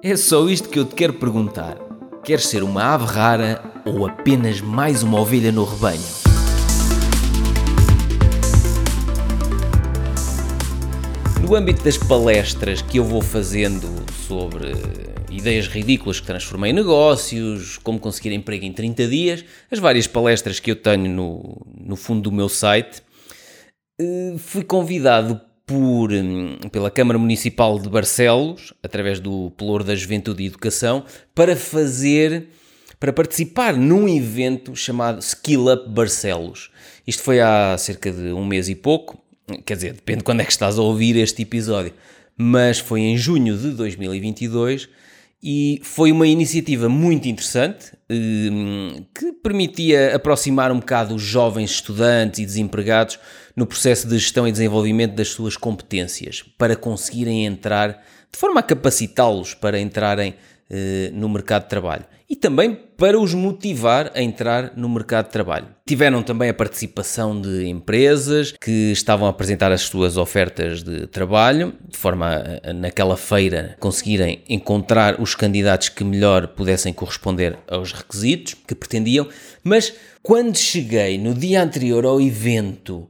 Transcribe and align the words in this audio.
É 0.00 0.14
só 0.14 0.48
isto 0.48 0.68
que 0.68 0.78
eu 0.78 0.84
te 0.84 0.94
quero 0.94 1.14
perguntar. 1.14 1.76
Queres 2.22 2.46
ser 2.46 2.62
uma 2.62 2.84
ave 2.84 3.04
rara 3.04 3.60
ou 3.84 4.06
apenas 4.06 4.60
mais 4.60 5.02
uma 5.02 5.18
ovelha 5.20 5.50
no 5.50 5.64
rebanho? 5.64 6.00
No 11.42 11.52
âmbito 11.52 11.82
das 11.82 11.96
palestras 11.96 12.80
que 12.80 13.00
eu 13.00 13.04
vou 13.04 13.20
fazendo 13.20 13.88
sobre 14.28 14.72
ideias 15.32 15.66
ridículas 15.66 16.20
que 16.20 16.26
transformei 16.26 16.70
em 16.70 16.74
negócios, 16.74 17.76
como 17.78 17.98
conseguir 17.98 18.32
emprego 18.32 18.64
em 18.64 18.72
30 18.72 19.08
dias, 19.08 19.44
as 19.68 19.80
várias 19.80 20.06
palestras 20.06 20.60
que 20.60 20.70
eu 20.70 20.76
tenho 20.76 21.10
no, 21.10 21.66
no 21.76 21.96
fundo 21.96 22.22
do 22.22 22.30
meu 22.30 22.48
site, 22.48 23.02
eh, 24.00 24.36
fui 24.38 24.62
convidado 24.62 25.40
por, 25.68 26.10
hum, 26.10 26.56
pela 26.72 26.90
Câmara 26.90 27.18
Municipal 27.18 27.78
de 27.78 27.90
Barcelos, 27.90 28.72
através 28.82 29.20
do 29.20 29.50
Pelour 29.50 29.84
da 29.84 29.94
Juventude 29.94 30.42
e 30.42 30.46
Educação, 30.46 31.04
para 31.34 31.54
fazer, 31.54 32.48
para 32.98 33.12
participar 33.12 33.76
num 33.76 34.08
evento 34.08 34.74
chamado 34.74 35.20
Skill 35.20 35.70
Up 35.70 35.90
Barcelos. 35.90 36.70
Isto 37.06 37.22
foi 37.22 37.40
há 37.40 37.76
cerca 37.76 38.10
de 38.10 38.32
um 38.32 38.46
mês 38.46 38.70
e 38.70 38.74
pouco, 38.74 39.22
quer 39.66 39.74
dizer, 39.74 39.92
depende 39.92 40.20
de 40.20 40.24
quando 40.24 40.40
é 40.40 40.44
que 40.44 40.50
estás 40.50 40.78
a 40.78 40.82
ouvir 40.82 41.16
este 41.16 41.42
episódio, 41.42 41.92
mas 42.34 42.78
foi 42.78 43.02
em 43.02 43.18
junho 43.18 43.54
de 43.54 43.70
2022 43.72 44.88
e 45.42 45.80
foi 45.84 46.10
uma 46.10 46.26
iniciativa 46.26 46.88
muito 46.88 47.28
interessante 47.28 47.92
hum, 48.10 49.04
que 49.14 49.32
permitia 49.34 50.16
aproximar 50.16 50.72
um 50.72 50.80
bocado 50.80 51.14
os 51.14 51.22
jovens 51.22 51.70
estudantes 51.72 52.40
e 52.40 52.46
desempregados 52.46 53.18
no 53.58 53.66
processo 53.66 54.06
de 54.06 54.16
gestão 54.16 54.46
e 54.46 54.52
desenvolvimento 54.52 55.16
das 55.16 55.30
suas 55.30 55.56
competências 55.56 56.44
para 56.56 56.76
conseguirem 56.76 57.44
entrar, 57.44 58.04
de 58.30 58.38
forma 58.38 58.60
a 58.60 58.62
capacitá-los 58.62 59.52
para 59.52 59.80
entrarem 59.80 60.36
eh, 60.70 61.10
no 61.12 61.28
mercado 61.28 61.64
de 61.64 61.68
trabalho 61.68 62.04
e 62.30 62.36
também 62.36 62.78
para 62.96 63.18
os 63.18 63.34
motivar 63.34 64.12
a 64.14 64.22
entrar 64.22 64.74
no 64.76 64.88
mercado 64.88 65.26
de 65.26 65.32
trabalho. 65.32 65.66
Tiveram 65.84 66.22
também 66.22 66.50
a 66.50 66.54
participação 66.54 67.40
de 67.40 67.66
empresas 67.66 68.52
que 68.52 68.92
estavam 68.92 69.26
a 69.26 69.30
apresentar 69.30 69.72
as 69.72 69.80
suas 69.80 70.16
ofertas 70.16 70.84
de 70.84 71.08
trabalho, 71.08 71.74
de 71.88 71.96
forma 71.96 72.60
a, 72.62 72.72
naquela 72.72 73.16
feira, 73.16 73.76
conseguirem 73.80 74.44
encontrar 74.48 75.20
os 75.20 75.34
candidatos 75.34 75.88
que 75.88 76.04
melhor 76.04 76.46
pudessem 76.48 76.92
corresponder 76.92 77.58
aos 77.66 77.92
requisitos 77.92 78.54
que 78.54 78.74
pretendiam. 78.74 79.26
Mas 79.64 79.92
quando 80.22 80.56
cheguei 80.56 81.18
no 81.18 81.34
dia 81.34 81.60
anterior 81.60 82.04
ao 82.04 82.20
evento 82.20 83.08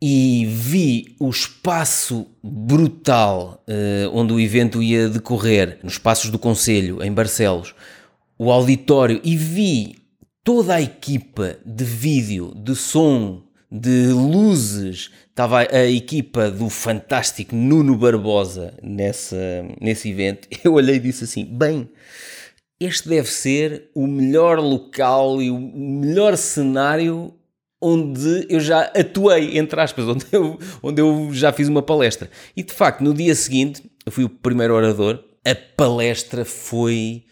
e 0.00 0.44
vi 0.46 1.16
o 1.18 1.30
espaço 1.30 2.26
brutal 2.42 3.64
uh, 3.66 4.16
onde 4.16 4.32
o 4.32 4.40
evento 4.40 4.82
ia 4.82 5.08
decorrer, 5.08 5.78
nos 5.82 5.98
Passos 5.98 6.30
do 6.30 6.38
Conselho, 6.38 7.02
em 7.02 7.12
Barcelos, 7.12 7.74
o 8.38 8.52
auditório, 8.52 9.20
e 9.24 9.36
vi 9.36 9.96
toda 10.44 10.74
a 10.74 10.82
equipa 10.82 11.56
de 11.64 11.84
vídeo, 11.84 12.52
de 12.54 12.76
som, 12.76 13.42
de 13.70 14.08
luzes. 14.08 15.10
Estava 15.28 15.60
a 15.60 15.86
equipa 15.86 16.50
do 16.50 16.68
fantástico 16.68 17.56
Nuno 17.56 17.96
Barbosa 17.96 18.74
nessa, 18.82 19.36
nesse 19.80 20.10
evento. 20.10 20.46
Eu 20.62 20.74
olhei 20.74 20.96
e 20.96 21.00
disse 21.00 21.24
assim: 21.24 21.44
bem. 21.44 21.88
Este 22.78 23.08
deve 23.08 23.30
ser 23.30 23.88
o 23.94 24.06
melhor 24.06 24.58
local 24.58 25.40
e 25.40 25.50
o 25.50 25.58
melhor 25.58 26.36
cenário 26.36 27.32
onde 27.86 28.46
eu 28.48 28.58
já 28.58 28.82
atuei, 28.82 29.56
entre 29.56 29.80
aspas, 29.80 30.06
onde 30.08 30.26
eu, 30.32 30.58
onde 30.82 31.00
eu 31.00 31.28
já 31.32 31.52
fiz 31.52 31.68
uma 31.68 31.82
palestra. 31.82 32.28
E 32.56 32.62
de 32.62 32.72
facto, 32.72 33.02
no 33.02 33.14
dia 33.14 33.34
seguinte, 33.34 33.82
eu 34.04 34.10
fui 34.10 34.24
o 34.24 34.28
primeiro 34.28 34.74
orador, 34.74 35.22
a 35.44 35.54
palestra 35.76 36.44
foi. 36.44 37.22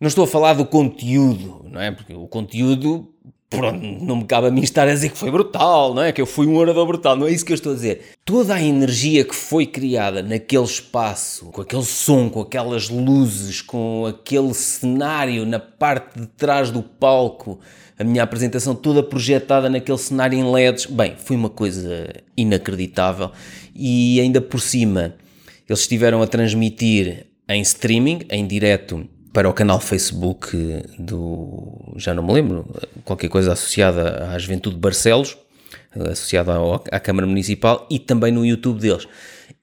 Não 0.00 0.08
estou 0.08 0.24
a 0.24 0.26
falar 0.26 0.54
do 0.54 0.64
conteúdo, 0.64 1.64
não 1.70 1.80
é? 1.80 1.92
Porque 1.92 2.14
o 2.14 2.26
conteúdo, 2.26 3.12
pronto, 3.50 3.84
não 3.84 4.16
me 4.16 4.24
cabe 4.24 4.46
a 4.46 4.50
mim 4.50 4.62
estar 4.62 4.88
a 4.88 4.94
dizer 4.94 5.10
que 5.10 5.18
foi 5.18 5.30
brutal, 5.30 5.92
não 5.94 6.02
é? 6.02 6.10
Que 6.10 6.22
eu 6.22 6.26
fui 6.26 6.46
um 6.46 6.56
orador 6.56 6.86
brutal, 6.86 7.16
não 7.16 7.26
é 7.26 7.30
isso 7.30 7.44
que 7.44 7.52
eu 7.52 7.56
estou 7.56 7.72
a 7.72 7.74
dizer. 7.74 8.14
Toda 8.24 8.54
a 8.54 8.62
energia 8.62 9.24
que 9.24 9.34
foi 9.34 9.66
criada 9.66 10.22
naquele 10.22 10.64
espaço, 10.64 11.50
com 11.50 11.60
aquele 11.60 11.84
som, 11.84 12.30
com 12.30 12.40
aquelas 12.40 12.88
luzes, 12.88 13.60
com 13.60 14.06
aquele 14.06 14.54
cenário 14.54 15.44
na 15.44 15.60
parte 15.60 16.18
de 16.18 16.26
trás 16.26 16.70
do 16.70 16.82
palco, 16.82 17.60
a 18.00 18.04
minha 18.04 18.22
apresentação 18.22 18.74
toda 18.74 19.02
projetada 19.02 19.68
naquele 19.68 19.98
cenário 19.98 20.38
em 20.38 20.50
LEDs. 20.50 20.86
Bem, 20.86 21.14
foi 21.18 21.36
uma 21.36 21.50
coisa 21.50 22.08
inacreditável 22.34 23.30
e 23.76 24.18
ainda 24.18 24.40
por 24.40 24.58
cima 24.58 25.14
eles 25.68 25.80
estiveram 25.80 26.22
a 26.22 26.26
transmitir 26.26 27.26
em 27.46 27.60
streaming, 27.60 28.20
em 28.30 28.46
direto 28.46 29.06
para 29.34 29.48
o 29.50 29.52
canal 29.52 29.78
Facebook 29.78 30.56
do, 30.98 31.92
já 31.96 32.14
não 32.14 32.22
me 32.26 32.32
lembro, 32.32 32.66
qualquer 33.04 33.28
coisa 33.28 33.52
associada 33.52 34.30
à 34.32 34.38
Juventude 34.38 34.76
de 34.76 34.80
Barcelos, 34.80 35.36
associada 35.94 36.52
à 36.90 36.98
Câmara 36.98 37.26
Municipal 37.26 37.86
e 37.90 37.98
também 37.98 38.32
no 38.32 38.46
YouTube 38.46 38.80
deles. 38.80 39.06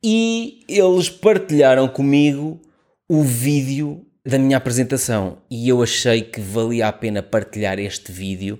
E 0.04 0.64
eles 0.70 1.10
partilharam 1.10 1.88
comigo 1.88 2.62
o 3.10 3.24
vídeo 3.24 4.06
da 4.28 4.38
minha 4.38 4.58
apresentação 4.58 5.38
e 5.50 5.70
eu 5.70 5.82
achei 5.82 6.22
que 6.22 6.42
valia 6.42 6.90
a 6.90 6.92
pena 6.92 7.24
partilhar 7.24 7.80
este 7.80 8.12
vídeo 8.12 8.60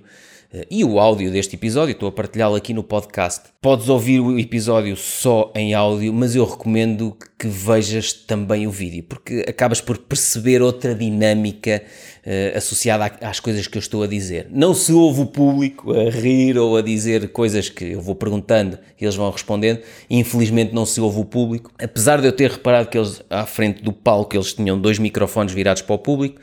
e 0.70 0.82
o 0.82 0.98
áudio 0.98 1.30
deste 1.30 1.56
episódio, 1.56 1.92
estou 1.92 2.08
a 2.08 2.12
partilhá-lo 2.12 2.54
aqui 2.54 2.72
no 2.72 2.82
podcast. 2.82 3.50
Podes 3.60 3.88
ouvir 3.90 4.20
o 4.20 4.38
episódio 4.38 4.96
só 4.96 5.52
em 5.54 5.74
áudio, 5.74 6.10
mas 6.12 6.34
eu 6.34 6.46
recomendo 6.46 7.14
que 7.38 7.46
vejas 7.46 8.14
também 8.14 8.66
o 8.66 8.70
vídeo, 8.70 9.04
porque 9.04 9.44
acabas 9.46 9.80
por 9.80 9.98
perceber 9.98 10.62
outra 10.62 10.94
dinâmica 10.94 11.82
uh, 12.26 12.56
associada 12.56 13.12
às 13.20 13.38
coisas 13.40 13.66
que 13.66 13.76
eu 13.76 13.80
estou 13.80 14.02
a 14.02 14.06
dizer. 14.06 14.48
Não 14.50 14.72
se 14.72 14.90
ouve 14.92 15.20
o 15.20 15.26
público 15.26 15.92
a 15.92 16.10
rir 16.10 16.56
ou 16.56 16.78
a 16.78 16.82
dizer 16.82 17.28
coisas 17.28 17.68
que 17.68 17.84
eu 17.84 18.00
vou 18.00 18.14
perguntando 18.14 18.78
e 18.98 19.04
eles 19.04 19.14
vão 19.14 19.30
respondendo. 19.30 19.80
Infelizmente 20.08 20.74
não 20.74 20.86
se 20.86 21.00
ouve 21.00 21.20
o 21.20 21.24
público. 21.24 21.70
Apesar 21.78 22.20
de 22.20 22.26
eu 22.26 22.32
ter 22.32 22.50
reparado 22.50 22.88
que 22.88 22.96
eles, 22.96 23.22
à 23.28 23.44
frente 23.44 23.82
do 23.82 23.92
palco, 23.92 24.34
eles 24.34 24.54
tinham 24.54 24.80
dois 24.80 24.98
microfones 24.98 25.52
virados 25.52 25.82
para 25.82 25.94
o 25.94 25.98
público, 25.98 26.40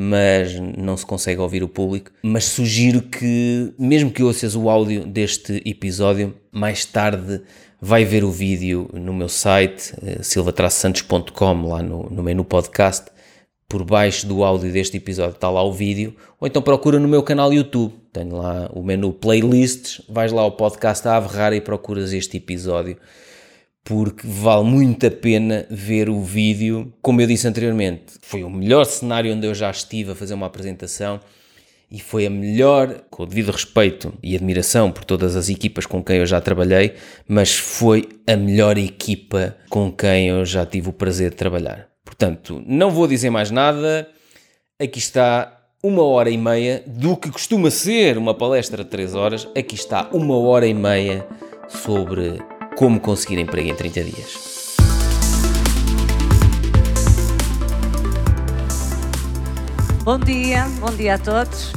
mas 0.00 0.54
não 0.76 0.96
se 0.96 1.04
consegue 1.04 1.40
ouvir 1.40 1.64
o 1.64 1.68
público. 1.68 2.12
Mas 2.22 2.44
sugiro 2.44 3.02
que, 3.02 3.74
mesmo 3.76 4.12
que 4.12 4.22
ouças 4.22 4.54
o 4.54 4.70
áudio 4.70 5.04
deste 5.04 5.60
episódio, 5.66 6.36
mais 6.52 6.84
tarde 6.84 7.42
vai 7.80 8.04
ver 8.04 8.22
o 8.22 8.30
vídeo 8.30 8.88
no 8.92 9.12
meu 9.12 9.28
site, 9.28 9.92
eh, 10.00 10.22
silvatraçantos.com, 10.22 11.66
lá 11.66 11.82
no, 11.82 12.08
no 12.10 12.22
menu 12.22 12.44
podcast 12.44 13.06
por 13.68 13.84
baixo 13.84 14.24
do 14.24 14.44
áudio 14.44 14.72
deste 14.72 14.96
episódio 14.96 15.34
está 15.34 15.50
lá 15.50 15.64
o 15.64 15.72
vídeo, 15.72 16.14
ou 16.40 16.46
então 16.46 16.62
procura 16.62 17.00
no 17.00 17.08
meu 17.08 17.22
canal 17.22 17.52
YouTube. 17.52 17.92
Tenho 18.12 18.36
lá 18.36 18.70
o 18.72 18.84
menu 18.84 19.12
playlists, 19.12 20.00
vais 20.08 20.30
lá 20.30 20.42
ao 20.42 20.52
podcast 20.52 21.08
a 21.08 21.18
Rara 21.18 21.56
e 21.56 21.60
procuras 21.60 22.12
este 22.12 22.36
episódio, 22.36 22.96
porque 23.84 24.26
vale 24.26 24.64
muito 24.64 25.06
a 25.06 25.10
pena 25.10 25.66
ver 25.70 26.08
o 26.10 26.20
vídeo. 26.20 26.92
Como 27.00 27.20
eu 27.20 27.26
disse 27.26 27.48
anteriormente, 27.48 28.14
foi 28.20 28.44
o 28.44 28.50
melhor 28.50 28.84
cenário 28.84 29.32
onde 29.34 29.46
eu 29.46 29.54
já 29.54 29.70
estive 29.70 30.12
a 30.12 30.14
fazer 30.14 30.34
uma 30.34 30.46
apresentação 30.46 31.20
e 31.90 31.98
foi 31.98 32.26
a 32.26 32.30
melhor, 32.30 33.04
com 33.10 33.22
o 33.22 33.26
devido 33.26 33.50
respeito 33.50 34.12
e 34.22 34.36
admiração 34.36 34.92
por 34.92 35.04
todas 35.04 35.34
as 35.36 35.48
equipas 35.48 35.86
com 35.86 36.04
quem 36.04 36.18
eu 36.18 36.26
já 36.26 36.40
trabalhei, 36.40 36.94
mas 37.26 37.56
foi 37.56 38.08
a 38.26 38.36
melhor 38.36 38.76
equipa 38.76 39.56
com 39.70 39.90
quem 39.90 40.28
eu 40.28 40.44
já 40.44 40.66
tive 40.66 40.90
o 40.90 40.92
prazer 40.92 41.30
de 41.30 41.36
trabalhar. 41.36 41.88
Portanto, 42.04 42.62
não 42.66 42.90
vou 42.90 43.06
dizer 43.06 43.30
mais 43.30 43.50
nada. 43.50 44.08
Aqui 44.78 44.98
está 44.98 45.58
uma 45.82 46.02
hora 46.02 46.28
e 46.28 46.36
meia 46.36 46.82
do 46.86 47.16
que 47.16 47.30
costuma 47.30 47.70
ser 47.70 48.18
uma 48.18 48.34
palestra 48.34 48.84
de 48.84 48.90
3 48.90 49.14
horas. 49.14 49.48
Aqui 49.56 49.74
está 49.74 50.08
uma 50.12 50.36
hora 50.36 50.66
e 50.66 50.74
meia 50.74 51.26
sobre 51.68 52.38
como 52.78 53.00
conseguir 53.00 53.40
emprego 53.40 53.70
em 53.70 53.74
30 53.74 54.04
dias. 54.04 54.76
Bom 60.04 60.16
dia, 60.20 60.64
bom 60.78 60.94
dia 60.94 61.16
a 61.16 61.18
todos. 61.18 61.72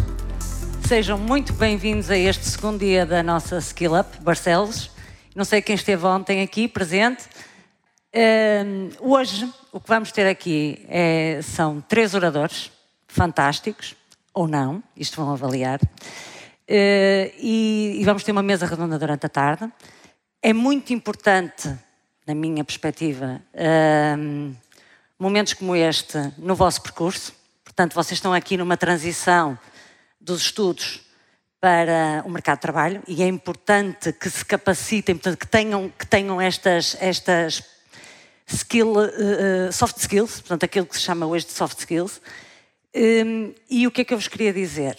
Sejam 0.87 1.17
muito 1.17 1.53
bem-vindos 1.53 2.11
a 2.11 2.15
este 2.15 2.45
segundo 2.45 2.81
dia 2.81 3.03
da 3.03 3.23
nossa 3.23 3.57
Skill 3.57 3.99
Up 3.99 4.21
Barcelos. 4.21 4.91
Não 5.35 5.43
sei 5.43 5.59
quem 5.59 5.73
esteve 5.73 6.05
ontem 6.05 6.43
aqui 6.43 6.67
presente. 6.67 7.23
Uh, 8.13 8.93
hoje 8.99 9.51
o 9.71 9.79
que 9.79 9.87
vamos 9.87 10.11
ter 10.11 10.27
aqui 10.27 10.85
é, 10.87 11.39
são 11.41 11.81
três 11.81 12.13
oradores 12.13 12.71
fantásticos, 13.07 13.95
ou 14.31 14.47
não, 14.47 14.83
isto 14.95 15.15
vão 15.15 15.33
avaliar, 15.33 15.79
uh, 15.81 15.87
e, 16.69 17.97
e, 17.99 18.03
vamos 18.05 18.23
ter 18.23 18.31
uma 18.31 18.43
mesa 18.43 18.67
redonda 18.67 18.99
durante 18.99 19.25
a 19.25 19.29
tarde. 19.29 19.71
É 20.43 20.53
muito 20.53 20.91
importante, 20.91 21.71
na 22.25 22.33
minha 22.33 22.63
perspectiva, 22.63 23.39
uh, 23.53 24.55
momentos 25.19 25.53
como 25.53 25.75
este 25.75 26.17
no 26.35 26.55
vosso 26.55 26.81
percurso. 26.81 27.31
Portanto, 27.63 27.93
vocês 27.93 28.17
estão 28.17 28.33
aqui 28.33 28.57
numa 28.57 28.75
transição 28.75 29.57
dos 30.19 30.41
estudos 30.41 31.01
para 31.59 32.23
o 32.25 32.29
mercado 32.31 32.57
de 32.57 32.61
trabalho 32.63 33.03
e 33.07 33.21
é 33.21 33.27
importante 33.27 34.11
que 34.13 34.31
se 34.31 34.43
capacitem, 34.43 35.15
portanto, 35.15 35.37
que 35.37 35.45
tenham, 35.45 35.89
que 35.89 36.07
tenham 36.07 36.41
estas, 36.41 36.97
estas 36.99 37.63
skill, 38.47 38.93
uh, 38.93 39.71
soft 39.71 39.97
skills, 39.99 40.39
portanto, 40.39 40.63
aquilo 40.63 40.87
que 40.87 40.95
se 40.95 41.03
chama 41.03 41.27
hoje 41.27 41.45
de 41.45 41.51
soft 41.51 41.77
skills. 41.77 42.19
Um, 42.95 43.53
e 43.69 43.85
o 43.85 43.91
que 43.91 44.01
é 44.01 44.03
que 44.03 44.11
eu 44.11 44.17
vos 44.17 44.27
queria 44.27 44.51
dizer? 44.51 44.97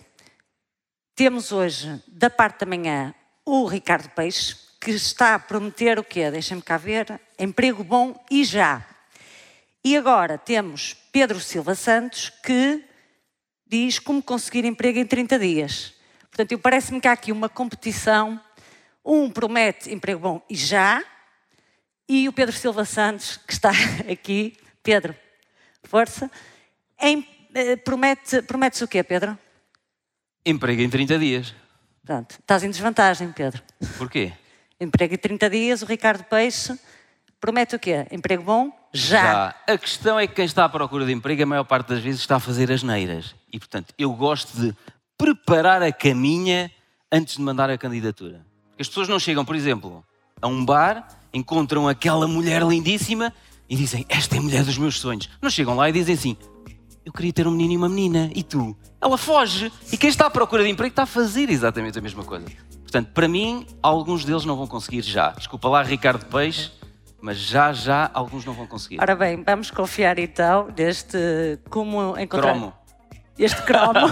Temos 1.17 1.51
hoje, 1.51 2.01
da 2.07 2.31
parte 2.31 2.61
da 2.61 2.67
manhã, 2.67 3.13
o 3.45 3.67
Ricardo 3.67 4.09
Peixe, 4.11 4.71
que 4.83 4.91
está 4.91 5.37
a 5.37 5.39
prometer 5.39 5.97
o 5.97 6.03
quê? 6.03 6.29
Deixem-me 6.29 6.61
cá 6.61 6.77
ver. 6.77 7.21
Emprego 7.39 7.85
bom 7.85 8.21
e 8.29 8.43
já. 8.43 8.85
E 9.85 9.97
agora 9.97 10.37
temos 10.37 10.97
Pedro 11.13 11.39
Silva 11.39 11.77
Santos, 11.77 12.31
que 12.43 12.83
diz 13.65 14.01
como 14.01 14.21
conseguir 14.21 14.65
emprego 14.65 14.99
em 14.99 15.07
30 15.07 15.39
dias. 15.39 15.95
Portanto, 16.23 16.59
parece-me 16.59 17.01
que 17.01 17.07
há 17.07 17.13
aqui 17.13 17.31
uma 17.31 17.49
competição. 17.49 18.41
Um 19.05 19.31
promete 19.31 19.93
emprego 19.95 20.19
bom 20.19 20.43
e 20.51 20.57
já, 20.57 21.03
e 22.09 22.29
o 22.29 22.33
Pedro 22.33 22.55
Silva 22.55 22.85
Santos, 22.85 23.37
que 23.37 23.53
está 23.53 23.71
aqui. 24.11 24.57
Pedro, 24.83 25.15
força. 25.85 26.29
Em, 27.01 27.25
eh, 27.55 27.77
promete, 27.77 28.43
prometes 28.43 28.81
o 28.83 28.89
quê, 28.89 29.01
Pedro? 29.05 29.39
Emprego 30.45 30.83
em 30.83 30.91
30 30.91 31.19
dias. 31.21 31.55
Pronto, 32.05 32.33
estás 32.33 32.65
em 32.65 32.71
desvantagem, 32.71 33.31
Pedro. 33.31 33.63
Porquê? 33.97 34.33
Emprego 34.83 35.15
em 35.15 35.19
30 35.19 35.49
dias, 35.49 35.83
o 35.83 35.87
Ricardo 35.87 36.25
Peixe 36.25 36.77
promete 37.41 37.77
o 37.77 37.79
quê? 37.79 38.07
Emprego 38.11 38.43
bom? 38.43 38.73
Já. 38.93 39.23
Já. 39.23 39.55
A 39.75 39.79
questão 39.79 40.19
é 40.19 40.27
que 40.27 40.35
quem 40.35 40.45
está 40.45 40.65
à 40.65 40.69
procura 40.69 41.07
de 41.07 41.13
emprego, 41.13 41.43
a 41.43 41.47
maior 41.47 41.65
parte 41.65 41.89
das 41.89 42.01
vezes, 42.01 42.21
está 42.21 42.37
a 42.37 42.41
fazer 42.41 42.71
as 42.73 42.83
neiras. 42.83 43.35
E, 43.53 43.59
portanto, 43.59 43.95
eu 43.97 44.13
gosto 44.13 44.61
de 44.61 44.75
preparar 45.17 45.83
a 45.83 45.93
caminha 45.93 46.71
antes 47.11 47.37
de 47.37 47.43
mandar 47.43 47.71
a 47.71 47.79
candidatura. 47.79 48.45
As 48.79 48.89
pessoas 48.89 49.09
não 49.09 49.21
chegam, 49.21 49.45
por 49.45 49.55
exemplo, 49.55 50.05
a 50.41 50.49
um 50.49 50.65
bar, 50.65 51.07
encontram 51.33 51.87
aquela 51.87 52.27
mulher 52.27 52.63
lindíssima 52.63 53.33
e 53.69 53.77
dizem: 53.77 54.05
Esta 54.09 54.35
é 54.35 54.39
a 54.39 54.43
mulher 54.43 54.65
dos 54.65 54.77
meus 54.79 54.99
sonhos. 54.99 55.31
Não 55.41 55.49
chegam 55.49 55.77
lá 55.77 55.89
e 55.89 55.93
dizem 55.93 56.15
assim: 56.15 56.37
Eu 57.05 57.13
queria 57.13 57.33
ter 57.33 57.47
um 57.47 57.51
menino 57.51 57.73
e 57.73 57.77
uma 57.77 57.89
menina. 57.89 58.31
E 58.35 58.43
tu? 58.43 58.77
Ela 59.01 59.19
foge. 59.19 59.73
E 59.93 59.97
quem 59.97 60.09
está 60.09 60.27
à 60.27 60.31
procura 60.31 60.63
de 60.63 60.71
emprego 60.71 60.93
está 60.93 61.03
a 61.03 61.07
fazer 61.07 61.51
exatamente 61.51 61.99
a 61.99 62.03
mesma 62.03 62.25
coisa. 62.25 62.47
Portanto, 62.83 63.11
para 63.13 63.27
mim, 63.27 63.67
alguns 63.83 64.25
deles 64.25 64.45
não 64.45 64.57
vão 64.57 64.67
conseguir 64.67 65.03
já. 65.03 65.31
Desculpa 65.31 65.69
lá, 65.69 65.83
Ricardo 65.83 66.27
Peixe, 66.27 66.71
mas 67.21 67.39
já, 67.39 67.73
já, 67.73 68.11
alguns 68.13 68.45
não 68.45 68.53
vão 68.53 68.67
conseguir. 68.67 69.01
Ora 69.01 69.17
bem, 69.17 69.43
vamos 69.43 69.71
confiar 69.71 70.19
então 70.19 70.69
neste 70.77 71.59
como 71.71 72.19
encontrar... 72.19 72.53
Cromo 72.53 72.82
este 73.39 73.63
cromo. 73.63 74.09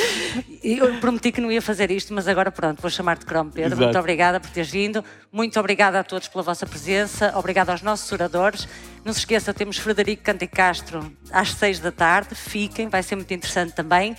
eu 0.62 0.94
prometi 1.00 1.30
que 1.32 1.40
não 1.40 1.50
ia 1.50 1.60
fazer 1.60 1.90
isto, 1.90 2.14
mas 2.14 2.26
agora 2.26 2.50
pronto, 2.50 2.80
vou 2.80 2.90
chamar-te 2.90 3.26
cromo, 3.26 3.50
Pedro. 3.50 3.72
Exato. 3.72 3.82
Muito 3.84 3.98
obrigada 3.98 4.40
por 4.40 4.50
teres 4.50 4.70
vindo. 4.70 5.04
Muito 5.30 5.58
obrigada 5.58 6.00
a 6.00 6.04
todos 6.04 6.28
pela 6.28 6.42
vossa 6.42 6.66
presença. 6.66 7.32
Obrigada 7.36 7.72
aos 7.72 7.82
nossos 7.82 8.10
oradores. 8.10 8.66
Não 9.04 9.12
se 9.12 9.20
esqueça, 9.20 9.52
temos 9.52 9.76
Frederico 9.76 10.22
Cante 10.22 10.46
Castro 10.46 11.12
às 11.30 11.52
seis 11.52 11.78
da 11.78 11.92
tarde. 11.92 12.34
Fiquem, 12.34 12.88
vai 12.88 13.02
ser 13.02 13.16
muito 13.16 13.32
interessante 13.32 13.72
também. 13.72 14.16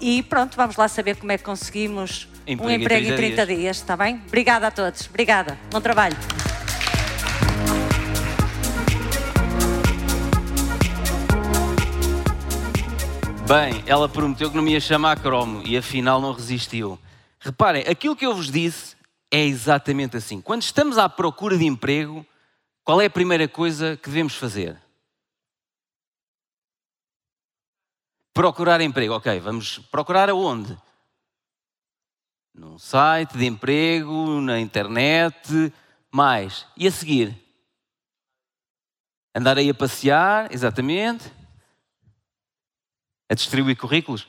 E 0.00 0.22
pronto, 0.22 0.56
vamos 0.56 0.76
lá 0.76 0.88
saber 0.88 1.16
como 1.16 1.30
é 1.30 1.38
que 1.38 1.44
conseguimos 1.44 2.28
emprego 2.46 2.64
um 2.64 2.70
emprego 2.70 3.06
em 3.06 3.14
30, 3.14 3.14
em 3.14 3.16
30 3.16 3.46
dias. 3.46 3.58
dias, 3.58 3.76
está 3.76 3.96
bem? 3.96 4.20
Obrigada 4.26 4.66
a 4.66 4.70
todos. 4.70 5.06
Obrigada. 5.08 5.56
Bom 5.70 5.80
trabalho. 5.80 6.16
Bem, 13.46 13.82
ela 13.86 14.08
prometeu 14.08 14.48
que 14.48 14.56
não 14.56 14.62
me 14.62 14.72
ia 14.72 14.80
chamar 14.80 15.20
cromo 15.20 15.62
e 15.66 15.76
afinal 15.76 16.20
não 16.20 16.32
resistiu. 16.32 16.98
Reparem, 17.40 17.82
aquilo 17.82 18.14
que 18.16 18.24
eu 18.24 18.34
vos 18.34 18.50
disse 18.50 18.96
é 19.30 19.44
exatamente 19.44 20.16
assim. 20.16 20.40
Quando 20.40 20.62
estamos 20.62 20.96
à 20.96 21.08
procura 21.08 21.58
de 21.58 21.66
emprego, 21.66 22.24
qual 22.84 23.00
é 23.00 23.06
a 23.06 23.10
primeira 23.10 23.48
coisa 23.48 23.96
que 23.96 24.08
devemos 24.08 24.36
fazer? 24.36 24.80
Procurar 28.32 28.80
emprego. 28.80 29.14
Ok, 29.14 29.40
vamos 29.40 29.78
procurar 29.90 30.30
aonde? 30.30 30.78
Num 32.54 32.78
site 32.78 33.36
de 33.36 33.44
emprego, 33.44 34.40
na 34.40 34.60
internet, 34.60 35.72
mais. 36.10 36.64
E 36.76 36.86
a 36.86 36.92
seguir? 36.92 37.36
Andar 39.34 39.58
aí 39.58 39.68
a 39.68 39.74
passear, 39.74 40.50
exatamente 40.52 41.41
a 43.32 43.34
distribuir 43.34 43.78
currículos? 43.78 44.28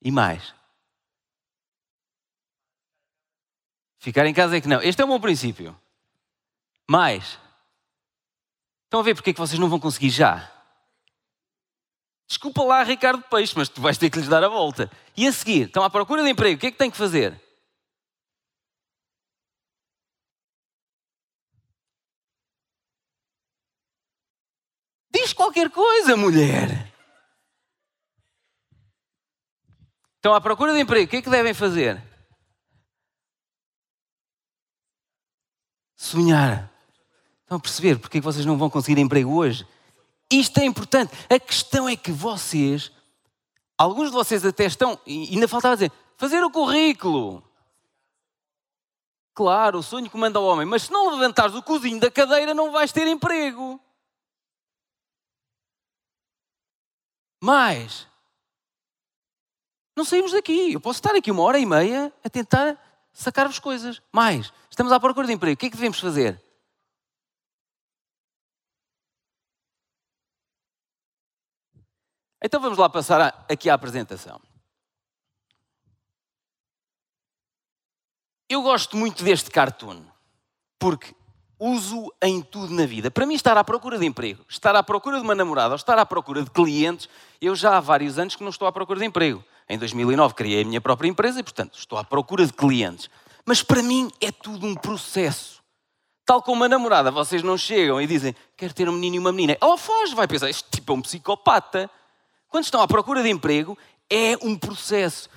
E 0.00 0.10
mais? 0.10 0.54
Ficar 3.98 4.24
em 4.24 4.32
casa 4.32 4.56
é 4.56 4.62
que 4.62 4.68
não. 4.68 4.80
Este 4.80 5.02
é 5.02 5.04
um 5.04 5.08
bom 5.08 5.20
princípio. 5.20 5.78
Mais. 6.88 7.38
Estão 8.84 9.00
a 9.00 9.02
ver 9.02 9.14
porque 9.14 9.30
é 9.30 9.32
que 9.34 9.40
vocês 9.40 9.58
não 9.58 9.68
vão 9.68 9.78
conseguir 9.78 10.08
já? 10.08 10.50
Desculpa 12.26 12.62
lá, 12.62 12.82
Ricardo 12.82 13.22
Peixe, 13.24 13.52
mas 13.56 13.68
tu 13.68 13.82
vais 13.82 13.98
ter 13.98 14.08
que 14.08 14.18
lhes 14.18 14.28
dar 14.28 14.42
a 14.42 14.48
volta. 14.48 14.90
E 15.14 15.26
a 15.26 15.32
seguir, 15.32 15.66
estão 15.66 15.84
à 15.84 15.90
procura 15.90 16.22
de 16.22 16.30
emprego, 16.30 16.56
o 16.56 16.60
que 16.60 16.68
é 16.68 16.70
que 16.70 16.78
têm 16.78 16.90
que 16.90 16.96
fazer? 16.96 17.38
Diz 25.24 25.32
qualquer 25.32 25.70
coisa, 25.70 26.18
mulher. 26.18 26.92
Estão 30.16 30.34
à 30.34 30.40
procura 30.40 30.74
de 30.74 30.80
emprego, 30.80 31.06
o 31.06 31.08
que 31.08 31.16
é 31.16 31.22
que 31.22 31.30
devem 31.30 31.54
fazer? 31.54 32.02
Sonhar. 35.96 36.70
Estão 37.40 37.56
a 37.56 37.60
perceber 37.60 37.98
porque 37.98 38.18
é 38.18 38.20
que 38.20 38.24
vocês 38.24 38.44
não 38.44 38.58
vão 38.58 38.68
conseguir 38.68 39.00
emprego 39.00 39.34
hoje? 39.34 39.66
Isto 40.30 40.60
é 40.60 40.66
importante. 40.66 41.14
A 41.30 41.40
questão 41.40 41.88
é 41.88 41.96
que 41.96 42.12
vocês, 42.12 42.92
alguns 43.78 44.08
de 44.08 44.14
vocês 44.14 44.44
até 44.44 44.66
estão, 44.66 45.00
ainda 45.06 45.48
faltava 45.48 45.74
dizer, 45.74 45.92
fazer 46.18 46.44
o 46.44 46.50
currículo. 46.50 47.42
Claro, 49.34 49.78
o 49.78 49.82
sonho 49.82 50.10
comanda 50.10 50.38
o 50.38 50.44
homem, 50.44 50.66
mas 50.66 50.82
se 50.82 50.92
não 50.92 51.12
levantares 51.12 51.54
o 51.54 51.62
cozinho 51.62 51.98
da 51.98 52.10
cadeira, 52.10 52.52
não 52.52 52.70
vais 52.70 52.92
ter 52.92 53.06
emprego. 53.06 53.80
Mas 57.44 58.08
não 59.94 60.02
saímos 60.02 60.32
daqui. 60.32 60.72
Eu 60.72 60.80
posso 60.80 60.96
estar 60.96 61.14
aqui 61.14 61.30
uma 61.30 61.42
hora 61.42 61.58
e 61.58 61.66
meia 61.66 62.10
a 62.24 62.30
tentar 62.30 62.80
sacar-vos 63.12 63.58
coisas. 63.58 64.00
Mais, 64.10 64.50
estamos 64.70 64.90
à 64.90 64.98
procura 64.98 65.26
de 65.26 65.34
emprego. 65.34 65.54
O 65.54 65.58
que 65.58 65.66
é 65.66 65.68
que 65.68 65.76
devemos 65.76 66.00
fazer? 66.00 66.42
Então 72.42 72.62
vamos 72.62 72.78
lá 72.78 72.88
passar 72.88 73.44
aqui 73.46 73.68
à 73.68 73.74
apresentação. 73.74 74.40
Eu 78.48 78.62
gosto 78.62 78.96
muito 78.96 79.22
deste 79.22 79.50
cartoon, 79.50 80.02
porque 80.78 81.14
uso 81.64 82.12
em 82.20 82.42
tudo 82.42 82.74
na 82.74 82.84
vida. 82.84 83.10
Para 83.10 83.24
mim, 83.24 83.34
estar 83.34 83.56
à 83.56 83.64
procura 83.64 83.98
de 83.98 84.04
emprego, 84.04 84.44
estar 84.48 84.76
à 84.76 84.82
procura 84.82 85.16
de 85.16 85.22
uma 85.22 85.34
namorada 85.34 85.70
ou 85.70 85.76
estar 85.76 85.98
à 85.98 86.04
procura 86.04 86.42
de 86.42 86.50
clientes, 86.50 87.08
eu 87.40 87.56
já 87.56 87.78
há 87.78 87.80
vários 87.80 88.18
anos 88.18 88.36
que 88.36 88.42
não 88.42 88.50
estou 88.50 88.68
à 88.68 88.72
procura 88.72 89.00
de 89.00 89.06
emprego. 89.06 89.42
Em 89.66 89.78
2009 89.78 90.34
criei 90.34 90.62
a 90.62 90.64
minha 90.64 90.80
própria 90.80 91.08
empresa 91.08 91.40
e, 91.40 91.42
portanto, 91.42 91.78
estou 91.78 91.98
à 91.98 92.04
procura 92.04 92.44
de 92.44 92.52
clientes. 92.52 93.08
Mas 93.46 93.62
para 93.62 93.82
mim 93.82 94.10
é 94.20 94.30
tudo 94.30 94.66
um 94.66 94.74
processo. 94.74 95.62
Tal 96.26 96.42
como 96.42 96.58
uma 96.58 96.68
namorada, 96.68 97.10
vocês 97.10 97.42
não 97.42 97.56
chegam 97.56 98.00
e 98.00 98.06
dizem 98.06 98.34
quero 98.56 98.74
ter 98.74 98.88
um 98.88 98.92
menino 98.92 99.16
e 99.16 99.18
uma 99.18 99.32
menina. 99.32 99.56
Ela 99.58 99.78
foge, 99.78 100.14
vai 100.14 100.28
pensar, 100.28 100.50
este 100.50 100.68
tipo 100.70 100.92
é 100.92 100.96
um 100.96 101.02
psicopata. 101.02 101.90
Quando 102.48 102.64
estão 102.64 102.82
à 102.82 102.88
procura 102.88 103.22
de 103.22 103.30
emprego, 103.30 103.76
é 104.10 104.36
um 104.42 104.56
processo. 104.56 105.30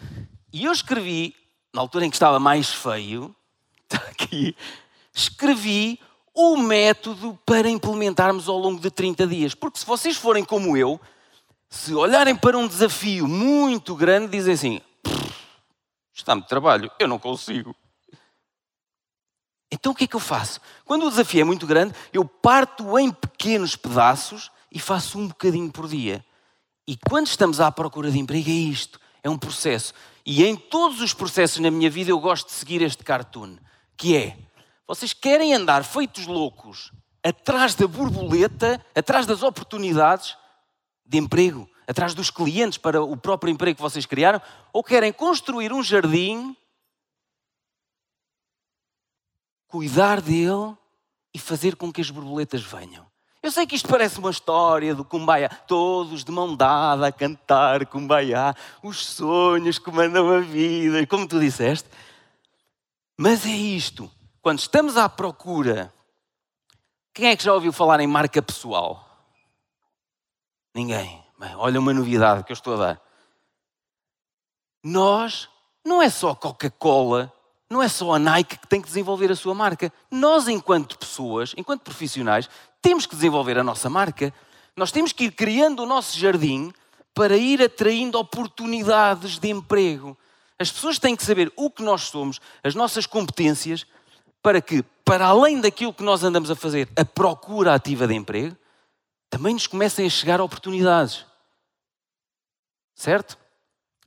E 0.52 0.66
eu 0.66 0.72
escrevi, 0.74 1.34
na 1.74 1.82
altura 1.82 2.06
em 2.06 2.10
que 2.10 2.16
estava 2.16 2.40
mais 2.40 2.70
feio, 2.70 3.34
está 3.90 4.06
aqui, 4.10 4.56
escrevi 5.14 6.00
o 6.40 6.56
método 6.56 7.38
para 7.44 7.68
implementarmos 7.68 8.48
ao 8.48 8.60
longo 8.60 8.80
de 8.80 8.92
30 8.92 9.26
dias. 9.26 9.56
Porque 9.56 9.80
se 9.80 9.86
vocês 9.86 10.16
forem 10.16 10.46
como 10.46 10.78
eu, 10.78 11.02
se 11.68 11.96
olharem 11.96 12.36
para 12.36 12.56
um 12.56 12.68
desafio 12.68 13.28
muito 13.28 13.96
grande, 13.96 14.38
dizem 14.38 14.54
assim: 14.54 14.82
está-me 16.14 16.44
de 16.44 16.48
trabalho, 16.48 16.92
eu 17.00 17.08
não 17.08 17.18
consigo. 17.18 17.76
Então 19.72 19.92
o 19.92 19.96
que 19.96 20.04
é 20.04 20.08
que 20.08 20.16
eu 20.16 20.20
faço? 20.20 20.62
Quando 20.86 21.08
o 21.08 21.10
desafio 21.10 21.42
é 21.42 21.44
muito 21.44 21.66
grande, 21.66 21.96
eu 22.14 22.24
parto 22.24 23.00
em 23.00 23.12
pequenos 23.12 23.76
pedaços 23.76 24.52
e 24.72 24.78
faço 24.80 25.18
um 25.18 25.28
bocadinho 25.28 25.72
por 25.72 25.88
dia. 25.88 26.24
E 26.88 26.96
quando 27.10 27.26
estamos 27.26 27.60
à 27.60 27.72
procura 27.72 28.12
de 28.12 28.20
emprego, 28.20 28.48
é 28.48 28.54
isto: 28.54 29.00
é 29.24 29.30
um 29.30 29.40
processo. 29.40 29.92
E 30.24 30.46
em 30.46 30.56
todos 30.56 31.02
os 31.02 31.16
processos 31.16 31.58
na 31.58 31.72
minha 31.72 31.90
vida, 31.90 32.12
eu 32.12 32.20
gosto 32.20 32.46
de 32.46 32.54
seguir 32.54 32.84
este 32.84 33.04
cartoon, 33.04 33.58
que 33.98 34.16
é 34.16 34.38
vocês 34.88 35.14
querem 35.14 35.54
andar 35.54 35.84
feitos 35.84 36.26
loucos 36.26 36.92
atrás 37.24 37.76
da 37.76 37.86
borboleta, 37.88 38.84
atrás 38.96 39.26
das 39.26 39.44
oportunidades 39.44 40.38
de 41.06 41.18
emprego, 41.18 41.70
atrás 41.86 42.14
dos 42.14 42.30
clientes 42.30 42.78
para 42.78 43.02
o 43.02 43.18
próprio 43.18 43.52
emprego 43.52 43.76
que 43.76 43.82
vocês 43.82 44.06
criaram, 44.06 44.42
ou 44.72 44.84
querem 44.84 45.12
construir 45.12 45.74
um 45.74 45.84
jardim 45.84 46.56
cuidar 49.68 50.22
dele 50.22 50.76
e 51.34 51.40
fazer 51.40 51.76
com 51.76 51.92
que 51.92 52.02
as 52.02 52.10
borboletas 52.10 52.62
venham. 52.62 53.06
Eu 53.44 53.52
sei 53.52 53.68
que 53.68 53.76
isto 53.76 53.88
parece 53.88 54.20
uma 54.20 54.32
história 54.32 54.96
do 54.96 55.06
Kumbaya, 55.06 55.50
todos 55.68 56.24
de 56.24 56.32
mão 56.32 56.56
dada 56.56 57.08
a 57.08 57.12
cantar 57.12 57.86
Kumbaya, 57.86 58.56
os 58.82 59.06
sonhos 59.06 59.78
que 59.78 59.92
mandam 59.92 60.30
a 60.30 60.40
vida, 60.40 61.06
como 61.08 61.28
tu 61.28 61.40
disseste. 61.40 61.90
Mas 63.18 63.46
é 63.46 63.50
isto, 63.50 64.12
quando 64.48 64.60
estamos 64.60 64.96
à 64.96 65.10
procura, 65.10 65.94
quem 67.14 67.28
é 67.28 67.36
que 67.36 67.44
já 67.44 67.54
ouviu 67.54 67.74
falar 67.74 68.00
em 68.00 68.08
marca 68.08 68.42
pessoal? 68.42 69.06
Ninguém. 70.74 71.22
Bem, 71.38 71.54
olha 71.58 71.78
uma 71.78 71.94
novidade 71.94 72.46
que 72.46 72.54
eu 72.54 72.56
estou 72.56 72.76
a 72.76 72.78
dar. 72.78 73.02
Nós, 74.82 75.50
não 75.84 76.02
é 76.02 76.10
só 76.10 76.34
Coca-Cola, 76.34 77.30
não 77.70 77.84
é 77.84 77.90
só 77.90 78.14
a 78.14 78.20
Nike 78.20 78.58
que 78.58 78.68
tem 78.68 78.80
que 78.80 78.88
desenvolver 78.88 79.30
a 79.30 79.36
sua 79.36 79.54
marca. 79.54 79.92
Nós, 80.10 80.48
enquanto 80.48 80.98
pessoas, 80.98 81.54
enquanto 81.58 81.82
profissionais, 81.82 82.50
temos 82.82 83.06
que 83.06 83.16
desenvolver 83.18 83.60
a 83.60 83.64
nossa 83.66 83.90
marca. 83.90 84.34
Nós 84.78 84.94
temos 84.94 85.12
que 85.12 85.26
ir 85.26 85.32
criando 85.32 85.84
o 85.84 85.86
nosso 85.86 86.18
jardim 86.18 86.72
para 87.14 87.36
ir 87.36 87.62
atraindo 87.62 88.18
oportunidades 88.18 89.40
de 89.40 89.50
emprego. 89.50 90.18
As 90.58 90.72
pessoas 90.72 90.98
têm 90.98 91.18
que 91.18 91.26
saber 91.26 91.52
o 91.58 91.70
que 91.70 91.84
nós 91.84 92.04
somos, 92.04 92.40
as 92.64 92.74
nossas 92.74 93.06
competências, 93.06 93.86
para 94.48 94.62
que, 94.62 94.82
para 95.04 95.26
além 95.26 95.60
daquilo 95.60 95.94
que 95.94 96.04
nós 96.04 96.24
andamos 96.24 96.50
a 96.50 96.56
fazer, 96.56 96.88
a 96.96 97.04
procura 97.04 97.76
ativa 97.76 98.08
de 98.08 98.14
emprego, 98.14 98.56
também 99.30 99.54
nos 99.54 99.68
comecem 99.68 100.08
a 100.08 100.10
chegar 100.10 100.40
oportunidades. 100.40 101.26
Certo? 102.96 103.38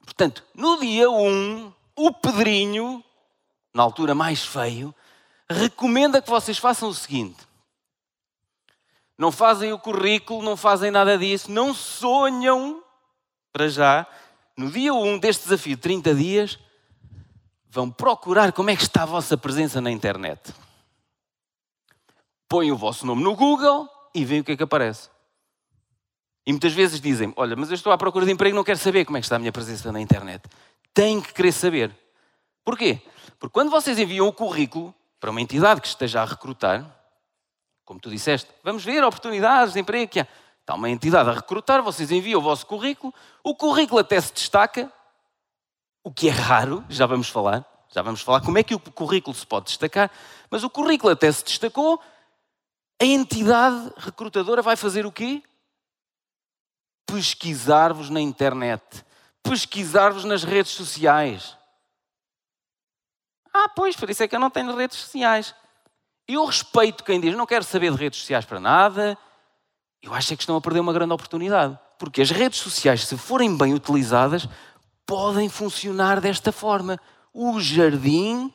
Portanto, 0.02 0.42
no 0.54 0.80
dia 0.80 1.10
1, 1.10 1.70
o 1.94 2.14
Pedrinho, 2.14 3.04
na 3.74 3.82
altura 3.82 4.14
mais 4.14 4.42
feio, 4.42 4.94
recomenda 5.46 6.22
que 6.22 6.30
vocês 6.30 6.56
façam 6.56 6.88
o 6.88 6.94
seguinte: 6.94 7.46
não 9.18 9.30
fazem 9.30 9.74
o 9.74 9.78
currículo, 9.78 10.42
não 10.42 10.56
fazem 10.56 10.90
nada 10.90 11.18
disso, 11.18 11.50
não 11.50 11.74
sonham, 11.74 12.82
para 13.52 13.68
já, 13.68 14.06
no 14.56 14.70
dia 14.70 14.94
1 14.94 15.18
deste 15.18 15.42
desafio 15.42 15.76
de 15.76 15.82
30 15.82 16.14
dias, 16.14 16.58
vão 17.70 17.88
procurar 17.90 18.52
como 18.52 18.70
é 18.70 18.76
que 18.76 18.82
está 18.82 19.04
a 19.04 19.06
vossa 19.06 19.36
presença 19.36 19.80
na 19.80 19.90
internet. 19.90 20.52
Põem 22.48 22.72
o 22.72 22.76
vosso 22.76 23.06
nome 23.06 23.22
no 23.22 23.36
Google 23.36 23.88
e 24.12 24.24
veem 24.24 24.40
o 24.40 24.44
que 24.44 24.52
é 24.52 24.56
que 24.56 24.62
aparece. 24.64 25.08
E 26.44 26.52
muitas 26.52 26.72
vezes 26.72 27.00
dizem: 27.00 27.32
Olha, 27.36 27.54
mas 27.54 27.70
eu 27.70 27.76
estou 27.76 27.92
à 27.92 27.98
procura 27.98 28.26
de 28.26 28.32
emprego 28.32 28.54
e 28.54 28.56
não 28.56 28.64
quero 28.64 28.78
saber 28.78 29.04
como 29.04 29.16
é 29.16 29.20
que 29.20 29.26
está 29.26 29.36
a 29.36 29.38
minha 29.38 29.52
presença 29.52 29.92
na 29.92 30.00
internet. 30.00 30.42
Tem 30.92 31.20
que 31.20 31.32
querer 31.32 31.52
saber. 31.52 31.96
Porquê? 32.64 33.00
Porque 33.38 33.52
quando 33.52 33.70
vocês 33.70 33.98
enviam 33.98 34.26
o 34.26 34.32
currículo 34.32 34.92
para 35.20 35.30
uma 35.30 35.40
entidade 35.40 35.80
que 35.80 35.86
esteja 35.86 36.22
a 36.22 36.24
recrutar, 36.24 36.84
como 37.84 38.00
tu 38.00 38.10
disseste, 38.10 38.50
vamos 38.64 38.84
ver 38.84 39.04
oportunidades 39.04 39.74
de 39.74 39.80
emprego 39.80 40.10
que 40.10 40.20
há. 40.20 40.26
Está 40.60 40.74
uma 40.74 40.90
entidade 40.90 41.28
a 41.28 41.32
recrutar, 41.32 41.82
vocês 41.82 42.10
enviam 42.10 42.38
o 42.40 42.42
vosso 42.42 42.66
currículo, 42.66 43.14
o 43.42 43.54
currículo 43.54 44.00
até 44.00 44.20
se 44.20 44.32
destaca, 44.32 44.92
o 46.02 46.12
que 46.12 46.28
é 46.28 46.30
raro, 46.30 46.84
já 46.88 47.06
vamos 47.06 47.28
falar, 47.28 47.64
já 47.88 48.02
vamos 48.02 48.22
falar 48.22 48.40
como 48.40 48.58
é 48.58 48.62
que 48.62 48.74
o 48.74 48.80
currículo 48.80 49.34
se 49.34 49.46
pode 49.46 49.66
destacar, 49.66 50.10
mas 50.50 50.64
o 50.64 50.70
currículo 50.70 51.12
até 51.12 51.30
se 51.30 51.44
destacou, 51.44 52.00
a 53.00 53.04
entidade 53.04 53.92
recrutadora 53.96 54.62
vai 54.62 54.76
fazer 54.76 55.06
o 55.06 55.12
quê? 55.12 55.42
Pesquisar-vos 57.06 58.10
na 58.10 58.20
internet, 58.20 59.04
pesquisar-vos 59.42 60.24
nas 60.24 60.44
redes 60.44 60.72
sociais. 60.72 61.56
Ah, 63.52 63.68
pois, 63.68 63.96
por 63.96 64.08
isso 64.08 64.22
é 64.22 64.28
que 64.28 64.36
eu 64.36 64.40
não 64.40 64.50
tenho 64.50 64.74
redes 64.76 64.98
sociais. 64.98 65.54
Eu 66.28 66.44
respeito 66.44 67.02
quem 67.02 67.20
diz, 67.20 67.34
não 67.34 67.46
quero 67.46 67.64
saber 67.64 67.90
de 67.90 67.98
redes 67.98 68.20
sociais 68.20 68.44
para 68.44 68.60
nada. 68.60 69.18
Eu 70.00 70.14
acho 70.14 70.32
é 70.32 70.36
que 70.36 70.42
estão 70.42 70.56
a 70.56 70.60
perder 70.60 70.80
uma 70.80 70.92
grande 70.92 71.12
oportunidade. 71.12 71.76
Porque 71.98 72.22
as 72.22 72.30
redes 72.30 72.60
sociais, 72.60 73.06
se 73.06 73.16
forem 73.18 73.56
bem 73.56 73.74
utilizadas, 73.74 74.48
podem 75.10 75.48
funcionar 75.48 76.20
desta 76.20 76.52
forma. 76.52 76.96
O 77.34 77.58
jardim 77.58 78.54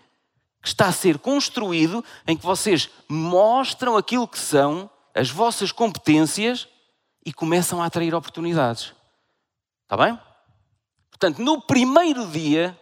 que 0.61 0.69
está 0.69 0.87
a 0.87 0.91
ser 0.93 1.19
construído, 1.19 2.01
em 2.25 2.37
que 2.37 2.45
vocês 2.45 2.89
mostram 3.09 3.97
aquilo 3.97 4.25
que 4.25 4.39
são, 4.39 4.89
as 5.13 5.29
vossas 5.29 5.73
competências 5.73 6.65
e 7.25 7.33
começam 7.33 7.83
a 7.83 7.85
atrair 7.85 8.15
oportunidades. 8.15 8.93
Está 9.83 9.97
bem? 9.97 10.17
Portanto, 11.09 11.39
no 11.39 11.61
primeiro 11.61 12.25
dia, 12.27 12.79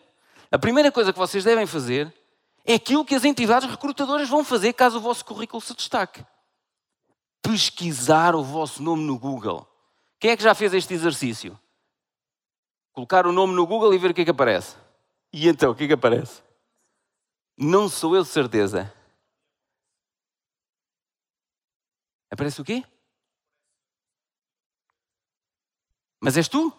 a 0.51 0.59
primeira 0.59 0.91
coisa 0.91 1.11
que 1.11 1.17
vocês 1.17 1.43
devem 1.43 1.65
fazer 1.65 2.13
é 2.63 2.75
aquilo 2.75 3.03
que 3.03 3.15
as 3.15 3.25
entidades 3.25 3.67
recrutadoras 3.67 4.29
vão 4.29 4.43
fazer 4.43 4.73
caso 4.73 4.99
o 4.99 5.01
vosso 5.01 5.25
currículo 5.25 5.59
se 5.59 5.73
destaque. 5.73 6.23
Pesquisar 7.41 8.35
o 8.35 8.43
vosso 8.43 8.83
nome 8.83 9.03
no 9.03 9.17
Google. 9.17 9.67
Quem 10.19 10.29
é 10.29 10.37
que 10.37 10.43
já 10.43 10.53
fez 10.53 10.75
este 10.75 10.93
exercício? 10.93 11.59
Colocar 12.93 13.25
o 13.25 13.31
nome 13.31 13.53
no 13.53 13.65
Google 13.65 13.93
e 13.93 13.97
ver 13.97 14.11
o 14.11 14.13
que 14.13 14.21
é 14.21 14.25
que 14.25 14.31
aparece. 14.31 14.77
E 15.33 15.47
então, 15.47 15.71
o 15.71 15.75
que 15.75 15.83
é 15.85 15.87
que 15.87 15.93
aparece? 15.93 16.43
Não 17.57 17.89
sou 17.89 18.15
eu 18.15 18.23
de 18.23 18.29
certeza. 18.29 18.93
Aparece 22.29 22.61
o 22.61 22.63
quê? 22.63 22.83
Mas 26.21 26.37
és 26.37 26.47
tu? 26.47 26.71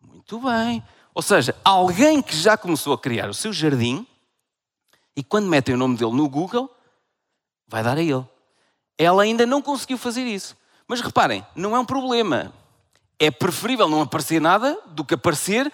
Muito 0.00 0.38
bem. 0.40 0.86
Ou 1.14 1.22
seja, 1.22 1.58
alguém 1.64 2.22
que 2.22 2.36
já 2.36 2.56
começou 2.56 2.92
a 2.92 2.98
criar 2.98 3.28
o 3.28 3.34
seu 3.34 3.52
jardim 3.52 4.06
e 5.16 5.24
quando 5.24 5.48
metem 5.48 5.74
o 5.74 5.78
nome 5.78 5.96
dele 5.96 6.12
no 6.12 6.28
Google, 6.28 6.70
vai 7.66 7.82
dar 7.82 7.96
a 7.96 8.02
ele. 8.02 8.24
Ela 8.98 9.22
ainda 9.22 9.46
não 9.46 9.62
conseguiu 9.62 9.96
fazer 9.96 10.24
isso. 10.24 10.56
Mas 10.86 11.00
reparem, 11.00 11.44
não 11.54 11.74
é 11.74 11.80
um 11.80 11.86
problema. 11.86 12.52
É 13.18 13.30
preferível 13.30 13.88
não 13.88 14.02
aparecer 14.02 14.40
nada 14.40 14.78
do 14.86 15.04
que 15.04 15.14
aparecer 15.14 15.72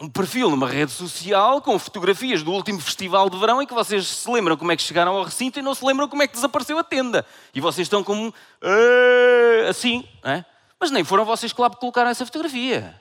um 0.00 0.08
perfil 0.08 0.50
numa 0.50 0.68
rede 0.68 0.90
social 0.90 1.62
com 1.62 1.78
fotografias 1.78 2.42
do 2.42 2.50
último 2.50 2.80
festival 2.80 3.30
de 3.30 3.38
verão 3.38 3.62
em 3.62 3.66
que 3.66 3.74
vocês 3.74 4.04
se 4.04 4.30
lembram 4.30 4.56
como 4.56 4.72
é 4.72 4.76
que 4.76 4.82
chegaram 4.82 5.16
ao 5.16 5.22
recinto 5.22 5.60
e 5.60 5.62
não 5.62 5.74
se 5.74 5.84
lembram 5.84 6.08
como 6.08 6.22
é 6.22 6.26
que 6.26 6.34
desapareceu 6.34 6.76
a 6.76 6.82
tenda. 6.82 7.24
E 7.54 7.60
vocês 7.60 7.86
estão 7.86 8.02
como 8.02 8.34
ah", 8.60 9.68
assim, 9.68 10.08
é? 10.24 10.44
Mas 10.80 10.90
nem 10.90 11.04
foram 11.04 11.24
vocês 11.24 11.52
que 11.52 11.60
lá 11.60 11.70
colocaram 11.70 12.10
essa 12.10 12.26
fotografia. 12.26 13.00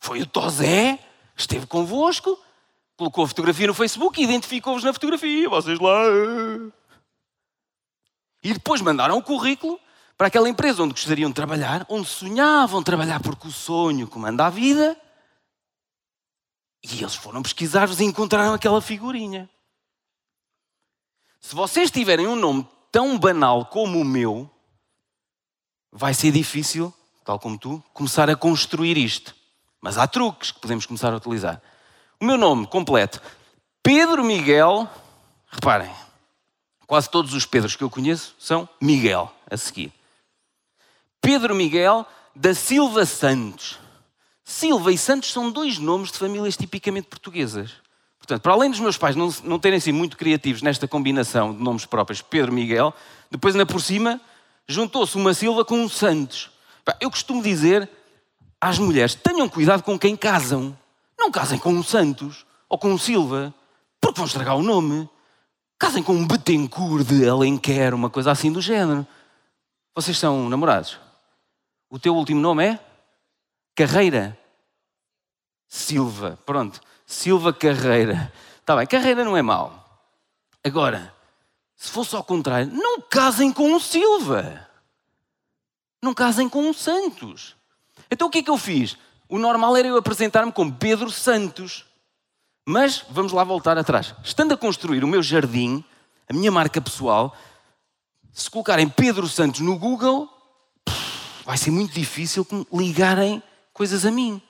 Foi 0.00 0.20
o 0.20 0.26
Tozé, 0.26 0.98
esteve 1.36 1.66
convosco 1.66 2.36
colocou 2.96 3.24
a 3.24 3.28
fotografia 3.28 3.66
no 3.66 3.74
Facebook 3.74 4.20
e 4.20 4.24
identificou-vos 4.24 4.84
na 4.84 4.92
fotografia, 4.92 5.48
vocês 5.48 5.78
lá. 5.80 6.04
E 8.42 8.52
depois 8.52 8.80
mandaram 8.80 9.18
o 9.18 9.22
currículo 9.22 9.78
para 10.22 10.28
aquela 10.28 10.48
empresa 10.48 10.84
onde 10.84 10.94
gostariam 10.94 11.30
de 11.30 11.34
trabalhar, 11.34 11.84
onde 11.88 12.08
sonhavam 12.08 12.80
trabalhar 12.80 13.20
porque 13.20 13.48
o 13.48 13.50
sonho 13.50 14.06
comanda 14.06 14.46
a 14.46 14.50
vida. 14.50 14.96
E 16.80 17.00
eles 17.00 17.16
foram 17.16 17.42
pesquisar-vos 17.42 17.98
e 17.98 18.04
encontraram 18.04 18.54
aquela 18.54 18.80
figurinha. 18.80 19.50
Se 21.40 21.56
vocês 21.56 21.90
tiverem 21.90 22.28
um 22.28 22.36
nome 22.36 22.64
tão 22.92 23.18
banal 23.18 23.66
como 23.66 23.98
o 23.98 24.04
meu, 24.04 24.48
vai 25.90 26.14
ser 26.14 26.30
difícil, 26.30 26.94
tal 27.24 27.40
como 27.40 27.58
tu, 27.58 27.82
começar 27.92 28.30
a 28.30 28.36
construir 28.36 28.96
isto. 28.96 29.34
Mas 29.80 29.98
há 29.98 30.06
truques 30.06 30.52
que 30.52 30.60
podemos 30.60 30.86
começar 30.86 31.12
a 31.12 31.16
utilizar. 31.16 31.60
O 32.20 32.24
meu 32.24 32.38
nome 32.38 32.68
completo, 32.68 33.20
Pedro 33.82 34.22
Miguel, 34.22 34.88
reparem, 35.48 35.92
quase 36.86 37.10
todos 37.10 37.34
os 37.34 37.44
Pedros 37.44 37.74
que 37.74 37.82
eu 37.82 37.90
conheço 37.90 38.36
são 38.38 38.68
Miguel, 38.80 39.28
a 39.50 39.56
seguir. 39.56 39.92
Pedro 41.22 41.54
Miguel 41.54 42.04
da 42.34 42.52
Silva 42.52 43.06
Santos. 43.06 43.78
Silva 44.44 44.92
e 44.92 44.98
Santos 44.98 45.32
são 45.32 45.52
dois 45.52 45.78
nomes 45.78 46.10
de 46.10 46.18
famílias 46.18 46.56
tipicamente 46.56 47.06
portuguesas. 47.06 47.70
Portanto, 48.18 48.42
para 48.42 48.52
além 48.52 48.70
dos 48.70 48.80
meus 48.80 48.98
pais 48.98 49.14
não, 49.14 49.32
não 49.44 49.58
terem 49.58 49.78
sido 49.78 49.94
muito 49.94 50.16
criativos 50.16 50.62
nesta 50.62 50.88
combinação 50.88 51.54
de 51.54 51.62
nomes 51.62 51.86
próprios, 51.86 52.20
Pedro 52.20 52.52
Miguel, 52.52 52.92
depois 53.30 53.54
ainda 53.54 53.64
por 53.64 53.80
cima 53.80 54.20
juntou-se 54.66 55.16
uma 55.16 55.32
Silva 55.32 55.64
com 55.64 55.78
um 55.78 55.88
Santos. 55.88 56.50
Eu 57.00 57.08
costumo 57.08 57.40
dizer 57.40 57.88
às 58.60 58.80
mulheres: 58.80 59.14
tenham 59.14 59.48
cuidado 59.48 59.84
com 59.84 59.96
quem 59.96 60.16
casam. 60.16 60.76
Não 61.16 61.30
casem 61.30 61.58
com 61.58 61.72
um 61.72 61.84
Santos 61.84 62.44
ou 62.68 62.76
com 62.76 62.92
um 62.92 62.98
Silva, 62.98 63.54
porque 64.00 64.18
vão 64.18 64.26
estragar 64.26 64.56
o 64.56 64.62
nome. 64.62 65.08
Casem 65.78 66.02
com 66.02 66.14
um 66.14 66.26
Betancourt 66.26 67.06
de 67.06 67.28
Alenquer, 67.28 67.94
uma 67.94 68.10
coisa 68.10 68.32
assim 68.32 68.50
do 68.50 68.60
género. 68.60 69.06
Vocês 69.94 70.18
são 70.18 70.48
namorados? 70.48 70.98
O 71.92 71.98
teu 71.98 72.16
último 72.16 72.40
nome 72.40 72.64
é? 72.64 72.80
Carreira. 73.74 74.38
Silva. 75.68 76.38
Pronto. 76.46 76.80
Silva 77.04 77.52
Carreira. 77.52 78.32
Está 78.58 78.74
bem, 78.74 78.86
Carreira 78.86 79.22
não 79.22 79.36
é 79.36 79.42
mau. 79.42 80.08
Agora, 80.64 81.14
se 81.76 81.90
fosse 81.90 82.16
ao 82.16 82.24
contrário, 82.24 82.72
não 82.72 82.98
casem 82.98 83.52
com 83.52 83.74
um 83.74 83.78
Silva. 83.78 84.66
Não 86.02 86.14
casem 86.14 86.48
com 86.48 86.62
um 86.62 86.72
Santos. 86.72 87.54
Então 88.10 88.28
o 88.28 88.30
que 88.30 88.38
é 88.38 88.42
que 88.42 88.48
eu 88.48 88.56
fiz? 88.56 88.96
O 89.28 89.38
normal 89.38 89.76
era 89.76 89.88
eu 89.88 89.98
apresentar-me 89.98 90.50
como 90.50 90.74
Pedro 90.74 91.10
Santos. 91.10 91.84
Mas 92.64 93.04
vamos 93.10 93.32
lá 93.32 93.44
voltar 93.44 93.76
atrás. 93.76 94.14
Estando 94.24 94.54
a 94.54 94.56
construir 94.56 95.04
o 95.04 95.08
meu 95.08 95.22
jardim, 95.22 95.84
a 96.26 96.32
minha 96.32 96.50
marca 96.50 96.80
pessoal, 96.80 97.36
se 98.32 98.48
colocarem 98.48 98.88
Pedro 98.88 99.28
Santos 99.28 99.60
no 99.60 99.78
Google, 99.78 100.41
vai 101.44 101.56
ser 101.56 101.70
muito 101.70 101.92
difícil 101.92 102.46
ligarem 102.72 103.42
coisas 103.72 104.04
a 104.04 104.10
mim. 104.10 104.40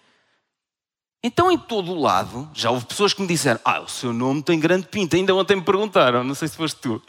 Então, 1.24 1.52
em 1.52 1.58
todo 1.58 1.92
o 1.92 2.00
lado, 2.00 2.50
já 2.52 2.70
houve 2.70 2.86
pessoas 2.86 3.14
que 3.14 3.22
me 3.22 3.28
disseram: 3.28 3.60
Ah, 3.64 3.80
o 3.80 3.88
seu 3.88 4.12
nome 4.12 4.42
tem 4.42 4.58
grande 4.58 4.88
pinta. 4.88 5.16
Ainda 5.16 5.34
ontem 5.34 5.56
me 5.56 5.62
perguntaram, 5.62 6.24
não 6.24 6.34
sei 6.34 6.48
se 6.48 6.56
foste 6.56 6.80
tu. 6.80 7.00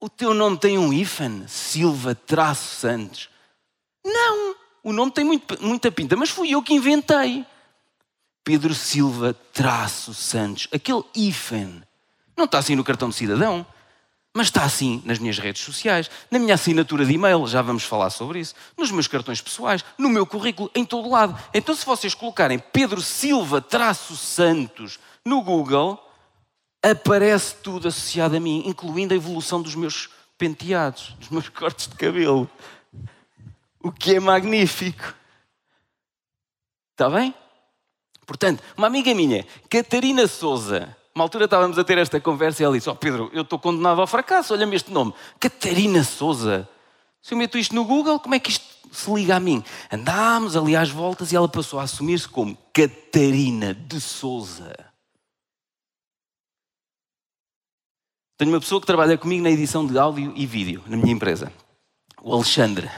O 0.00 0.08
teu 0.08 0.32
nome 0.32 0.56
tem 0.56 0.78
um 0.78 0.90
hífen? 0.90 1.46
Silva 1.46 2.14
Traço 2.14 2.76
Santos. 2.76 3.28
Não, 4.02 4.56
o 4.82 4.94
nome 4.94 5.12
tem 5.12 5.22
muito, 5.22 5.62
muita 5.62 5.92
pinta, 5.92 6.16
mas 6.16 6.30
fui 6.30 6.50
eu 6.52 6.62
que 6.62 6.72
inventei. 6.72 7.44
Pedro 8.42 8.74
Silva 8.74 9.34
Traço 9.52 10.14
Santos. 10.14 10.68
Aquele 10.72 11.04
hífen. 11.14 11.82
Não 12.34 12.46
está 12.46 12.58
assim 12.58 12.74
no 12.74 12.82
cartão 12.82 13.10
de 13.10 13.14
cidadão. 13.14 13.66
Mas 14.32 14.46
está 14.46 14.62
assim 14.62 15.02
nas 15.04 15.18
minhas 15.18 15.38
redes 15.38 15.62
sociais, 15.62 16.08
na 16.30 16.38
minha 16.38 16.54
assinatura 16.54 17.04
de 17.04 17.12
e-mail, 17.12 17.46
já 17.48 17.60
vamos 17.62 17.82
falar 17.82 18.10
sobre 18.10 18.38
isso, 18.38 18.54
nos 18.78 18.90
meus 18.92 19.08
cartões 19.08 19.40
pessoais, 19.40 19.84
no 19.98 20.08
meu 20.08 20.24
currículo, 20.24 20.70
em 20.74 20.84
todo 20.84 21.10
lado. 21.10 21.36
Então, 21.52 21.74
se 21.74 21.84
vocês 21.84 22.14
colocarem 22.14 22.58
Pedro 22.58 23.02
Silva 23.02 23.64
Santos 24.16 25.00
no 25.24 25.42
Google, 25.42 25.98
aparece 26.80 27.56
tudo 27.56 27.88
associado 27.88 28.36
a 28.36 28.40
mim, 28.40 28.62
incluindo 28.66 29.12
a 29.12 29.16
evolução 29.16 29.60
dos 29.60 29.74
meus 29.74 30.08
penteados, 30.38 31.14
dos 31.18 31.28
meus 31.28 31.48
cortes 31.50 31.88
de 31.88 31.96
cabelo. 31.96 32.48
O 33.82 33.90
que 33.90 34.14
é 34.14 34.20
magnífico. 34.20 35.14
Está 36.92 37.10
bem? 37.10 37.34
Portanto, 38.26 38.62
uma 38.76 38.86
amiga 38.86 39.12
minha, 39.12 39.44
Catarina 39.68 40.28
Souza, 40.28 40.96
uma 41.14 41.24
altura 41.24 41.46
estávamos 41.46 41.78
a 41.78 41.84
ter 41.84 41.98
esta 41.98 42.20
conversa 42.20 42.62
e 42.62 42.64
ela 42.64 42.76
disse: 42.76 42.88
Ó 42.88 42.92
oh 42.92 42.96
Pedro, 42.96 43.30
eu 43.32 43.42
estou 43.42 43.58
condenado 43.58 44.00
ao 44.00 44.06
fracasso, 44.06 44.54
olha-me 44.54 44.76
este 44.76 44.90
nome, 44.90 45.12
Catarina 45.38 46.04
Souza. 46.04 46.68
Se 47.20 47.34
eu 47.34 47.38
meto 47.38 47.58
isto 47.58 47.74
no 47.74 47.84
Google, 47.84 48.18
como 48.18 48.34
é 48.34 48.38
que 48.38 48.50
isto 48.50 48.64
se 48.90 49.12
liga 49.12 49.36
a 49.36 49.40
mim? 49.40 49.62
Andámos 49.92 50.56
ali 50.56 50.74
às 50.74 50.88
voltas 50.88 51.32
e 51.32 51.36
ela 51.36 51.48
passou 51.48 51.78
a 51.78 51.82
assumir-se 51.82 52.28
como 52.28 52.56
Catarina 52.72 53.74
de 53.74 54.00
Souza. 54.00 54.74
Tenho 58.38 58.52
uma 58.52 58.60
pessoa 58.60 58.80
que 58.80 58.86
trabalha 58.86 59.18
comigo 59.18 59.42
na 59.42 59.50
edição 59.50 59.86
de 59.86 59.98
áudio 59.98 60.32
e 60.34 60.46
vídeo 60.46 60.82
na 60.86 60.96
minha 60.96 61.12
empresa, 61.12 61.52
o 62.22 62.32
Alexandre 62.32 62.90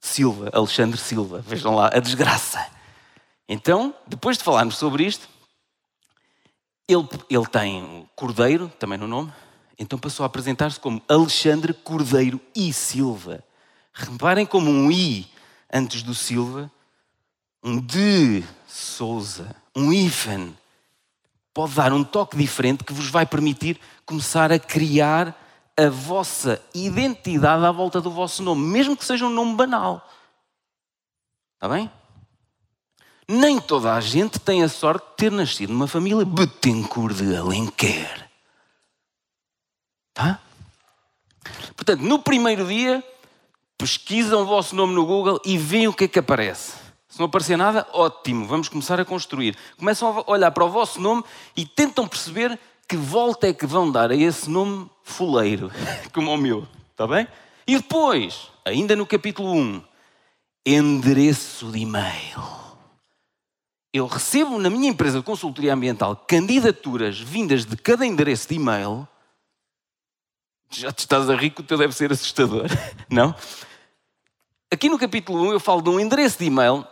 Silva. 0.00 0.50
Alexandre 0.52 1.00
Silva, 1.00 1.40
vejam 1.40 1.74
lá 1.74 1.90
a 1.92 1.98
desgraça. 1.98 2.64
Então, 3.48 3.92
depois 4.06 4.38
de 4.38 4.44
falarmos 4.44 4.76
sobre 4.76 5.04
isto, 5.04 5.28
ele, 6.88 7.08
ele 7.30 7.46
tem 7.46 8.08
Cordeiro, 8.14 8.68
também 8.78 8.98
no 8.98 9.06
nome, 9.06 9.32
então 9.78 9.98
passou 9.98 10.24
a 10.24 10.26
apresentar-se 10.26 10.78
como 10.78 11.02
Alexandre 11.08 11.72
Cordeiro 11.72 12.40
e 12.54 12.72
Silva. 12.72 13.42
Reparem 13.92 14.46
como 14.46 14.70
um 14.70 14.90
I 14.90 15.28
antes 15.72 16.02
do 16.02 16.14
Silva, 16.14 16.70
um 17.62 17.80
de 17.80 18.44
Souza, 18.66 19.54
um 19.74 19.92
hífen, 19.92 20.56
pode 21.52 21.74
dar 21.74 21.92
um 21.92 22.04
toque 22.04 22.36
diferente 22.36 22.84
que 22.84 22.92
vos 22.92 23.08
vai 23.08 23.24
permitir 23.24 23.80
começar 24.04 24.52
a 24.52 24.58
criar 24.58 25.40
a 25.76 25.88
vossa 25.88 26.62
identidade 26.74 27.64
à 27.64 27.72
volta 27.72 28.00
do 28.00 28.10
vosso 28.10 28.42
nome, 28.42 28.66
mesmo 28.66 28.96
que 28.96 29.04
seja 29.04 29.26
um 29.26 29.30
nome 29.30 29.54
banal. 29.54 30.08
Está 31.54 31.68
bem? 31.68 31.90
Nem 33.26 33.58
toda 33.58 33.94
a 33.94 34.00
gente 34.00 34.38
tem 34.38 34.62
a 34.62 34.68
sorte 34.68 35.06
de 35.10 35.16
ter 35.16 35.32
nascido 35.32 35.72
numa 35.72 35.86
família 35.86 36.24
Betancourt 36.24 37.16
de 37.16 37.34
Alenquer. 37.34 38.28
Tá? 40.12 40.38
Portanto, 41.74 42.00
no 42.00 42.18
primeiro 42.18 42.66
dia, 42.66 43.02
pesquisam 43.78 44.42
o 44.42 44.46
vosso 44.46 44.76
nome 44.76 44.94
no 44.94 45.06
Google 45.06 45.40
e 45.44 45.56
veem 45.56 45.88
o 45.88 45.92
que 45.92 46.04
é 46.04 46.08
que 46.08 46.18
aparece. 46.18 46.74
Se 47.08 47.18
não 47.18 47.26
aparecer 47.26 47.56
nada, 47.56 47.86
ótimo, 47.92 48.46
vamos 48.46 48.68
começar 48.68 49.00
a 49.00 49.04
construir. 49.04 49.56
Começam 49.78 50.18
a 50.18 50.30
olhar 50.30 50.50
para 50.50 50.64
o 50.64 50.70
vosso 50.70 51.00
nome 51.00 51.24
e 51.56 51.64
tentam 51.64 52.06
perceber 52.06 52.58
que 52.86 52.96
volta 52.96 53.48
é 53.48 53.54
que 53.54 53.66
vão 53.66 53.90
dar 53.90 54.10
a 54.10 54.16
esse 54.16 54.50
nome 54.50 54.90
fuleiro, 55.02 55.72
como 56.12 56.32
o 56.32 56.36
meu. 56.36 56.68
Está 56.90 57.06
bem? 57.06 57.26
E 57.66 57.76
depois, 57.76 58.48
ainda 58.64 58.94
no 58.94 59.06
capítulo 59.06 59.52
1, 59.52 59.82
endereço 60.66 61.72
de 61.72 61.78
e-mail 61.78 62.63
eu 63.94 64.08
recebo 64.08 64.58
na 64.58 64.68
minha 64.68 64.90
empresa 64.90 65.18
de 65.18 65.24
consultoria 65.24 65.72
ambiental 65.72 66.16
candidaturas 66.16 67.20
vindas 67.20 67.64
de 67.64 67.76
cada 67.76 68.04
endereço 68.04 68.48
de 68.48 68.56
e-mail, 68.56 69.06
já 70.68 70.92
te 70.92 70.98
estás 70.98 71.30
a 71.30 71.36
rir 71.36 71.54
o 71.56 71.62
teu 71.62 71.78
deve 71.78 71.94
ser 71.94 72.10
assustador, 72.10 72.66
não? 73.08 73.32
Aqui 74.68 74.88
no 74.88 74.98
capítulo 74.98 75.48
1 75.50 75.52
eu 75.52 75.60
falo 75.60 75.80
de 75.80 75.90
um 75.90 76.00
endereço 76.00 76.40
de 76.40 76.46
e-mail 76.46 76.84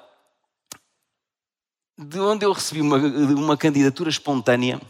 de 1.99 2.21
onde 2.21 2.47
eu 2.47 2.53
recebi 2.53 2.81
uma, 2.81 2.97
uma 2.97 3.57
candidatura 3.57 4.09
espontânea. 4.09 4.81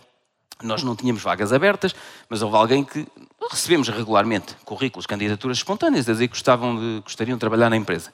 Nós 0.62 0.83
não 0.83 0.94
tínhamos 0.94 1.22
vagas 1.22 1.51
abertas, 1.51 1.94
mas 2.29 2.42
houve 2.42 2.57
alguém 2.57 2.85
que 2.85 3.07
recebemos 3.51 3.88
regularmente 3.88 4.55
currículos, 4.66 5.07
candidaturas 5.07 5.57
espontâneas, 5.57 6.07
a 6.09 6.12
dizer 6.12 6.29
que 6.29 6.35
gostavam 6.35 6.77
de, 6.77 7.01
gostariam 7.01 7.37
de 7.37 7.40
trabalhar 7.40 7.70
na 7.70 7.77
empresa. 7.77 8.12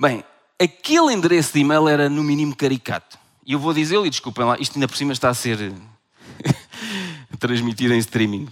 Bem, 0.00 0.24
aquele 0.60 1.12
endereço 1.12 1.52
de 1.52 1.60
e-mail 1.60 1.88
era 1.88 2.08
no 2.08 2.22
mínimo 2.22 2.54
caricato. 2.54 3.18
E 3.44 3.52
eu 3.52 3.58
vou 3.58 3.74
dizer-lhe, 3.74 4.08
desculpem 4.08 4.44
lá, 4.44 4.56
isto 4.58 4.76
ainda 4.76 4.88
por 4.88 4.96
cima 4.96 5.12
está 5.12 5.28
a 5.28 5.34
ser 5.34 5.72
transmitido 7.38 7.94
em 7.94 7.98
streaming. 7.98 8.48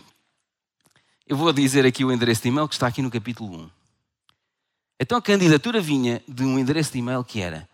Eu 1.27 1.37
vou 1.37 1.53
dizer 1.53 1.87
aqui 1.87 2.05
o 2.05 2.13
endereço 2.13 2.43
de 2.43 2.49
e-mail 2.49 2.69
que 2.69 2.75
está 2.75 2.87
aqui 2.87 3.01
no 3.01 3.11
capítulo 3.11 3.57
1. 3.63 3.71
Então 4.99 5.17
a 5.19 5.23
candidatura 5.23 5.81
vinha 5.81 6.23
de 6.27 6.45
um 6.45 6.59
endereço 6.59 6.93
de 6.93 6.99
e-mail 6.99 7.25
que 7.25 7.41
era 7.41 7.69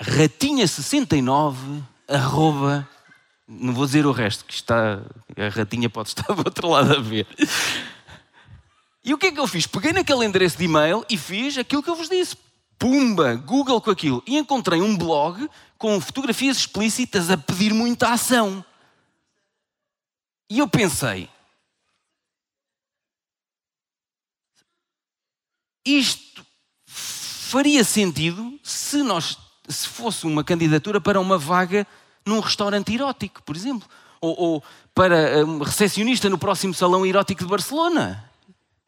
ratinha69 0.00 1.82
arroba 2.08 2.88
não 3.46 3.74
vou 3.74 3.84
dizer 3.84 4.06
o 4.06 4.12
resto, 4.12 4.44
que 4.44 4.54
está, 4.54 5.02
a 5.36 5.48
ratinha 5.50 5.90
pode 5.90 6.08
estar 6.08 6.26
do 6.32 6.38
outro 6.38 6.68
lado 6.68 6.94
a 6.94 7.00
ver. 7.00 7.26
E 9.04 9.12
o 9.12 9.18
que 9.18 9.26
é 9.26 9.32
que 9.32 9.38
eu 9.38 9.46
fiz? 9.46 9.66
Peguei 9.66 9.92
naquele 9.92 10.24
endereço 10.24 10.56
de 10.56 10.64
e-mail 10.64 11.04
e 11.10 11.18
fiz 11.18 11.58
aquilo 11.58 11.82
que 11.82 11.90
eu 11.90 11.94
vos 11.94 12.08
disse 12.08 12.36
pumba, 12.78 13.34
Google 13.34 13.80
com 13.80 13.90
aquilo. 13.90 14.22
E 14.26 14.36
encontrei 14.36 14.80
um 14.80 14.96
blog 14.96 15.48
com 15.78 16.00
fotografias 16.00 16.58
explícitas 16.58 17.30
a 17.30 17.36
pedir 17.36 17.72
muita 17.72 18.12
ação. 18.12 18.64
E 20.50 20.58
eu 20.58 20.68
pensei, 20.68 21.28
isto 25.84 26.46
faria 26.86 27.82
sentido 27.84 28.58
se 28.62 29.02
nós 29.02 29.38
se 29.68 29.88
fosse 29.88 30.26
uma 30.26 30.44
candidatura 30.44 31.00
para 31.00 31.20
uma 31.20 31.38
vaga 31.38 31.86
num 32.24 32.40
restaurante 32.40 32.92
erótico, 32.92 33.42
por 33.42 33.56
exemplo, 33.56 33.88
ou, 34.20 34.38
ou 34.38 34.64
para 34.94 35.44
um 35.44 35.58
recepcionista 35.58 36.28
no 36.28 36.38
próximo 36.38 36.74
salão 36.74 37.04
erótico 37.04 37.44
de 37.44 37.50
Barcelona. 37.50 38.30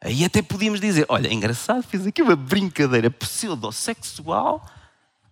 Aí 0.01 0.23
até 0.23 0.41
podíamos 0.41 0.79
dizer: 0.79 1.05
olha, 1.09 1.27
é 1.27 1.33
engraçado, 1.33 1.83
fiz 1.83 2.05
aqui 2.05 2.21
uma 2.21 2.35
brincadeira 2.35 3.09
pseudo-sexual 3.09 4.63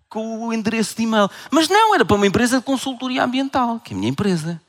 com 0.10 0.48
o 0.48 0.54
endereço 0.54 0.96
de 0.96 1.04
e-mail. 1.04 1.30
Mas 1.52 1.68
não, 1.68 1.94
era 1.94 2.06
para 2.06 2.16
uma 2.16 2.28
empresa 2.28 2.60
de 2.60 2.66
consultoria 2.66 3.24
ambiental, 3.24 3.80
que 3.80 3.94
é 3.94 3.96
a 3.96 4.00
minha 4.00 4.10
empresa. 4.10 4.62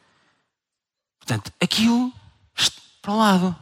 Portanto, 1.19 1.53
aquilo, 1.61 2.13
para 3.01 3.13
o 3.13 3.17
lado. 3.17 3.57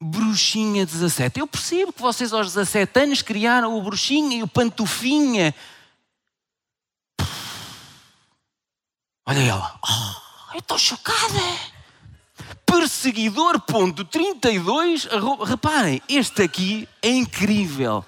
Bruxinha 0.00 0.84
17. 0.84 1.38
Eu 1.38 1.46
percebo 1.46 1.92
que 1.92 2.02
vocês 2.02 2.32
aos 2.32 2.48
17 2.48 3.00
anos 3.00 3.22
criaram 3.22 3.78
o 3.78 3.82
Bruxinha 3.82 4.38
e 4.38 4.42
o 4.42 4.48
Pantufinha. 4.48 5.54
Olha 9.24 9.38
ela. 9.38 9.80
Oh, 9.88 10.54
eu 10.54 10.58
estou 10.58 10.76
chocada 10.76 11.71
perseguidor.32, 12.72 15.06
reparem, 15.44 16.00
este 16.08 16.42
aqui 16.42 16.88
é 17.02 17.10
incrível. 17.10 18.02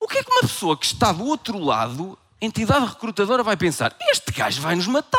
O 0.00 0.06
que 0.06 0.18
é 0.18 0.22
que 0.22 0.30
uma 0.30 0.42
pessoa 0.42 0.78
que 0.78 0.86
está 0.86 1.10
do 1.10 1.24
outro 1.24 1.58
lado, 1.58 2.16
entidade 2.40 2.86
recrutadora, 2.86 3.42
vai 3.42 3.56
pensar? 3.56 3.96
Este 4.00 4.30
gajo 4.30 4.62
vai 4.62 4.76
nos 4.76 4.86
matar. 4.86 5.18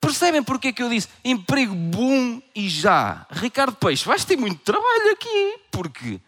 Percebem 0.00 0.44
porque 0.44 0.68
é 0.68 0.72
que 0.72 0.82
eu 0.82 0.88
disse 0.88 1.08
emprego 1.24 1.74
bom 1.74 2.40
e 2.54 2.68
já? 2.68 3.26
Ricardo 3.30 3.74
Peixe, 3.76 4.06
vais 4.06 4.24
ter 4.24 4.36
muito 4.36 4.62
trabalho 4.62 5.10
aqui, 5.10 5.58
porque 5.72 6.20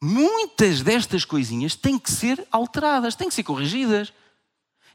muitas 0.00 0.80
destas 0.80 1.24
coisinhas 1.24 1.74
têm 1.74 1.98
que 1.98 2.12
ser 2.12 2.46
alteradas, 2.52 3.16
têm 3.16 3.28
que 3.28 3.34
ser 3.34 3.42
corrigidas 3.42 4.12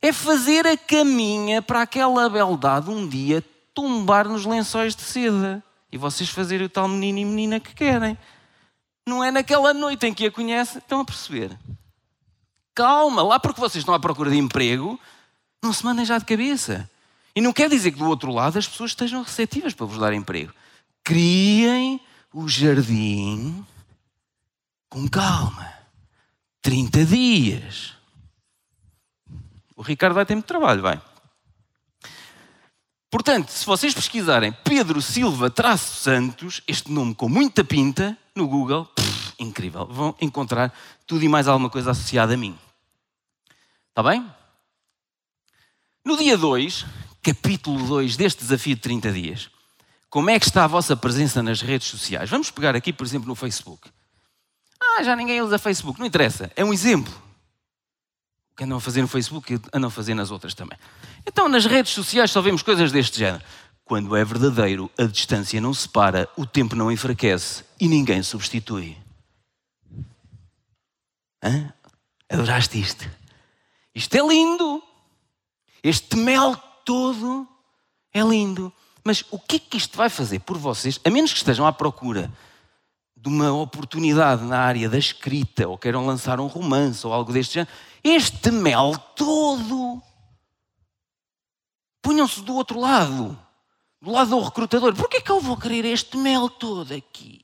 é 0.07 0.13
fazer 0.13 0.67
a 0.67 0.77
caminha 0.77 1.61
para 1.61 1.81
aquela 1.81 2.29
beldade 2.29 2.89
um 2.89 3.07
dia 3.07 3.43
tombar 3.73 4.27
nos 4.27 4.45
lençóis 4.45 4.95
de 4.95 5.01
seda 5.01 5.63
e 5.91 5.97
vocês 5.97 6.29
fazerem 6.29 6.67
o 6.67 6.69
tal 6.69 6.87
menino 6.87 7.19
e 7.19 7.25
menina 7.25 7.59
que 7.59 7.73
querem. 7.73 8.17
Não 9.07 9.23
é 9.23 9.31
naquela 9.31 9.73
noite 9.73 10.05
em 10.05 10.13
que 10.13 10.27
a 10.27 10.31
conhecem, 10.31 10.77
estão 10.77 10.99
a 10.99 11.05
perceber? 11.05 11.57
Calma, 12.75 13.23
lá 13.23 13.39
porque 13.39 13.59
vocês 13.59 13.81
estão 13.81 13.95
à 13.95 13.99
procura 13.99 14.29
de 14.29 14.37
emprego, 14.37 14.99
não 15.63 15.73
se 15.73 15.83
mandem 15.83 16.05
já 16.05 16.19
de 16.19 16.25
cabeça. 16.25 16.89
E 17.35 17.41
não 17.41 17.51
quer 17.51 17.69
dizer 17.69 17.91
que 17.91 17.97
do 17.97 18.07
outro 18.07 18.31
lado 18.31 18.59
as 18.59 18.67
pessoas 18.67 18.91
estejam 18.91 19.23
receptivas 19.23 19.73
para 19.73 19.85
vos 19.87 19.97
dar 19.97 20.13
emprego. 20.13 20.53
Criem 21.03 21.99
o 22.31 22.47
jardim 22.47 23.65
com 24.87 25.07
calma. 25.07 25.73
30 26.61 27.05
dias. 27.05 27.94
O 29.75 29.81
Ricardo 29.81 30.13
vai 30.13 30.25
ter 30.25 30.35
muito 30.35 30.47
trabalho, 30.47 30.81
vai. 30.81 31.01
Portanto, 33.11 33.49
se 33.49 33.65
vocês 33.65 33.93
pesquisarem 33.93 34.51
Pedro 34.63 35.01
Silva 35.01 35.49
traço 35.49 36.01
Santos, 36.01 36.61
este 36.67 36.91
nome 36.91 37.15
com 37.15 37.29
muita 37.29 37.63
pinta, 37.63 38.17
no 38.35 38.47
Google, 38.47 38.85
pff, 38.85 39.33
incrível, 39.39 39.85
vão 39.85 40.15
encontrar 40.19 40.73
tudo 41.07 41.23
e 41.23 41.29
mais 41.29 41.47
alguma 41.47 41.69
coisa 41.69 41.91
associada 41.91 42.33
a 42.33 42.37
mim. 42.37 42.57
Está 43.89 44.03
bem? 44.03 44.29
No 46.03 46.17
dia 46.17 46.37
2, 46.37 46.85
capítulo 47.23 47.85
2 47.87 48.17
deste 48.17 48.41
desafio 48.41 48.75
de 48.75 48.81
30 48.81 49.11
dias, 49.11 49.49
como 50.09 50.29
é 50.29 50.39
que 50.39 50.45
está 50.45 50.65
a 50.65 50.67
vossa 50.67 50.95
presença 50.95 51.41
nas 51.41 51.61
redes 51.61 51.87
sociais? 51.87 52.29
Vamos 52.29 52.51
pegar 52.51 52.75
aqui, 52.75 52.93
por 52.93 53.05
exemplo, 53.05 53.27
no 53.27 53.35
Facebook. 53.35 53.89
Ah, 54.81 55.03
já 55.03 55.15
ninguém 55.15 55.41
usa 55.41 55.57
Facebook, 55.57 55.99
não 55.99 56.05
interessa, 56.05 56.51
é 56.55 56.63
um 56.63 56.73
exemplo. 56.73 57.24
Que 58.55 58.63
andam 58.63 58.77
a 58.77 58.81
fazer 58.81 59.01
no 59.01 59.07
Facebook, 59.07 59.59
andam 59.73 59.87
a 59.87 59.91
fazer 59.91 60.13
nas 60.13 60.31
outras 60.31 60.53
também. 60.53 60.77
Então, 61.25 61.49
nas 61.49 61.65
redes 61.65 61.91
sociais 61.91 62.31
só 62.31 62.41
vemos 62.41 62.61
coisas 62.61 62.91
deste 62.91 63.19
género. 63.19 63.43
Quando 63.83 64.15
é 64.15 64.23
verdadeiro, 64.25 64.89
a 64.97 65.03
distância 65.03 65.61
não 65.61 65.73
separa, 65.73 66.27
o 66.35 66.45
tempo 66.45 66.75
não 66.75 66.91
enfraquece 66.91 67.63
e 67.79 67.87
ninguém 67.87 68.23
substitui. 68.23 68.97
Hã? 71.43 71.71
Adoraste 72.29 72.79
isto? 72.79 73.07
Isto 73.93 74.15
é 74.15 74.27
lindo. 74.27 74.81
Este 75.83 76.15
mel 76.15 76.55
todo 76.83 77.47
é 78.11 78.21
lindo. 78.21 78.73
Mas 79.03 79.23
o 79.29 79.37
que 79.37 79.57
é 79.57 79.59
que 79.59 79.77
isto 79.77 79.95
vai 79.95 80.09
fazer 80.09 80.39
por 80.39 80.57
vocês, 80.57 80.99
a 81.05 81.09
menos 81.11 81.31
que 81.31 81.37
estejam 81.37 81.67
à 81.67 81.71
procura 81.71 82.31
de 83.15 83.29
uma 83.29 83.53
oportunidade 83.53 84.43
na 84.43 84.57
área 84.57 84.89
da 84.89 84.97
escrita 84.97 85.67
ou 85.67 85.77
queiram 85.77 86.05
lançar 86.05 86.39
um 86.39 86.47
romance 86.47 87.05
ou 87.05 87.13
algo 87.13 87.31
deste 87.31 87.53
género? 87.53 87.71
Este 88.05 88.51
mel 88.51 88.95
todo 89.15 90.01
Punham-se 92.05 92.39
do 92.43 92.53
outro 92.53 92.79
lado, 92.79 93.35
do 93.99 94.11
lado 94.11 94.29
do 94.29 94.39
recrutador. 94.39 94.93
Por 94.93 95.09
que 95.09 95.17
é 95.17 95.21
que 95.21 95.31
eu 95.31 95.41
vou 95.41 95.57
querer 95.57 95.85
este 95.85 96.15
mel 96.17 96.47
todo 96.47 96.93
aqui? 96.93 97.41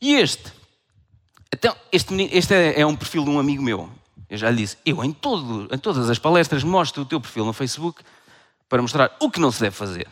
E 0.00 0.14
este? 0.14 0.50
Então, 1.52 1.76
este, 1.92 2.14
este 2.32 2.54
é, 2.54 2.80
é, 2.80 2.86
um 2.86 2.96
perfil 2.96 3.22
de 3.22 3.28
um 3.28 3.38
amigo 3.38 3.62
meu. 3.62 3.92
Eu 4.30 4.38
já 4.38 4.48
lhe 4.48 4.62
disse, 4.62 4.78
eu 4.86 5.04
em, 5.04 5.12
todo, 5.12 5.68
em 5.70 5.76
todas 5.76 6.08
as 6.08 6.18
palestras 6.18 6.64
mostro 6.64 7.02
o 7.02 7.04
teu 7.04 7.20
perfil 7.20 7.44
no 7.44 7.52
Facebook 7.52 8.02
para 8.66 8.80
mostrar 8.80 9.14
o 9.20 9.30
que 9.30 9.38
não 9.38 9.52
se 9.52 9.60
deve 9.60 9.76
fazer. 9.76 10.08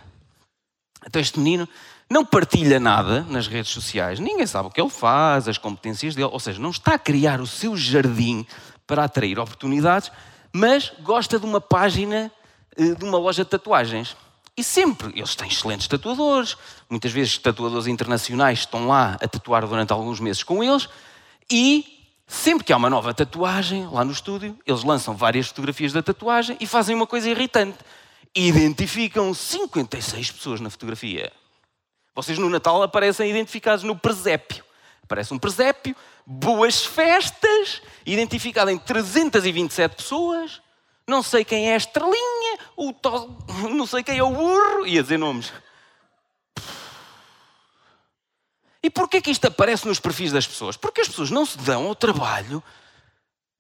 Então 1.07 1.23
este 1.23 1.39
menino 1.39 1.67
não 2.11 2.25
partilha 2.25 2.81
nada 2.81 3.27
nas 3.29 3.47
redes 3.47 3.71
sociais, 3.71 4.19
ninguém 4.19 4.47
sabe 4.47 4.69
o 4.69 4.71
que 4.71 4.81
ele 4.81 4.89
faz, 4.89 5.47
as 5.47 5.59
competências 5.59 6.15
dele, 6.15 6.31
ou 6.33 6.41
seja, 6.41 6.61
não 6.61 6.71
está 6.71 6.95
a 6.95 6.99
criar 6.99 7.41
o 7.41 7.47
seu 7.47 7.77
jardim 7.77 8.47
para 8.87 9.05
atrair 9.05 9.39
oportunidades, 9.39 10.11
mas 10.53 10.91
gosta 11.03 11.39
de 11.39 11.45
uma 11.45 11.61
página 11.61 12.33
eh, 12.77 12.95
de 12.95 13.05
uma 13.05 13.19
loja 13.19 13.45
de 13.45 13.51
tatuagens. 13.51 14.17
E 14.57 14.65
sempre, 14.65 15.13
eles 15.15 15.37
têm 15.37 15.49
excelentes 15.49 15.87
tatuadores, 15.87 16.57
muitas 16.89 17.13
vezes 17.13 17.37
tatuadores 17.39 17.87
internacionais 17.87 18.61
estão 18.61 18.89
lá 18.89 19.19
a 19.21 19.29
tatuar 19.29 19.67
durante 19.67 19.93
alguns 19.93 20.19
meses 20.19 20.43
com 20.43 20.65
eles, 20.65 20.89
e 21.51 21.85
sempre 22.27 22.65
que 22.65 22.73
há 22.73 22.77
uma 22.77 22.91
nova 22.91 23.13
tatuagem 23.13 23.87
lá 23.87 24.03
no 24.03 24.13
estúdio, 24.13 24.59
eles 24.67 24.83
lançam 24.83 25.15
várias 25.15 25.49
fotografias 25.49 25.93
da 25.93 26.03
tatuagem 26.03 26.57
e 26.59 26.67
fazem 26.67 26.97
uma 26.97 27.07
coisa 27.07 27.29
irritante. 27.29 27.79
Identificam 28.35 29.33
56 29.33 30.33
pessoas 30.33 30.61
na 30.61 30.71
fotografia. 30.71 31.33
Vocês 32.19 32.37
no 32.37 32.51
Natal 32.51 32.83
aparecem 32.83 33.31
identificados 33.31 33.85
no 33.85 33.97
presépio. 33.97 34.65
Aparece 35.05 35.33
um 35.33 35.39
presépio, 35.39 35.95
boas 36.27 36.85
festas, 36.85 37.81
identificado 38.05 38.73
em 38.73 38.77
327 38.77 39.95
pessoas. 39.95 40.61
Não 41.07 41.23
sei 41.23 41.45
quem 41.45 41.71
é 41.71 41.75
a 41.75 41.77
estrelinha, 41.77 42.59
o 42.77 42.93
to... 42.93 43.39
não 43.73 43.87
sei 43.87 44.03
quem 44.03 44.19
é 44.19 44.23
o 44.25 44.33
burro, 44.33 44.85
ia 44.85 45.01
dizer 45.01 45.17
nomes. 45.17 45.53
E 48.83 48.91
porquê 48.91 49.21
que 49.21 49.31
isto 49.31 49.47
aparece 49.47 49.87
nos 49.87 50.01
perfis 50.01 50.33
das 50.33 50.45
pessoas? 50.45 50.77
Porque 50.77 51.03
as 51.03 51.07
pessoas 51.07 51.31
não 51.31 51.47
se 51.47 51.57
dão 51.59 51.87
ao 51.87 51.95
trabalho 51.95 52.61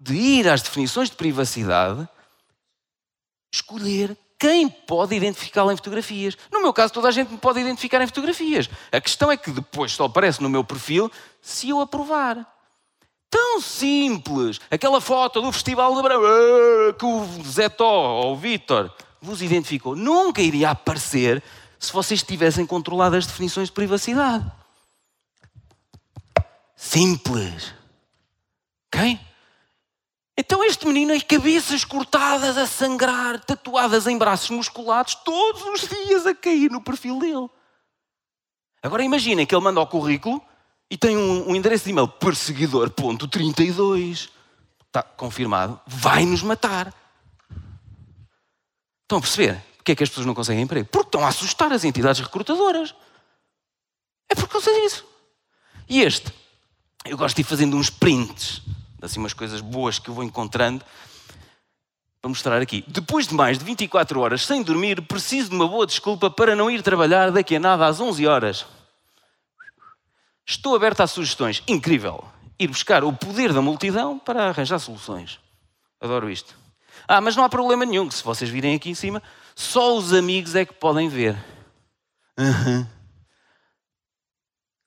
de 0.00 0.16
ir 0.16 0.48
às 0.48 0.62
definições 0.62 1.08
de 1.08 1.14
privacidade, 1.14 2.08
escolher 3.54 4.18
quem 4.38 4.68
pode 4.68 5.16
identificá-la 5.16 5.72
em 5.72 5.76
fotografias. 5.76 6.38
No 6.52 6.62
meu 6.62 6.72
caso, 6.72 6.92
toda 6.92 7.08
a 7.08 7.10
gente 7.10 7.32
me 7.32 7.38
pode 7.38 7.60
identificar 7.60 8.00
em 8.00 8.06
fotografias. 8.06 8.70
A 8.92 9.00
questão 9.00 9.32
é 9.32 9.36
que 9.36 9.50
depois 9.50 9.92
só 9.92 10.04
aparece 10.04 10.40
no 10.42 10.48
meu 10.48 10.62
perfil 10.62 11.10
se 11.42 11.68
eu 11.70 11.80
aprovar. 11.80 12.46
Tão 13.28 13.60
simples. 13.60 14.60
Aquela 14.70 15.00
foto 15.00 15.42
do 15.42 15.52
Festival 15.52 15.94
de 15.94 16.02
Brão 16.02 16.22
ah, 16.24 16.92
que 16.92 17.04
o 17.04 17.26
Zé 17.44 17.68
Tó 17.68 18.22
ou 18.22 18.32
o 18.34 18.36
Vítor 18.36 18.94
vos 19.20 19.42
identificou. 19.42 19.96
Nunca 19.96 20.40
iria 20.40 20.70
aparecer 20.70 21.42
se 21.78 21.92
vocês 21.92 22.22
tivessem 22.22 22.64
controlado 22.64 23.16
as 23.16 23.26
definições 23.26 23.68
de 23.68 23.74
privacidade. 23.74 24.50
Simples. 26.76 27.74
Ok? 28.86 29.20
Então 30.40 30.62
este 30.62 30.86
menino 30.86 31.12
as 31.12 31.24
cabeças 31.24 31.84
cortadas 31.84 32.56
a 32.56 32.64
sangrar, 32.64 33.44
tatuadas 33.44 34.06
em 34.06 34.16
braços 34.16 34.50
musculados, 34.50 35.16
todos 35.16 35.62
os 35.62 35.80
dias 35.88 36.24
a 36.26 36.34
cair 36.34 36.70
no 36.70 36.80
perfil 36.80 37.18
dele. 37.18 37.50
Agora 38.80 39.02
imaginem 39.02 39.44
que 39.44 39.52
ele 39.52 39.64
manda 39.64 39.80
o 39.80 39.86
currículo 39.88 40.40
e 40.88 40.96
tem 40.96 41.16
um, 41.16 41.50
um 41.50 41.56
endereço 41.56 41.86
de 41.86 41.90
e-mail 41.90 42.06
perseguidor.32. 42.06 44.28
Está 44.86 45.02
confirmado. 45.02 45.80
Vai 45.84 46.24
nos 46.24 46.44
matar. 46.44 46.94
Estão 49.02 49.18
a 49.18 49.20
perceber? 49.20 49.60
Porquê 49.78 49.90
é 49.90 49.96
que 49.96 50.04
as 50.04 50.08
pessoas 50.08 50.26
não 50.26 50.34
conseguem 50.34 50.62
emprego? 50.62 50.88
Porque 50.88 51.08
estão 51.08 51.24
a 51.24 51.28
assustar 51.28 51.72
as 51.72 51.82
entidades 51.82 52.20
recrutadoras. 52.20 52.94
É 54.28 54.36
por 54.36 54.46
causa 54.46 54.70
disso. 54.82 55.04
E 55.88 56.00
este, 56.00 56.32
eu 57.04 57.18
gosto 57.18 57.34
de 57.34 57.42
ir 57.42 57.44
fazendo 57.44 57.76
uns 57.76 57.90
prints 57.90 58.62
assim 59.00 59.20
umas 59.20 59.32
coisas 59.32 59.60
boas 59.60 59.98
que 59.98 60.08
eu 60.08 60.14
vou 60.14 60.24
encontrando 60.24 60.84
para 62.20 62.28
mostrar 62.28 62.60
aqui. 62.60 62.84
Depois 62.88 63.26
de 63.26 63.34
mais 63.34 63.58
de 63.58 63.64
24 63.64 64.20
horas 64.20 64.44
sem 64.44 64.62
dormir, 64.62 65.00
preciso 65.02 65.50
de 65.50 65.54
uma 65.54 65.68
boa 65.68 65.86
desculpa 65.86 66.30
para 66.30 66.56
não 66.56 66.70
ir 66.70 66.82
trabalhar 66.82 67.30
daqui 67.30 67.56
a 67.56 67.60
nada 67.60 67.86
às 67.86 68.00
11 68.00 68.26
horas. 68.26 68.66
Estou 70.46 70.74
aberto 70.74 71.00
a 71.00 71.06
sugestões. 71.06 71.62
Incrível. 71.68 72.24
Ir 72.58 72.68
buscar 72.68 73.04
o 73.04 73.12
poder 73.12 73.52
da 73.52 73.62
multidão 73.62 74.18
para 74.18 74.48
arranjar 74.48 74.78
soluções. 74.78 75.38
Adoro 76.00 76.30
isto. 76.30 76.56
Ah, 77.06 77.20
mas 77.20 77.36
não 77.36 77.44
há 77.44 77.48
problema 77.48 77.84
nenhum, 77.84 78.08
que 78.08 78.14
se 78.14 78.24
vocês 78.24 78.50
virem 78.50 78.74
aqui 78.74 78.90
em 78.90 78.94
cima, 78.94 79.22
só 79.54 79.96
os 79.96 80.12
amigos 80.12 80.54
é 80.54 80.64
que 80.64 80.72
podem 80.72 81.08
ver. 81.08 81.36
Uhum. 82.38 82.86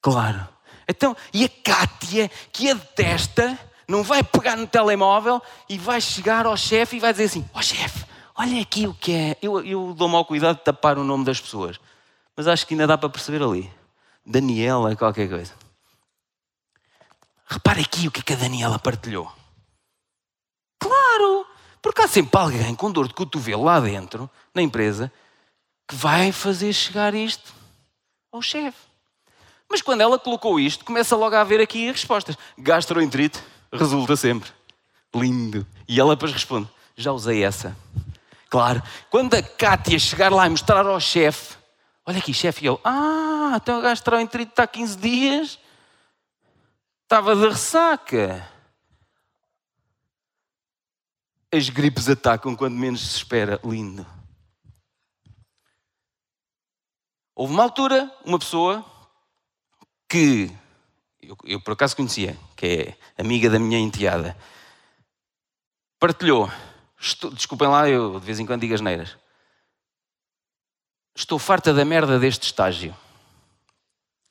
Claro. 0.02 0.47
Então, 0.88 1.15
e 1.34 1.45
a 1.45 1.50
Kátia, 1.50 2.30
que 2.52 2.69
a 2.69 2.74
detesta, 2.74 3.58
não 3.88 4.04
vai 4.04 4.24
pegar 4.24 4.56
no 4.56 4.67
telemóvel 4.67 5.41
e 5.67 5.78
vai 5.78 6.00
chegar 6.00 6.46
ao 6.46 6.58
chefe 6.58 6.98
e 6.98 7.00
vai 7.00 7.12
dizer 7.12 7.26
assim: 7.26 7.46
Ó 7.54 7.60
oh, 7.60 7.62
chefe, 7.62 8.06
olha 8.36 8.62
aqui 8.62 8.88
o 8.88 8.94
que 8.94 9.13
é. 9.13 9.38
Eu, 9.41 9.63
eu 9.63 9.94
dou 9.94 10.08
mal 10.08 10.26
cuidado 10.26 10.58
de 10.58 10.63
tapar 10.63 10.98
o 10.98 11.04
nome 11.04 11.26
das 11.26 11.39
pessoas, 11.39 11.80
mas 12.36 12.48
acho 12.48 12.65
que 12.65 12.74
ainda 12.74 12.88
dá 12.88 12.98
para 12.98 13.10
perceber 13.10 13.41
ali. 13.44 13.72
Daniela, 14.26 14.96
qualquer 14.96 15.28
coisa. 15.28 15.54
Repare 17.48 17.82
aqui 17.82 18.08
o 18.08 18.12
que, 18.12 18.22
é 18.22 18.24
que 18.24 18.34
a 18.34 18.38
Daniela 18.38 18.80
partilhou. 18.80 19.30
Claro, 20.80 21.46
porque 21.82 22.02
há 22.02 22.08
sempre 22.08 22.39
alguém 22.39 22.74
com 22.76 22.91
dor 22.91 23.08
de 23.08 23.13
cotovelo 23.13 23.63
lá 23.63 23.80
dentro, 23.80 24.30
na 24.54 24.62
empresa, 24.62 25.12
que 25.88 25.96
vai 25.96 26.32
fazer 26.32 26.72
chegar 26.72 27.13
isto 27.13 27.54
ao 28.32 28.41
chefe. 28.41 28.78
Mas 29.70 29.82
quando 29.82 30.02
ela 30.02 30.20
colocou 30.20 30.60
isto, 30.60 30.86
começa 30.86 31.15
logo 31.15 31.36
a 31.36 31.41
haver 31.41 31.60
aqui 31.62 31.91
respostas. 31.91 32.38
Gastroenterite, 32.58 33.41
resulta 33.72 34.16
sempre. 34.16 34.52
Lindo. 35.14 35.66
E 35.88 36.00
ela 36.00 36.16
depois 36.16 36.32
responde: 36.32 36.70
Já 36.96 37.12
usei 37.12 37.44
essa. 37.44 37.76
Claro. 38.50 38.82
Quando 39.10 39.34
a 39.34 39.42
Cátia 39.42 39.98
chegar 39.98 40.32
lá 40.32 40.46
e 40.48 40.50
mostrar 40.50 40.86
ao 40.86 41.00
chefe: 41.00 41.56
Olha 42.06 42.20
aqui, 42.20 42.34
chefe, 42.34 42.66
e 42.66 42.68
ele: 42.68 42.80
Ah, 42.84 43.54
então 43.56 43.80
o 43.80 43.82
gastroenterite 43.82 44.52
está 44.52 44.64
há 44.64 44.68
15 44.68 44.98
dias. 44.98 45.60
Estava 47.04 47.36
de 47.36 47.48
ressaca. 47.48 48.50
As 51.54 51.68
gripes 51.68 52.08
atacam 52.08 52.56
quando 52.56 52.76
menos 52.76 53.02
se 53.02 53.18
espera. 53.18 53.60
Lindo. 53.64 54.06
Houve 57.36 57.54
uma 57.54 57.64
altura, 57.64 58.10
uma 58.24 58.40
pessoa 58.40 58.86
que 60.08 60.52
eu, 61.32 61.38
eu 61.46 61.62
por 61.62 61.74
acaso 61.74 61.96
conhecia, 61.96 62.38
que 62.56 62.65
é 63.17 63.22
amiga 63.22 63.50
da 63.50 63.58
minha 63.58 63.80
enteada, 63.80 64.38
partilhou. 65.98 66.52
Estou, 67.00 67.32
desculpem 67.32 67.70
lá, 67.70 67.89
eu 67.89 68.20
de 68.20 68.26
vez 68.26 68.39
em 68.39 68.46
quando 68.46 68.62
digo 68.62 68.74
as 68.74 68.82
neiras. 68.82 69.17
Estou 71.15 71.39
farta 71.39 71.74
da 71.74 71.86
merda 71.86 72.20
deste 72.20 72.44
estágio. 72.44 72.96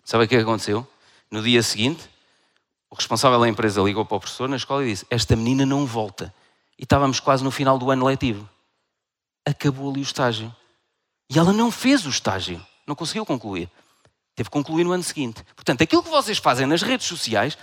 Sabe 0.05 0.25
o 0.25 0.29
que 0.29 0.37
aconteceu? 0.37 0.87
No 1.31 1.43
dia 1.43 1.63
seguinte, 1.63 2.09
o 2.91 2.95
responsável 2.95 3.41
da 3.41 3.49
empresa 3.49 3.81
ligou 3.81 4.05
para 4.05 4.17
o 4.17 4.21
professor 4.21 4.49
na 4.49 4.57
escola 4.57 4.85
e 4.85 4.91
disse: 4.91 5.07
Esta 5.09 5.35
menina 5.35 5.65
não 5.65 5.87
volta. 5.87 6.35
E 6.79 6.83
estávamos 6.83 7.21
quase 7.21 7.43
no 7.45 7.51
final 7.51 7.79
do 7.79 7.91
ano 7.91 8.07
letivo. 8.07 8.49
Acabou 9.47 9.91
ali 9.91 10.01
o 10.01 10.03
estágio. 10.03 10.55
E 11.29 11.39
ela 11.39 11.53
não 11.53 11.71
fez 11.71 12.05
o 12.05 12.11
estágio. 12.11 12.65
Não 12.87 12.95
conseguiu 12.95 13.25
concluir. 13.25 13.71
Teve 14.35 14.49
que 14.49 14.53
concluir 14.53 14.85
no 14.85 14.93
ano 14.93 15.03
seguinte. 15.03 15.45
Portanto, 15.55 15.83
aquilo 15.83 16.03
que 16.03 16.09
vocês 16.09 16.39
fazem 16.39 16.67
nas 16.67 16.83
redes 16.83 17.07
sociais 17.07 17.59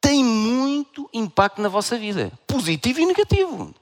tem 0.00 0.22
muito 0.22 1.08
impacto 1.12 1.60
na 1.60 1.68
vossa 1.68 1.98
vida. 1.98 2.30
Positivo 2.46 3.00
e 3.00 3.06
negativo. 3.06 3.74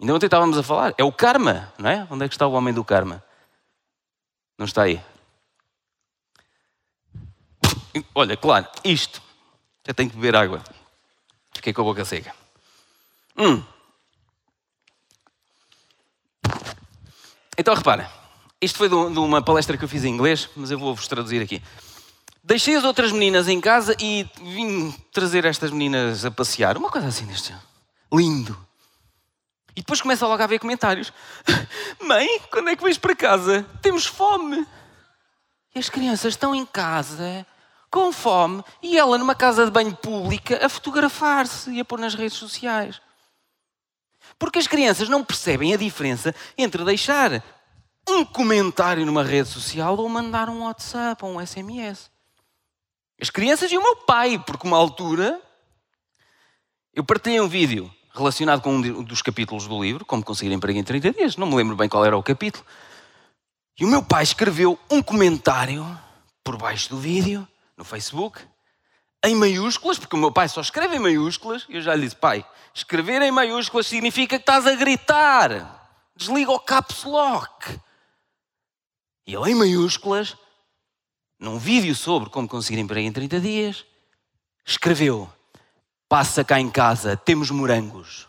Ainda 0.00 0.14
ontem 0.14 0.26
estávamos 0.26 0.58
a 0.58 0.62
falar. 0.62 0.94
É 0.98 1.04
o 1.04 1.12
karma, 1.12 1.72
não 1.78 1.88
é? 1.88 2.06
Onde 2.10 2.24
é 2.24 2.28
que 2.28 2.34
está 2.34 2.46
o 2.46 2.52
homem 2.52 2.74
do 2.74 2.84
karma? 2.84 3.22
Não 4.58 4.66
está 4.66 4.82
aí. 4.82 5.00
Olha, 8.14 8.36
claro, 8.36 8.66
isto. 8.84 9.22
Já 9.86 9.92
tenho 9.92 10.10
que 10.10 10.16
beber 10.16 10.36
água. 10.36 10.62
Fiquei 11.52 11.72
com 11.72 11.82
a 11.82 11.84
boca 11.84 12.04
seca. 12.04 12.34
Hum. 13.36 13.62
Então 17.56 17.74
repara, 17.74 18.10
isto 18.62 18.78
foi 18.78 18.88
de 18.88 18.94
uma 18.94 19.42
palestra 19.42 19.76
que 19.76 19.84
eu 19.84 19.88
fiz 19.88 20.04
em 20.04 20.14
inglês, 20.14 20.48
mas 20.54 20.70
eu 20.70 20.78
vou-vos 20.78 21.08
traduzir 21.08 21.42
aqui. 21.42 21.60
Deixei 22.44 22.76
as 22.76 22.84
outras 22.84 23.10
meninas 23.10 23.48
em 23.48 23.60
casa 23.60 23.96
e 24.00 24.24
vim 24.40 24.92
trazer 25.12 25.44
estas 25.44 25.72
meninas 25.72 26.24
a 26.24 26.30
passear. 26.30 26.76
Uma 26.76 26.88
coisa 26.88 27.08
assim 27.08 27.26
deste 27.26 27.52
Lindo. 28.12 28.56
E 29.74 29.80
depois 29.80 30.00
começa 30.00 30.26
logo 30.26 30.40
a 30.40 30.44
haver 30.44 30.60
comentários. 30.60 31.12
Mãe, 32.00 32.40
quando 32.50 32.70
é 32.70 32.76
que 32.76 32.82
vais 32.82 32.98
para 32.98 33.16
casa? 33.16 33.66
Temos 33.80 34.06
fome. 34.06 34.66
E 35.74 35.78
as 35.78 35.88
crianças 35.88 36.34
estão 36.34 36.54
em 36.54 36.64
casa 36.64 37.44
com 37.90 38.12
fome 38.12 38.62
e 38.82 38.96
ela 38.96 39.18
numa 39.18 39.34
casa 39.34 39.64
de 39.64 39.70
banho 39.70 39.94
pública 39.96 40.64
a 40.64 40.68
fotografar-se 40.68 41.70
e 41.70 41.80
a 41.80 41.84
pôr 41.84 41.98
nas 41.98 42.14
redes 42.14 42.38
sociais. 42.38 43.00
Porque 44.38 44.58
as 44.58 44.66
crianças 44.66 45.08
não 45.08 45.24
percebem 45.24 45.74
a 45.74 45.76
diferença 45.76 46.34
entre 46.56 46.84
deixar 46.84 47.42
um 48.08 48.24
comentário 48.24 49.06
numa 49.06 49.22
rede 49.22 49.48
social 49.48 49.96
ou 49.96 50.08
mandar 50.08 50.48
um 50.48 50.64
WhatsApp 50.64 51.24
ou 51.24 51.32
um 51.32 51.46
SMS. 51.46 52.10
As 53.20 53.30
crianças 53.30 53.70
e 53.70 53.78
o 53.78 53.82
meu 53.82 53.96
pai, 53.96 54.38
porque 54.44 54.66
uma 54.66 54.76
altura 54.76 55.40
eu 56.94 57.04
partilhei 57.04 57.40
um 57.40 57.48
vídeo 57.48 57.90
relacionado 58.14 58.60
com 58.60 58.74
um 58.74 59.02
dos 59.02 59.22
capítulos 59.22 59.66
do 59.66 59.82
livro, 59.82 60.04
Como 60.04 60.22
Conseguir 60.22 60.52
Emprego 60.52 60.78
em 60.78 60.84
30 60.84 61.12
Dias, 61.12 61.36
não 61.36 61.46
me 61.46 61.54
lembro 61.54 61.74
bem 61.74 61.88
qual 61.88 62.04
era 62.04 62.16
o 62.16 62.22
capítulo. 62.22 62.64
E 63.78 63.84
o 63.84 63.88
meu 63.88 64.02
pai 64.02 64.22
escreveu 64.22 64.78
um 64.90 65.02
comentário 65.02 65.86
por 66.44 66.58
baixo 66.58 66.90
do 66.90 66.98
vídeo 66.98 67.48
no 67.76 67.84
Facebook, 67.84 68.40
em 69.24 69.34
maiúsculas, 69.34 69.98
porque 69.98 70.16
o 70.16 70.18
meu 70.18 70.30
pai 70.30 70.48
só 70.48 70.60
escreve 70.60 70.96
em 70.96 70.98
maiúsculas, 70.98 71.64
e 71.68 71.76
eu 71.76 71.80
já 71.80 71.94
lhe 71.94 72.02
disse, 72.02 72.16
pai, 72.16 72.44
escrever 72.74 73.22
em 73.22 73.30
maiúsculas 73.30 73.86
significa 73.86 74.36
que 74.36 74.42
estás 74.42 74.66
a 74.66 74.74
gritar. 74.74 75.80
Desliga 76.14 76.50
o 76.52 76.60
caps 76.60 77.04
lock. 77.04 77.80
E 79.26 79.34
ele, 79.34 79.50
em 79.50 79.54
maiúsculas, 79.54 80.36
num 81.38 81.58
vídeo 81.58 81.94
sobre 81.94 82.30
como 82.30 82.48
conseguir 82.48 82.80
emprego 82.80 83.06
em 83.06 83.12
30 83.12 83.40
dias, 83.40 83.84
escreveu: 84.64 85.32
Passa 86.08 86.44
cá 86.44 86.60
em 86.60 86.70
casa, 86.70 87.16
temos 87.16 87.50
morangos. 87.50 88.28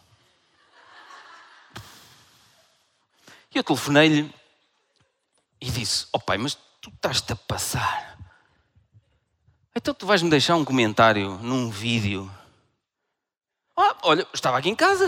E 3.53 3.58
eu 3.58 3.63
telefonei-lhe 3.63 4.34
e 5.62 5.69
disse: 5.69 6.08
oh, 6.12 6.19
pai, 6.19 6.38
mas 6.38 6.56
tu 6.82 6.89
estás-te 6.89 7.32
a 7.34 7.36
passar. 7.36 8.17
Então 9.75 9.93
tu 9.93 10.06
vais-me 10.06 10.29
deixar 10.29 10.56
um 10.56 10.65
comentário 10.65 11.38
num 11.38 11.69
vídeo. 11.69 12.29
Ah, 13.77 13.95
olha, 14.03 14.27
estava 14.34 14.58
aqui 14.58 14.69
em 14.69 14.75
casa. 14.75 15.08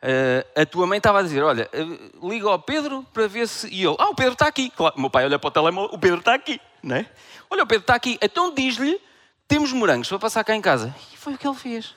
Uh, 0.00 0.60
a 0.60 0.64
tua 0.64 0.86
mãe 0.86 0.98
estava 0.98 1.18
a 1.18 1.22
dizer: 1.22 1.42
Olha, 1.42 1.68
uh, 1.74 2.28
liga 2.28 2.48
ao 2.48 2.58
Pedro 2.58 3.04
para 3.12 3.26
ver 3.26 3.48
se. 3.48 3.66
E 3.68 3.84
ele: 3.84 3.96
Ah, 3.98 4.10
o 4.10 4.14
Pedro 4.14 4.34
está 4.34 4.46
aqui. 4.46 4.70
Claro, 4.70 4.94
o 4.96 5.00
meu 5.00 5.10
pai 5.10 5.24
olha 5.24 5.38
para 5.38 5.48
o 5.48 5.50
telemóvel: 5.50 5.90
O 5.92 5.98
Pedro 5.98 6.20
está 6.20 6.34
aqui. 6.34 6.60
Não 6.82 6.96
é? 6.96 7.06
Olha, 7.50 7.64
o 7.64 7.66
Pedro 7.66 7.82
está 7.82 7.96
aqui. 7.96 8.16
Então 8.22 8.54
diz-lhe: 8.54 9.00
Temos 9.48 9.72
morangos 9.72 10.08
para 10.08 10.18
passar 10.18 10.44
cá 10.44 10.54
em 10.54 10.60
casa. 10.60 10.94
E 11.12 11.16
foi 11.16 11.34
o 11.34 11.38
que 11.38 11.46
ele 11.46 11.56
fez. 11.56 11.96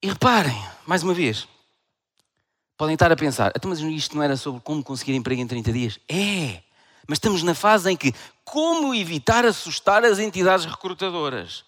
E 0.00 0.08
reparem, 0.08 0.56
mais 0.86 1.02
uma 1.02 1.14
vez, 1.14 1.48
podem 2.76 2.94
estar 2.94 3.10
a 3.10 3.16
pensar: 3.16 3.52
então, 3.56 3.68
Mas 3.68 3.80
isto 3.80 4.14
não 4.14 4.22
era 4.22 4.36
sobre 4.36 4.60
como 4.60 4.82
conseguir 4.82 5.14
emprego 5.14 5.40
em 5.40 5.46
30 5.46 5.72
dias? 5.72 5.98
É! 6.08 6.62
Mas 7.08 7.16
estamos 7.16 7.42
na 7.42 7.54
fase 7.54 7.90
em 7.90 7.96
que 7.96 8.14
como 8.44 8.94
evitar 8.94 9.44
assustar 9.44 10.04
as 10.04 10.20
entidades 10.20 10.66
recrutadoras. 10.66 11.64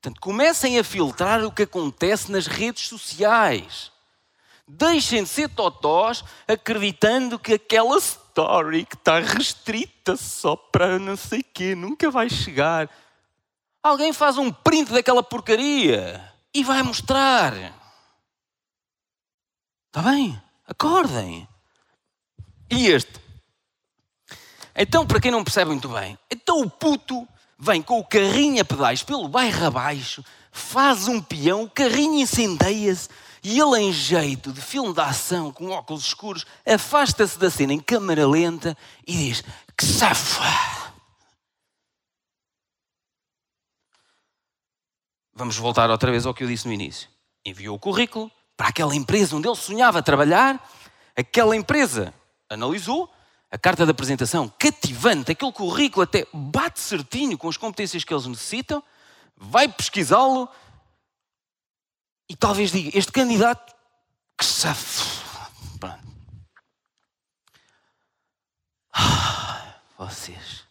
Portanto, 0.00 0.20
comecem 0.20 0.78
a 0.78 0.84
filtrar 0.84 1.44
o 1.44 1.52
que 1.52 1.64
acontece 1.64 2.32
nas 2.32 2.46
redes 2.46 2.88
sociais. 2.88 3.92
Deixem 4.66 5.24
de 5.24 5.28
ser 5.28 5.50
totós 5.50 6.24
acreditando 6.48 7.38
que 7.38 7.54
aquela 7.54 7.98
story 7.98 8.86
que 8.86 8.94
está 8.94 9.20
restrita 9.20 10.16
só 10.16 10.56
para 10.56 10.98
não 10.98 11.16
sei 11.16 11.42
quê 11.42 11.74
nunca 11.74 12.10
vai 12.10 12.30
chegar. 12.30 12.88
Alguém 13.82 14.10
faz 14.12 14.38
um 14.38 14.50
print 14.50 14.90
daquela 14.90 15.22
porcaria 15.22 16.32
e 16.54 16.64
vai 16.64 16.82
mostrar. 16.82 17.52
Está 19.88 20.00
bem? 20.02 20.40
Acordem. 20.66 21.46
E 22.70 22.86
este? 22.86 23.20
Então, 24.74 25.06
para 25.06 25.20
quem 25.20 25.30
não 25.30 25.44
percebe 25.44 25.72
muito 25.72 25.90
bem, 25.90 26.18
então 26.30 26.62
o 26.62 26.70
puto 26.70 27.28
vem 27.60 27.82
com 27.82 27.98
o 27.98 28.04
carrinho 28.04 28.62
a 28.62 28.64
pedais 28.64 29.02
pelo 29.02 29.28
bairro 29.28 29.66
abaixo, 29.66 30.24
faz 30.50 31.06
um 31.06 31.20
peão, 31.20 31.64
o 31.64 31.70
carrinho 31.70 32.20
incendeia-se 32.20 33.08
e 33.42 33.58
ele, 33.58 33.78
em 33.78 33.92
jeito 33.92 34.52
de 34.52 34.60
filme 34.60 34.92
de 34.92 35.00
ação 35.00 35.52
com 35.52 35.70
óculos 35.70 36.04
escuros, 36.04 36.46
afasta-se 36.66 37.38
da 37.38 37.50
cena 37.50 37.72
em 37.72 37.80
câmara 37.80 38.26
lenta 38.26 38.76
e 39.06 39.12
diz: 39.12 39.42
Que 39.76 39.84
safa! 39.84 40.92
Vamos 45.32 45.56
voltar 45.56 45.88
outra 45.90 46.10
vez 46.10 46.26
ao 46.26 46.34
que 46.34 46.44
eu 46.44 46.48
disse 46.48 46.66
no 46.66 46.74
início. 46.74 47.08
Enviou 47.44 47.76
o 47.76 47.78
currículo 47.78 48.30
para 48.56 48.68
aquela 48.68 48.94
empresa 48.94 49.34
onde 49.34 49.48
ele 49.48 49.56
sonhava 49.56 50.02
trabalhar, 50.02 50.62
aquela 51.16 51.56
empresa 51.56 52.12
analisou 52.48 53.10
a 53.50 53.58
carta 53.58 53.84
de 53.84 53.90
apresentação 53.90 54.48
cativante, 54.58 55.32
aquele 55.32 55.52
currículo 55.52 56.02
até 56.02 56.26
bate 56.32 56.78
certinho 56.80 57.36
com 57.36 57.48
as 57.48 57.56
competências 57.56 58.04
que 58.04 58.14
eles 58.14 58.26
necessitam, 58.26 58.82
vai 59.36 59.68
pesquisá-lo 59.68 60.48
e 62.28 62.36
talvez 62.36 62.70
diga: 62.70 62.96
Este 62.96 63.10
candidato 63.10 63.74
que 64.38 64.44
safe. 64.44 65.20
Ah, 68.92 69.74
vocês. 69.98 70.64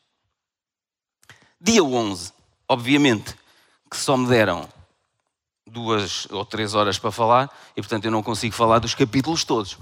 Dia 1.60 1.84
11, 1.84 2.34
obviamente, 2.68 3.36
que 3.90 3.98
só 3.98 4.16
me 4.16 4.28
deram 4.28 4.68
duas 5.66 6.28
ou 6.32 6.46
três 6.46 6.74
horas 6.74 6.98
para 6.98 7.12
falar 7.12 7.50
e, 7.76 7.82
portanto, 7.82 8.06
eu 8.06 8.12
não 8.12 8.24
consigo 8.24 8.56
falar 8.56 8.80
dos 8.80 8.96
capítulos 8.96 9.44
todos. 9.44 9.78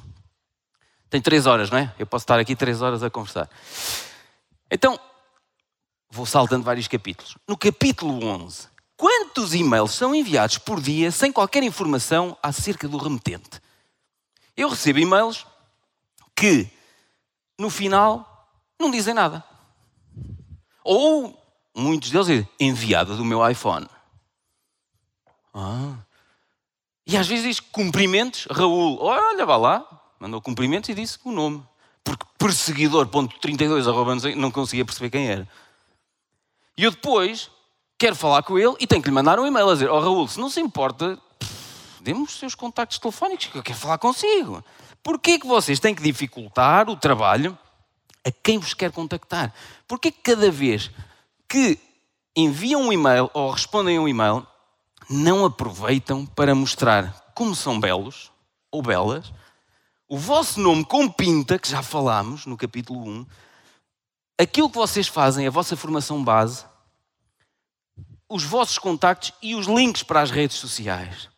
Tem 1.09 1.21
três 1.21 1.45
horas, 1.45 1.69
não 1.69 1.77
é? 1.77 1.93
Eu 1.97 2.05
posso 2.05 2.23
estar 2.23 2.39
aqui 2.39 2.55
três 2.55 2.81
horas 2.81 3.01
a 3.01 3.09
conversar. 3.09 3.49
Então, 4.69 4.99
vou 6.09 6.25
saltando 6.25 6.63
vários 6.63 6.87
capítulos. 6.87 7.37
No 7.47 7.57
capítulo 7.57 8.25
11, 8.25 8.67
quantos 8.97 9.53
e-mails 9.53 9.91
são 9.91 10.13
enviados 10.13 10.57
por 10.57 10.81
dia 10.81 11.11
sem 11.11 11.31
qualquer 11.31 11.63
informação 11.63 12.37
acerca 12.43 12.87
do 12.87 12.97
remetente? 12.97 13.61
Eu 14.55 14.69
recebo 14.69 14.99
e-mails 14.99 15.45
que, 16.35 16.69
no 17.57 17.69
final, 17.69 18.49
não 18.79 18.91
dizem 18.91 19.13
nada. 19.13 19.43
Ou, 20.83 21.37
muitos 21.75 22.11
deles 22.11 22.27
dizem, 22.27 22.49
enviado 22.59 23.15
do 23.15 23.23
meu 23.23 23.47
iPhone. 23.49 23.87
Ah. 25.53 25.95
E 27.05 27.15
às 27.15 27.27
vezes 27.27 27.45
diz 27.45 27.59
cumprimentos, 27.59 28.47
Raul, 28.51 29.01
olha, 29.01 29.45
vá 29.45 29.55
lá, 29.55 29.96
mandou 30.19 30.41
cumprimentos 30.41 30.89
e 30.89 30.93
disse 30.93 31.19
o 31.23 31.31
nome. 31.31 31.63
Porque 32.03 32.25
perseguidor.32 32.37 34.35
não 34.35 34.49
conseguia 34.51 34.85
perceber 34.85 35.09
quem 35.09 35.27
era. 35.27 35.47
E 36.77 36.83
eu 36.83 36.91
depois 36.91 37.49
quero 37.97 38.15
falar 38.15 38.43
com 38.43 38.57
ele 38.57 38.75
e 38.79 38.87
tenho 38.87 39.01
que 39.01 39.09
lhe 39.09 39.15
mandar 39.15 39.39
um 39.39 39.47
e-mail 39.47 39.69
a 39.69 39.73
dizer: 39.73 39.89
Ó 39.89 39.97
oh, 39.97 40.01
Raul, 40.01 40.27
se 40.27 40.39
não 40.39 40.49
se 40.49 40.61
importa, 40.61 41.19
dê-me 42.01 42.21
os 42.21 42.37
seus 42.37 42.55
contactos 42.55 42.99
telefónicos 42.99 43.47
que 43.47 43.57
eu 43.57 43.63
quero 43.63 43.77
falar 43.77 43.97
consigo. 43.97 44.63
Porquê 45.03 45.39
que 45.39 45.47
vocês 45.47 45.79
têm 45.79 45.95
que 45.95 46.03
dificultar 46.03 46.89
o 46.89 46.95
trabalho 46.95 47.57
a 48.25 48.31
quem 48.31 48.59
vos 48.59 48.73
quer 48.73 48.91
contactar? 48.91 49.53
Porquê 49.87 50.11
que 50.11 50.21
cada 50.21 50.51
vez 50.51 50.91
que 51.47 51.79
enviam 52.35 52.83
um 52.83 52.93
e-mail 52.93 53.31
ou 53.33 53.49
respondem 53.49 53.97
a 53.97 54.01
um 54.01 54.07
e-mail, 54.07 54.45
não 55.09 55.45
aproveitam 55.45 56.25
para 56.25 56.53
mostrar 56.53 57.31
como 57.33 57.55
são 57.55 57.79
belos 57.79 58.31
ou 58.69 58.81
belas, 58.81 59.31
o 60.07 60.17
vosso 60.17 60.59
nome 60.59 60.85
com 60.85 61.09
pinta, 61.09 61.59
que 61.59 61.69
já 61.69 61.83
falámos 61.83 62.45
no 62.45 62.55
capítulo 62.55 63.07
1, 63.07 63.25
aquilo 64.39 64.69
que 64.69 64.77
vocês 64.77 65.07
fazem, 65.07 65.45
a 65.45 65.51
vossa 65.51 65.75
formação 65.75 66.23
base, 66.23 66.65
os 68.29 68.43
vossos 68.43 68.77
contactos 68.77 69.33
e 69.41 69.55
os 69.55 69.67
links 69.67 70.03
para 70.03 70.21
as 70.21 70.31
redes 70.31 70.57
sociais. 70.57 71.29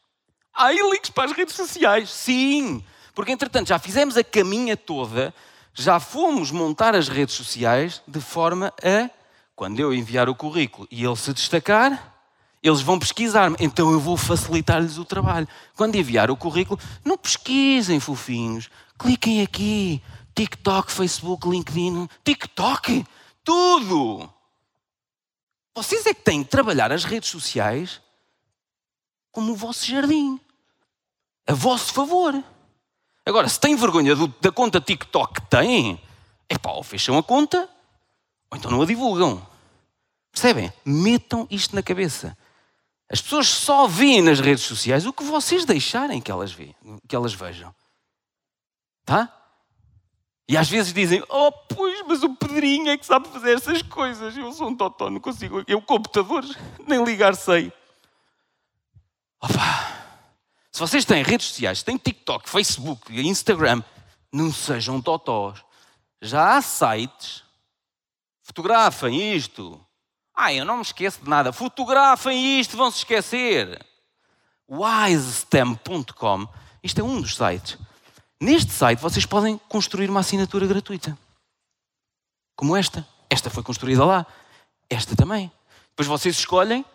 Há 0.54 0.66
aí 0.66 0.80
links 0.92 1.10
para 1.10 1.26
as 1.26 1.32
redes 1.32 1.56
sociais, 1.56 2.10
sim! 2.10 2.84
Porque 3.16 3.32
entretanto 3.32 3.68
já 3.68 3.80
fizemos 3.80 4.18
a 4.18 4.24
caminha 4.24 4.78
toda, 4.78 5.34
já 5.74 6.00
fomos 6.00 6.52
montar 6.52 6.96
as 6.96 7.08
redes 7.08 7.36
sociais 7.36 8.02
de 8.08 8.22
forma 8.22 8.74
a, 8.84 9.10
quando 9.56 9.80
eu 9.80 9.94
enviar 9.94 10.30
o 10.30 10.36
currículo 10.36 10.88
e 10.92 11.04
ele 11.04 11.16
se 11.16 11.34
destacar, 11.34 12.19
eles 12.62 12.82
vão 12.82 13.00
pesquisar-me, 13.00 13.56
então 13.60 13.92
eu 13.92 14.00
vou 14.00 14.18
facilitar-lhes 14.18 14.98
o 14.98 15.06
trabalho. 15.06 15.48
Quando 15.76 15.96
enviar 15.96 16.30
o 16.30 16.36
currículo, 16.36 16.80
não 17.06 17.18
pesquisem, 17.18 18.00
fofinhos. 18.00 18.70
Cliquem 18.98 19.42
aqui. 19.42 20.02
TikTok, 20.36 20.92
Facebook, 20.92 21.48
LinkedIn. 21.48 22.10
TikTok! 22.24 23.06
Tudo! 23.44 24.30
Vocês 25.74 26.06
é 26.06 26.14
que 26.14 26.22
têm 26.22 26.44
que 26.44 26.50
trabalhar 26.50 26.92
as 26.92 27.06
redes 27.06 27.30
sociais 27.30 28.02
como 29.32 29.54
o 29.54 29.56
vosso 29.56 29.86
jardim. 29.86 30.40
A 31.48 31.54
vosso 31.54 31.94
favor. 31.94 32.44
Agora, 33.26 33.48
se 33.48 33.60
têm 33.60 33.76
vergonha 33.76 34.16
do, 34.16 34.28
da 34.42 34.52
conta 34.52 34.82
TikTok 34.82 35.36
que 35.36 35.48
têm, 35.48 36.02
é 36.50 36.58
pá, 36.58 36.72
ou 36.72 36.84
fecham 36.84 37.18
a 37.18 37.24
conta, 37.24 37.70
ou 38.52 38.58
então 38.58 38.70
não 38.70 38.82
a 38.82 38.86
divulgam. 38.86 39.46
Percebem? 40.32 40.72
Metam 40.84 41.48
isto 41.50 41.76
na 41.76 41.84
cabeça. 41.84 42.38
As 43.12 43.22
pessoas 43.22 43.48
só 43.48 43.88
veem 43.88 44.22
nas 44.22 44.40
redes 44.40 44.64
sociais 44.64 45.06
o 45.06 45.14
que 45.14 45.24
vocês 45.24 45.66
deixarem 45.66 46.22
que 46.22 46.30
elas, 46.30 46.52
veem, 46.52 46.76
que 47.08 47.16
elas 47.16 47.34
vejam. 47.34 47.74
Tá? 49.04 49.36
E 50.48 50.56
às 50.56 50.70
vezes 50.70 50.94
dizem, 50.94 51.24
oh, 51.28 51.52
pois, 51.52 52.04
mas 52.08 52.24
o 52.24 52.36
Pedrinho 52.36 52.90
é 52.90 52.98
que 52.98 53.06
sabe 53.06 53.28
fazer 53.30 53.56
essas 53.56 53.82
coisas. 53.82 54.38
Eu 54.38 54.52
sou 54.52 54.70
um 54.70 54.76
totó, 54.76 55.10
não 55.10 55.20
consigo. 55.20 55.64
Eu, 55.68 55.82
computadores, 55.82 56.56
nem 56.88 57.04
ligar 57.04 57.36
sei. 57.36 57.74
Opa! 59.42 60.00
Se 60.72 60.80
vocês 60.80 61.04
têm 61.04 61.24
redes 61.24 61.48
sociais, 61.48 61.84
têm 61.84 61.98
TikTok, 61.98 62.50
Facebook, 62.50 63.20
Instagram, 63.20 63.84
não 64.32 64.52
sejam 64.52 65.02
totós. 65.02 65.64
Já 66.22 66.58
há 66.58 66.62
sites, 66.62 67.44
fotografem 68.44 69.36
isto, 69.36 69.84
ah, 70.42 70.54
eu 70.54 70.64
não 70.64 70.78
me 70.78 70.82
esqueço 70.82 71.22
de 71.22 71.30
nada. 71.30 71.52
Fotografem 71.52 72.62
isto, 72.62 72.78
vão 72.78 72.90
se 72.90 73.00
esquecer. 73.00 73.86
Wisestem.com. 74.70 76.48
Isto 76.82 77.02
é 77.02 77.04
um 77.04 77.20
dos 77.20 77.36
sites. 77.36 77.78
Neste 78.40 78.72
site 78.72 79.00
vocês 79.00 79.26
podem 79.26 79.58
construir 79.68 80.10
uma 80.10 80.22
assinatura 80.22 80.66
gratuita. 80.66 81.18
Como 82.56 82.74
esta. 82.74 83.06
Esta 83.30 83.50
foi 83.50 83.64
construída 83.64 84.06
lá. 84.06 84.26
Esta 84.90 85.14
também. 85.14 85.52
Depois 85.90 86.08
vocês 86.08 86.38
escolhem 86.38 86.86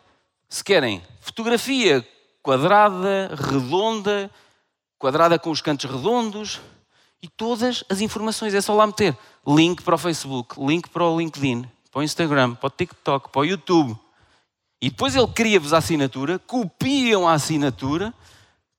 se 0.48 0.64
querem 0.64 1.02
fotografia 1.20 2.02
quadrada, 2.42 3.34
redonda, 3.34 4.30
quadrada 4.98 5.38
com 5.38 5.50
os 5.50 5.60
cantos 5.60 5.90
redondos 5.90 6.62
e 7.22 7.28
todas 7.28 7.84
as 7.90 8.00
informações. 8.00 8.54
É 8.54 8.62
só 8.62 8.72
lá 8.72 8.86
meter 8.86 9.14
link 9.46 9.82
para 9.82 9.96
o 9.96 9.98
Facebook, 9.98 10.58
link 10.58 10.88
para 10.88 11.04
o 11.04 11.18
LinkedIn, 11.18 11.68
para 11.94 12.00
o 12.00 12.02
Instagram, 12.02 12.56
para 12.56 12.66
o 12.66 12.70
TikTok, 12.70 13.28
para 13.28 13.40
o 13.40 13.44
YouTube. 13.44 13.96
E 14.82 14.90
depois 14.90 15.14
ele 15.14 15.28
cria-vos 15.28 15.72
a 15.72 15.78
assinatura, 15.78 16.40
copiam 16.40 17.28
a 17.28 17.34
assinatura, 17.34 18.12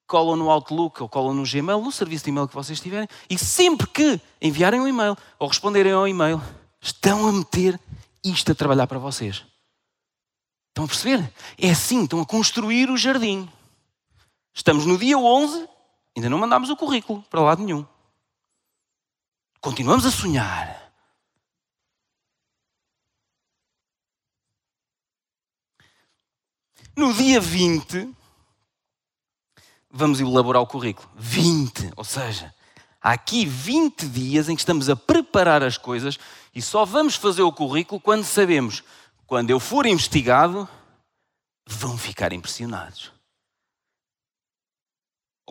colam 0.06 0.36
no 0.36 0.52
Outlook 0.52 1.02
ou 1.02 1.08
colam 1.08 1.34
no 1.34 1.44
Gmail, 1.44 1.82
no 1.82 1.94
serviço 1.94 2.26
de 2.26 2.32
e-mail 2.32 2.46
que 2.46 2.54
vocês 2.54 2.78
tiverem, 2.82 3.08
e 3.30 3.38
sempre 3.38 3.88
que 3.88 4.20
enviarem 4.42 4.82
um 4.82 4.88
e-mail 4.88 5.18
ou 5.40 5.48
responderem 5.48 5.94
ao 5.94 6.06
e-mail, 6.06 6.42
estão 6.82 7.26
a 7.26 7.32
meter 7.32 7.80
isto 8.22 8.52
a 8.52 8.56
trabalhar 8.56 8.86
para 8.86 9.00
vocês. 9.00 9.46
Estão 10.68 10.84
a 10.84 10.88
perceber? 10.88 11.32
É 11.58 11.70
assim, 11.70 12.04
estão 12.04 12.20
a 12.20 12.26
construir 12.26 12.90
o 12.90 12.98
jardim. 12.98 13.50
Estamos 14.54 14.86
no 14.86 14.98
dia 14.98 15.18
11, 15.18 15.70
ainda 16.18 16.30
não 16.30 16.38
mandámos 16.38 16.70
o 16.70 16.76
currículo 16.76 17.24
para 17.30 17.40
lado 17.40 17.64
nenhum. 17.64 17.86
Continuamos 19.62 20.06
a 20.06 20.12
sonhar. 20.12 20.85
No 26.98 27.14
dia 27.14 27.42
20, 27.42 28.10
vamos 29.92 30.22
elaborar 30.22 30.62
o 30.62 30.68
currículo. 30.68 31.10
20, 31.18 31.92
ou 31.98 32.06
seja, 32.06 32.54
há 33.02 33.12
aqui 33.12 33.46
20 33.46 34.08
dias 34.08 34.48
em 34.48 34.56
que 34.56 34.62
estamos 34.62 34.90
a 34.90 34.96
preparar 34.96 35.62
as 35.62 35.78
coisas 35.78 36.18
e 36.54 36.62
só 36.62 36.86
vamos 36.86 37.16
fazer 37.16 37.42
o 37.42 37.52
currículo 37.52 38.00
quando 38.00 38.24
sabemos, 38.24 38.82
quando 39.28 39.50
eu 39.50 39.60
for 39.60 39.86
investigado, 39.86 40.70
vão 41.68 41.98
ficar 41.98 42.32
impressionados. 42.32 43.12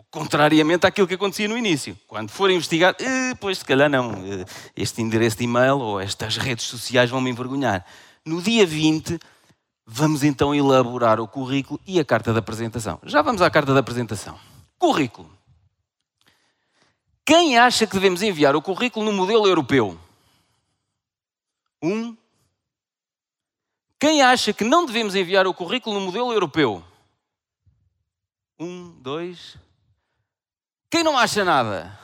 Contrariamente 0.09 0.87
àquilo 0.87 1.07
que 1.07 1.13
acontecia 1.13 1.47
no 1.47 1.57
início. 1.57 1.95
Quando 2.07 2.29
for 2.29 2.49
investigado, 2.49 2.97
eh, 3.03 3.35
pois 3.35 3.59
se 3.59 3.65
calhar 3.65 3.89
não, 3.89 4.13
eh, 4.13 4.45
este 4.75 5.01
endereço 5.01 5.37
de 5.37 5.43
e-mail 5.43 5.77
ou 5.77 5.99
estas 5.99 6.37
redes 6.37 6.65
sociais 6.65 7.09
vão 7.09 7.21
me 7.21 7.29
envergonhar. 7.29 7.85
No 8.25 8.41
dia 8.41 8.65
20, 8.65 9.19
Vamos 9.85 10.23
então 10.23 10.55
elaborar 10.55 11.19
o 11.19 11.27
currículo 11.27 11.79
e 11.85 11.99
a 11.99 12.05
carta 12.05 12.33
de 12.33 12.39
apresentação. 12.39 12.99
Já 13.03 13.21
vamos 13.21 13.41
à 13.41 13.51
carta 13.51 13.71
de 13.71 13.79
apresentação. 13.79 14.39
Currículo. 14.79 15.31
Quem 17.23 17.57
acha 17.57 17.85
que 17.85 17.93
devemos 17.93 18.21
enviar 18.23 18.55
o 18.55 18.61
currículo 18.61 19.05
no 19.05 19.13
modelo 19.13 19.47
europeu? 19.47 19.99
Um. 21.81 22.17
Quem 23.99 24.21
acha 24.21 24.53
que 24.53 24.63
não 24.63 24.85
devemos 24.85 25.15
enviar 25.15 25.45
o 25.45 25.53
currículo 25.53 25.99
no 25.99 26.05
modelo 26.05 26.33
europeu? 26.33 26.83
Um, 28.59 28.89
dois. 29.01 29.57
Quem 30.89 31.03
não 31.03 31.17
acha 31.17 31.43
nada? 31.43 31.99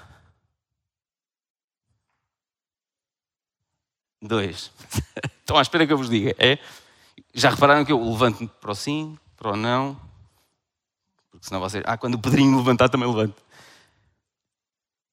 Dois. 4.21 4.71
Estão 5.41 5.57
à 5.57 5.61
espera 5.61 5.85
que 5.85 5.93
eu 5.93 5.97
vos 5.97 6.09
diga, 6.09 6.35
é? 6.37 6.59
Já 7.33 7.49
repararam 7.49 7.85
que 7.85 7.91
eu 7.91 8.03
levanto-me 8.03 8.49
para 8.59 8.71
o 8.71 8.75
sim, 8.75 9.17
para 9.37 9.51
o 9.51 9.55
não? 9.55 9.99
Porque 11.31 11.47
senão 11.47 11.61
vocês. 11.61 11.83
Ah, 11.87 11.97
quando 11.97 12.15
o 12.15 12.19
Pedrinho 12.19 12.57
levantar, 12.57 12.89
também 12.89 13.07
levanto. 13.07 13.41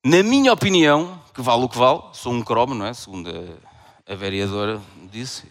Na 0.04 0.22
minha 0.22 0.52
opinião, 0.52 1.22
que 1.34 1.42
vale 1.42 1.62
o 1.62 1.68
que 1.68 1.78
vale, 1.78 2.02
sou 2.12 2.32
um 2.32 2.42
cromo, 2.42 2.74
não 2.74 2.86
é? 2.86 2.94
Segundo 2.94 3.30
a, 3.30 4.12
a 4.12 4.14
vereadora 4.14 4.80
disse. 5.10 5.44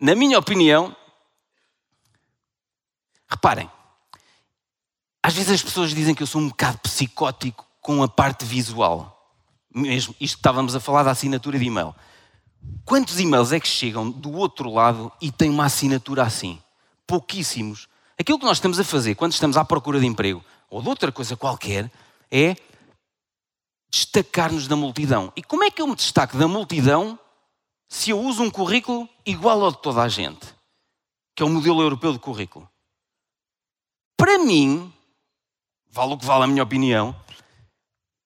Na 0.00 0.14
minha 0.14 0.38
opinião, 0.38 0.94
reparem, 3.28 3.70
às 5.22 5.34
vezes 5.34 5.50
as 5.50 5.62
pessoas 5.62 5.90
dizem 5.90 6.14
que 6.14 6.22
eu 6.22 6.26
sou 6.26 6.40
um 6.40 6.48
bocado 6.48 6.78
psicótico 6.78 7.66
com 7.80 8.02
a 8.02 8.08
parte 8.08 8.44
visual. 8.44 9.32
Mesmo 9.74 10.14
isto 10.20 10.36
que 10.36 10.40
estávamos 10.40 10.74
a 10.74 10.80
falar 10.80 11.02
da 11.02 11.10
assinatura 11.10 11.58
de 11.58 11.64
e-mail. 11.64 11.94
Quantos 12.84 13.20
e-mails 13.20 13.52
é 13.52 13.60
que 13.60 13.68
chegam 13.68 14.10
do 14.10 14.32
outro 14.32 14.70
lado 14.72 15.12
e 15.20 15.30
têm 15.30 15.50
uma 15.50 15.66
assinatura 15.66 16.22
assim? 16.22 16.60
Pouquíssimos. 17.06 17.88
Aquilo 18.18 18.38
que 18.38 18.44
nós 18.44 18.56
estamos 18.56 18.80
a 18.80 18.84
fazer 18.84 19.14
quando 19.14 19.32
estamos 19.32 19.56
à 19.56 19.64
procura 19.64 20.00
de 20.00 20.06
emprego 20.06 20.44
ou 20.70 20.82
de 20.82 20.88
outra 20.88 21.12
coisa 21.12 21.36
qualquer 21.36 21.90
é 22.30 22.56
destacar-nos 23.90 24.66
da 24.66 24.76
multidão. 24.76 25.32
E 25.36 25.42
como 25.42 25.64
é 25.64 25.70
que 25.70 25.80
eu 25.80 25.86
me 25.86 25.94
destaco 25.94 26.36
da 26.36 26.48
multidão 26.48 27.18
se 27.88 28.10
eu 28.10 28.20
uso 28.20 28.42
um 28.42 28.50
currículo 28.50 29.08
igual 29.24 29.64
ao 29.64 29.70
de 29.70 29.78
toda 29.78 30.02
a 30.02 30.08
gente? 30.08 30.46
Que 31.34 31.42
é 31.42 31.46
o 31.46 31.48
modelo 31.48 31.80
europeu 31.80 32.12
de 32.12 32.18
currículo. 32.18 32.68
Para 34.16 34.38
mim, 34.38 34.92
vale 35.90 36.14
o 36.14 36.18
que 36.18 36.26
vale 36.26 36.44
a 36.44 36.46
minha 36.46 36.62
opinião, 36.62 37.14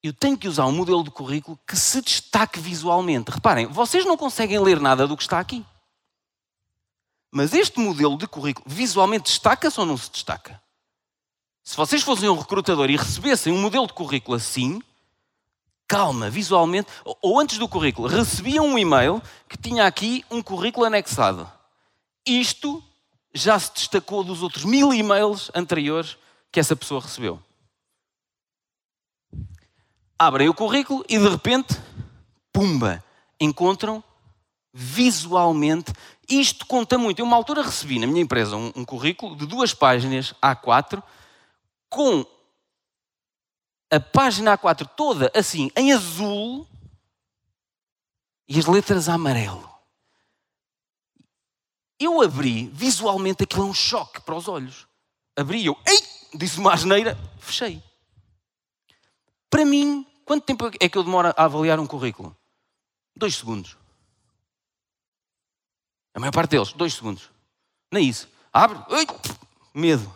eu 0.02 0.12
tenho 0.12 0.36
que 0.36 0.48
usar 0.48 0.66
um 0.66 0.72
modelo 0.72 1.04
de 1.04 1.10
currículo 1.10 1.58
que 1.66 1.76
se 1.76 2.02
destaque 2.02 2.58
visualmente. 2.58 3.30
Reparem, 3.30 3.66
vocês 3.66 4.04
não 4.04 4.16
conseguem 4.16 4.58
ler 4.58 4.80
nada 4.80 5.06
do 5.06 5.16
que 5.16 5.22
está 5.22 5.38
aqui. 5.38 5.64
Mas 7.30 7.54
este 7.54 7.78
modelo 7.78 8.18
de 8.18 8.26
currículo 8.26 8.66
visualmente 8.68 9.30
destaca-se 9.30 9.78
ou 9.78 9.86
não 9.86 9.96
se 9.96 10.10
destaca? 10.10 10.60
Se 11.62 11.76
vocês 11.76 12.02
fossem 12.02 12.28
um 12.28 12.36
recrutador 12.36 12.90
e 12.90 12.96
recebessem 12.96 13.52
um 13.52 13.60
modelo 13.62 13.86
de 13.86 13.92
currículo 13.92 14.36
assim, 14.36 14.82
calma, 15.86 16.28
visualmente, 16.28 16.88
ou 17.04 17.38
antes 17.38 17.56
do 17.56 17.68
currículo, 17.68 18.08
recebiam 18.08 18.66
um 18.66 18.78
e-mail 18.78 19.22
que 19.48 19.56
tinha 19.56 19.86
aqui 19.86 20.24
um 20.28 20.42
currículo 20.42 20.84
anexado. 20.84 21.50
Isto 22.26 22.82
já 23.32 23.58
se 23.58 23.72
destacou 23.72 24.24
dos 24.24 24.42
outros 24.42 24.64
mil 24.64 24.92
e-mails 24.92 25.50
anteriores 25.54 26.18
que 26.50 26.58
essa 26.58 26.74
pessoa 26.74 27.00
recebeu 27.00 27.40
abrem 30.26 30.48
o 30.48 30.54
currículo 30.54 31.04
e 31.08 31.18
de 31.18 31.28
repente, 31.28 31.80
pumba, 32.52 33.02
encontram 33.40 34.02
visualmente 34.72 35.92
Isto 36.28 36.66
conta 36.66 36.96
muito. 36.96 37.18
Eu, 37.18 37.26
uma 37.26 37.36
altura, 37.36 37.62
recebi 37.62 37.98
na 37.98 38.06
minha 38.06 38.22
empresa 38.22 38.56
um, 38.56 38.72
um 38.74 38.84
currículo 38.84 39.36
de 39.36 39.46
duas 39.46 39.74
páginas 39.74 40.32
A4 40.42 41.02
com 41.90 42.24
a 43.90 44.00
página 44.00 44.56
A4 44.56 44.88
toda 44.96 45.30
assim, 45.34 45.70
em 45.76 45.92
azul 45.92 46.66
e 48.48 48.58
as 48.58 48.64
letras 48.66 49.08
a 49.08 49.14
amarelo. 49.14 49.70
Eu 52.00 52.22
abri, 52.22 52.68
visualmente 52.72 53.44
aquilo 53.44 53.62
é 53.62 53.66
um 53.66 53.74
choque 53.74 54.20
para 54.22 54.34
os 54.34 54.48
olhos. 54.48 54.86
Abri 55.36 55.66
eu, 55.66 55.76
ei, 55.86 56.00
disse 56.34 56.58
uma 56.58 56.72
asneira, 56.72 57.16
fechei. 57.38 57.82
Para 59.50 59.64
mim, 59.64 60.06
quanto 60.32 60.44
tempo 60.44 60.70
é 60.80 60.88
que 60.88 60.96
eu 60.96 61.04
demoro 61.04 61.28
a 61.28 61.44
avaliar 61.44 61.78
um 61.78 61.86
currículo? 61.86 62.34
Dois 63.14 63.36
segundos. 63.36 63.76
A 66.14 66.20
maior 66.20 66.32
parte 66.32 66.52
deles, 66.52 66.72
dois 66.72 66.94
segundos. 66.94 67.30
Nem 67.92 68.08
isso. 68.08 68.26
Abre, 68.50 68.78
ei, 68.96 69.06
medo. 69.74 70.10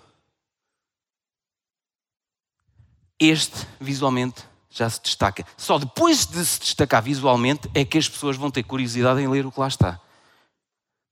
Este, 3.21 3.67
visualmente, 3.79 4.43
já 4.71 4.89
se 4.89 5.03
destaca. 5.03 5.47
Só 5.55 5.79
depois 5.79 6.25
de 6.25 6.43
se 6.47 6.61
destacar 6.61 7.03
visualmente 7.03 7.71
é 7.75 7.85
que 7.85 7.99
as 7.99 8.09
pessoas 8.09 8.39
vão 8.39 8.51
ter 8.51 8.63
curiosidade 8.63 9.21
em 9.21 9.29
ler 9.29 9.45
o 9.45 9.53
que 9.53 9.61
lá 9.61 9.69
está. 9.69 10.01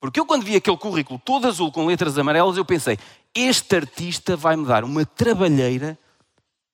Porque 0.01 0.19
eu, 0.19 0.25
quando 0.25 0.45
vi 0.45 0.57
aquele 0.57 0.79
currículo 0.79 1.21
todo 1.23 1.47
azul 1.47 1.71
com 1.71 1.85
letras 1.85 2.17
amarelas, 2.17 2.57
eu 2.57 2.65
pensei: 2.65 2.99
este 3.35 3.77
artista 3.77 4.35
vai-me 4.35 4.65
dar 4.65 4.83
uma 4.83 5.05
trabalheira, 5.05 5.99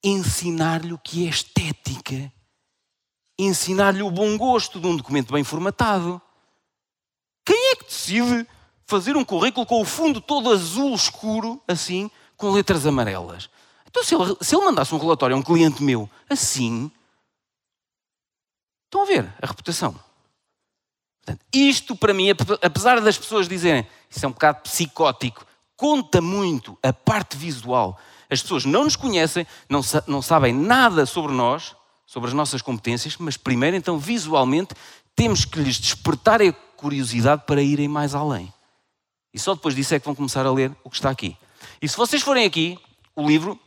ensinar-lhe 0.03 0.93
o 0.93 0.99
que 0.99 1.27
é 1.27 1.31
estética, 1.31 2.33
ensinar-lhe 3.39 4.03
o 4.03 4.11
bom 4.11 4.37
gosto 4.37 4.81
de 4.81 4.87
um 4.87 4.97
documento 4.97 5.33
bem 5.33 5.45
formatado. 5.45 6.21
Quem 7.45 7.73
é 7.73 7.77
que 7.77 7.85
decide 7.85 8.47
fazer 8.87 9.17
um 9.17 9.25
currículo 9.25 9.67
com 9.67 9.81
o 9.81 9.85
fundo 9.85 10.21
todo 10.21 10.51
azul 10.51 10.95
escuro, 10.95 11.63
assim, 11.67 12.11
com 12.37 12.51
letras 12.51 12.87
amarelas? 12.87 13.49
Então, 13.87 14.05
se 14.05 14.15
ele, 14.15 14.37
se 14.41 14.55
ele 14.55 14.65
mandasse 14.65 14.95
um 14.95 14.99
relatório 14.99 15.35
a 15.35 15.39
um 15.39 15.43
cliente 15.43 15.83
meu 15.83 16.09
assim, 16.29 16.91
estão 18.85 19.03
a 19.03 19.05
ver 19.05 19.35
a 19.43 19.47
reputação. 19.47 19.99
Portanto, 21.21 21.45
isto 21.53 21.97
para 21.97 22.15
mim, 22.15 22.27
apesar 22.63 23.01
das 23.01 23.19
pessoas 23.19 23.49
dizerem 23.49 23.87
isso 24.09 24.25
é 24.25 24.29
um 24.29 24.33
bocado 24.33 24.63
psicótico, 24.63 25.47
conta 25.77 26.21
muito 26.21 26.79
a 26.83 26.93
parte 26.93 27.37
visual. 27.37 27.99
As 28.31 28.41
pessoas 28.41 28.65
não 28.65 28.85
nos 28.85 28.95
conhecem, 28.95 29.47
não, 29.69 29.81
não 30.07 30.23
sabem 30.23 30.55
nada 30.55 31.05
sobre 31.05 31.33
nós, 31.33 31.75
sobre 32.07 32.29
as 32.29 32.35
nossas 32.35 32.63
competências, 32.63 33.17
mas 33.19 33.37
primeiro, 33.37 33.77
então, 33.77 33.99
visualmente, 33.99 34.75
temos 35.17 35.45
que 35.45 35.59
lhes 35.59 35.79
despertar 35.79 36.41
a 36.41 36.53
curiosidade 36.53 37.43
para 37.47 37.61
irem 37.61 37.89
mais 37.89 38.15
além. 38.15 38.53
E 39.35 39.39
só 39.39 39.55
depois 39.55 39.75
disso 39.75 39.95
é 39.95 40.01
que 40.01 40.07
vão 40.07 40.15
começar 40.15 40.47
a 40.47 40.53
ler 40.53 40.75
o 40.83 40.91
que 40.91 40.97
está 40.97 41.11
aqui. 41.11 41.37
E 41.83 41.89
se 41.89 41.97
vocês 41.97 42.23
forem 42.23 42.47
aqui, 42.47 42.79
o 43.15 43.27
livro 43.27 43.59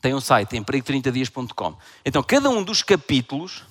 tem 0.00 0.14
um 0.14 0.20
site, 0.20 0.56
emprego30dias.com. 0.56 1.76
Então, 2.04 2.22
cada 2.22 2.50
um 2.50 2.62
dos 2.62 2.82
capítulos, 2.82 3.64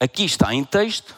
aqui 0.00 0.24
está 0.24 0.52
em 0.52 0.64
texto, 0.64 1.14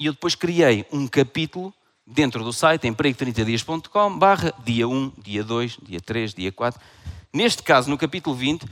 e 0.00 0.06
eu 0.06 0.12
depois 0.12 0.34
criei 0.34 0.86
um 0.90 1.06
capítulo 1.06 1.72
dentro 2.06 2.42
do 2.44 2.52
site, 2.52 2.88
emprego30dias.com, 2.88 4.18
barra 4.18 4.52
dia 4.64 4.88
1, 4.88 5.12
dia 5.18 5.44
2, 5.44 5.78
dia 5.82 6.00
3, 6.00 6.34
dia 6.34 6.52
4. 6.52 6.80
Neste 7.32 7.62
caso, 7.62 7.88
no 7.88 7.96
capítulo 7.96 8.36
20, 8.36 8.66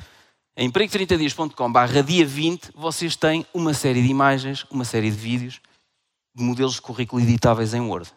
em 0.56 0.70
emprego30dias.com, 0.70 1.72
barra 1.72 2.02
dia 2.02 2.26
20, 2.26 2.72
vocês 2.74 3.16
têm 3.16 3.46
uma 3.54 3.72
série 3.72 4.02
de 4.02 4.08
imagens, 4.08 4.66
uma 4.70 4.84
série 4.84 5.10
de 5.10 5.16
vídeos, 5.16 5.60
de 6.34 6.42
modelos 6.42 6.74
de 6.74 6.82
currículo 6.82 7.22
editáveis 7.22 7.72
em 7.74 7.80
Word, 7.80 8.10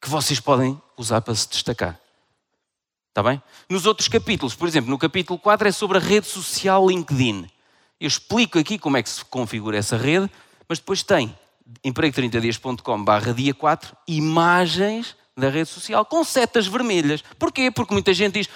que 0.00 0.08
vocês 0.08 0.38
podem 0.38 0.80
usar 0.96 1.20
para 1.20 1.34
se 1.34 1.48
destacar. 1.48 1.98
Está 3.08 3.22
bem? 3.22 3.42
Nos 3.68 3.86
outros 3.86 4.06
capítulos, 4.06 4.54
por 4.54 4.68
exemplo, 4.68 4.88
no 4.88 4.98
capítulo 4.98 5.38
4 5.38 5.68
é 5.68 5.72
sobre 5.72 5.98
a 5.98 6.00
rede 6.00 6.26
social 6.26 6.88
LinkedIn. 6.88 7.50
Eu 7.98 8.06
explico 8.06 8.58
aqui 8.58 8.78
como 8.78 8.96
é 8.96 9.02
que 9.02 9.10
se 9.10 9.24
configura 9.24 9.76
essa 9.76 9.96
rede, 9.96 10.30
mas 10.68 10.78
depois 10.78 11.02
tem 11.02 11.36
emprego30dias.com 11.84 13.04
barra 13.04 13.32
dia 13.32 13.54
4 13.54 13.96
imagens 14.08 15.16
da 15.36 15.48
rede 15.48 15.68
social 15.68 16.04
com 16.04 16.22
setas 16.24 16.66
vermelhas. 16.66 17.22
Porquê? 17.38 17.70
Porque 17.70 17.92
muita 17.92 18.12
gente 18.12 18.34
diz 18.34 18.48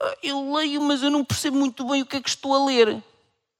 ah, 0.00 0.16
eu 0.22 0.54
leio, 0.54 0.80
mas 0.80 1.02
eu 1.02 1.10
não 1.10 1.24
percebo 1.24 1.56
muito 1.56 1.86
bem 1.88 2.02
o 2.02 2.06
que 2.06 2.16
é 2.16 2.20
que 2.20 2.28
estou 2.28 2.54
a 2.54 2.64
ler. 2.66 3.02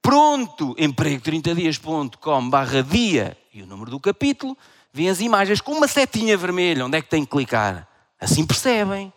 Pronto, 0.01 0.75
emprego30dias.com 0.77 2.49
barra 2.49 2.83
dia 2.83 3.37
e 3.53 3.63
o 3.63 3.67
número 3.67 3.91
do 3.91 3.99
capítulo, 3.99 4.57
vêm 4.93 5.11
as 5.11 5.21
imagens 5.21 5.61
com 5.61 5.73
uma 5.73 5.89
setinha 5.89 6.37
vermelha. 6.37 6.87
Onde 6.87 6.97
é 6.97 7.03
que 7.03 7.09
tem 7.09 7.25
que 7.25 7.31
clicar? 7.31 7.89
Assim 8.21 8.47
percebem. 8.47 9.13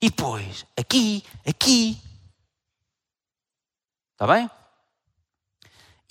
E 0.00 0.10
depois, 0.10 0.66
aqui, 0.76 1.24
aqui. 1.46 1.98
Está 4.12 4.26
bem? 4.26 4.50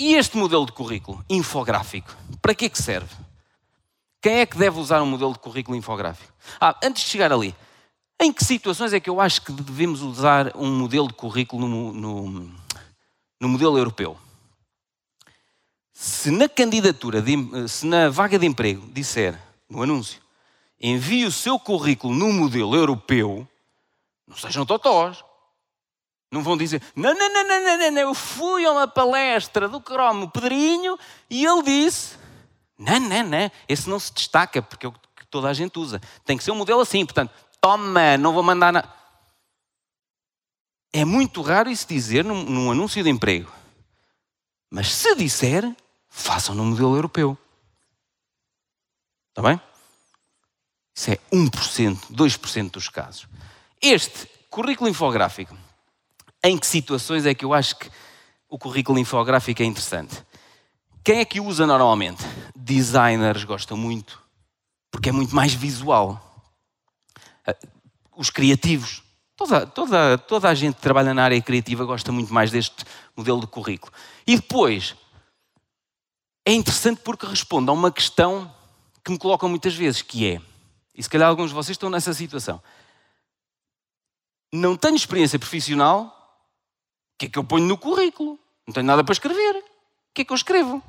E 0.03 0.15
este 0.15 0.35
modelo 0.35 0.65
de 0.65 0.73
currículo 0.73 1.23
infográfico, 1.29 2.13
para 2.41 2.53
que 2.53 2.65
é 2.65 2.69
que 2.69 2.77
serve? 2.77 3.15
Quem 4.21 4.41
é 4.41 4.45
que 4.45 4.57
deve 4.57 4.77
usar 4.77 5.01
um 5.01 5.05
modelo 5.05 5.31
de 5.31 5.39
currículo 5.39 5.77
infográfico? 5.77 6.33
Ah, 6.59 6.77
antes 6.83 7.03
de 7.03 7.09
chegar 7.09 7.31
ali, 7.31 7.55
em 8.19 8.33
que 8.33 8.43
situações 8.43 8.91
é 8.91 8.99
que 8.99 9.09
eu 9.09 9.21
acho 9.21 9.41
que 9.41 9.53
devemos 9.53 10.01
usar 10.01 10.51
um 10.57 10.77
modelo 10.77 11.07
de 11.07 11.13
currículo 11.13 11.69
no, 11.69 11.93
no, 11.93 12.51
no 13.39 13.47
modelo 13.47 13.77
europeu? 13.77 14.17
Se 15.93 16.29
na 16.31 16.49
candidatura, 16.49 17.21
de, 17.21 17.37
se 17.69 17.85
na 17.85 18.09
vaga 18.09 18.37
de 18.37 18.45
emprego 18.45 18.85
disser 18.91 19.41
no 19.69 19.83
anúncio, 19.83 20.21
envie 20.81 21.23
o 21.23 21.31
seu 21.31 21.57
currículo 21.57 22.13
no 22.13 22.33
modelo 22.33 22.75
europeu, 22.75 23.47
não 24.27 24.35
sejam 24.35 24.65
totós. 24.65 25.23
Não 26.33 26.41
vão 26.41 26.57
dizer, 26.57 26.81
não, 26.95 27.13
não, 27.13 27.31
não, 27.31 27.47
não, 27.47 27.77
não, 27.77 27.91
não, 27.91 28.01
eu 28.01 28.13
fui 28.15 28.65
a 28.65 28.71
uma 28.71 28.87
palestra 28.87 29.69
do 29.69 29.79
Cromo 29.79 30.31
Pedrinho 30.31 30.97
e 31.29 31.45
ele 31.45 31.61
disse, 31.61 32.17
não, 32.75 32.99
não, 32.99 33.23
não, 33.23 33.51
esse 33.69 33.87
não 33.87 33.99
se 33.99 34.11
destaca 34.11 34.59
porque 34.59 34.87
é 34.87 34.89
o 34.89 34.93
que 34.93 35.27
toda 35.29 35.47
a 35.47 35.53
gente 35.53 35.77
usa. 35.77 36.01
Tem 36.25 36.35
que 36.35 36.43
ser 36.43 36.49
um 36.49 36.55
modelo 36.55 36.81
assim, 36.81 37.05
portanto, 37.05 37.31
toma, 37.61 38.17
não 38.17 38.33
vou 38.33 38.41
mandar 38.41 38.73
nada. 38.73 38.91
É 40.91 41.05
muito 41.05 41.43
raro 41.43 41.69
isso 41.69 41.87
dizer 41.87 42.25
num, 42.25 42.43
num 42.43 42.71
anúncio 42.71 43.03
de 43.03 43.11
emprego. 43.11 43.51
Mas 44.71 44.91
se 44.91 45.13
disser, 45.13 45.71
façam 46.09 46.55
no 46.55 46.65
modelo 46.65 46.95
europeu. 46.95 47.37
Está 49.29 49.43
bem? 49.43 49.61
Isso 50.95 51.11
é 51.11 51.19
1%, 51.31 52.11
2% 52.11 52.71
dos 52.71 52.89
casos. 52.89 53.27
Este 53.79 54.27
currículo 54.49 54.89
infográfico, 54.89 55.55
em 56.43 56.57
que 56.57 56.67
situações 56.67 57.25
é 57.25 57.33
que 57.33 57.45
eu 57.45 57.53
acho 57.53 57.77
que 57.77 57.89
o 58.49 58.57
currículo 58.59 58.99
infográfico 58.99 59.61
é 59.61 59.65
interessante? 59.65 60.23
Quem 61.03 61.19
é 61.19 61.25
que 61.25 61.39
usa 61.39 61.65
normalmente? 61.65 62.23
Designers 62.55 63.43
gostam 63.43 63.77
muito, 63.77 64.21
porque 64.91 65.09
é 65.09 65.11
muito 65.11 65.35
mais 65.35 65.53
visual. 65.53 66.43
Ah, 67.47 67.55
os 68.15 68.29
criativos, 68.29 69.01
toda, 69.35 69.65
toda, 69.65 70.17
toda 70.17 70.49
a 70.49 70.53
gente 70.53 70.75
que 70.75 70.81
trabalha 70.81 71.13
na 71.13 71.23
área 71.23 71.41
criativa 71.41 71.85
gosta 71.85 72.11
muito 72.11 72.33
mais 72.33 72.51
deste 72.51 72.85
modelo 73.15 73.41
de 73.41 73.47
currículo. 73.47 73.91
E 74.27 74.35
depois, 74.35 74.95
é 76.45 76.51
interessante 76.51 77.01
porque 77.03 77.25
responde 77.25 77.69
a 77.69 77.73
uma 77.73 77.91
questão 77.91 78.53
que 79.03 79.11
me 79.11 79.17
colocam 79.17 79.49
muitas 79.49 79.75
vezes, 79.75 80.01
que 80.01 80.27
é, 80.27 80.41
e 80.95 81.01
se 81.01 81.09
calhar 81.09 81.27
alguns 81.27 81.49
de 81.49 81.55
vocês 81.55 81.75
estão 81.75 81.89
nessa 81.89 82.13
situação, 82.13 82.61
não 84.53 84.77
tenho 84.77 84.95
experiência 84.95 85.39
profissional, 85.39 86.22
que 87.23 87.27
é 87.27 87.29
que 87.29 87.39
eu 87.39 87.43
ponho 87.43 87.65
no 87.65 87.77
currículo? 87.77 88.37
Não 88.67 88.73
tenho 88.73 88.85
nada 88.85 89.03
para 89.03 89.13
escrever. 89.13 89.55
O 89.55 89.63
que 90.13 90.21
é 90.23 90.25
que 90.25 90.33
eu 90.33 90.35
escrevo? 90.35 90.83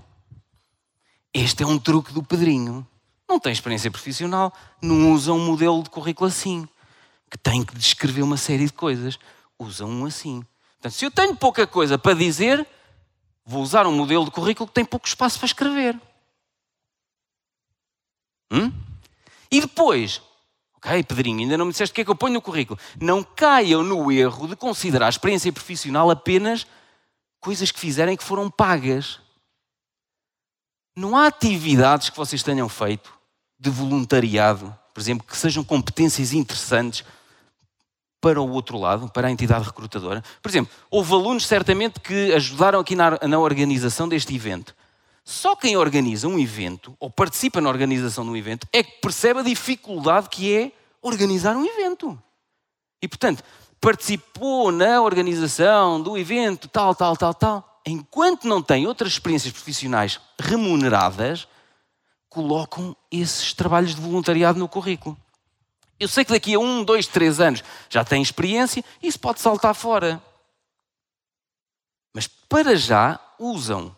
Este 1.33 1.63
é 1.63 1.67
um 1.67 1.79
truque 1.79 2.13
do 2.13 2.25
Pedrinho. 2.25 2.87
Não 3.29 3.39
tem 3.39 3.53
experiência 3.53 3.91
profissional, 3.91 4.53
não 4.83 5.13
usa 5.13 5.33
um 5.33 5.45
modelo 5.45 5.83
de 5.83 5.91
currículo 5.91 6.29
assim, 6.29 6.69
que 7.31 7.39
tem 7.39 7.65
que 7.65 7.75
descrever 7.77 8.23
uma 8.23 8.37
série 8.37 8.67
de 8.67 8.73
coisas. 8.73 9.19
Usa 9.59 9.87
um 9.87 10.05
assim. 10.05 10.45
Portanto, 10.73 10.93
se 10.93 11.05
eu 11.05 11.11
tenho 11.11 11.37
pouca 11.37 11.67
coisa 11.67 11.97
para 11.97 12.15
dizer, 12.15 12.67
vou 13.45 13.63
usar 13.63 13.87
um 13.87 13.93
modelo 13.93 14.25
de 14.25 14.31
currículo 14.33 14.67
que 14.67 14.75
tem 14.75 14.85
pouco 14.85 15.07
espaço 15.07 15.39
para 15.39 15.47
escrever. 15.47 16.01
Hum? 18.51 18.73
E 19.51 19.61
depois, 19.61 20.21
Ok, 20.85 21.03
Pedrinho, 21.05 21.41
ainda 21.41 21.57
não 21.57 21.65
me 21.65 21.73
disseste 21.73 21.93
o 21.93 21.95
que 21.95 22.03
é 22.03 22.05
que 22.05 22.11
eu 22.11 22.15
ponho 22.15 22.35
no 22.35 22.43
currículo. 22.43 22.79
Não 23.01 23.23
caiam 23.23 23.83
no 23.83 24.13
erro 24.13 24.47
de 24.47 24.55
considerar 24.55 25.07
a 25.07 25.09
experiência 25.09 25.51
profissional 25.51 26.11
apenas 26.11 26.67
coisas 27.41 27.71
que 27.71 27.81
fizerem 27.81 28.17
que 28.17 28.23
foram 28.23 28.51
pagas. 28.51 29.19
Não 30.95 31.17
há 31.17 31.27
atividades 31.27 32.11
que 32.11 32.17
vocês 32.17 32.43
tenham 32.43 32.69
feito 32.69 33.11
de 33.59 33.71
voluntariado, 33.71 34.77
por 34.93 35.01
exemplo, 35.01 35.27
que 35.27 35.37
sejam 35.37 35.65
competências 35.65 36.35
interessantes 36.35 37.03
para 38.21 38.41
o 38.41 38.51
outro 38.51 38.79
lado, 38.79 39.09
para 39.09 39.29
a 39.29 39.31
entidade 39.31 39.65
recrutadora. 39.65 40.23
Por 40.43 40.51
exemplo, 40.51 40.73
houve 40.91 41.15
alunos 41.15 41.47
certamente 41.47 41.99
que 41.99 42.33
ajudaram 42.35 42.81
aqui 42.81 42.95
na, 42.95 43.19
na 43.27 43.39
organização 43.39 44.07
deste 44.07 44.35
evento. 44.35 44.77
Só 45.25 45.57
quem 45.57 45.77
organiza 45.77 46.29
um 46.29 46.39
evento 46.39 46.95
ou 47.01 47.11
participa 47.11 47.61
na 47.61 47.71
organização 47.71 48.25
de 48.25 48.31
um 48.31 48.37
evento 48.37 48.69
é 48.71 48.83
que 48.83 49.01
percebe 49.01 49.41
a 49.41 49.43
dificuldade 49.43 50.29
que 50.29 50.55
é 50.55 50.73
organizar 51.01 51.57
um 51.57 51.65
evento. 51.65 52.21
E 53.01 53.09
portanto, 53.09 53.43
participou 53.81 54.71
na 54.71 55.01
organização 55.01 56.01
do 56.01 56.19
evento, 56.19 56.69
tal, 56.69 56.95
tal, 56.95 57.17
tal, 57.17 57.33
tal. 57.33 57.81
Enquanto 57.87 58.47
não 58.47 58.63
tem 58.63 58.87
outras 58.87 59.13
experiências 59.13 59.53
profissionais 59.53 60.21
remuneradas, 60.39 61.49
colocam 62.29 62.95
esses 63.11 63.55
trabalhos 63.55 63.95
de 63.95 64.01
voluntariado 64.01 64.59
no 64.59 64.69
currículo. 64.69 65.17
Eu 65.99 66.09
sei 66.09 66.25
que 66.25 66.33
daqui 66.33 66.55
a 66.55 66.59
um, 66.59 66.85
dois, 66.85 67.07
três 67.07 67.41
anos 67.41 67.63
já 67.89 68.05
tem 68.05 68.21
experiência, 68.21 68.85
isso 69.03 69.19
pode 69.19 69.41
saltar 69.41 69.75
fora. 69.75 70.23
Mas 72.15 72.27
para 72.27 72.77
já 72.77 73.19
usam 73.39 73.95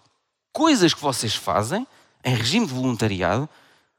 coisas 0.57 0.94
que 0.94 1.02
vocês 1.02 1.34
fazem 1.34 1.86
em 2.24 2.34
regime 2.34 2.66
de 2.66 2.72
voluntariado. 2.72 3.46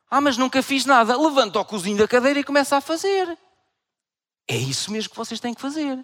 Ah, 0.09 0.19
mas 0.19 0.37
nunca 0.37 0.63
fiz 0.63 0.85
nada. 0.85 1.15
Levanta 1.15 1.59
o 1.59 1.63
cozinho 1.65 1.99
da 1.99 2.07
cadeira 2.07 2.39
e 2.39 2.43
começa 2.43 2.75
a 2.75 2.81
fazer. 2.81 3.37
É 4.47 4.57
isso 4.57 4.91
mesmo 4.91 5.11
que 5.11 5.15
vocês 5.15 5.39
têm 5.39 5.53
que 5.53 5.61
fazer. 5.61 6.03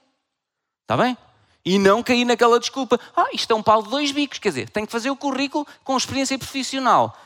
Está 0.83 0.95
bem? 0.95 1.17
E 1.65 1.79
não 1.79 2.03
cair 2.03 2.23
naquela 2.23 2.59
desculpa. 2.59 2.99
Ah, 3.15 3.29
isto 3.33 3.51
é 3.51 3.55
um 3.55 3.63
pau 3.63 3.81
de 3.81 3.89
dois 3.89 4.11
bicos. 4.11 4.37
Quer 4.37 4.49
dizer, 4.49 4.69
tenho 4.69 4.85
que 4.85 4.91
fazer 4.91 5.09
o 5.09 5.15
currículo 5.15 5.65
com 5.83 5.97
experiência 5.97 6.37
profissional. 6.37 7.17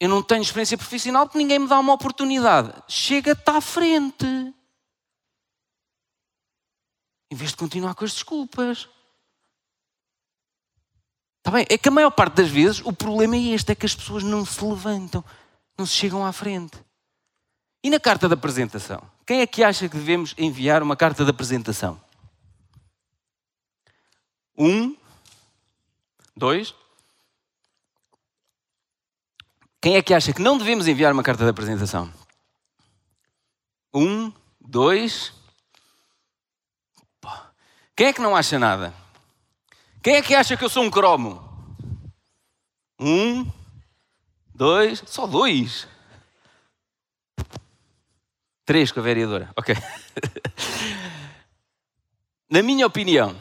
Eu 0.00 0.08
não 0.08 0.22
tenho 0.22 0.40
experiência 0.40 0.78
profissional 0.78 1.26
porque 1.26 1.36
ninguém 1.36 1.58
me 1.58 1.68
dá 1.68 1.78
uma 1.78 1.92
oportunidade. 1.92 2.72
Chega-te 2.88 3.50
à 3.50 3.60
frente. 3.60 4.24
Em 7.30 7.36
vez 7.36 7.50
de 7.50 7.56
continuar 7.58 7.94
com 7.94 8.06
as 8.06 8.14
desculpas. 8.14 8.88
Está 11.46 11.52
bem? 11.52 11.66
É 11.70 11.78
que 11.78 11.88
a 11.88 11.92
maior 11.92 12.10
parte 12.10 12.34
das 12.34 12.48
vezes 12.48 12.82
o 12.84 12.92
problema 12.92 13.36
é 13.36 13.54
este: 13.54 13.70
é 13.70 13.76
que 13.76 13.86
as 13.86 13.94
pessoas 13.94 14.24
não 14.24 14.44
se 14.44 14.64
levantam, 14.64 15.24
não 15.78 15.86
se 15.86 15.92
chegam 15.92 16.26
à 16.26 16.32
frente. 16.32 16.76
E 17.84 17.88
na 17.88 18.00
carta 18.00 18.26
de 18.26 18.34
apresentação? 18.34 19.00
Quem 19.24 19.42
é 19.42 19.46
que 19.46 19.62
acha 19.62 19.88
que 19.88 19.96
devemos 19.96 20.34
enviar 20.36 20.82
uma 20.82 20.96
carta 20.96 21.24
de 21.24 21.30
apresentação? 21.30 22.00
Um, 24.58 24.96
dois, 26.36 26.74
Quem 29.80 29.94
é 29.94 30.02
que 30.02 30.12
acha 30.12 30.32
que 30.32 30.42
não 30.42 30.58
devemos 30.58 30.88
enviar 30.88 31.12
uma 31.12 31.22
carta 31.22 31.44
de 31.44 31.50
apresentação? 31.50 32.12
Um, 33.94 34.32
dois. 34.60 35.32
Quem 37.94 38.08
é 38.08 38.12
que 38.12 38.20
não 38.20 38.34
acha 38.34 38.58
nada? 38.58 39.05
Quem 40.06 40.14
é 40.14 40.22
que 40.22 40.36
acha 40.36 40.56
que 40.56 40.64
eu 40.64 40.68
sou 40.68 40.84
um 40.84 40.88
cromo? 40.88 41.42
Um, 42.96 43.44
dois, 44.54 45.02
só 45.04 45.26
dois. 45.26 45.88
Três 48.64 48.92
com 48.92 49.00
a 49.00 49.02
vereadora, 49.02 49.50
ok. 49.56 49.74
Na 52.48 52.62
minha 52.62 52.86
opinião, 52.86 53.34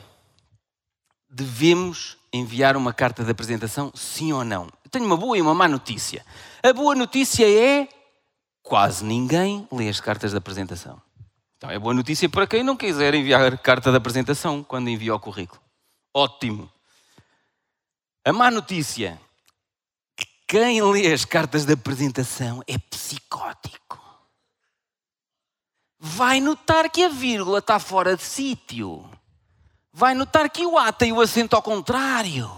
devemos 1.29 2.17
enviar 2.33 2.75
uma 2.75 2.91
carta 2.91 3.23
de 3.23 3.29
apresentação, 3.29 3.91
sim 3.93 4.33
ou 4.33 4.43
não? 4.43 4.63
Eu 4.83 4.89
tenho 4.89 5.05
uma 5.05 5.17
boa 5.17 5.37
e 5.37 5.41
uma 5.43 5.53
má 5.53 5.67
notícia. 5.67 6.25
A 6.63 6.73
boa 6.73 6.95
notícia 6.95 7.47
é 7.47 7.87
quase 8.63 9.05
ninguém 9.05 9.67
lê 9.71 9.87
as 9.87 9.99
cartas 9.99 10.31
de 10.31 10.37
apresentação. 10.37 10.99
Então 11.57 11.69
é 11.69 11.77
boa 11.77 11.93
notícia 11.93 12.27
para 12.27 12.47
quem 12.47 12.63
não 12.63 12.75
quiser 12.75 13.13
enviar 13.13 13.55
carta 13.59 13.91
de 13.91 13.97
apresentação 13.97 14.63
quando 14.63 14.89
envia 14.89 15.13
o 15.13 15.19
currículo. 15.19 15.63
Ótimo. 16.15 16.71
A 18.23 18.31
má 18.31 18.49
notícia 18.49 19.21
que 20.15 20.25
quem 20.47 20.81
lê 20.81 21.13
as 21.13 21.25
cartas 21.25 21.65
de 21.65 21.73
apresentação 21.73 22.63
é 22.67 22.77
psicótico. 22.77 24.01
Vai 25.99 26.39
notar 26.39 26.89
que 26.89 27.03
a 27.03 27.09
vírgula 27.09 27.59
está 27.59 27.77
fora 27.79 28.15
de 28.15 28.23
sítio 28.23 29.07
vai 29.97 30.13
notar 30.13 30.49
que 30.49 30.65
o 30.65 30.77
A 30.77 30.91
tem 30.91 31.13
o 31.13 31.21
acento 31.21 31.55
ao 31.55 31.61
contrário. 31.61 32.51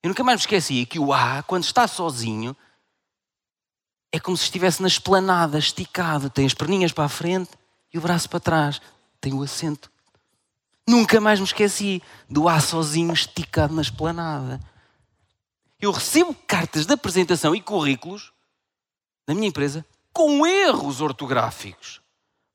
Eu 0.00 0.08
nunca 0.08 0.22
mais 0.22 0.36
me 0.36 0.42
esqueci 0.42 0.86
que 0.86 0.98
o 0.98 1.12
A, 1.12 1.42
quando 1.42 1.64
está 1.64 1.88
sozinho, 1.88 2.56
é 4.12 4.20
como 4.20 4.36
se 4.36 4.44
estivesse 4.44 4.80
na 4.80 4.86
esplanada, 4.86 5.58
esticado, 5.58 6.30
tem 6.30 6.46
as 6.46 6.54
perninhas 6.54 6.92
para 6.92 7.04
a 7.04 7.08
frente 7.08 7.50
e 7.92 7.98
o 7.98 8.00
braço 8.00 8.30
para 8.30 8.38
trás, 8.38 8.80
tem 9.20 9.34
o 9.34 9.42
acento. 9.42 9.90
Nunca 10.90 11.20
mais 11.20 11.38
me 11.38 11.46
esqueci 11.46 12.02
do 12.28 12.48
A 12.48 12.58
sozinho, 12.58 13.12
esticado 13.12 13.72
na 13.72 13.80
esplanada. 13.80 14.58
Eu 15.80 15.92
recebo 15.92 16.34
cartas 16.48 16.84
de 16.84 16.92
apresentação 16.92 17.54
e 17.54 17.60
currículos 17.60 18.32
da 19.24 19.32
minha 19.32 19.46
empresa 19.46 19.86
com 20.12 20.44
erros 20.44 21.00
ortográficos. 21.00 22.00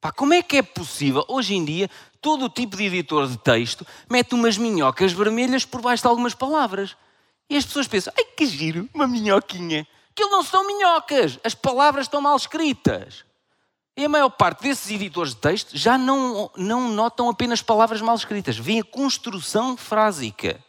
Pá, 0.02 0.12
como 0.12 0.34
é 0.34 0.44
que 0.44 0.58
é 0.58 0.62
possível, 0.62 1.24
hoje 1.30 1.56
em 1.56 1.64
dia, 1.64 1.90
todo 2.20 2.44
o 2.44 2.50
tipo 2.50 2.76
de 2.76 2.84
editor 2.84 3.26
de 3.26 3.38
texto 3.38 3.88
mete 4.12 4.36
umas 4.36 4.58
minhocas 4.58 5.14
vermelhas 5.14 5.64
por 5.64 5.80
baixo 5.80 6.04
de 6.04 6.10
algumas 6.10 6.36
palavras. 6.36 6.98
E 7.50 7.56
as 7.56 7.64
pessoas 7.64 7.88
pensam, 7.88 8.12
ai 8.18 8.26
que 8.26 8.46
giro, 8.46 8.90
uma 8.94 9.08
minhoquinha. 9.08 9.88
Aquilo 10.12 10.32
não 10.32 10.44
são 10.44 10.68
minhocas, 10.68 11.40
as 11.42 11.56
palavras 11.56 12.06
estão 12.06 12.20
mal 12.20 12.36
escritas. 12.36 13.24
E 13.98 14.04
a 14.04 14.10
maior 14.10 14.30
parte 14.30 14.64
desses 14.64 14.92
editores 14.92 15.32
de 15.32 15.38
texto 15.38 15.78
já 15.78 15.98
não, 15.98 16.52
não 16.58 16.90
notam 16.90 17.30
apenas 17.30 17.62
palavras 17.62 18.02
mal 18.02 18.16
escritas, 18.16 18.58
veem 18.58 18.82
a 18.82 18.84
construção 18.84 19.78
frásica. 19.78 20.60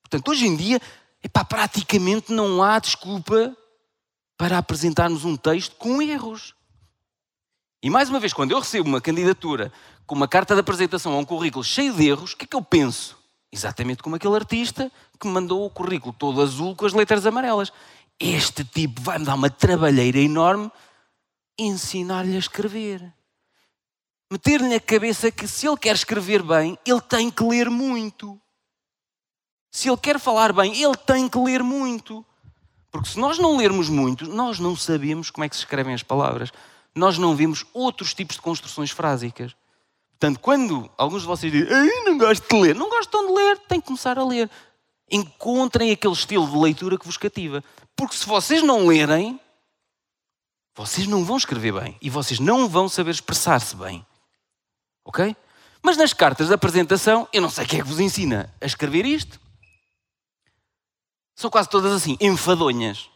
Portanto, 0.00 0.28
hoje 0.28 0.46
em 0.46 0.54
dia, 0.54 0.80
epá, 1.24 1.44
praticamente 1.44 2.32
não 2.32 2.62
há 2.62 2.78
desculpa 2.78 3.56
para 4.36 4.58
apresentarmos 4.58 5.24
um 5.24 5.36
texto 5.36 5.74
com 5.76 6.00
erros. 6.00 6.54
E 7.82 7.90
mais 7.90 8.08
uma 8.08 8.20
vez, 8.20 8.32
quando 8.32 8.52
eu 8.52 8.60
recebo 8.60 8.88
uma 8.88 9.00
candidatura 9.00 9.72
com 10.06 10.14
uma 10.14 10.28
carta 10.28 10.54
de 10.54 10.60
apresentação 10.60 11.14
ou 11.14 11.20
um 11.20 11.24
currículo 11.24 11.64
cheio 11.64 11.92
de 11.92 12.06
erros, 12.08 12.32
o 12.32 12.36
que 12.36 12.44
é 12.44 12.46
que 12.46 12.54
eu 12.54 12.62
penso? 12.62 13.18
Exatamente 13.50 14.04
como 14.04 14.14
aquele 14.14 14.36
artista 14.36 14.90
que 15.18 15.26
me 15.26 15.32
mandou 15.32 15.66
o 15.66 15.70
currículo 15.70 16.14
todo 16.16 16.40
azul 16.40 16.76
com 16.76 16.86
as 16.86 16.92
letras 16.92 17.26
amarelas. 17.26 17.72
Este 18.20 18.64
tipo 18.64 19.00
vai-me 19.00 19.24
dar 19.24 19.34
uma 19.34 19.50
trabalheira 19.50 20.18
enorme 20.18 20.70
ensinar-lhe 21.58 22.36
a 22.36 22.38
escrever. 22.38 23.12
Meter-lhe 24.30 24.68
na 24.68 24.80
cabeça 24.80 25.30
que 25.30 25.46
se 25.46 25.66
ele 25.66 25.76
quer 25.76 25.94
escrever 25.94 26.42
bem, 26.42 26.78
ele 26.86 27.00
tem 27.00 27.30
que 27.30 27.44
ler 27.44 27.68
muito. 27.68 28.40
Se 29.70 29.88
ele 29.88 29.96
quer 29.96 30.18
falar 30.18 30.52
bem, 30.52 30.82
ele 30.82 30.96
tem 30.96 31.28
que 31.28 31.38
ler 31.38 31.62
muito. 31.62 32.24
Porque 32.90 33.08
se 33.08 33.18
nós 33.18 33.38
não 33.38 33.56
lermos 33.56 33.88
muito, 33.88 34.26
nós 34.26 34.58
não 34.58 34.76
sabemos 34.76 35.30
como 35.30 35.44
é 35.44 35.48
que 35.48 35.56
se 35.56 35.62
escrevem 35.62 35.94
as 35.94 36.02
palavras. 36.02 36.50
Nós 36.94 37.16
não 37.16 37.34
vimos 37.34 37.64
outros 37.72 38.12
tipos 38.12 38.36
de 38.36 38.42
construções 38.42 38.90
frásicas. 38.90 39.54
Portanto, 40.10 40.40
quando 40.40 40.90
alguns 40.96 41.22
de 41.22 41.28
vocês 41.28 41.50
dizem, 41.50 42.04
não 42.04 42.16
gosto 42.16 42.46
de 42.48 42.60
ler, 42.60 42.74
não 42.74 42.88
gostam 42.88 43.26
de 43.26 43.32
ler, 43.32 43.58
têm 43.66 43.80
que 43.80 43.86
começar 43.86 44.18
a 44.18 44.24
ler. 44.24 44.48
Encontrem 45.10 45.90
aquele 45.90 46.12
estilo 46.12 46.46
de 46.46 46.56
leitura 46.56 46.98
que 46.98 47.06
vos 47.06 47.16
cativa. 47.16 47.64
Porque 47.96 48.16
se 48.16 48.26
vocês 48.26 48.62
não 48.62 48.86
lerem, 48.86 49.40
vocês 50.74 51.06
não 51.06 51.24
vão 51.24 51.36
escrever 51.36 51.72
bem 51.72 51.96
e 52.00 52.08
vocês 52.08 52.40
não 52.40 52.68
vão 52.68 52.88
saber 52.88 53.10
expressar-se 53.10 53.76
bem. 53.76 54.04
Ok? 55.04 55.36
Mas 55.82 55.96
nas 55.96 56.12
cartas 56.12 56.48
de 56.48 56.54
apresentação, 56.54 57.28
eu 57.32 57.42
não 57.42 57.50
sei 57.50 57.66
quem 57.66 57.80
é 57.80 57.82
que 57.82 57.88
vos 57.88 58.00
ensina 58.00 58.52
a 58.60 58.66
escrever 58.66 59.04
isto. 59.04 59.38
São 61.34 61.50
quase 61.50 61.68
todas 61.68 61.92
assim, 61.92 62.16
enfadonhas. 62.20 63.10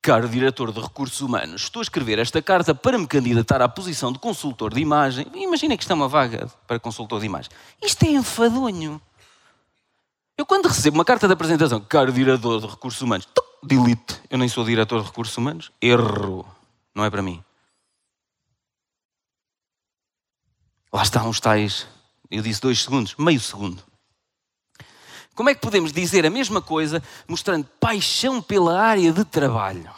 Caro 0.00 0.28
diretor 0.28 0.72
de 0.72 0.80
recursos 0.80 1.20
humanos, 1.20 1.62
estou 1.62 1.80
a 1.80 1.82
escrever 1.82 2.20
esta 2.20 2.40
carta 2.40 2.72
para 2.72 2.96
me 2.96 3.08
candidatar 3.08 3.60
à 3.60 3.68
posição 3.68 4.12
de 4.12 4.20
consultor 4.20 4.72
de 4.72 4.80
imagem. 4.80 5.26
Imagina 5.34 5.76
que 5.76 5.82
isto 5.82 5.90
é 5.90 5.94
uma 5.94 6.06
vaga 6.06 6.48
para 6.66 6.78
consultor 6.78 7.18
de 7.18 7.26
imagem. 7.26 7.50
Isto 7.82 8.04
é 8.04 8.10
enfadonho. 8.10 9.00
Eu, 10.38 10.46
quando 10.46 10.66
recebo 10.66 10.98
uma 10.98 11.04
carta 11.04 11.26
de 11.26 11.32
apresentação, 11.32 11.80
caro 11.80 12.12
diretor 12.12 12.60
de 12.60 12.66
recursos 12.68 13.00
humanos, 13.00 13.26
delete. 13.64 14.20
Eu 14.30 14.38
nem 14.38 14.48
sou 14.48 14.64
diretor 14.64 15.00
de 15.00 15.06
recursos 15.06 15.36
humanos. 15.36 15.72
Erro. 15.82 16.55
Não 16.96 17.04
é 17.04 17.10
para 17.10 17.20
mim. 17.20 17.44
Lá 20.90 21.02
estão 21.02 21.28
os 21.28 21.38
tais. 21.38 21.86
Eu 22.30 22.42
disse 22.42 22.62
dois 22.62 22.82
segundos, 22.82 23.14
meio 23.18 23.38
segundo. 23.38 23.84
Como 25.34 25.50
é 25.50 25.54
que 25.54 25.60
podemos 25.60 25.92
dizer 25.92 26.24
a 26.24 26.30
mesma 26.30 26.62
coisa 26.62 27.02
mostrando 27.28 27.68
paixão 27.78 28.40
pela 28.40 28.80
área 28.80 29.12
de 29.12 29.26
trabalho? 29.26 29.92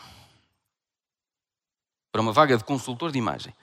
Para 2.11 2.20
uma 2.20 2.32
vaga 2.32 2.57
de 2.57 2.64
consultor 2.64 3.12
de 3.12 3.18
imagem. 3.18 3.55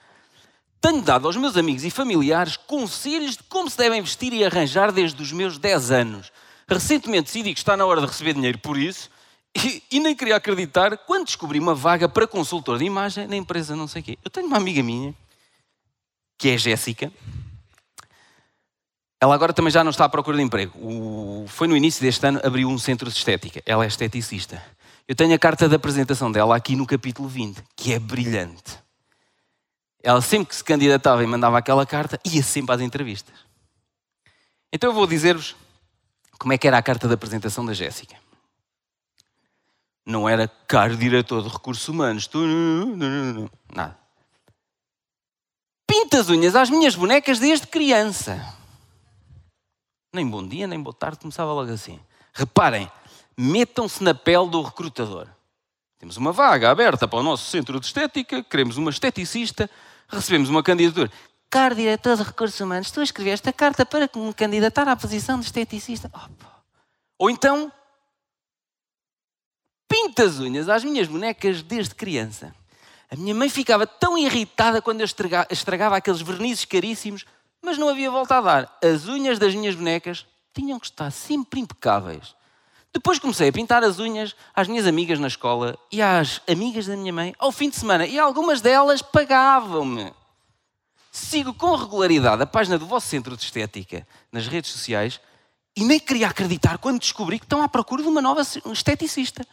Tenho 0.80 1.02
dado 1.02 1.26
aos 1.26 1.36
meus 1.36 1.58
amigos 1.58 1.84
e 1.84 1.90
familiares 1.90 2.56
conselhos 2.56 3.36
de 3.36 3.42
como 3.42 3.68
se 3.68 3.76
devem 3.76 4.00
vestir 4.00 4.32
e 4.32 4.46
arranjar 4.46 4.90
desde 4.90 5.20
os 5.22 5.30
meus 5.30 5.58
10 5.58 5.90
anos. 5.90 6.32
Recentemente 6.66 7.26
decidi 7.26 7.52
que 7.52 7.60
está 7.60 7.76
na 7.76 7.84
hora 7.84 8.00
de 8.00 8.06
receber 8.06 8.32
dinheiro 8.32 8.58
por 8.60 8.78
isso 8.78 9.10
e, 9.90 10.00
nem 10.00 10.14
queria 10.14 10.36
acreditar 10.36 10.96
quando 10.98 11.26
descobri 11.26 11.58
uma 11.58 11.74
vaga 11.74 12.08
para 12.08 12.26
consultor 12.26 12.78
de 12.78 12.84
imagem 12.84 13.26
na 13.26 13.36
empresa 13.36 13.76
não 13.76 13.88
sei 13.88 14.02
o 14.02 14.04
quê. 14.04 14.18
Eu 14.24 14.30
tenho 14.30 14.46
uma 14.46 14.56
amiga 14.56 14.82
minha, 14.82 15.14
que 16.38 16.50
é 16.50 16.58
Jéssica, 16.58 17.12
ela 19.20 19.34
agora 19.34 19.52
também 19.52 19.70
já 19.70 19.82
não 19.82 19.90
está 19.90 20.04
à 20.04 20.08
procura 20.08 20.36
de 20.36 20.42
emprego. 20.42 20.78
O... 20.78 21.46
Foi 21.48 21.66
no 21.66 21.76
início 21.76 22.02
deste 22.02 22.26
ano, 22.26 22.40
abriu 22.44 22.68
um 22.68 22.78
centro 22.78 23.10
de 23.10 23.16
estética. 23.16 23.62
Ela 23.64 23.84
é 23.84 23.88
esteticista. 23.88 24.62
Eu 25.08 25.14
tenho 25.14 25.34
a 25.34 25.38
carta 25.38 25.68
de 25.68 25.74
apresentação 25.74 26.30
dela 26.30 26.54
aqui 26.54 26.76
no 26.76 26.86
capítulo 26.86 27.28
20, 27.28 27.62
que 27.74 27.92
é 27.92 27.98
brilhante. 27.98 28.78
Ela 30.02 30.20
sempre 30.20 30.48
que 30.48 30.56
se 30.56 30.62
candidatava 30.62 31.24
e 31.24 31.26
mandava 31.26 31.58
aquela 31.58 31.86
carta, 31.86 32.20
ia 32.24 32.42
sempre 32.42 32.74
às 32.74 32.80
entrevistas. 32.80 33.34
Então 34.72 34.90
eu 34.90 34.94
vou 34.94 35.06
dizer-vos 35.06 35.56
como 36.38 36.52
é 36.52 36.58
que 36.58 36.68
era 36.68 36.76
a 36.76 36.82
carta 36.82 37.08
de 37.08 37.14
apresentação 37.14 37.64
da 37.64 37.72
Jéssica. 37.72 38.25
Não 40.06 40.28
era 40.28 40.46
caro 40.46 40.96
diretor 40.96 41.42
de 41.42 41.48
recursos 41.48 41.88
humanos. 41.88 42.30
Nada. 43.74 43.98
Pinta 45.84 46.20
as 46.20 46.28
unhas 46.28 46.54
às 46.54 46.70
minhas 46.70 46.94
bonecas 46.94 47.40
desde 47.40 47.66
criança. 47.66 48.56
Nem 50.14 50.28
bom 50.28 50.46
dia, 50.46 50.68
nem 50.68 50.80
boa 50.80 50.94
tarde, 50.94 51.18
começava 51.18 51.52
logo 51.52 51.72
assim. 51.72 51.98
Reparem, 52.32 52.90
metam-se 53.36 54.02
na 54.04 54.14
pele 54.14 54.48
do 54.48 54.62
recrutador. 54.62 55.26
Temos 55.98 56.16
uma 56.16 56.30
vaga 56.30 56.70
aberta 56.70 57.08
para 57.08 57.18
o 57.18 57.22
nosso 57.22 57.50
centro 57.50 57.80
de 57.80 57.86
estética, 57.86 58.44
queremos 58.44 58.76
uma 58.76 58.90
esteticista, 58.90 59.68
recebemos 60.08 60.48
uma 60.48 60.62
candidatura. 60.62 61.10
Caro 61.50 61.74
diretor 61.74 62.16
de 62.16 62.22
recursos 62.22 62.60
humanos, 62.60 62.90
tu 62.90 63.02
escreveste 63.02 63.48
a 63.48 63.52
carta 63.52 63.84
para 63.84 64.08
me 64.14 64.32
candidatar 64.34 64.86
à 64.88 64.94
posição 64.94 65.40
de 65.40 65.46
esteticista. 65.46 66.10
Ou 67.18 67.30
então, 67.30 67.72
pinta 69.88 70.24
as 70.24 70.38
unhas 70.38 70.68
às 70.68 70.84
minhas 70.84 71.08
bonecas 71.08 71.62
desde 71.62 71.94
criança. 71.94 72.54
A 73.10 73.16
minha 73.16 73.34
mãe 73.34 73.48
ficava 73.48 73.86
tão 73.86 74.18
irritada 74.18 74.82
quando 74.82 75.00
eu 75.00 75.06
estragava 75.50 75.96
aqueles 75.96 76.20
vernizes 76.20 76.64
caríssimos, 76.64 77.24
mas 77.62 77.78
não 77.78 77.88
havia 77.88 78.10
volta 78.10 78.38
a 78.38 78.40
dar. 78.40 78.78
As 78.82 79.06
unhas 79.06 79.38
das 79.38 79.54
minhas 79.54 79.74
bonecas 79.74 80.26
tinham 80.52 80.80
que 80.80 80.86
estar 80.86 81.10
sempre 81.10 81.60
impecáveis. 81.60 82.34
Depois 82.92 83.18
comecei 83.18 83.48
a 83.48 83.52
pintar 83.52 83.84
as 83.84 83.98
unhas 83.98 84.34
às 84.54 84.66
minhas 84.66 84.86
amigas 84.86 85.18
na 85.18 85.26
escola 85.26 85.78
e 85.92 86.00
às 86.00 86.40
amigas 86.48 86.86
da 86.86 86.96
minha 86.96 87.12
mãe 87.12 87.34
ao 87.38 87.52
fim 87.52 87.68
de 87.68 87.76
semana, 87.76 88.06
e 88.06 88.18
algumas 88.18 88.62
delas 88.62 89.02
pagavam-me. 89.02 90.12
Sigo 91.12 91.52
com 91.52 91.76
regularidade 91.76 92.42
a 92.42 92.46
página 92.46 92.78
do 92.78 92.86
vosso 92.86 93.08
centro 93.08 93.36
de 93.36 93.42
estética 93.42 94.06
nas 94.32 94.46
redes 94.46 94.70
sociais 94.70 95.20
e 95.76 95.84
nem 95.84 96.00
queria 96.00 96.28
acreditar 96.28 96.78
quando 96.78 96.98
descobri 96.98 97.38
que 97.38 97.44
estão 97.44 97.62
à 97.62 97.68
procura 97.68 98.02
de 98.02 98.08
uma 98.08 98.22
nova 98.22 98.40
esteticista. 98.72 99.46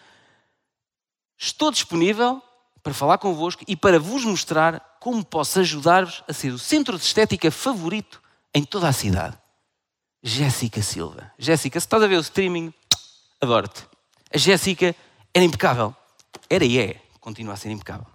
Estou 1.46 1.72
disponível 1.72 2.42
para 2.82 2.94
falar 2.94 3.18
convosco 3.18 3.66
e 3.68 3.76
para 3.76 4.00
vos 4.00 4.24
mostrar 4.24 4.98
como 4.98 5.26
posso 5.26 5.60
ajudar-vos 5.60 6.24
a 6.26 6.32
ser 6.32 6.54
o 6.54 6.58
centro 6.58 6.98
de 6.98 7.04
estética 7.04 7.52
favorito 7.52 8.24
em 8.56 8.64
toda 8.64 8.88
a 8.88 8.94
cidade. 8.94 9.38
Jéssica 10.24 10.82
Silva. 10.82 11.34
Jéssica, 11.38 11.78
se 11.82 11.86
estás 11.86 12.02
a 12.02 12.08
ver 12.08 12.16
o 12.16 12.22
streaming, 12.22 12.74
adoro-te. 13.42 13.84
A 14.34 14.38
Jéssica 14.38 14.96
era 15.34 15.44
impecável. 15.44 15.94
Era 16.50 16.64
e 16.64 16.80
é. 16.80 17.02
Continua 17.20 17.56
a 17.56 17.58
ser 17.58 17.72
impecável. 17.72 18.08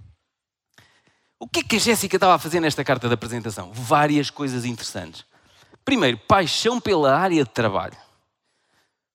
O 1.38 1.46
que 1.46 1.60
é 1.60 1.62
que 1.62 1.76
a 1.76 1.80
Jéssica 1.80 2.16
estava 2.16 2.34
a 2.34 2.38
fazer 2.38 2.60
nesta 2.60 2.82
carta 2.82 3.08
de 3.08 3.14
apresentação? 3.14 3.70
Várias 3.74 4.30
coisas 4.30 4.64
interessantes. 4.64 5.26
Primeiro, 5.84 6.16
paixão 6.16 6.80
pela 6.80 7.14
área 7.14 7.44
de 7.44 7.50
trabalho. 7.50 8.07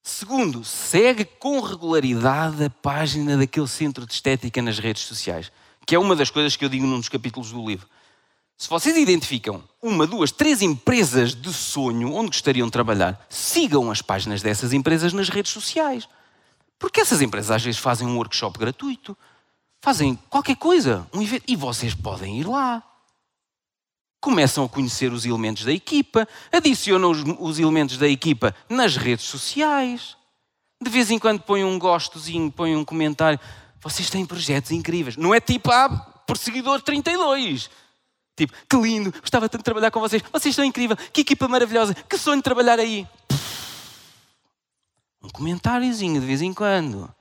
Segundo, 0.06 0.66
segue 0.66 1.24
com 1.24 1.62
regularidade 1.62 2.62
a 2.62 2.70
página 2.70 3.38
daquele 3.38 3.70
centro 3.70 4.06
de 4.06 4.14
estética 4.14 4.62
nas 4.62 4.78
redes 4.78 5.04
sociais, 5.04 5.49
que 5.86 5.95
é 5.95 5.99
uma 5.99 6.14
das 6.14 6.30
coisas 6.30 6.58
que 6.58 6.66
eu 6.66 6.68
digo 6.68 6.86
num 6.86 6.99
dos 6.99 7.08
capítulos 7.08 7.54
do 7.54 7.66
livro. 7.66 7.88
Se 8.58 8.70
vocês 8.70 8.97
identificam 8.97 9.64
uma, 9.82 10.06
duas, 10.06 10.30
três 10.30 10.62
empresas 10.62 11.34
de 11.34 11.54
sonho 11.54 12.14
onde 12.14 12.28
gostariam 12.28 12.68
de 12.68 12.72
trabalhar, 12.74 13.26
sigam 13.30 13.89
as 13.89 14.01
páginas 14.01 14.41
dessas 14.41 14.74
empresas 14.74 15.14
nas 15.14 15.30
redes 15.30 15.54
sociais. 15.54 16.08
Porque 16.78 16.99
essas 16.99 17.22
empresas 17.22 17.51
às 17.51 17.64
vezes 17.64 17.80
fazem 17.80 18.06
um 18.06 18.18
workshop 18.18 18.60
gratuito, 18.60 19.18
fazem 19.82 20.20
qualquer 20.30 20.58
coisa, 20.58 21.08
um 21.14 21.22
evento, 21.22 21.45
e 21.47 21.56
vocês 21.56 21.95
podem 21.95 22.41
ir 22.41 22.45
lá 22.45 22.84
começam 24.24 24.64
a 24.64 24.70
conhecer 24.70 25.12
os 25.12 25.26
elementos 25.26 25.66
da 25.66 25.74
equipa, 25.74 26.26
adicionam 26.50 27.12
os, 27.12 27.20
os, 27.40 27.60
elementos 27.60 27.98
da 27.98 28.08
equipa 28.08 28.56
nas 28.70 28.96
redes 28.96 29.26
sociais. 29.26 30.16
De 30.82 30.90
vez 30.90 31.12
em 31.12 31.20
quando 31.20 31.42
põem 31.42 31.66
um 31.66 31.78
gostozinho, 31.78 32.50
põem 32.50 32.74
um 32.74 32.86
comentário. 32.86 33.38
Vocês 33.82 34.10
têm 34.10 34.26
projetos 34.26 34.72
incríveis. 34.72 35.18
Não 35.18 35.36
é 35.36 35.42
tipo, 35.42 35.70
ah, 35.70 35.90
perseguidor 36.26 36.82
32. 36.82 37.70
Tipo, 38.38 38.54
que 38.70 38.78
lindo, 38.78 39.12
gostava 39.20 39.50
tanto 39.50 39.60
de 39.60 39.66
trabalhar 39.66 39.92
com 39.92 40.00
vocês. 40.00 40.24
Vocês 40.32 40.56
são 40.56 40.64
incríveis, 40.64 40.98
que 41.12 41.20
equipa 41.20 41.46
maravilhosa, 41.50 41.94
que 41.94 42.18
sonho 42.18 42.38
de 42.38 42.44
trabalhar 42.44 42.80
aí. 42.80 43.06
Um 45.22 45.30
comentáriozinho 45.34 46.22
de 46.22 46.26
vez 46.26 46.42
em 46.42 46.54
quando. 46.54 47.14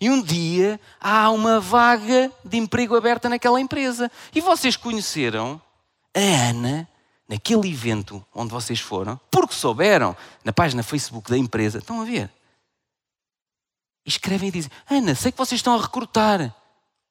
E 0.00 0.08
um 0.08 0.22
dia 0.22 0.80
há 1.00 1.30
uma 1.30 1.58
vaga 1.58 2.30
de 2.44 2.58
emprego 2.58 2.94
aberta 2.94 3.28
naquela 3.28 3.60
empresa. 3.60 4.08
E 4.32 4.40
vocês 4.40 4.76
conheceram 4.76 5.60
a 6.14 6.20
Ana, 6.20 6.88
naquele 7.28 7.70
evento 7.70 8.24
onde 8.34 8.52
vocês 8.52 8.80
foram, 8.80 9.18
porque 9.30 9.54
souberam, 9.54 10.16
na 10.44 10.52
página 10.52 10.82
Facebook 10.82 11.30
da 11.30 11.38
empresa, 11.38 11.78
estão 11.78 12.00
a 12.00 12.04
ver? 12.04 12.30
Escrevem 14.04 14.48
e 14.48 14.52
dizem: 14.52 14.70
Ana, 14.90 15.14
sei 15.14 15.32
que 15.32 15.38
vocês 15.38 15.58
estão 15.58 15.74
a 15.74 15.80
recrutar. 15.80 16.54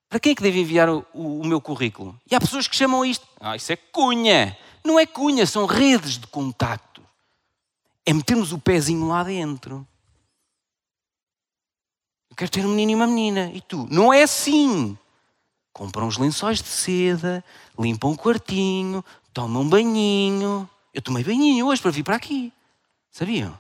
Para 0.10 0.20
quem 0.20 0.34
é 0.34 0.36
que 0.36 0.44
devo 0.44 0.58
enviar 0.58 0.90
o, 0.90 1.06
o, 1.14 1.40
o 1.40 1.48
meu 1.48 1.62
currículo? 1.62 2.20
E 2.30 2.36
há 2.36 2.40
pessoas 2.40 2.68
que 2.68 2.76
chamam 2.76 3.06
isto: 3.06 3.26
Ah, 3.40 3.56
isso 3.56 3.72
é 3.72 3.76
cunha. 3.76 4.58
Não 4.84 5.00
é 5.00 5.06
cunha, 5.06 5.46
são 5.46 5.66
redes 5.66 6.18
de 6.18 6.28
contacto. 6.28 7.02
É 8.06 8.14
metermos 8.14 8.52
o 8.52 8.60
pezinho 8.60 9.08
lá 9.08 9.24
dentro. 9.24 9.88
Eu 12.30 12.36
quero 12.36 12.52
ter 12.52 12.66
um 12.66 12.70
menino 12.70 12.92
e 12.92 12.96
uma 12.96 13.08
menina. 13.08 13.52
E 13.54 13.62
tu? 13.62 13.88
Não 13.90 14.12
é 14.12 14.24
assim. 14.24 14.98
Compram 15.74 16.08
os 16.08 16.18
lençóis 16.18 16.62
de 16.62 16.68
seda, 16.68 17.44
limpam 17.80 18.12
um 18.12 18.16
quartinho, 18.16 19.04
tomam 19.34 19.64
um 19.64 19.70
banhinho. 19.70 20.70
Eu 20.94 21.02
tomei 21.02 21.24
banhinho 21.24 21.68
hoje 21.68 21.82
para 21.82 21.92
vir 21.92 22.04
para 22.04 22.16
aqui. 22.16 22.52
Sabiam? 23.10 23.58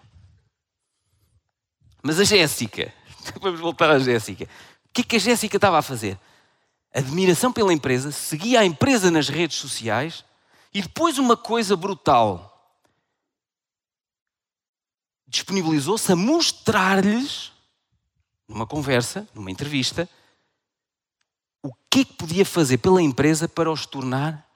Mas 2.04 2.20
a 2.20 2.24
Jéssica, 2.24 2.94
vamos 3.40 3.60
voltar 3.60 3.90
à 3.90 4.00
Jéssica. 4.00 4.46
O 4.46 4.94
que 4.94 5.02
é 5.02 5.04
que 5.04 5.16
a 5.16 5.20
Jéssica 5.20 5.58
estava 5.58 5.78
a 5.78 5.82
fazer? 5.82 6.20
Admiração 6.94 7.54
pela 7.54 7.74
empresa, 7.74 8.12
seguia 8.12 8.60
a 8.60 8.66
empresa 8.66 9.10
nas 9.10 9.30
redes 9.30 9.58
sociais 9.58 10.26
e 10.74 10.82
depois 10.82 11.18
uma 11.18 11.38
coisa 11.38 11.76
brutal. 11.76 12.50
Disponibilizou-se 15.28 16.12
a 16.12 16.16
mostrar-lhes, 16.16 17.54
numa 18.48 18.68
conversa, 18.68 19.26
numa 19.34 19.50
entrevista, 19.50 20.10
o 21.64 21.72
que 21.90 22.02
é 22.02 22.06
que 22.06 22.14
podia 22.14 22.46
fazer 22.46 22.78
pela 22.78 23.02
empresa 23.02 23.48
para 23.48 23.72
os 23.72 23.86
tornar 23.86 24.52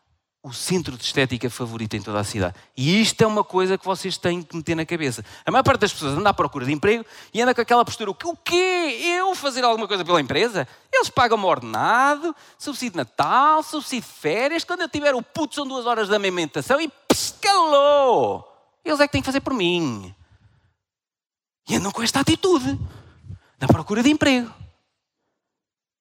o 0.46 0.54
centro 0.54 0.96
de 0.96 1.04
estética 1.04 1.50
favorito 1.50 1.96
em 1.96 2.02
toda 2.04 2.20
a 2.20 2.24
cidade. 2.24 2.54
E 2.78 3.02
isto 3.02 3.20
é 3.20 3.26
uma 3.26 3.44
coisa 3.44 3.80
que 3.80 3.86
vocês 3.86 4.16
têm 4.16 4.44
que 4.44 4.56
meter 4.56 4.76
na 4.76 4.86
cabeça. 4.86 5.26
A 5.44 5.50
maior 5.50 5.64
parte 5.64 5.82
das 5.82 5.92
pessoas 5.92 6.16
anda 6.16 6.30
à 6.30 6.34
procura 6.36 6.68
de 6.68 6.72
emprego 6.72 7.04
e 7.34 7.42
anda 7.42 7.56
com 7.56 7.62
aquela 7.62 7.84
postura: 7.84 8.12
o 8.12 8.16
quê? 8.16 9.00
Eu 9.02 9.34
fazer 9.34 9.64
alguma 9.64 9.88
coisa 9.88 10.06
pela 10.06 10.22
empresa? 10.22 10.68
Eles 10.94 11.10
pagam-me 11.10 11.46
ordenado, 11.46 12.36
subsídio 12.60 12.92
de 12.92 12.98
Natal, 12.98 13.64
subsídio 13.64 14.08
de 14.08 14.14
férias. 14.14 14.64
Quando 14.64 14.82
eu 14.82 14.90
tiver 14.90 15.16
o 15.16 15.22
puto, 15.24 15.56
são 15.56 15.68
duas 15.68 15.88
horas 15.88 16.08
de 16.10 16.16
amamentação 16.16 16.80
e 16.80 16.92
pescalou! 17.08 18.48
Eles 18.86 19.00
é 19.00 19.08
que 19.08 19.14
têm 19.14 19.22
que 19.22 19.26
fazer 19.26 19.42
por 19.42 19.54
mim. 19.54 20.14
E 21.68 21.76
andam 21.76 21.92
com 21.92 22.04
esta 22.04 22.20
atitude 22.20 22.80
na 23.60 23.68
procura 23.68 24.04
de 24.04 24.12
emprego. 24.12 24.54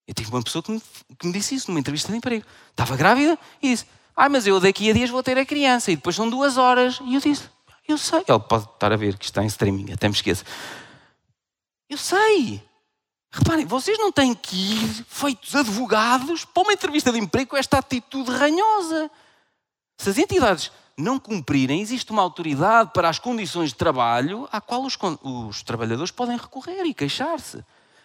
Eu 0.07 0.15
tive 0.15 0.31
uma 0.31 0.43
pessoa 0.43 0.63
que 0.63 0.71
me, 0.71 0.83
que 1.19 1.27
me 1.27 1.33
disse 1.33 1.55
isso 1.55 1.71
numa 1.71 1.81
entrevista 1.81 2.11
de 2.13 2.19
emprego. 2.19 2.45
Estava 2.71 2.97
grávida 2.97 3.39
e 3.63 3.71
disse: 3.71 3.87
Ah, 4.15 4.29
mas 4.29 4.47
eu 4.47 4.61
daqui 4.61 4.91
a 4.91 4.93
dias 4.93 5.11
vou 5.11 5.23
ter 5.23 5.39
a 5.39 5.47
criança 5.47 5.91
e 5.91 5.97
depois 5.97 6.15
são 6.15 6.29
duas 6.29 6.57
horas. 6.59 7.01
E 7.05 7.15
eu 7.15 7.21
disse: 7.21 7.49
Eu 7.89 7.97
sei. 7.97 8.23
Ele 8.29 8.41
pode 8.41 8.65
estar 8.65 8.93
a 8.93 8.97
ver 8.97 9.19
que 9.19 9.25
está 9.25 9.43
em 9.43 9.47
streaming, 9.47 9.93
até 9.93 10.09
me 10.09 10.15
esqueço. 10.15 10.45
Eu 11.89 11.99
sei. 11.99 12.63
Reparem, 13.31 13.67
vocês 13.67 13.99
não 13.99 14.13
têm 14.13 14.33
que 14.33 14.75
ir 14.75 15.05
feitos 15.09 15.57
advogados 15.57 16.45
para 16.45 16.63
uma 16.63 16.73
entrevista 16.73 17.11
de 17.11 17.19
emprego 17.19 17.51
com 17.51 17.57
esta 17.57 17.79
atitude 17.79 18.31
ranhosa. 18.31 19.11
Se 19.99 20.11
as 20.11 20.19
entidades 20.19 20.71
não 20.97 21.19
cumprirem, 21.19 21.81
existe 21.81 22.13
uma 22.13 22.23
autoridade 22.23 22.91
para 22.95 23.09
as 23.09 23.19
condições 23.19 23.71
de 23.71 23.75
trabalho 23.75 24.49
à 24.53 24.61
qual 24.61 24.85
os, 24.85 24.97
os 25.23 25.63
trabalhadores 25.63 26.13
podem 26.13 26.37
recorrer 26.37 26.85
e 26.85 26.95
queixar-se. 26.95 27.65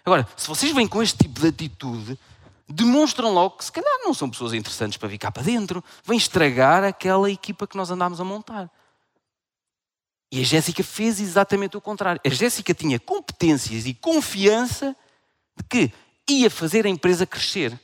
Agora, 0.10 0.28
se 0.36 0.48
vocês 0.48 0.74
vêm 0.74 0.88
com 0.88 1.04
este 1.04 1.20
tipo 1.20 1.40
de 1.40 1.50
atitude, 1.50 2.20
demonstram 2.68 3.32
logo 3.32 3.58
que 3.58 3.66
se 3.66 3.72
calhar 3.72 4.00
não 4.04 4.12
são 4.12 4.28
pessoas 4.28 4.56
interessantes 4.56 4.98
para 4.98 5.08
vir 5.08 5.20
cá 5.20 5.32
para 5.32 5.44
dentro, 5.44 5.84
vêm 6.04 6.18
estragar 6.18 6.84
aquela 6.84 7.30
equipa 7.30 7.68
que 7.68 7.78
nós 7.78 7.92
andámos 7.92 8.20
a 8.20 8.24
montar. 8.24 8.72
E 10.32 10.42
a 10.42 10.44
Jéssica 10.44 10.84
fez 10.84 11.20
exatamente 11.20 11.78
o 11.78 11.82
contrário. 11.82 12.20
A 12.26 12.30
Jéssica 12.30 12.74
tinha 12.74 13.00
competências 13.00 13.86
e 13.86 13.94
confiança 13.94 14.96
de 15.56 15.64
que 15.64 15.94
ia 16.28 16.50
fazer 16.50 16.88
a 16.88 16.90
empresa 16.90 17.28
crescer. 17.28 17.80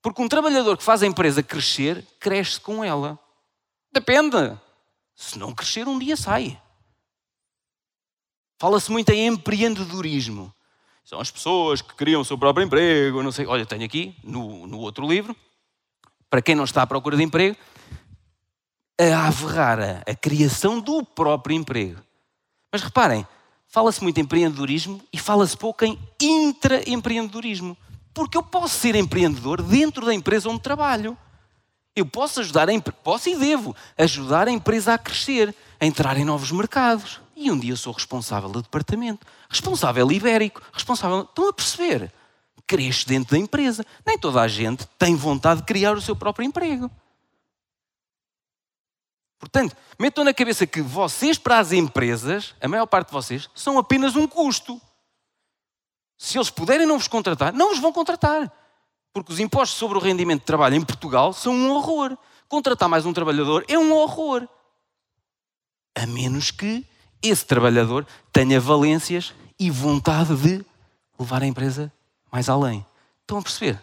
Porque 0.00 0.22
um 0.22 0.28
trabalhador 0.28 0.78
que 0.78 0.82
faz 0.82 1.02
a 1.02 1.06
empresa 1.06 1.42
crescer, 1.42 2.06
cresce 2.18 2.58
com 2.58 2.82
ela. 2.82 3.18
Depende. 3.92 4.58
Se 5.14 5.38
não 5.38 5.54
crescer, 5.54 5.86
um 5.86 5.98
dia 5.98 6.16
sai. 6.16 6.58
Fala-se 8.58 8.90
muito 8.90 9.10
em 9.10 9.26
empreendedorismo. 9.26 10.54
São 11.10 11.20
as 11.20 11.28
pessoas 11.28 11.82
que 11.82 11.92
criam 11.94 12.20
o 12.20 12.24
seu 12.24 12.38
próprio 12.38 12.64
emprego, 12.64 13.20
não 13.20 13.32
sei. 13.32 13.44
Olha, 13.44 13.66
tenho 13.66 13.84
aqui 13.84 14.14
no, 14.22 14.64
no 14.68 14.78
outro 14.78 15.04
livro, 15.08 15.34
para 16.30 16.40
quem 16.40 16.54
não 16.54 16.62
está 16.62 16.82
à 16.82 16.86
procura 16.86 17.16
de 17.16 17.22
emprego, 17.24 17.56
a 18.96 19.26
averrara, 19.26 20.04
a 20.06 20.14
criação 20.14 20.78
do 20.78 21.04
próprio 21.04 21.56
emprego. 21.56 22.00
Mas 22.70 22.82
reparem, 22.82 23.26
fala-se 23.66 24.00
muito 24.04 24.18
em 24.18 24.20
empreendedorismo 24.20 25.02
e 25.12 25.18
fala-se 25.18 25.56
pouco 25.56 25.84
em 25.84 25.98
intraempreendedorismo. 26.22 27.76
Porque 28.14 28.38
eu 28.38 28.42
posso 28.44 28.78
ser 28.78 28.94
empreendedor 28.94 29.62
dentro 29.62 30.06
da 30.06 30.14
empresa 30.14 30.48
onde 30.48 30.60
trabalho. 30.60 31.18
Eu 31.96 32.06
posso 32.06 32.38
ajudar, 32.38 32.70
a, 32.70 32.92
posso 33.02 33.28
e 33.28 33.34
devo 33.34 33.74
ajudar 33.98 34.46
a 34.46 34.52
empresa 34.52 34.94
a 34.94 34.98
crescer, 34.98 35.52
a 35.80 35.84
entrar 35.84 36.16
em 36.16 36.24
novos 36.24 36.52
mercados. 36.52 37.20
E 37.40 37.50
um 37.50 37.58
dia 37.58 37.74
sou 37.74 37.94
responsável 37.94 38.50
do 38.50 38.60
departamento, 38.60 39.26
responsável 39.48 40.12
ibérico, 40.12 40.60
responsável. 40.74 41.22
Estão 41.22 41.48
a 41.48 41.52
perceber? 41.54 42.12
Cresce 42.66 43.06
dentro 43.06 43.30
da 43.30 43.38
empresa. 43.38 43.82
Nem 44.04 44.18
toda 44.18 44.42
a 44.42 44.46
gente 44.46 44.86
tem 44.98 45.16
vontade 45.16 45.62
de 45.62 45.66
criar 45.66 45.96
o 45.96 46.02
seu 46.02 46.14
próprio 46.14 46.44
emprego. 46.44 46.90
Portanto, 49.38 49.74
metam 49.98 50.22
na 50.22 50.34
cabeça 50.34 50.66
que 50.66 50.82
vocês, 50.82 51.38
para 51.38 51.58
as 51.58 51.72
empresas, 51.72 52.54
a 52.60 52.68
maior 52.68 52.84
parte 52.84 53.06
de 53.06 53.14
vocês, 53.14 53.48
são 53.54 53.78
apenas 53.78 54.16
um 54.16 54.26
custo. 54.26 54.78
Se 56.18 56.36
eles 56.36 56.50
puderem 56.50 56.86
não 56.86 56.98
vos 56.98 57.08
contratar, 57.08 57.54
não 57.54 57.72
os 57.72 57.78
vão 57.78 57.90
contratar. 57.90 58.52
Porque 59.14 59.32
os 59.32 59.40
impostos 59.40 59.78
sobre 59.78 59.96
o 59.96 60.00
rendimento 60.00 60.40
de 60.40 60.46
trabalho 60.46 60.74
em 60.74 60.84
Portugal 60.84 61.32
são 61.32 61.54
um 61.54 61.70
horror. 61.70 62.18
Contratar 62.50 62.86
mais 62.86 63.06
um 63.06 63.14
trabalhador 63.14 63.64
é 63.66 63.78
um 63.78 63.94
horror. 63.94 64.46
A 65.96 66.06
menos 66.06 66.50
que 66.50 66.89
esse 67.22 67.44
trabalhador 67.44 68.06
tenha 68.32 68.60
valências 68.60 69.34
e 69.58 69.70
vontade 69.70 70.34
de 70.36 70.64
levar 71.18 71.42
a 71.42 71.46
empresa 71.46 71.92
mais 72.32 72.48
além. 72.48 72.84
Estão 73.20 73.38
a 73.38 73.42
perceber? 73.42 73.80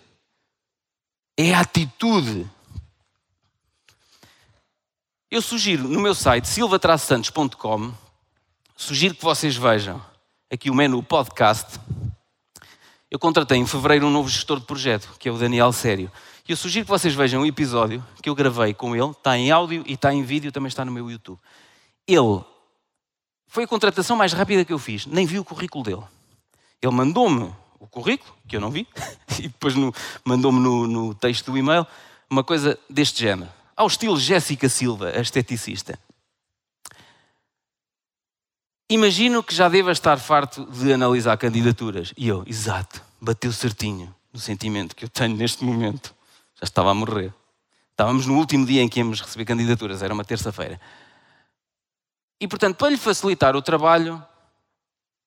É 1.38 1.54
a 1.54 1.62
atitude. 1.62 2.50
Eu 5.30 5.42
sugiro 5.42 5.88
no 5.88 6.00
meu 6.00 6.16
site 6.16 6.48
silvatrasantos.com, 6.48 7.94
sugiro 8.76 9.14
que 9.14 9.24
vocês 9.24 9.56
vejam 9.56 10.02
aqui 10.50 10.70
o 10.70 10.76
menu 10.76 11.04
podcast 11.04 11.80
eu 13.10 13.18
contratei 13.18 13.58
em 13.58 13.66
fevereiro 13.66 14.06
um 14.06 14.10
novo 14.10 14.28
gestor 14.28 14.60
de 14.60 14.66
projeto, 14.66 15.16
que 15.18 15.30
é 15.30 15.32
o 15.32 15.38
Daniel 15.38 15.72
Sério. 15.72 16.12
E 16.48 16.52
eu 16.52 16.58
sugiro 16.58 16.86
que 16.86 16.92
vocês 16.92 17.14
vejam 17.14 17.42
um 17.42 17.46
episódio 17.46 18.04
que 18.22 18.30
eu 18.30 18.36
gravei 18.36 18.74
com 18.74 18.94
ele, 18.94 19.12
está 19.12 19.38
em 19.38 19.50
áudio 19.50 19.84
e 19.88 19.94
está 19.94 20.14
em 20.14 20.24
vídeo, 20.24 20.52
também 20.52 20.68
está 20.68 20.84
no 20.84 20.92
meu 20.92 21.10
YouTube. 21.10 21.40
Ele 22.06 22.44
foi 23.48 23.64
a 23.64 23.68
contratação 23.68 24.16
mais 24.16 24.34
rápida 24.34 24.66
que 24.66 24.74
eu 24.74 24.80
fiz, 24.80 25.06
nem 25.06 25.26
vi 25.26 25.40
o 25.40 25.46
currículo 25.46 25.84
dele. 25.84 26.04
Ele 26.82 26.94
mandou-me 26.94 27.54
o 27.80 27.88
currículo, 27.88 28.34
que 28.48 28.56
eu 28.56 28.62
não 28.62 28.70
vi, 28.70 28.88
e 29.40 29.44
depois 29.44 29.74
mandou-me 30.24 30.60
no, 30.60 30.88
no 30.88 31.16
texto 31.16 31.52
do 31.52 31.58
e-mail 31.58 31.86
uma 32.30 32.44
coisa 32.44 32.78
deste 32.90 33.22
género. 33.22 33.50
Ao 33.76 33.88
estilo 33.88 34.20
Jéssica 34.20 34.68
Silva, 34.68 35.10
a 35.10 35.22
esteticista. 35.22 35.98
Imagino 38.90 39.44
que 39.44 39.54
já 39.54 39.68
deva 39.68 39.92
estar 39.92 40.18
farto 40.18 40.66
de 40.66 40.94
analisar 40.94 41.38
candidaturas. 41.38 42.14
E 42.18 42.28
eu, 42.28 42.44
exato, 42.48 43.02
bateu 43.20 43.52
certinho 43.52 44.14
no 44.32 44.40
sentimento 44.40 44.96
que 44.96 45.06
eu 45.06 45.10
tenho 45.10 45.36
neste 45.36 45.64
momento. 45.64 46.16
Já 46.56 46.64
estava 46.64 46.92
a 46.92 46.94
morrer. 46.94 47.34
Estávamos 47.92 48.26
no 48.26 48.38
último 48.38 48.66
dia 48.66 48.82
em 48.82 48.88
que 48.88 49.00
íamos 49.00 49.20
receber 49.20 49.44
candidaturas, 49.44 50.02
era 50.02 50.14
uma 50.14 50.24
terça-feira. 50.24 50.80
E 52.40 52.48
portanto, 52.48 52.78
para 52.78 52.90
lhe 52.90 52.98
facilitar 52.98 53.56
o 53.56 53.62
trabalho, 53.62 54.24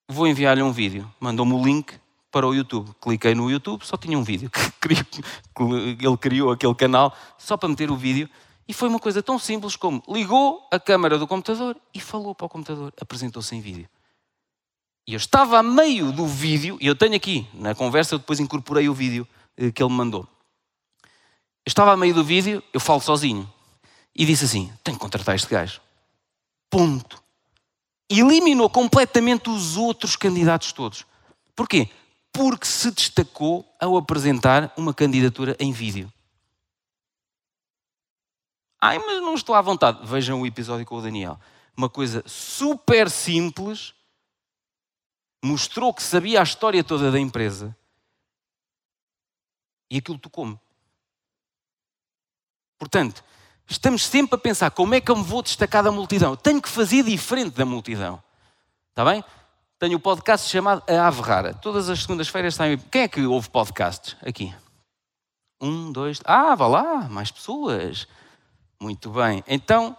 vou 0.09 0.27
enviar-lhe 0.27 0.63
um 0.63 0.73
vídeo. 0.73 1.13
Mandou-me 1.19 1.53
o 1.55 1.65
link 1.65 1.99
para 2.31 2.47
o 2.47 2.55
YouTube. 2.55 2.91
Cliquei 3.01 3.35
no 3.35 3.51
YouTube, 3.51 3.85
só 3.85 3.97
tinha 3.97 4.19
um 4.19 4.23
vídeo. 4.23 4.51
Ele 6.01 6.17
criou 6.17 6.53
aquele 6.53 6.75
canal 6.75 7.17
só 7.37 7.57
para 7.57 7.69
meter 7.69 7.91
o 7.91 7.97
vídeo 7.97 8.29
e 8.71 8.73
foi 8.73 8.89
uma 8.89 9.01
coisa 9.01 9.21
tão 9.21 9.37
simples 9.37 9.75
como 9.75 10.01
ligou 10.09 10.65
a 10.71 10.79
câmara 10.79 11.19
do 11.19 11.27
computador 11.27 11.77
e 11.93 11.99
falou 11.99 12.37
para 12.37 12.47
o 12.47 12.49
computador, 12.49 12.95
apresentou-se 13.01 13.53
em 13.57 13.61
vídeo. 13.61 13.89
E 15.09 15.13
eu 15.13 15.17
estava 15.17 15.59
a 15.59 15.63
meio 15.63 16.13
do 16.13 16.25
vídeo, 16.25 16.79
e 16.81 16.87
eu 16.87 16.95
tenho 16.95 17.17
aqui, 17.17 17.49
na 17.53 17.75
conversa, 17.75 18.15
eu 18.15 18.21
depois 18.21 18.39
incorporei 18.39 18.89
o 18.89 18.95
vídeo 18.95 19.27
eh, 19.57 19.73
que 19.73 19.83
ele 19.83 19.91
me 19.91 19.97
mandou. 19.97 20.21
Eu 21.03 21.09
estava 21.67 21.93
a 21.93 21.97
meio 21.97 22.15
do 22.15 22.23
vídeo, 22.23 22.63
eu 22.73 22.79
falo 22.79 23.01
sozinho, 23.01 23.53
e 24.15 24.25
disse 24.25 24.45
assim: 24.45 24.73
tenho 24.85 24.97
que 24.97 25.03
contratar 25.03 25.35
este 25.35 25.49
gajo. 25.49 25.81
Ponto. 26.71 27.23
Eliminou 28.09 28.71
completamente 28.71 29.51
os 29.51 29.77
outros 29.77 30.17
candidatos 30.17 30.73
todos. 30.73 31.05
Porquê? 31.55 31.91
Porque 32.33 32.67
se 32.67 32.91
destacou 32.91 33.69
ao 33.81 33.97
apresentar 33.97 34.73
uma 34.77 34.95
candidatura 34.95 35.57
em 35.59 35.73
vídeo. 35.73 36.13
Ai, 38.81 38.99
mas 38.99 39.21
não 39.21 39.35
estou 39.35 39.55
à 39.55 39.61
vontade. 39.61 40.07
Vejam 40.07 40.41
o 40.41 40.47
episódio 40.47 40.87
com 40.87 40.97
o 40.97 41.03
Daniel. 41.03 41.39
Uma 41.77 41.89
coisa 41.89 42.23
super 42.27 43.11
simples, 43.11 43.95
mostrou 45.45 45.93
que 45.93 46.03
sabia 46.03 46.41
a 46.41 46.43
história 46.43 46.83
toda 46.83 47.11
da 47.11 47.19
empresa 47.19 47.77
e 49.91 49.99
aquilo 49.99 50.19
tocou-me. 50.19 50.59
Portanto, 52.79 53.25
estamos 53.71 54.05
sempre 54.05 54.35
a 54.35 54.39
pensar 54.39 54.71
como 54.73 54.95
é 54.95 55.01
que 55.01 55.11
eu 55.11 55.17
me 55.17 55.23
vou 55.23 55.43
destacar 55.43 55.83
da 55.83 55.93
multidão. 55.93 56.35
Tenho 56.35 56.61
que 56.61 56.69
fazer 56.69 57.05
diferente 57.05 57.57
da 57.57 57.65
multidão. 57.65 58.21
Está 58.91 59.05
bem? 59.05 59.25
Tenho 59.79 59.97
um 59.97 60.01
podcast 60.01 60.51
chamado 60.51 60.83
A 60.87 61.07
Ave 61.07 61.23
Rara. 61.23 61.55
Todas 61.55 61.89
as 61.89 62.01
segundas-feiras 62.01 62.55
saem. 62.55 62.77
Quem 62.77 63.03
é 63.03 63.09
que 63.09 63.25
ouve 63.25 63.49
podcasts 63.49 64.17
aqui? 64.27 64.55
Um, 65.61 65.93
dois. 65.93 66.21
Ah, 66.25 66.55
vá 66.55 66.67
lá, 66.67 67.09
mais 67.09 67.31
pessoas. 67.31 68.07
Muito 68.81 69.11
bem. 69.11 69.45
Então, 69.47 69.97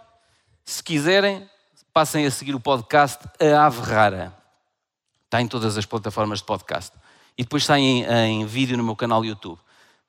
se 0.65 0.84
quiserem, 0.84 1.49
passem 1.93 2.26
a 2.26 2.32
seguir 2.32 2.53
o 2.53 2.59
podcast 2.59 3.24
A 3.39 3.65
Ave 3.65 3.82
Rara. 3.82 4.36
Está 5.26 5.41
em 5.41 5.47
todas 5.47 5.78
as 5.78 5.86
plataformas 5.86 6.39
de 6.39 6.45
podcast. 6.45 6.95
E 7.38 7.43
depois 7.43 7.63
está 7.63 7.80
em, 7.80 8.03
em 8.03 8.45
vídeo 8.45 8.78
no 8.78 8.84
meu 8.84 8.95
canal 8.95 9.24
YouTube. 9.24 9.59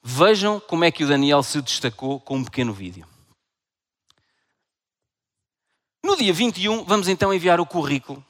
Vejam 0.02 0.58
como 0.58 0.84
é 0.84 0.90
que 0.90 1.04
o 1.04 1.08
Daniel 1.08 1.42
se 1.44 1.62
destacou 1.62 2.18
com 2.18 2.38
um 2.38 2.44
pequeno 2.44 2.72
vídeo. 2.72 3.06
No 6.02 6.16
dia 6.16 6.32
21, 6.32 6.84
vamos 6.84 7.08
então 7.08 7.32
enviar 7.32 7.60
o 7.60 7.66
currículo, 7.66 8.24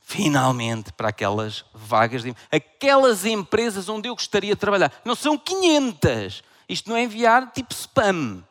finalmente, 0.00 0.92
para 0.92 1.08
aquelas 1.08 1.64
vagas, 1.72 2.22
de... 2.22 2.34
aquelas 2.50 3.24
empresas 3.24 3.88
onde 3.88 4.08
eu 4.08 4.14
gostaria 4.14 4.54
de 4.54 4.60
trabalhar. 4.60 4.92
Não 5.04 5.14
são 5.14 5.38
500. 5.38 6.42
Isto 6.68 6.90
não 6.90 6.96
é 6.96 7.02
enviar 7.04 7.50
tipo 7.52 7.72
spam 7.72 8.44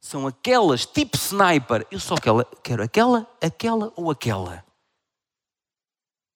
são 0.00 0.26
aquelas 0.26 0.86
tipo 0.86 1.16
sniper. 1.16 1.86
Eu 1.90 2.00
só 2.00 2.14
quero 2.16 2.82
aquela, 2.82 3.30
aquela 3.40 3.92
ou 3.94 4.10
aquela. 4.10 4.64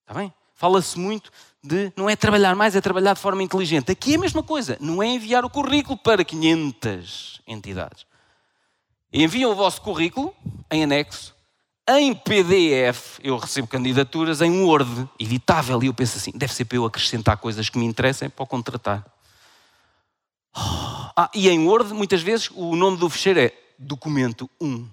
Está 0.03 0.15
bem? 0.15 0.33
Fala-se 0.53 0.99
muito 0.99 1.33
de 1.63 1.91
não 1.97 2.09
é 2.09 2.15
trabalhar 2.15 2.55
mais, 2.55 2.77
é 2.77 2.81
trabalhar 2.81 3.15
de 3.15 3.21
forma 3.21 3.43
inteligente. 3.43 3.91
Aqui 3.91 4.13
é 4.13 4.17
a 4.17 4.21
mesma 4.21 4.43
coisa. 4.43 4.77
Não 4.81 5.03
é 5.03 5.07
enviar 5.07 5.45
o 5.45 5.51
currículo 5.51 5.97
para 5.97 6.23
500 6.23 7.41
entidades. 7.47 8.07
Enviam 9.13 9.51
o 9.51 9.55
vosso 9.55 9.81
currículo 9.81 10.35
em 10.71 10.85
anexo. 10.85 11.34
Em 11.87 12.15
PDF 12.15 13.19
eu 13.23 13.37
recebo 13.37 13.69
candidaturas 13.69 14.41
em 14.41 14.63
Word, 14.63 15.07
editável, 15.21 15.83
e 15.83 15.87
eu 15.87 15.95
penso 15.95 16.17
assim: 16.17 16.33
deve 16.35 16.55
ser 16.55 16.65
para 16.65 16.79
eu 16.79 16.85
acrescentar 16.87 17.37
coisas 17.37 17.69
que 17.69 17.79
me 17.79 17.85
interessem 17.85 18.31
para 18.31 18.43
o 18.43 18.47
contratar. 18.47 19.05
Ah, 21.17 21.31
e 21.33 21.49
em 21.49 21.61
Word, 21.61 21.95
muitas 21.95 22.23
vezes, 22.23 22.51
o 22.53 22.75
nome 22.75 22.97
do 22.97 23.09
fecheiro 23.09 23.39
é 23.39 23.53
documento 23.79 24.51
1. 24.61 24.89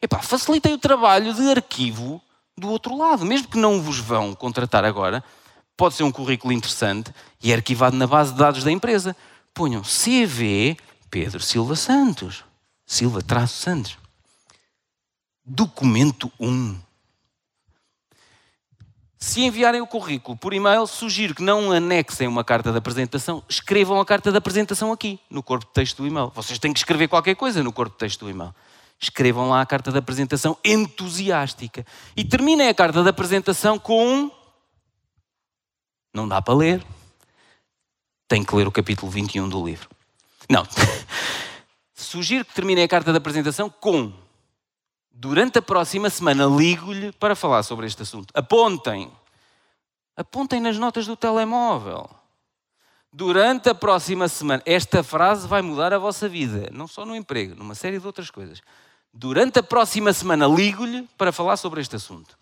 Epá, 0.00 0.22
facilitei 0.22 0.72
o 0.72 0.78
trabalho 0.78 1.34
de 1.34 1.50
arquivo 1.50 2.22
do 2.56 2.68
outro 2.68 2.96
lado. 2.96 3.26
Mesmo 3.26 3.48
que 3.48 3.58
não 3.58 3.82
vos 3.82 3.98
vão 3.98 4.32
contratar 4.32 4.84
agora, 4.84 5.24
pode 5.76 5.96
ser 5.96 6.04
um 6.04 6.12
currículo 6.12 6.52
interessante 6.52 7.12
e 7.42 7.50
é 7.50 7.56
arquivado 7.56 7.96
na 7.96 8.06
base 8.06 8.30
de 8.30 8.38
dados 8.38 8.62
da 8.62 8.70
empresa. 8.70 9.16
Ponham 9.52 9.82
CV 9.82 10.76
Pedro 11.10 11.42
Silva 11.42 11.74
Santos. 11.74 12.44
Silva 12.86 13.22
traço 13.22 13.56
Santos. 13.58 14.01
Documento 15.44 16.30
1. 16.38 16.78
Se 19.18 19.40
enviarem 19.42 19.80
o 19.80 19.86
currículo 19.86 20.36
por 20.36 20.52
e-mail, 20.52 20.86
sugiro 20.86 21.34
que 21.34 21.42
não 21.42 21.72
anexem 21.72 22.26
uma 22.28 22.44
carta 22.44 22.70
de 22.70 22.78
apresentação, 22.78 23.42
escrevam 23.48 24.00
a 24.00 24.04
carta 24.04 24.30
de 24.30 24.38
apresentação 24.38 24.92
aqui, 24.92 25.18
no 25.30 25.42
corpo 25.42 25.66
de 25.66 25.72
texto 25.72 25.98
do 25.98 26.06
e-mail. 26.06 26.30
Vocês 26.34 26.58
têm 26.58 26.72
que 26.72 26.78
escrever 26.78 27.08
qualquer 27.08 27.34
coisa 27.34 27.62
no 27.62 27.72
corpo 27.72 27.92
de 27.92 27.98
texto 27.98 28.24
do 28.24 28.30
e-mail. 28.30 28.54
Escrevam 29.00 29.48
lá 29.48 29.60
a 29.60 29.66
carta 29.66 29.90
de 29.90 29.98
apresentação 29.98 30.56
entusiástica. 30.64 31.84
E 32.16 32.24
terminem 32.24 32.68
a 32.68 32.74
carta 32.74 33.02
de 33.02 33.08
apresentação 33.08 33.78
com. 33.78 34.30
Não 36.14 36.28
dá 36.28 36.40
para 36.40 36.54
ler. 36.54 36.84
Tem 38.28 38.44
que 38.44 38.54
ler 38.54 38.68
o 38.68 38.72
capítulo 38.72 39.10
21 39.10 39.48
do 39.48 39.64
livro. 39.64 39.88
Não. 40.48 40.66
Sugiro 41.94 42.44
que 42.44 42.54
terminem 42.54 42.84
a 42.84 42.88
carta 42.88 43.10
de 43.10 43.18
apresentação 43.18 43.68
com 43.68 44.12
durante 45.12 45.58
a 45.58 45.62
próxima 45.62 46.10
semana 46.10 46.46
ligo-lhe 46.46 47.12
para 47.12 47.36
falar 47.36 47.62
sobre 47.62 47.86
este 47.86 48.02
assunto. 48.02 48.32
Apontem. 48.34 49.10
Apontem 50.16 50.60
nas 50.60 50.78
notas 50.78 51.06
do 51.06 51.16
telemóvel. 51.16 52.08
Durante 53.12 53.68
a 53.68 53.74
próxima 53.74 54.26
semana, 54.26 54.62
esta 54.64 55.02
frase 55.02 55.46
vai 55.46 55.60
mudar 55.60 55.92
a 55.92 55.98
vossa 55.98 56.28
vida, 56.28 56.70
não 56.72 56.86
só 56.86 57.04
no 57.04 57.14
emprego, 57.14 57.54
numa 57.54 57.74
série 57.74 57.98
de 57.98 58.06
outras 58.06 58.30
coisas. 58.30 58.62
Durante 59.12 59.58
a 59.58 59.62
próxima 59.62 60.12
semana, 60.14 60.46
ligo-lhe 60.46 61.06
para 61.18 61.30
falar 61.30 61.58
sobre 61.58 61.82
este 61.82 61.96
assunto. 61.96 62.38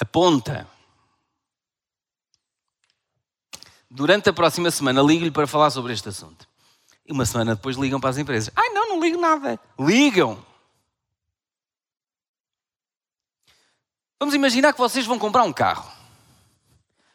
Aponta. 0.00 0.68
Durante 3.94 4.30
a 4.30 4.32
próxima 4.32 4.70
semana, 4.70 5.02
ligo-lhe 5.02 5.30
para 5.30 5.46
falar 5.46 5.68
sobre 5.68 5.92
este 5.92 6.08
assunto. 6.08 6.48
E 7.06 7.12
uma 7.12 7.26
semana 7.26 7.54
depois 7.54 7.76
ligam 7.76 8.00
para 8.00 8.08
as 8.08 8.16
empresas. 8.16 8.50
Ai, 8.56 8.70
não, 8.70 8.88
não 8.88 9.00
ligo 9.02 9.20
nada. 9.20 9.60
Ligam. 9.78 10.42
Vamos 14.18 14.34
imaginar 14.34 14.72
que 14.72 14.78
vocês 14.78 15.04
vão 15.04 15.18
comprar 15.18 15.42
um 15.42 15.52
carro. 15.52 15.92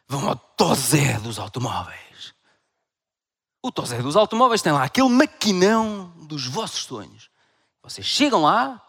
Vão 0.08 0.30
ao 0.30 0.36
Tozé 0.36 1.18
dos 1.18 1.40
automóveis. 1.40 2.36
O 3.60 3.72
Tozé 3.72 4.00
dos 4.00 4.16
automóveis 4.16 4.62
tem 4.62 4.72
lá 4.72 4.84
aquele 4.84 5.10
maquinão 5.10 6.14
dos 6.28 6.46
vossos 6.46 6.84
sonhos. 6.84 7.32
Vocês 7.82 8.06
chegam 8.06 8.44
lá 8.44 8.80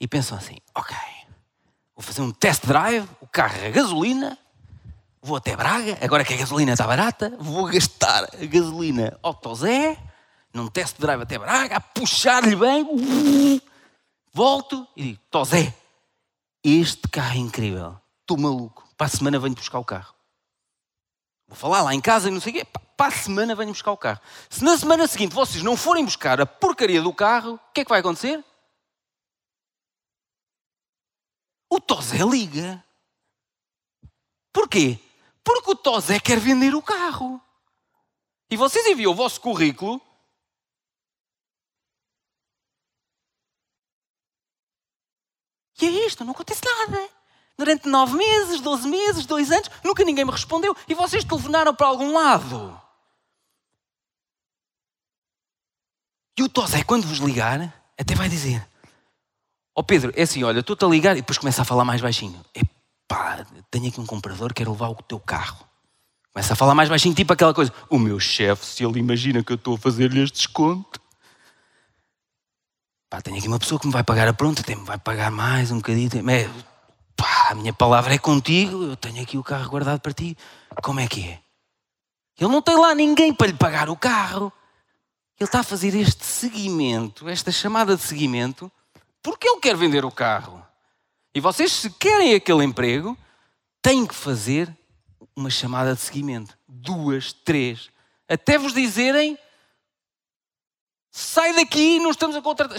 e 0.00 0.08
pensam 0.08 0.36
assim: 0.36 0.58
ok, 0.74 0.96
vou 1.94 2.02
fazer 2.02 2.22
um 2.22 2.32
test 2.32 2.66
drive, 2.66 3.08
o 3.20 3.28
carro 3.28 3.56
é 3.58 3.70
gasolina, 3.70 4.36
vou 5.26 5.36
até 5.36 5.56
Braga, 5.56 5.98
agora 6.00 6.24
que 6.24 6.32
a 6.32 6.36
gasolina 6.36 6.72
está 6.72 6.86
barata, 6.86 7.36
vou 7.40 7.66
gastar 7.66 8.24
a 8.24 8.46
gasolina 8.46 9.18
ao 9.20 9.34
Tozé, 9.34 9.98
num 10.54 10.68
test 10.68 10.98
drive 10.98 11.20
até 11.20 11.36
Braga, 11.36 11.76
a 11.76 11.80
puxar-lhe 11.80 12.54
bem, 12.54 13.60
volto 14.32 14.86
e 14.96 15.02
digo: 15.02 15.20
Tozé, 15.28 15.74
este 16.62 17.08
carro 17.08 17.34
é 17.34 17.38
incrível. 17.38 18.00
Estou 18.20 18.38
maluco. 18.38 18.88
Para 18.96 19.08
a 19.08 19.10
semana 19.10 19.38
venho 19.38 19.54
buscar 19.54 19.80
o 19.80 19.84
carro. 19.84 20.14
Vou 21.48 21.56
falar 21.56 21.82
lá 21.82 21.92
em 21.92 22.00
casa 22.00 22.28
e 22.28 22.30
não 22.30 22.40
sei 22.40 22.52
o 22.52 22.56
quê. 22.56 22.64
Para 22.96 23.12
a 23.12 23.18
semana 23.18 23.54
venho 23.54 23.72
buscar 23.72 23.90
o 23.90 23.96
carro. 23.96 24.20
Se 24.48 24.64
na 24.64 24.78
semana 24.78 25.06
seguinte 25.08 25.34
vocês 25.34 25.62
não 25.62 25.76
forem 25.76 26.04
buscar 26.04 26.40
a 26.40 26.46
porcaria 26.46 27.02
do 27.02 27.12
carro, 27.12 27.54
o 27.54 27.72
que 27.74 27.80
é 27.80 27.84
que 27.84 27.90
vai 27.90 28.00
acontecer? 28.00 28.42
O 31.68 31.80
Tozé 31.80 32.18
liga. 32.18 32.82
Porquê? 34.52 34.98
Porque 35.46 35.70
o 35.70 35.76
Tozé 35.76 36.18
quer 36.18 36.40
vender 36.40 36.74
o 36.74 36.82
carro. 36.82 37.40
E 38.50 38.56
vocês 38.56 38.84
enviam 38.84 39.12
o 39.12 39.14
vosso 39.14 39.40
currículo 39.40 40.02
E 45.80 45.86
é 45.86 46.06
isto, 46.06 46.24
não 46.24 46.32
acontece 46.32 46.62
nada. 46.64 47.08
Durante 47.58 47.88
nove 47.88 48.16
meses, 48.16 48.60
doze 48.60 48.88
meses, 48.88 49.26
dois 49.26 49.52
anos, 49.52 49.70
nunca 49.84 50.04
ninguém 50.04 50.24
me 50.24 50.30
respondeu. 50.30 50.74
E 50.88 50.94
vocês 50.94 51.22
telefonaram 51.22 51.74
para 51.74 51.86
algum 51.86 52.12
lado. 52.12 52.80
E 56.38 56.42
o 56.42 56.48
Tosé, 56.48 56.82
quando 56.82 57.06
vos 57.06 57.18
ligar, 57.18 57.60
até 57.98 58.14
vai 58.14 58.28
dizer: 58.28 58.66
Ó 59.74 59.80
oh 59.80 59.84
Pedro, 59.84 60.12
é 60.16 60.22
assim, 60.22 60.42
olha, 60.44 60.60
estou-te 60.60 60.84
a 60.84 60.88
ligar 60.88 61.12
e 61.12 61.20
depois 61.20 61.38
começa 61.38 61.62
a 61.62 61.64
falar 61.64 61.84
mais 61.84 62.00
baixinho. 62.00 62.42
Epá, 63.10 63.46
tenho 63.70 63.88
aqui 63.88 64.00
um 64.00 64.06
comprador, 64.06 64.52
quero 64.52 64.72
levar 64.72 64.88
o 64.88 64.94
teu 64.96 65.20
carro. 65.20 65.66
Começa 66.32 66.52
a 66.52 66.56
falar 66.56 66.74
mais 66.74 66.88
baixinho, 66.88 67.14
tipo 67.14 67.32
aquela 67.32 67.54
coisa: 67.54 67.72
O 67.88 67.98
meu 67.98 68.20
chefe, 68.20 68.66
se 68.66 68.84
ele 68.84 68.98
imagina 68.98 69.42
que 69.42 69.52
eu 69.52 69.56
estou 69.56 69.76
a 69.76 69.78
fazer-lhe 69.78 70.22
este 70.22 70.38
desconto, 70.38 71.00
Pá, 73.08 73.22
tenho 73.22 73.38
aqui 73.38 73.46
uma 73.46 73.58
pessoa 73.58 73.80
que 73.80 73.86
me 73.86 73.92
vai 73.92 74.02
pagar 74.02 74.26
a 74.26 74.34
pronta, 74.34 74.62
me 74.68 74.84
vai 74.84 74.98
pagar 74.98 75.30
mais 75.30 75.70
um 75.70 75.76
bocadinho. 75.76 76.10
É, 76.28 76.50
pá, 77.14 77.50
a 77.50 77.54
minha 77.54 77.72
palavra 77.72 78.12
é 78.14 78.18
contigo, 78.18 78.82
eu 78.82 78.96
tenho 78.96 79.22
aqui 79.22 79.38
o 79.38 79.44
carro 79.44 79.70
guardado 79.70 80.00
para 80.00 80.12
ti. 80.12 80.36
Como 80.82 80.98
é 80.98 81.06
que 81.06 81.22
é? 81.28 81.40
Ele 82.38 82.50
não 82.50 82.60
tem 82.60 82.76
lá 82.76 82.94
ninguém 82.96 83.32
para 83.32 83.46
lhe 83.46 83.52
pagar 83.54 83.88
o 83.88 83.96
carro. 83.96 84.52
Ele 85.38 85.46
está 85.46 85.60
a 85.60 85.62
fazer 85.62 85.94
este 85.94 86.24
seguimento, 86.24 87.28
esta 87.28 87.52
chamada 87.52 87.94
de 87.94 88.02
seguimento, 88.02 88.70
porque 89.22 89.48
ele 89.48 89.60
quer 89.60 89.76
vender 89.76 90.04
o 90.04 90.10
carro. 90.10 90.65
E 91.36 91.40
vocês, 91.40 91.70
se 91.70 91.90
querem 91.90 92.34
aquele 92.34 92.64
emprego, 92.64 93.14
têm 93.82 94.06
que 94.06 94.14
fazer 94.14 94.74
uma 95.36 95.50
chamada 95.50 95.94
de 95.94 96.00
seguimento. 96.00 96.56
Duas, 96.66 97.30
três. 97.30 97.90
Até 98.26 98.56
vos 98.56 98.72
dizerem 98.72 99.38
Sai 101.10 101.54
daqui, 101.54 101.98
não 101.98 102.10
estamos 102.10 102.36
a 102.36 102.40
contratar. 102.40 102.78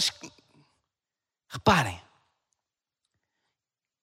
Reparem, 1.48 2.00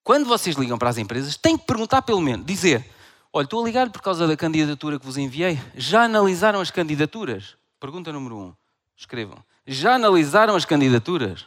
quando 0.03 0.25
vocês 0.25 0.55
ligam 0.55 0.77
para 0.77 0.89
as 0.89 0.97
empresas, 0.97 1.35
têm 1.35 1.57
que 1.57 1.65
perguntar 1.65 2.01
pelo 2.03 2.21
menos, 2.21 2.45
dizer: 2.45 2.89
Olha, 3.33 3.43
estou 3.43 3.61
a 3.61 3.65
ligar 3.65 3.89
por 3.89 4.01
causa 4.01 4.25
da 4.25 4.37
candidatura 4.37 4.97
que 4.97 5.05
vos 5.05 5.17
enviei. 5.17 5.59
Já 5.75 6.03
analisaram 6.03 6.61
as 6.61 6.71
candidaturas? 6.71 7.57
Pergunta 7.77 8.13
número 8.13 8.37
um. 8.37 8.53
Escrevam. 8.95 9.43
Já 9.67 9.95
analisaram 9.95 10.55
as 10.55 10.63
candidaturas? 10.63 11.45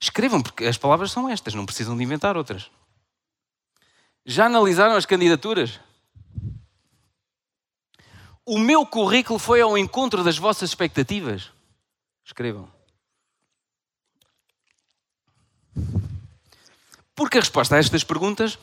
Escrevam, 0.00 0.40
porque 0.40 0.64
as 0.64 0.78
palavras 0.78 1.10
são 1.10 1.28
estas, 1.28 1.54
não 1.54 1.66
precisam 1.66 1.96
de 1.96 2.02
inventar 2.02 2.36
outras. 2.36 2.70
Já 4.24 4.46
analisaram 4.46 4.94
as 4.94 5.06
candidaturas? 5.06 5.80
O 8.44 8.58
meu 8.58 8.86
currículo 8.86 9.38
foi 9.38 9.60
ao 9.60 9.76
encontro 9.76 10.22
das 10.22 10.38
vossas 10.38 10.70
expectativas? 10.70 11.50
Escrevam. 12.24 12.70
Porque 17.14 17.38
a 17.38 17.40
resposta 17.40 17.74
a 17.74 17.78
estas 17.78 18.04
perguntas 18.04 18.58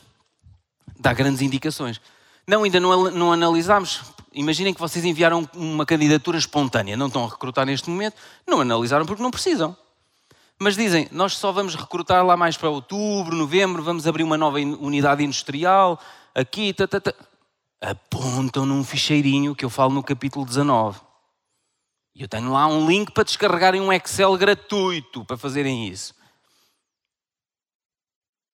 dá 0.98 1.12
grandes 1.12 1.42
indicações. 1.42 2.00
Não, 2.46 2.62
ainda 2.62 2.80
não, 2.80 3.32
analisámos. 3.32 4.02
Imaginem 4.32 4.72
que 4.72 4.80
vocês 4.80 5.04
enviaram 5.04 5.48
uma 5.54 5.84
candidatura 5.84 6.38
espontânea, 6.38 6.96
não 6.96 7.08
estão 7.08 7.24
a 7.24 7.28
recrutar 7.28 7.66
neste 7.66 7.90
momento, 7.90 8.16
não 8.46 8.60
analisaram 8.60 9.04
porque 9.04 9.22
não 9.22 9.30
precisam. 9.30 9.76
Mas 10.58 10.74
dizem, 10.74 11.06
nós 11.12 11.34
só 11.34 11.52
vamos 11.52 11.74
recrutar 11.74 12.24
lá 12.24 12.36
mais 12.36 12.56
para 12.56 12.70
outubro, 12.70 13.36
novembro, 13.36 13.82
vamos 13.82 14.06
abrir 14.06 14.22
uma 14.22 14.38
nova 14.38 14.58
unidade 14.58 15.22
industrial, 15.22 16.00
aqui, 16.34 16.72
tá, 16.72 16.88
tá, 16.88 17.00
tá 17.00 17.14
apontam 17.80 18.64
num 18.64 18.82
ficheirinho 18.82 19.54
que 19.54 19.64
eu 19.64 19.70
falo 19.70 19.92
no 19.92 20.02
capítulo 20.02 20.46
19. 20.46 21.00
E 22.14 22.22
eu 22.22 22.28
tenho 22.28 22.50
lá 22.50 22.66
um 22.66 22.88
link 22.88 23.12
para 23.12 23.24
descarregarem 23.24 23.80
um 23.80 23.92
Excel 23.92 24.36
gratuito 24.38 25.24
para 25.26 25.36
fazerem 25.36 25.86
isso. 25.88 26.14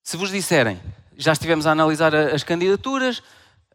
Se 0.02 0.16
vos 0.16 0.30
disserem, 0.30 0.80
já 1.16 1.32
estivemos 1.32 1.66
a 1.66 1.70
analisar 1.70 2.12
as 2.14 2.42
candidaturas, 2.42 3.22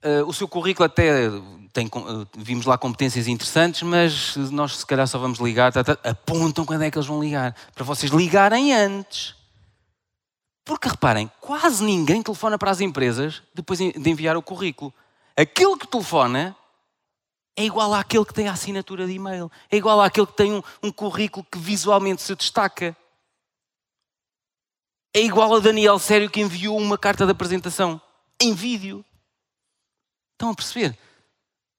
eh, 0.01 0.21
o 0.23 0.33
seu 0.33 0.47
currículo 0.47 0.85
até 0.85 1.29
tem, 1.77 1.85
eh, 1.85 2.27
vimos 2.35 2.65
lá 2.65 2.75
competências 2.75 3.27
interessantes, 3.27 3.83
mas 3.83 4.35
nós 4.49 4.77
se 4.77 4.85
calhar 4.85 5.07
só 5.07 5.19
vamos 5.19 5.37
ligar, 5.37 5.71
tá, 5.71 5.83
tá, 5.83 5.95
apontam 6.03 6.65
quando 6.65 6.81
é 6.81 6.89
que 6.89 6.97
eles 6.97 7.05
vão 7.05 7.21
ligar, 7.21 7.55
para 7.75 7.83
vocês 7.83 8.11
ligarem 8.11 8.73
antes. 8.73 9.35
Porque 10.65 10.89
reparem, 10.89 11.31
quase 11.39 11.83
ninguém 11.83 12.23
telefona 12.23 12.57
para 12.57 12.71
as 12.71 12.81
empresas 12.81 13.43
depois 13.53 13.77
de 13.77 14.09
enviar 14.09 14.35
o 14.35 14.41
currículo. 14.41 14.91
Aquele 15.35 15.77
que 15.77 15.87
telefona 15.87 16.55
é 17.55 17.63
igual 17.63 17.93
àquele 17.93 18.25
que 18.25 18.33
tem 18.33 18.47
a 18.47 18.53
assinatura 18.53 19.05
de 19.05 19.13
e-mail, 19.13 19.51
é 19.69 19.77
igual 19.77 20.01
àquele 20.01 20.25
que 20.25 20.35
tem 20.35 20.51
um, 20.53 20.63
um 20.81 20.91
currículo 20.91 21.45
que 21.49 21.59
visualmente 21.59 22.23
se 22.23 22.35
destaca. 22.35 22.97
É 25.13 25.21
igual 25.21 25.55
a 25.55 25.59
Daniel 25.59 25.99
Sério 25.99 26.29
que 26.29 26.41
enviou 26.41 26.75
uma 26.77 26.97
carta 26.97 27.23
de 27.23 27.31
apresentação 27.31 28.01
em 28.41 28.53
vídeo. 28.55 29.05
Estão 30.33 30.49
a 30.49 30.55
perceber? 30.55 30.97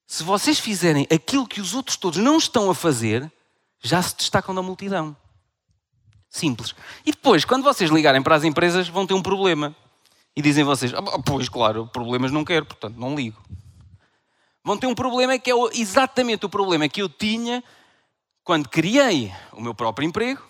Se 0.09 0.23
vocês 0.23 0.57
fizerem 0.57 1.05
aquilo 1.13 1.47
que 1.47 1.61
os 1.61 1.75
outros 1.75 1.95
todos 1.95 2.17
não 2.17 2.35
estão 2.35 2.67
a 2.71 2.73
fazer, 2.73 3.31
já 3.79 4.01
se 4.01 4.17
destacam 4.17 4.55
da 4.55 4.61
multidão. 4.61 5.15
Simples. 6.27 6.73
E 7.05 7.11
depois, 7.11 7.45
quando 7.45 7.63
vocês 7.63 7.91
ligarem 7.91 8.19
para 8.19 8.35
as 8.35 8.43
empresas, 8.43 8.87
vão 8.89 9.05
ter 9.05 9.13
um 9.13 9.21
problema. 9.21 9.75
E 10.35 10.41
dizem 10.41 10.63
vocês, 10.63 10.91
ah, 10.95 11.19
pois 11.23 11.47
claro, 11.47 11.85
problemas 11.85 12.31
não 12.31 12.43
quero, 12.43 12.65
portanto 12.65 12.97
não 12.97 13.15
ligo. 13.15 13.39
Vão 14.63 14.79
ter 14.79 14.87
um 14.87 14.95
problema 14.95 15.37
que 15.37 15.51
é 15.51 15.53
exatamente 15.75 16.43
o 16.43 16.49
problema 16.49 16.89
que 16.89 17.03
eu 17.03 17.07
tinha 17.07 17.63
quando 18.43 18.67
criei 18.67 19.31
o 19.51 19.61
meu 19.61 19.75
próprio 19.75 20.07
emprego, 20.07 20.41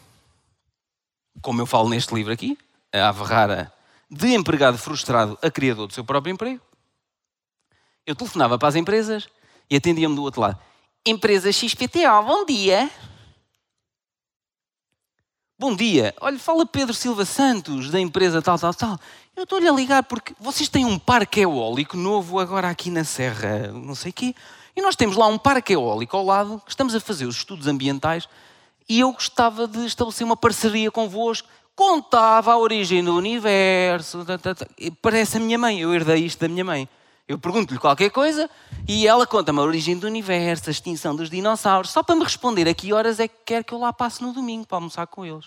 como 1.41 1.62
eu 1.62 1.66
falo 1.66 1.89
neste 1.89 2.16
livro 2.16 2.32
aqui, 2.32 2.57
a 2.93 3.10
Averrara 3.10 3.74
de 4.10 4.34
empregado 4.34 4.78
frustrado 4.78 5.38
a 5.41 5.51
criador 5.51 5.86
do 5.86 5.93
seu 5.93 6.05
próprio 6.05 6.32
emprego. 6.32 6.62
Eu 8.05 8.16
telefonava 8.16 8.57
para 8.57 8.70
as 8.70 8.76
empresas 8.76 9.28
e 9.70 9.76
atendiam-me 9.76 10.15
do 10.15 10.24
outro 10.24 10.41
lado. 10.41 10.59
Empresa 11.05 11.51
XPTO, 11.51 12.24
bom 12.26 12.45
dia. 12.45 12.89
Bom 15.57 15.76
dia. 15.76 16.15
Olha, 16.22 16.39
fala 16.39 16.65
Pedro 16.65 16.93
Silva 16.93 17.26
Santos, 17.26 17.89
da 17.89 17.99
empresa 17.99 18.41
tal, 18.41 18.57
tal, 18.57 18.74
tal. 18.74 18.99
Eu 19.36 19.43
estou-lhe 19.43 19.67
a 19.67 19.72
ligar 19.74 20.03
porque 20.03 20.34
vocês 20.39 20.70
têm 20.70 20.86
um 20.86 20.97
parque 20.97 21.41
eólico 21.41 21.97
novo 21.97 22.39
agora 22.39 22.70
aqui 22.70 22.89
na 22.89 23.03
Serra, 23.03 23.67
não 23.74 23.95
sei 23.95 24.11
quê, 24.11 24.34
e 24.76 24.82
nós 24.82 24.95
temos 24.95 25.17
lá 25.17 25.28
um 25.28 25.38
parque 25.38 25.74
eólico 25.74 26.15
ao 26.15 26.26
lado, 26.26 26.61
que 26.65 26.72
estamos 26.72 26.95
a 26.95 26.99
fazer 26.99 27.26
os 27.26 27.36
estudos 27.36 27.67
ambientais, 27.67 28.28
e 28.88 29.01
eu 29.01 29.11
gostava 29.11 29.67
de 29.67 29.86
estabelecer 29.86 30.26
uma 30.26 30.38
parceria 30.38 30.89
convosco. 30.89 31.47
Contava 31.76 32.51
a 32.51 32.57
origem 32.57 33.03
do 33.03 33.15
universo. 33.15 34.26
Parece 35.01 35.38
a 35.38 35.39
minha 35.39 35.57
mãe, 35.57 35.80
eu 35.80 35.93
herdei 35.93 36.26
isto 36.26 36.39
da 36.39 36.47
minha 36.47 36.65
mãe. 36.65 36.89
Eu 37.30 37.38
pergunto-lhe 37.38 37.80
qualquer 37.80 38.09
coisa 38.09 38.49
e 38.88 39.05
ela 39.05 39.27
conta-me 39.27 39.59
a 39.59 39.61
origem 39.61 39.95
do 39.95 40.07
universo, 40.07 40.67
a 40.67 40.71
extinção 40.71 41.15
dos 41.15 41.30
dinossauros, 41.30 41.91
só 41.91 42.01
para 42.01 42.15
me 42.15 42.23
responder 42.23 42.67
a 42.67 42.73
que 42.73 42.91
horas 42.91 43.19
é 43.19 43.27
que 43.27 43.36
quer 43.45 43.63
que 43.63 43.71
eu 43.71 43.77
lá 43.77 43.93
passe 43.93 44.23
no 44.23 44.34
domingo 44.34 44.65
para 44.65 44.77
almoçar 44.77 45.05
com 45.05 45.23
eles. 45.23 45.45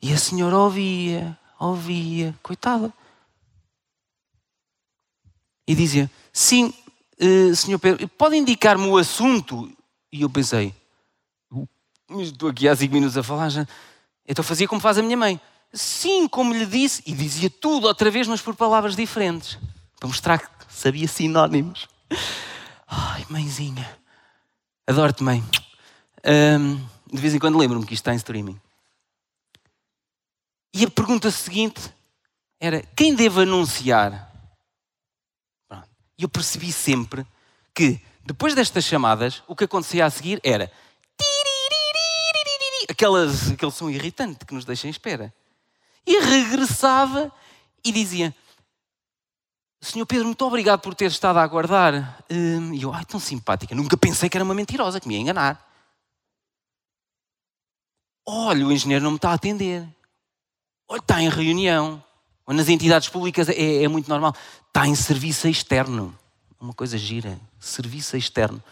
E 0.00 0.10
a 0.10 0.16
senhora 0.16 0.56
ouvia, 0.56 1.38
ouvia, 1.60 2.34
coitada. 2.42 2.90
E 5.66 5.74
dizia: 5.74 6.10
Sim, 6.32 6.72
uh, 7.20 7.54
senhor 7.54 7.78
Pedro, 7.78 8.08
pode 8.08 8.36
indicar-me 8.36 8.86
o 8.86 8.96
assunto? 8.96 9.70
E 10.10 10.22
eu 10.22 10.30
pensei: 10.30 10.74
Estou 12.20 12.48
aqui 12.48 12.66
há 12.66 12.74
cinco 12.74 12.94
minutos 12.94 13.18
a 13.18 13.22
falar 13.22 13.50
já. 13.50 13.66
Então 14.26 14.42
fazia 14.42 14.66
como 14.66 14.80
faz 14.80 14.96
a 14.96 15.02
minha 15.02 15.16
mãe. 15.16 15.38
Sim, 15.72 16.26
como 16.26 16.54
lhe 16.54 16.66
disse, 16.66 17.02
e 17.06 17.12
dizia 17.12 17.50
tudo 17.50 17.86
outra 17.86 18.10
vez, 18.10 18.26
mas 18.26 18.40
por 18.40 18.56
palavras 18.56 18.96
diferentes, 18.96 19.58
para 19.98 20.08
mostrar 20.08 20.38
que 20.38 20.72
sabia 20.72 21.06
sinónimos. 21.06 21.88
Ai, 22.86 23.26
mãezinha, 23.28 23.98
adoro-te, 24.86 25.22
mãe. 25.22 25.44
De 27.10 27.20
vez 27.20 27.34
em 27.34 27.38
quando 27.38 27.58
lembro-me 27.58 27.86
que 27.86 27.94
isto 27.94 28.02
está 28.02 28.14
em 28.14 28.16
streaming. 28.16 28.58
E 30.74 30.84
a 30.84 30.90
pergunta 30.90 31.30
seguinte 31.30 31.92
era: 32.60 32.82
quem 32.96 33.14
deve 33.14 33.42
anunciar? 33.42 34.26
E 36.18 36.22
eu 36.22 36.28
percebi 36.28 36.72
sempre 36.72 37.26
que, 37.74 38.00
depois 38.24 38.54
destas 38.54 38.84
chamadas, 38.84 39.42
o 39.46 39.54
que 39.54 39.64
acontecia 39.64 40.04
a 40.04 40.10
seguir 40.10 40.40
era 40.42 40.72
aquelas, 42.88 43.50
aquele 43.52 43.70
som 43.70 43.88
irritante 43.88 44.44
que 44.44 44.54
nos 44.54 44.64
deixa 44.64 44.86
em 44.86 44.90
espera. 44.90 45.32
E 46.08 46.20
regressava 46.20 47.30
e 47.84 47.92
dizia: 47.92 48.34
Senhor 49.78 50.06
Pedro, 50.06 50.24
muito 50.24 50.42
obrigado 50.42 50.80
por 50.80 50.94
ter 50.94 51.10
estado 51.10 51.36
a 51.36 51.42
aguardar. 51.42 52.24
Hum, 52.30 52.72
e 52.72 52.80
eu, 52.80 52.94
ai, 52.94 53.04
tão 53.04 53.20
simpática, 53.20 53.74
nunca 53.74 53.94
pensei 53.94 54.30
que 54.30 54.36
era 54.38 54.44
uma 54.44 54.54
mentirosa, 54.54 54.98
que 55.00 55.06
me 55.06 55.14
ia 55.14 55.20
enganar. 55.20 55.62
Olha, 58.26 58.66
o 58.66 58.72
engenheiro 58.72 59.04
não 59.04 59.10
me 59.10 59.16
está 59.16 59.32
a 59.32 59.34
atender. 59.34 59.86
Olha, 60.88 60.98
está 60.98 61.20
em 61.20 61.28
reunião. 61.28 62.02
Ou 62.46 62.54
nas 62.54 62.70
entidades 62.70 63.10
públicas 63.10 63.50
é, 63.50 63.82
é 63.82 63.88
muito 63.88 64.08
normal. 64.08 64.34
Está 64.66 64.86
em 64.86 64.94
serviço 64.94 65.46
externo. 65.46 66.18
Uma 66.58 66.72
coisa 66.72 66.96
gira. 66.96 67.38
Serviço 67.60 68.16
externo. 68.16 68.62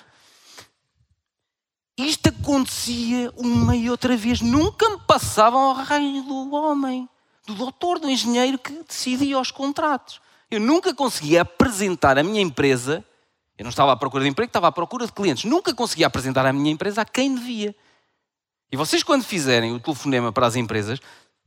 Isto 1.99 2.30
acontecia 2.30 3.30
uma 3.37 3.76
e 3.76 3.91
outra 3.91 4.16
vez. 4.16 4.41
Nunca 4.41 4.89
me 4.89 5.01
passavam 5.01 5.61
ao 5.61 5.74
raio 5.74 6.22
do 6.22 6.55
homem, 6.55 7.07
do 7.47 7.55
doutor, 7.55 7.99
do 7.99 8.11
engenheiro 8.11 8.59
que 8.59 8.72
decidia 8.86 9.38
os 9.38 9.51
contratos. 9.51 10.20
Eu 10.51 10.61
nunca 10.61 10.94
conseguia 10.94 11.42
apresentar 11.42 12.18
a 12.18 12.22
minha 12.22 12.40
empresa. 12.40 13.05
Eu 13.57 13.64
não 13.64 13.70
estava 13.70 13.92
à 13.92 13.97
procura 13.97 14.24
de 14.24 14.30
emprego, 14.30 14.49
estava 14.49 14.68
à 14.68 14.72
procura 14.72 15.07
de 15.07 15.12
clientes. 15.12 15.44
Nunca 15.44 15.74
conseguia 15.74 16.07
apresentar 16.07 16.44
a 16.44 16.53
minha 16.53 16.70
empresa 16.70 17.03
a 17.03 17.05
quem 17.05 17.34
devia. 17.34 17.74
E 18.70 18.76
vocês, 18.76 19.03
quando 19.03 19.24
fizerem 19.24 19.72
o 19.72 19.80
telefonema 19.80 20.32
para 20.32 20.47
as 20.47 20.57
empresas, 20.57 21.01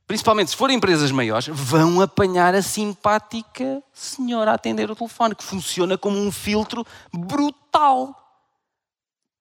principalmente 0.08 0.52
se 0.52 0.56
forem 0.58 0.78
empresas 0.78 1.12
maiores, 1.12 1.48
vão 1.48 2.02
apanhar 2.02 2.56
a 2.56 2.62
simpática 2.62 3.84
senhora 3.94 4.52
a 4.52 4.56
atender 4.56 4.90
o 4.90 4.96
telefone, 4.96 5.36
que 5.36 5.44
funciona 5.44 5.98
como 5.98 6.18
um 6.18 6.32
filtro 6.32 6.86
brutal, 7.14 8.16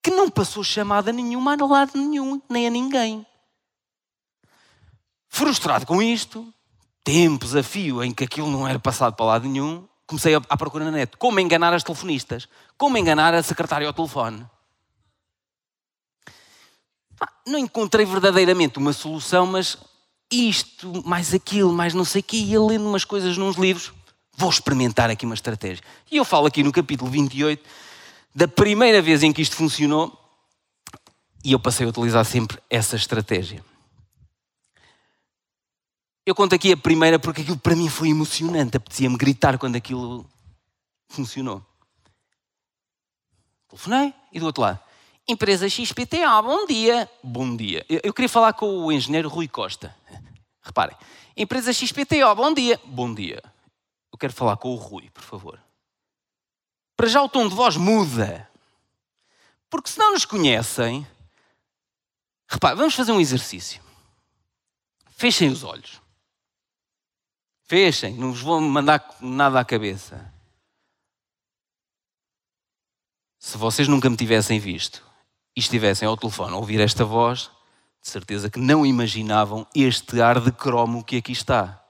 que 0.02 0.10
não 0.10 0.28
passou 0.28 0.62
chamada 0.62 1.12
nenhuma 1.12 1.54
a 1.54 1.66
lado 1.66 1.92
nenhum, 1.94 2.42
nem 2.48 2.66
a 2.66 2.70
ninguém. 2.70 3.26
Frustrado 5.28 5.86
com 5.86 6.02
isto, 6.02 6.52
tempos 7.04 7.54
a 7.54 7.62
fio 7.62 8.02
em 8.02 8.12
que 8.12 8.24
aquilo 8.24 8.50
não 8.50 8.66
era 8.66 8.78
passado 8.78 9.14
para 9.14 9.26
lado 9.26 9.48
nenhum, 9.48 9.86
comecei 10.06 10.34
a, 10.34 10.56
procurar 10.56 10.86
na 10.86 10.90
net 10.90 11.16
como 11.16 11.38
enganar 11.38 11.72
as 11.74 11.82
telefonistas, 11.84 12.48
como 12.76 12.96
enganar 12.96 13.34
a 13.34 13.42
secretária 13.42 13.86
ao 13.86 13.92
telefone. 13.92 14.44
Não 17.46 17.58
encontrei 17.58 18.06
verdadeiramente 18.06 18.78
uma 18.78 18.92
solução, 18.92 19.46
mas 19.46 19.76
isto, 20.30 21.02
mais 21.06 21.34
aquilo, 21.34 21.72
mais 21.72 21.94
não 21.94 22.04
sei 22.04 22.20
o 22.20 22.24
quê, 22.24 22.36
ia 22.36 22.60
lendo 22.60 22.86
umas 22.86 23.04
coisas 23.04 23.36
nos 23.36 23.56
livros, 23.56 23.92
vou 24.36 24.50
experimentar 24.50 25.10
aqui 25.10 25.24
uma 25.24 25.34
estratégia. 25.34 25.82
E 26.10 26.16
eu 26.16 26.24
falo 26.24 26.46
aqui 26.46 26.62
no 26.62 26.72
capítulo 26.72 27.10
28 27.10 27.62
da 28.34 28.46
primeira 28.46 29.02
vez 29.02 29.22
em 29.22 29.32
que 29.32 29.42
isto 29.42 29.56
funcionou 29.56 30.16
e 31.44 31.52
eu 31.52 31.58
passei 31.58 31.86
a 31.86 31.88
utilizar 31.88 32.24
sempre 32.24 32.58
essa 32.70 32.96
estratégia. 32.96 33.64
Eu 36.28 36.34
conto 36.34 36.54
aqui 36.54 36.72
a 36.72 36.76
primeira 36.76 37.18
porque 37.18 37.40
aquilo 37.40 37.56
para 37.56 37.74
mim 37.74 37.88
foi 37.88 38.10
emocionante, 38.10 38.76
apetecia-me 38.76 39.16
gritar 39.16 39.56
quando 39.56 39.76
aquilo 39.76 40.28
funcionou. 41.08 41.64
Telefonei 43.66 44.12
e 44.30 44.38
do 44.38 44.44
outro 44.44 44.60
lado. 44.60 44.78
Empresa 45.26 45.66
XPTA, 45.70 46.42
bom 46.42 46.66
dia. 46.66 47.10
Bom 47.22 47.56
dia. 47.56 47.82
Eu, 47.88 48.12
queria 48.12 48.28
falar 48.28 48.52
com 48.52 48.66
o 48.66 48.92
engenheiro 48.92 49.26
Rui 49.26 49.48
Costa. 49.48 49.96
Reparem. 50.60 50.94
Empresa 51.34 51.72
XPTO, 51.72 52.34
bom 52.36 52.52
dia. 52.52 52.78
Bom 52.84 53.14
dia. 53.14 53.42
Eu 54.12 54.18
quero 54.18 54.34
falar 54.34 54.58
com 54.58 54.68
o 54.68 54.76
Rui, 54.76 55.08
por 55.08 55.22
favor. 55.22 55.58
Para 56.94 57.08
já 57.08 57.22
o 57.22 57.28
tom 57.30 57.48
de 57.48 57.54
voz 57.54 57.78
muda. 57.78 58.46
Porque 59.70 59.88
se 59.88 59.98
não 59.98 60.12
nos 60.12 60.26
conhecem. 60.26 61.06
Repare, 62.46 62.76
vamos 62.76 62.94
fazer 62.94 63.12
um 63.12 63.20
exercício. 63.20 63.80
Fechem 65.16 65.48
os 65.48 65.64
olhos. 65.64 66.06
Fechem, 67.68 68.14
não 68.14 68.32
vos 68.32 68.40
vou 68.40 68.58
mandar 68.62 69.06
nada 69.20 69.60
à 69.60 69.64
cabeça. 69.64 70.32
Se 73.38 73.58
vocês 73.58 73.86
nunca 73.86 74.08
me 74.08 74.16
tivessem 74.16 74.58
visto, 74.58 75.06
e 75.54 75.60
estivessem 75.60 76.08
ao 76.08 76.16
telefone 76.16 76.54
a 76.54 76.56
ouvir 76.56 76.80
esta 76.80 77.04
voz, 77.04 77.50
de 78.00 78.08
certeza 78.08 78.48
que 78.48 78.58
não 78.58 78.86
imaginavam 78.86 79.66
este 79.74 80.20
ar 80.22 80.40
de 80.40 80.50
cromo 80.50 81.04
que 81.04 81.18
aqui 81.18 81.32
está. 81.32 81.84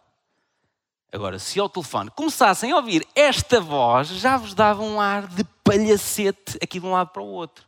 Agora, 1.13 1.39
se 1.39 1.61
ao 1.61 1.69
telefone 1.69 2.11
começassem 2.11 2.73
a 2.73 2.77
ouvir 2.77 3.07
esta 3.15 3.61
voz, 3.61 4.09
já 4.09 4.37
vos 4.37 4.55
dava 4.55 4.83
um 4.83 5.01
ar 5.01 5.29
de 5.29 5.45
palhacete 5.63 6.59
aqui 6.61 6.81
de 6.81 6.87
um 6.87 6.93
lado 6.93 7.11
para 7.11 7.23
o 7.23 7.27
outro. 7.27 7.65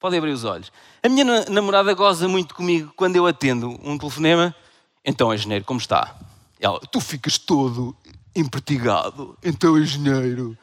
Podem 0.00 0.18
abrir 0.18 0.32
os 0.32 0.44
olhos. 0.44 0.72
A 1.02 1.08
minha 1.08 1.44
namorada 1.50 1.92
goza 1.92 2.26
muito 2.26 2.54
comigo 2.54 2.92
quando 2.96 3.16
eu 3.16 3.26
atendo 3.26 3.68
um 3.82 3.98
telefonema. 3.98 4.54
Então, 5.04 5.34
engenheiro, 5.34 5.64
como 5.64 5.78
está? 5.78 6.16
Ela, 6.60 6.80
tu 6.80 7.00
ficas 7.00 7.38
todo 7.38 7.96
empertigado. 8.34 9.36
Então, 9.42 9.78
engenheiro. 9.78 10.56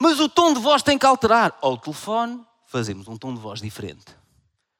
Mas 0.00 0.18
o 0.18 0.28
tom 0.28 0.54
de 0.54 0.60
voz 0.60 0.82
tem 0.82 0.98
que 0.98 1.06
alterar. 1.06 1.56
Ao 1.60 1.76
telefone, 1.76 2.40
fazemos 2.66 3.06
um 3.08 3.16
tom 3.16 3.34
de 3.34 3.40
voz 3.40 3.60
diferente. 3.60 4.06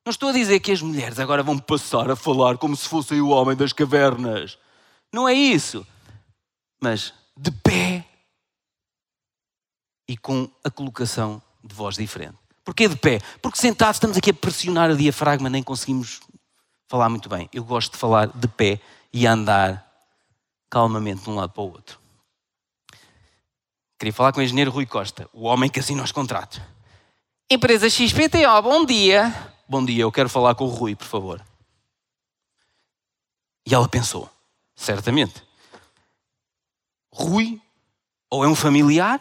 Não 0.04 0.10
estou 0.10 0.30
a 0.30 0.32
dizer 0.32 0.60
que 0.60 0.72
as 0.72 0.80
mulheres 0.80 1.18
agora 1.18 1.42
vão 1.42 1.58
passar 1.58 2.10
a 2.10 2.16
falar 2.16 2.56
como 2.56 2.74
se 2.74 2.88
fossem 2.88 3.20
o 3.20 3.28
homem 3.28 3.54
das 3.54 3.72
cavernas. 3.72 4.58
Não 5.12 5.28
é 5.28 5.34
isso. 5.34 5.86
Mas 6.80 7.12
de 7.36 7.50
pé 7.50 8.06
e 10.08 10.16
com 10.16 10.50
a 10.64 10.70
colocação 10.70 11.42
de 11.62 11.74
voz 11.74 11.96
diferente. 11.96 12.36
Porquê 12.64 12.88
de 12.88 12.96
pé? 12.96 13.20
Porque 13.42 13.58
sentados 13.58 13.96
estamos 13.96 14.16
aqui 14.16 14.30
a 14.30 14.34
pressionar 14.34 14.90
o 14.90 14.96
diafragma, 14.96 15.50
nem 15.50 15.62
conseguimos 15.62 16.20
falar 16.88 17.08
muito 17.08 17.28
bem. 17.28 17.48
Eu 17.52 17.64
gosto 17.64 17.92
de 17.92 17.98
falar 17.98 18.28
de 18.28 18.48
pé 18.48 18.80
e 19.12 19.26
andar 19.26 19.89
calmamente 20.70 21.24
de 21.24 21.30
um 21.30 21.34
lado 21.34 21.52
para 21.52 21.62
o 21.62 21.72
outro. 21.72 21.98
Queria 23.98 24.12
falar 24.12 24.32
com 24.32 24.40
o 24.40 24.42
engenheiro 24.42 24.70
Rui 24.70 24.86
Costa, 24.86 25.28
o 25.32 25.44
homem 25.44 25.68
que 25.68 25.80
assina 25.80 26.02
os 26.02 26.12
contratos. 26.12 26.60
Empresa 27.50 27.90
XPTO, 27.90 28.62
bom 28.62 28.84
dia. 28.86 29.54
Bom 29.68 29.84
dia, 29.84 30.02
eu 30.02 30.12
quero 30.12 30.28
falar 30.28 30.54
com 30.54 30.64
o 30.64 30.68
Rui, 30.68 30.94
por 30.94 31.06
favor. 31.06 31.44
E 33.66 33.74
ela 33.74 33.88
pensou, 33.88 34.30
certamente. 34.74 35.42
Rui, 37.12 37.60
ou 38.30 38.44
é 38.44 38.48
um 38.48 38.54
familiar, 38.54 39.20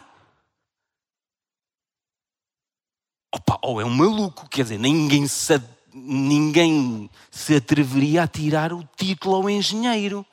Opa, 3.32 3.58
ou 3.62 3.80
é 3.80 3.84
um 3.84 3.90
maluco, 3.90 4.48
quer 4.48 4.64
dizer, 4.64 4.78
ninguém 4.78 5.26
se, 5.28 5.62
ninguém 5.94 7.08
se 7.30 7.54
atreveria 7.54 8.24
a 8.24 8.28
tirar 8.28 8.72
o 8.72 8.86
título 8.96 9.36
ao 9.36 9.48
engenheiro. 9.48 10.26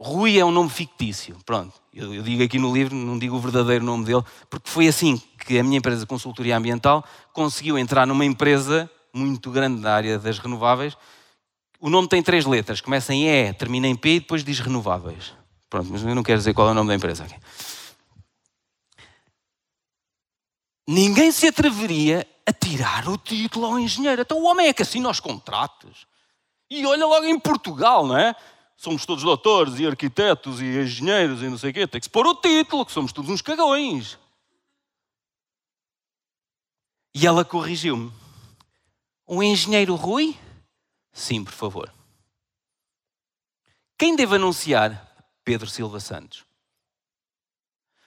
Rui 0.00 0.38
é 0.38 0.44
um 0.44 0.50
nome 0.50 0.70
fictício, 0.70 1.36
pronto. 1.44 1.74
Eu, 1.92 2.14
eu, 2.14 2.22
digo 2.22 2.42
aqui 2.42 2.58
no 2.58 2.72
livro, 2.72 2.94
não 2.94 3.18
digo 3.18 3.36
o 3.36 3.40
verdadeiro 3.40 3.84
nome 3.84 4.06
dele, 4.06 4.22
porque 4.48 4.70
foi 4.70 4.88
assim 4.88 5.20
que 5.46 5.58
a 5.58 5.62
minha 5.62 5.78
empresa 5.78 6.00
de 6.00 6.06
consultoria 6.06 6.56
ambiental 6.56 7.04
conseguiu 7.32 7.76
entrar 7.76 8.06
numa 8.06 8.24
empresa 8.24 8.90
muito 9.12 9.50
grande 9.50 9.82
da 9.82 9.94
área 9.94 10.18
das 10.18 10.38
renováveis. 10.38 10.96
O 11.78 11.90
nome 11.90 12.08
tem 12.08 12.22
três 12.22 12.46
letras, 12.46 12.80
começa 12.80 13.12
em 13.12 13.28
E, 13.28 13.52
termina 13.52 13.86
em 13.86 13.94
P 13.94 14.16
e 14.16 14.20
depois 14.20 14.42
diz 14.42 14.60
renováveis. 14.60 15.34
Pronto, 15.68 15.88
mas 15.90 16.02
eu 16.02 16.14
não 16.14 16.22
quero 16.22 16.38
dizer 16.38 16.54
qual 16.54 16.68
é 16.68 16.70
o 16.70 16.74
nome 16.74 16.88
da 16.88 16.94
empresa 16.94 17.24
aqui. 17.24 17.36
ninguém 20.90 21.30
se 21.30 21.46
atreveria 21.46 22.26
a 22.44 22.52
tirar 22.52 23.08
o 23.08 23.16
título 23.16 23.66
ao 23.66 23.78
engenheiro. 23.78 24.22
Então 24.22 24.38
o 24.38 24.44
homem 24.44 24.66
é 24.66 24.72
que 24.72 24.82
assina 24.82 25.08
os 25.08 25.20
contratos. 25.20 26.06
E 26.68 26.84
olha 26.84 27.06
logo 27.06 27.24
em 27.26 27.38
Portugal, 27.38 28.04
não 28.04 28.18
é? 28.18 28.34
Somos 28.80 29.04
todos 29.04 29.22
doutores 29.22 29.78
e 29.78 29.86
arquitetos 29.86 30.62
e 30.62 30.64
engenheiros 30.64 31.42
e 31.42 31.50
não 31.50 31.58
sei 31.58 31.70
o 31.70 31.74
quê. 31.74 31.86
Tem 31.86 32.00
que 32.00 32.06
se 32.06 32.10
pôr 32.10 32.26
o 32.26 32.34
título, 32.34 32.86
que 32.86 32.92
somos 32.92 33.12
todos 33.12 33.30
uns 33.30 33.42
cagões. 33.42 34.18
E 37.14 37.26
ela 37.26 37.44
corrigiu-me. 37.44 38.10
O 39.26 39.42
engenheiro 39.42 39.94
Rui? 39.96 40.34
Sim, 41.12 41.44
por 41.44 41.52
favor. 41.52 41.92
Quem 43.98 44.16
deve 44.16 44.36
anunciar? 44.36 45.14
Pedro 45.44 45.68
Silva 45.68 46.00
Santos. 46.00 46.46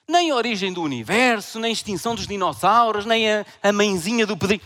Nem 0.09 0.31
a 0.31 0.35
origem 0.35 0.73
do 0.73 0.81
universo, 0.81 1.59
nem 1.59 1.69
a 1.69 1.73
extinção 1.73 2.15
dos 2.15 2.25
dinossauros, 2.25 3.05
nem 3.05 3.31
a, 3.31 3.45
a 3.61 3.71
mãezinha 3.71 4.25
do 4.25 4.35
pedido. 4.35 4.65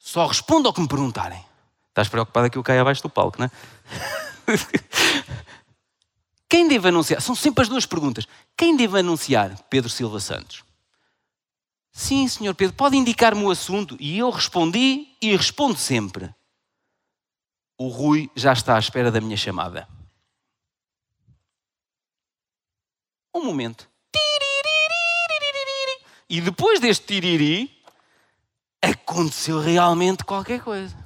Só 0.00 0.26
respondo 0.26 0.66
ao 0.66 0.74
que 0.74 0.80
me 0.80 0.88
perguntarem. 0.88 1.44
Estás 1.90 2.08
preocupada 2.08 2.50
que 2.50 2.58
eu 2.58 2.62
caia 2.64 2.80
abaixo 2.80 3.04
do 3.04 3.08
palco, 3.08 3.38
não 3.38 3.46
é? 3.46 3.50
Quem 6.48 6.68
deve 6.68 6.88
anunciar? 6.88 7.20
São 7.20 7.34
sempre 7.34 7.62
as 7.62 7.68
duas 7.68 7.86
perguntas. 7.86 8.26
Quem 8.56 8.76
deve 8.76 8.98
anunciar? 8.98 9.56
Pedro 9.70 9.88
Silva 9.88 10.20
Santos. 10.20 10.62
Sim, 11.90 12.26
senhor 12.26 12.54
Pedro, 12.54 12.74
pode 12.76 12.96
indicar-me 12.96 13.42
o 13.42 13.50
assunto? 13.50 13.96
E 14.00 14.18
eu 14.18 14.30
respondi 14.30 15.08
e 15.20 15.36
respondo 15.36 15.76
sempre. 15.76 16.34
O 17.78 17.88
Rui 17.88 18.30
já 18.34 18.52
está 18.52 18.76
à 18.76 18.78
espera 18.78 19.10
da 19.10 19.20
minha 19.20 19.36
chamada. 19.36 19.88
Um 23.34 23.44
momento. 23.44 23.90
E 26.28 26.40
depois 26.40 26.80
deste 26.80 27.06
tiriri, 27.06 27.82
aconteceu 28.80 29.60
realmente 29.60 30.24
qualquer 30.24 30.62
coisa. 30.62 31.01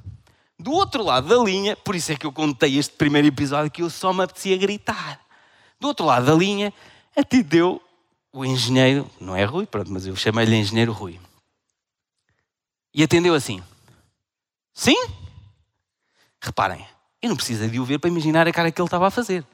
Do 0.59 0.71
outro 0.71 1.03
lado 1.03 1.27
da 1.27 1.43
linha, 1.43 1.75
por 1.75 1.95
isso 1.95 2.11
é 2.11 2.15
que 2.15 2.25
eu 2.25 2.31
contei 2.31 2.77
este 2.77 2.93
primeiro 2.95 3.27
episódio 3.27 3.69
que 3.69 3.83
eu 3.83 3.89
só 3.89 4.11
me 4.11 4.23
apetecia 4.23 4.57
gritar. 4.57 5.21
Do 5.79 5.87
outro 5.87 6.05
lado 6.05 6.25
da 6.25 6.33
linha, 6.33 6.73
atendeu 7.15 7.81
o 8.33 8.43
engenheiro, 8.43 9.09
não 9.19 9.35
é 9.35 9.43
Rui, 9.43 9.65
pronto, 9.65 9.91
mas 9.91 10.07
eu 10.07 10.15
chamei-lhe 10.15 10.55
engenheiro 10.55 10.91
Rui. 10.91 11.19
E 12.93 13.03
atendeu 13.03 13.35
assim: 13.35 13.63
Sim? 14.73 14.95
Reparem, 16.41 16.85
eu 17.21 17.29
não 17.29 17.35
preciso 17.35 17.67
de 17.69 17.79
o 17.79 17.85
ver 17.85 17.99
para 17.99 18.09
imaginar 18.09 18.47
a 18.47 18.51
cara 18.51 18.71
que 18.71 18.81
ele 18.81 18.87
estava 18.87 19.07
a 19.07 19.11
fazer. 19.11 19.45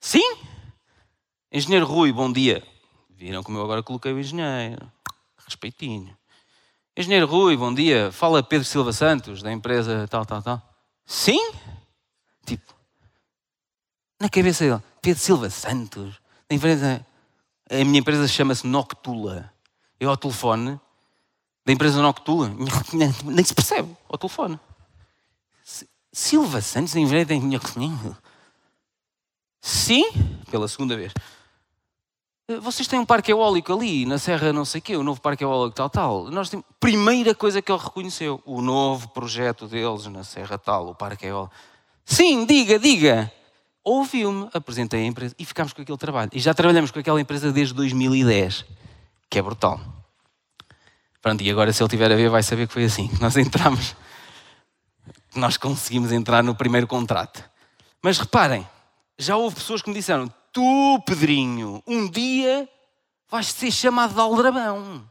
Sim? 0.00 0.36
Engenheiro 1.52 1.86
Rui, 1.86 2.12
bom 2.12 2.32
dia. 2.32 2.66
Viram 3.10 3.42
como 3.44 3.58
eu 3.58 3.62
agora 3.62 3.82
coloquei 3.82 4.12
o 4.12 4.18
engenheiro. 4.18 4.90
Respeitinho. 5.46 6.16
Engenheiro 6.96 7.26
Rui, 7.26 7.56
bom 7.56 7.74
dia. 7.74 8.12
Fala 8.12 8.40
Pedro 8.40 8.64
Silva 8.64 8.92
Santos, 8.92 9.42
da 9.42 9.50
empresa 9.50 10.06
tal, 10.08 10.24
tal, 10.24 10.40
tal. 10.40 10.62
Sim? 11.04 11.52
Tipo, 12.46 12.72
na 14.20 14.28
cabeça 14.28 14.64
dele, 14.64 14.80
Pedro 15.02 15.20
Silva 15.20 15.50
Santos, 15.50 16.20
da 16.48 16.54
empresa. 16.54 17.04
A 17.68 17.84
minha 17.84 17.98
empresa 17.98 18.28
chama-se 18.28 18.64
Noctula. 18.64 19.52
Eu 19.98 20.08
ao 20.08 20.16
telefone, 20.16 20.78
da 21.66 21.72
empresa 21.72 22.00
Noctula, 22.00 22.48
nem 23.24 23.44
se 23.44 23.54
percebe 23.54 23.96
ao 24.08 24.16
telefone. 24.16 24.60
Silva 26.12 26.60
Santos, 26.60 26.94
da 26.94 27.00
empresa. 27.00 27.32
Sim? 29.60 30.04
Pela 30.48 30.68
segunda 30.68 30.96
vez. 30.96 31.12
Eh, 32.48 32.58
vocês 32.58 32.86
têm 32.86 32.98
um 32.98 33.06
parque 33.06 33.32
eólico 33.32 33.72
ali, 33.72 34.04
na 34.04 34.18
Serra 34.18 34.52
não 34.52 34.64
sei 34.64 34.78
o 34.78 34.82
quê, 34.82 34.96
o 34.96 35.02
novo 35.02 35.20
parque 35.20 35.44
eólico 35.44 35.74
tal, 35.74 35.90
tal. 35.90 36.24
Nós 36.30 36.50
temos... 36.50 36.64
Primeira 36.78 37.34
coisa 37.34 37.62
que 37.62 37.72
ele 37.72 37.80
reconheceu, 37.82 38.42
o 38.44 38.60
novo 38.60 39.08
projeto 39.08 39.66
deles 39.66 40.06
na 40.06 40.22
Serra 40.22 40.58
tal, 40.58 40.88
o 40.88 40.94
parque 40.94 41.26
eólico. 41.26 41.54
Sim, 42.04 42.44
diga, 42.44 42.78
diga. 42.78 43.32
Ouviu-me, 43.82 44.48
apresentei 44.52 45.02
a 45.02 45.06
empresa 45.06 45.34
e 45.38 45.44
ficámos 45.44 45.72
com 45.72 45.82
aquele 45.82 45.98
trabalho. 45.98 46.30
E 46.32 46.38
já 46.38 46.54
trabalhamos 46.54 46.90
com 46.90 46.98
aquela 46.98 47.20
empresa 47.20 47.50
desde 47.52 47.74
2010, 47.74 48.64
que 49.30 49.38
é 49.38 49.42
brutal. 49.42 49.80
Pronto, 51.20 51.42
e 51.42 51.50
agora 51.50 51.72
se 51.72 51.82
ele 51.82 51.88
tiver 51.88 52.12
a 52.12 52.16
ver 52.16 52.28
vai 52.28 52.42
saber 52.42 52.66
que 52.66 52.72
foi 52.72 52.84
assim, 52.84 53.08
que 53.08 53.20
nós 53.20 53.36
entramos, 53.36 53.96
nós 55.34 55.56
conseguimos 55.56 56.12
entrar 56.12 56.42
no 56.42 56.54
primeiro 56.54 56.86
contrato. 56.86 57.42
Mas 58.02 58.18
reparem, 58.18 58.66
já 59.18 59.36
houve 59.36 59.56
pessoas 59.56 59.80
que 59.80 59.88
me 59.88 59.94
disseram, 59.94 60.30
tu, 60.54 61.02
Pedrinho, 61.04 61.82
um 61.84 62.08
dia 62.08 62.70
vais 63.28 63.48
ser 63.48 63.72
chamado 63.72 64.14
de 64.14 64.20
aldrabão. 64.20 65.10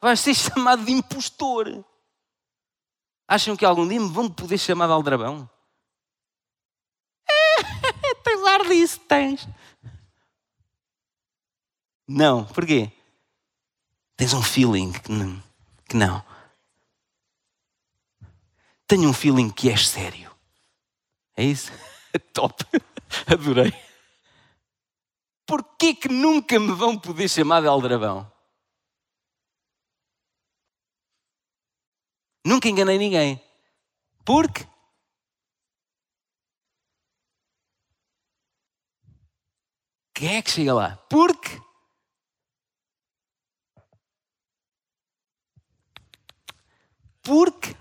Vais 0.00 0.20
ser 0.20 0.34
chamado 0.34 0.84
de 0.84 0.92
impostor. 0.92 1.82
Acham 3.26 3.56
que 3.56 3.64
algum 3.64 3.86
dia 3.88 4.00
me 4.00 4.12
vão 4.12 4.28
poder 4.28 4.58
chamar 4.58 4.88
de 4.88 4.92
aldrabão? 4.92 5.48
tens 8.24 8.44
ar 8.44 8.68
disso, 8.68 9.00
tens. 9.00 9.48
Não, 12.06 12.44
porquê? 12.44 12.90
Tens 14.16 14.34
um 14.34 14.42
feeling 14.42 14.92
que 14.92 15.12
não. 15.12 15.42
Que 15.88 15.96
não. 15.96 16.22
Tenho 18.86 19.08
um 19.08 19.14
feeling 19.14 19.48
que 19.48 19.70
és 19.70 19.88
sério. 19.88 20.30
É 21.36 21.44
isso? 21.44 21.72
Top. 22.34 22.62
Adorei. 23.26 23.72
Porquê 25.52 25.94
que 25.94 26.08
nunca 26.08 26.58
me 26.58 26.72
vão 26.72 26.98
poder 26.98 27.28
chamar 27.28 27.60
de 27.60 27.66
aldrabão? 27.66 28.26
Nunca 32.42 32.70
enganei 32.70 32.96
ninguém. 32.96 33.38
Porque 34.24 34.66
quem 40.14 40.36
é 40.36 40.42
que 40.42 40.50
chega 40.50 40.72
lá? 40.72 40.96
Porque 41.10 41.60
porque 47.20 47.76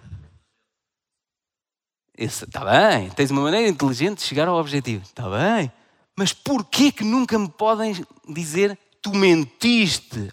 está 2.17 2.65
bem, 2.65 3.09
tens 3.11 3.31
uma 3.31 3.43
maneira 3.43 3.69
inteligente 3.69 4.17
de 4.17 4.23
chegar 4.25 4.49
ao 4.49 4.57
objetivo. 4.57 5.03
Está 5.03 5.29
bem. 5.29 5.80
Mas 6.17 6.33
porquê 6.33 6.91
que 6.91 7.03
nunca 7.03 7.37
me 7.39 7.49
podem 7.49 7.93
dizer 8.27 8.77
tu 9.01 9.13
mentiste 9.13 10.31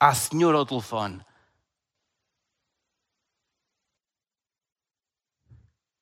à 0.00 0.14
senhora 0.14 0.58
ao 0.58 0.66
telefone? 0.66 1.24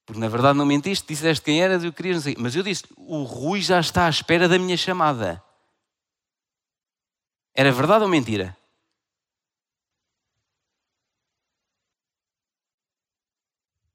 Porque 0.06 0.20
na 0.20 0.28
verdade 0.28 0.58
não 0.58 0.66
mentiste, 0.66 1.06
disseste 1.08 1.44
quem 1.44 1.62
eras 1.62 1.82
e 1.82 1.86
eu 1.86 1.92
queria 1.92 2.14
não 2.14 2.20
sei. 2.20 2.36
Mas 2.38 2.54
eu 2.54 2.62
disse, 2.62 2.84
o 2.96 3.22
Rui 3.22 3.60
já 3.62 3.80
está 3.80 4.06
à 4.06 4.10
espera 4.10 4.48
da 4.48 4.58
minha 4.58 4.76
chamada. 4.76 5.42
Era 7.54 7.72
verdade 7.72 8.04
ou 8.04 8.10
mentira? 8.10 8.56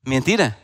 Mentira? 0.06 0.58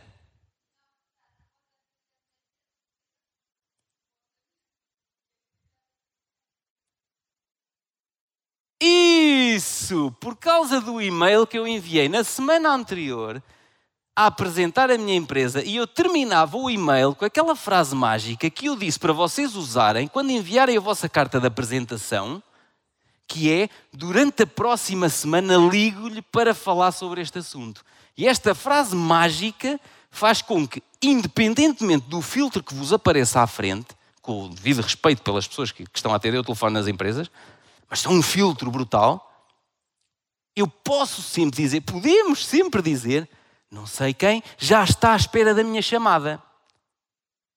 Isso! 9.36 10.16
Por 10.18 10.38
causa 10.38 10.80
do 10.80 11.02
e-mail 11.02 11.46
que 11.46 11.60
eu 11.60 11.68
enviei 11.68 12.08
na 12.08 12.24
semana 12.24 12.70
anterior 12.70 13.44
a 14.16 14.28
apresentar 14.28 14.90
a 14.90 14.98
minha 14.98 15.14
empresa 15.14 15.62
e 15.62 15.76
eu 15.76 15.86
terminava 15.86 16.56
o 16.56 16.70
e-mail 16.70 17.14
com 17.14 17.26
aquela 17.26 17.54
frase 17.54 17.94
mágica 17.94 18.50
que 18.50 18.68
eu 18.68 18.78
disse 18.78 18.98
para 18.98 19.12
vocês 19.12 19.56
usarem 19.56 20.08
quando 20.08 20.30
enviarem 20.30 20.78
a 20.78 20.80
vossa 20.80 21.10
carta 21.10 21.38
de 21.38 21.48
apresentação, 21.48 22.42
que 23.28 23.52
é 23.52 23.68
durante 23.92 24.44
a 24.44 24.48
próxima 24.48 25.10
semana 25.10 25.58
ligo-lhe 25.58 26.22
para 26.22 26.54
falar 26.54 26.94
sobre 26.94 27.20
este 27.20 27.40
assunto. 27.40 27.84
E 28.18 28.26
esta 28.26 28.56
frase 28.56 28.96
mágica 28.96 29.78
faz 30.10 30.42
com 30.42 30.66
que, 30.66 30.82
independentemente 31.04 32.08
do 32.08 32.22
filtro 32.22 32.64
que 32.64 32.74
vos 32.74 32.94
apareça 32.94 33.42
à 33.42 33.48
frente, 33.48 33.88
com 34.22 34.46
o 34.46 34.50
devido 34.50 34.82
respeito 34.82 35.22
pelas 35.22 35.46
pessoas 35.46 35.74
que 35.74 35.86
estão 35.94 36.14
a 36.14 36.16
atender 36.16 36.38
o 36.38 36.44
telefone 36.44 36.74
nas 36.74 36.88
empresas, 36.88 37.30
mas 37.90 38.00
são 38.00 38.14
um 38.14 38.22
filtro 38.22 38.72
brutal. 38.72 39.25
Eu 40.56 40.68
posso 40.68 41.22
sempre 41.22 41.62
dizer, 41.62 41.82
podemos 41.82 42.46
sempre 42.46 42.82
dizer, 42.82 43.30
não 43.70 43.86
sei 43.86 44.14
quem, 44.14 44.42
já 44.58 44.84
está 44.84 45.14
à 45.14 45.16
espera 45.16 45.54
da 45.54 45.64
minha 45.64 45.82
chamada. 45.82 46.42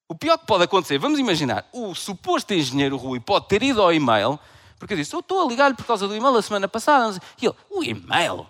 O 0.09 0.15
pior 0.15 0.39
que 0.39 0.47
pode 0.47 0.65
acontecer, 0.65 0.99
vamos 0.99 1.19
imaginar, 1.19 1.69
o 1.73 1.95
suposto 1.95 2.55
engenheiro 2.55 2.97
Rui 2.97 3.21
pode 3.21 3.47
ter 3.47 3.63
ido 3.63 3.81
ao 3.81 3.93
e-mail, 3.93 4.39
porque 4.79 4.95
eu 4.95 4.99
disse, 4.99 5.15
eu 5.15 5.21
estou 5.21 5.45
a 5.45 5.49
ligar-lhe 5.49 5.77
por 5.77 5.85
causa 5.85 6.09
do 6.09 6.17
e-mail 6.17 6.33
da 6.33 6.43
semana 6.43 6.67
passada. 6.67 7.21
E 7.41 7.47
ele, 7.47 7.55
o 7.71 7.85
e-mail? 7.85 8.47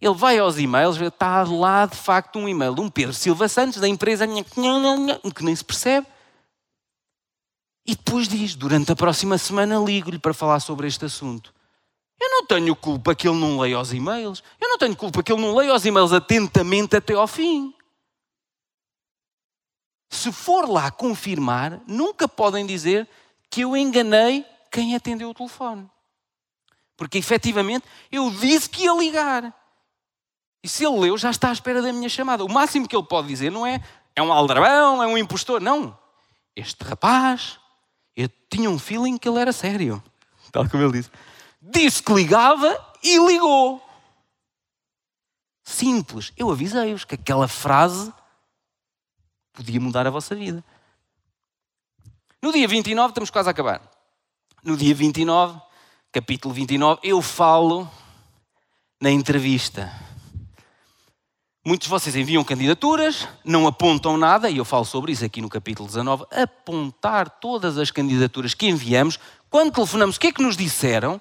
Ele 0.00 0.14
vai 0.14 0.38
aos 0.38 0.58
e-mails, 0.58 1.00
está 1.00 1.42
lá 1.44 1.86
de 1.86 1.96
facto 1.96 2.38
um 2.38 2.48
e-mail 2.48 2.74
de 2.74 2.80
um 2.80 2.90
Pedro 2.90 3.14
Silva 3.14 3.48
Santos, 3.48 3.80
da 3.80 3.88
empresa 3.88 4.26
que 4.26 5.44
nem 5.44 5.56
se 5.56 5.64
percebe. 5.64 6.06
E 7.86 7.94
depois 7.94 8.28
diz: 8.28 8.54
durante 8.54 8.92
a 8.92 8.96
próxima 8.96 9.38
semana 9.38 9.78
ligo-lhe 9.78 10.18
para 10.18 10.34
falar 10.34 10.60
sobre 10.60 10.86
este 10.86 11.04
assunto. 11.04 11.54
Eu 12.20 12.30
não 12.30 12.46
tenho 12.46 12.74
culpa 12.74 13.14
que 13.14 13.28
ele 13.28 13.38
não 13.38 13.58
leia 13.58 13.78
os 13.78 13.92
e-mails. 13.92 14.42
Eu 14.60 14.68
não 14.68 14.78
tenho 14.78 14.96
culpa 14.96 15.22
que 15.22 15.32
ele 15.32 15.40
não 15.42 15.54
leia 15.54 15.74
os 15.74 15.84
e-mails 15.84 16.12
atentamente 16.12 16.96
até 16.96 17.14
ao 17.14 17.26
fim. 17.26 17.74
Se 20.08 20.32
for 20.32 20.68
lá 20.68 20.90
confirmar, 20.90 21.80
nunca 21.86 22.26
podem 22.28 22.64
dizer 22.64 23.08
que 23.50 23.62
eu 23.62 23.76
enganei 23.76 24.46
quem 24.70 24.94
atendeu 24.94 25.30
o 25.30 25.34
telefone. 25.34 25.90
Porque 26.96 27.18
efetivamente 27.18 27.86
eu 28.10 28.30
disse 28.30 28.68
que 28.70 28.84
ia 28.84 28.92
ligar. 28.94 29.54
E 30.62 30.68
se 30.68 30.84
ele 30.84 30.98
leu, 30.98 31.18
já 31.18 31.30
está 31.30 31.50
à 31.50 31.52
espera 31.52 31.82
da 31.82 31.92
minha 31.92 32.08
chamada. 32.08 32.44
O 32.44 32.52
máximo 32.52 32.88
que 32.88 32.96
ele 32.96 33.06
pode 33.06 33.28
dizer 33.28 33.52
não 33.52 33.66
é 33.66 33.82
é 34.16 34.22
um 34.22 34.32
aldrabão, 34.32 35.02
é 35.02 35.06
um 35.06 35.18
impostor. 35.18 35.60
Não. 35.60 35.96
Este 36.56 36.82
rapaz, 36.82 37.60
eu 38.16 38.30
tinha 38.50 38.70
um 38.70 38.78
feeling 38.78 39.18
que 39.18 39.28
ele 39.28 39.38
era 39.38 39.52
sério. 39.52 40.02
Tal 40.50 40.66
como 40.70 40.82
ele 40.82 40.92
disse. 40.92 41.10
Disse 41.68 42.00
que 42.00 42.12
ligava 42.12 42.78
e 43.02 43.18
ligou. 43.18 43.82
Simples. 45.64 46.32
Eu 46.36 46.50
avisei-vos 46.50 47.04
que 47.04 47.16
aquela 47.16 47.48
frase 47.48 48.12
podia 49.52 49.80
mudar 49.80 50.06
a 50.06 50.10
vossa 50.10 50.34
vida. 50.34 50.64
No 52.40 52.52
dia 52.52 52.68
29, 52.68 53.08
estamos 53.08 53.30
quase 53.30 53.48
a 53.48 53.50
acabar. 53.50 53.82
No 54.62 54.76
dia 54.76 54.94
29, 54.94 55.60
capítulo 56.12 56.54
29, 56.54 57.00
eu 57.02 57.20
falo 57.20 57.90
na 59.00 59.10
entrevista. 59.10 59.92
Muitos 61.64 61.86
de 61.86 61.90
vocês 61.90 62.14
enviam 62.14 62.44
candidaturas, 62.44 63.26
não 63.44 63.66
apontam 63.66 64.16
nada, 64.16 64.48
e 64.48 64.58
eu 64.58 64.64
falo 64.64 64.84
sobre 64.84 65.10
isso 65.10 65.24
aqui 65.24 65.40
no 65.40 65.48
capítulo 65.48 65.88
19. 65.88 66.26
Apontar 66.30 67.28
todas 67.28 67.76
as 67.76 67.90
candidaturas 67.90 68.54
que 68.54 68.68
enviamos, 68.68 69.18
quando 69.50 69.74
telefonamos, 69.74 70.14
o 70.14 70.20
que 70.20 70.28
é 70.28 70.32
que 70.32 70.42
nos 70.42 70.56
disseram? 70.56 71.20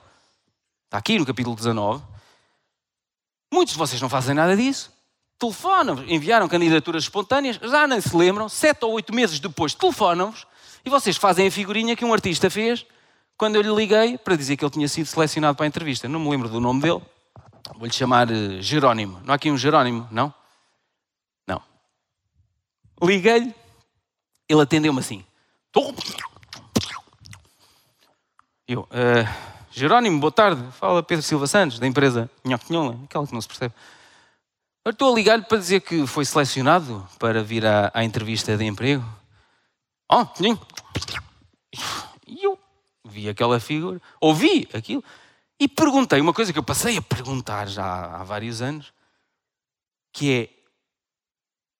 Está 0.95 0.99
aqui 0.99 1.19
no 1.19 1.25
capítulo 1.25 1.57
19. 1.57 2.01
Muitos 3.51 3.73
de 3.73 3.77
vocês 3.77 4.01
não 4.01 4.07
fazem 4.07 4.33
nada 4.33 4.55
disso. 4.55 4.93
Telefonam, 5.37 6.01
enviaram 6.07 6.47
candidaturas 6.47 7.03
espontâneas, 7.03 7.57
já 7.57 7.85
nem 7.85 7.99
se 7.99 8.15
lembram, 8.15 8.47
sete 8.47 8.85
ou 8.85 8.93
oito 8.93 9.13
meses 9.13 9.37
depois 9.37 9.73
telefonam-vos 9.73 10.47
e 10.85 10.89
vocês 10.89 11.17
fazem 11.17 11.47
a 11.47 11.51
figurinha 11.51 11.97
que 11.97 12.05
um 12.05 12.13
artista 12.13 12.49
fez 12.49 12.85
quando 13.37 13.57
eu 13.57 13.61
lhe 13.61 13.75
liguei 13.75 14.17
para 14.17 14.37
dizer 14.37 14.55
que 14.55 14.63
ele 14.63 14.71
tinha 14.71 14.87
sido 14.87 15.05
selecionado 15.07 15.57
para 15.57 15.65
a 15.65 15.67
entrevista. 15.67 16.07
Não 16.07 16.17
me 16.17 16.29
lembro 16.29 16.47
do 16.47 16.61
nome 16.61 16.81
dele. 16.81 17.01
Vou-lhe 17.75 17.91
chamar 17.91 18.31
eh, 18.31 18.61
Jerónimo. 18.61 19.19
Não 19.25 19.33
há 19.33 19.35
aqui 19.35 19.51
um 19.51 19.57
Jerónimo, 19.57 20.07
não? 20.09 20.33
Não. 21.45 21.61
Liguei-lhe, 23.03 23.53
ele 24.47 24.61
atendeu-me 24.61 25.01
assim. 25.01 25.25
Eu, 28.65 28.83
uh, 28.83 29.54
Jerónimo, 29.77 30.21
boa 30.21 30.31
tarde. 30.31 30.65
Fala 30.71 31.03
Pedro 31.03 31.21
Silva 31.21 31.47
Santos, 31.47 31.79
da 31.79 31.85
empresa 31.85 32.31
Nhoque 32.45 32.73
aquela 33.03 33.27
que 33.27 33.33
não 33.33 33.41
se 33.41 33.47
percebe. 33.49 33.73
Eu 34.85 34.91
estou 34.91 35.11
a 35.11 35.15
ligar-lhe 35.15 35.43
para 35.43 35.57
dizer 35.57 35.81
que 35.81 36.07
foi 36.07 36.23
selecionado 36.23 37.05
para 37.19 37.43
vir 37.43 37.65
à, 37.65 37.91
à 37.93 38.05
entrevista 38.05 38.55
de 38.55 38.63
emprego. 38.63 39.03
Oh, 40.09 40.25
e 42.25 42.45
eu 42.45 42.57
vi 43.03 43.27
aquela 43.27 43.59
figura, 43.59 44.01
ouvi 44.21 44.65
aquilo. 44.73 45.03
E 45.59 45.67
perguntei 45.67 46.21
uma 46.21 46.33
coisa 46.33 46.53
que 46.53 46.59
eu 46.59 46.63
passei 46.63 46.95
a 46.95 47.01
perguntar 47.01 47.67
já 47.67 48.15
há 48.15 48.23
vários 48.23 48.61
anos, 48.61 48.93
que 50.13 50.31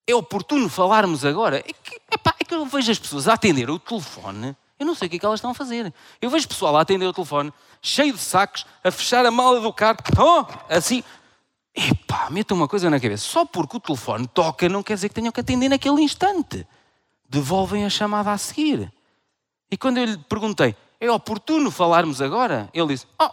é, 0.06 0.12
é 0.12 0.14
oportuno 0.14 0.68
falarmos 0.68 1.24
agora? 1.24 1.60
É 1.60 1.72
que, 1.72 2.02
epá, 2.12 2.36
é 2.38 2.44
que 2.44 2.54
eu 2.54 2.66
vejo 2.66 2.92
as 2.92 3.00
pessoas 3.00 3.30
a 3.30 3.36
atender 3.36 3.70
o 3.70 3.80
telefone, 3.80 4.54
eu 4.78 4.86
não 4.86 4.94
sei 4.94 5.08
o 5.08 5.10
que 5.10 5.16
é 5.16 5.20
que 5.20 5.26
elas 5.26 5.40
estão 5.40 5.52
a 5.52 5.54
fazer. 5.54 5.94
Eu 6.22 6.30
vejo 6.30 6.48
pessoal 6.48 6.76
a 6.76 6.82
atender 6.82 7.06
o 7.06 7.14
telefone, 7.14 7.54
cheio 7.82 8.14
de 8.14 8.20
sacos, 8.20 8.66
a 8.84 8.92
fechar 8.92 9.26
a 9.26 9.32
mala 9.32 9.62
do 9.62 9.72
carro, 9.72 9.98
oh, 10.18 10.46
assim. 10.74 11.04
Epá, 11.74 12.30
metam 12.30 12.56
uma 12.56 12.68
coisa 12.68 12.90
na 12.90 13.00
cabeça. 13.00 13.26
Só 13.26 13.46
porque 13.46 13.78
o 13.78 13.80
telefone 13.80 14.28
toca 14.28 14.70
não 14.70 14.82
quer 14.82 14.96
dizer 14.96 15.10
que 15.10 15.16
tenham 15.16 15.32
que 15.32 15.40
atender 15.40 15.70
naquele 15.70 16.02
instante. 16.02 16.66
Devolvem 17.28 17.86
a 17.86 17.90
chamada 17.90 18.32
a 18.32 18.38
seguir. 18.38 18.92
E 19.70 19.78
quando 19.78 19.98
eu 19.98 20.06
lhe 20.06 20.18
perguntei, 20.18 20.76
é 21.00 21.12
oportuno 21.12 21.70
falarmos 21.70 22.22
agora? 22.22 22.70
Ele 22.74 22.88
disse, 22.88 23.06
oh, 23.20 23.30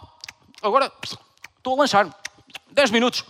agora 0.61 0.91
estou 1.03 1.75
a 1.75 1.77
lanchar. 1.77 2.13
10 2.71 2.91
minutos. 2.91 3.23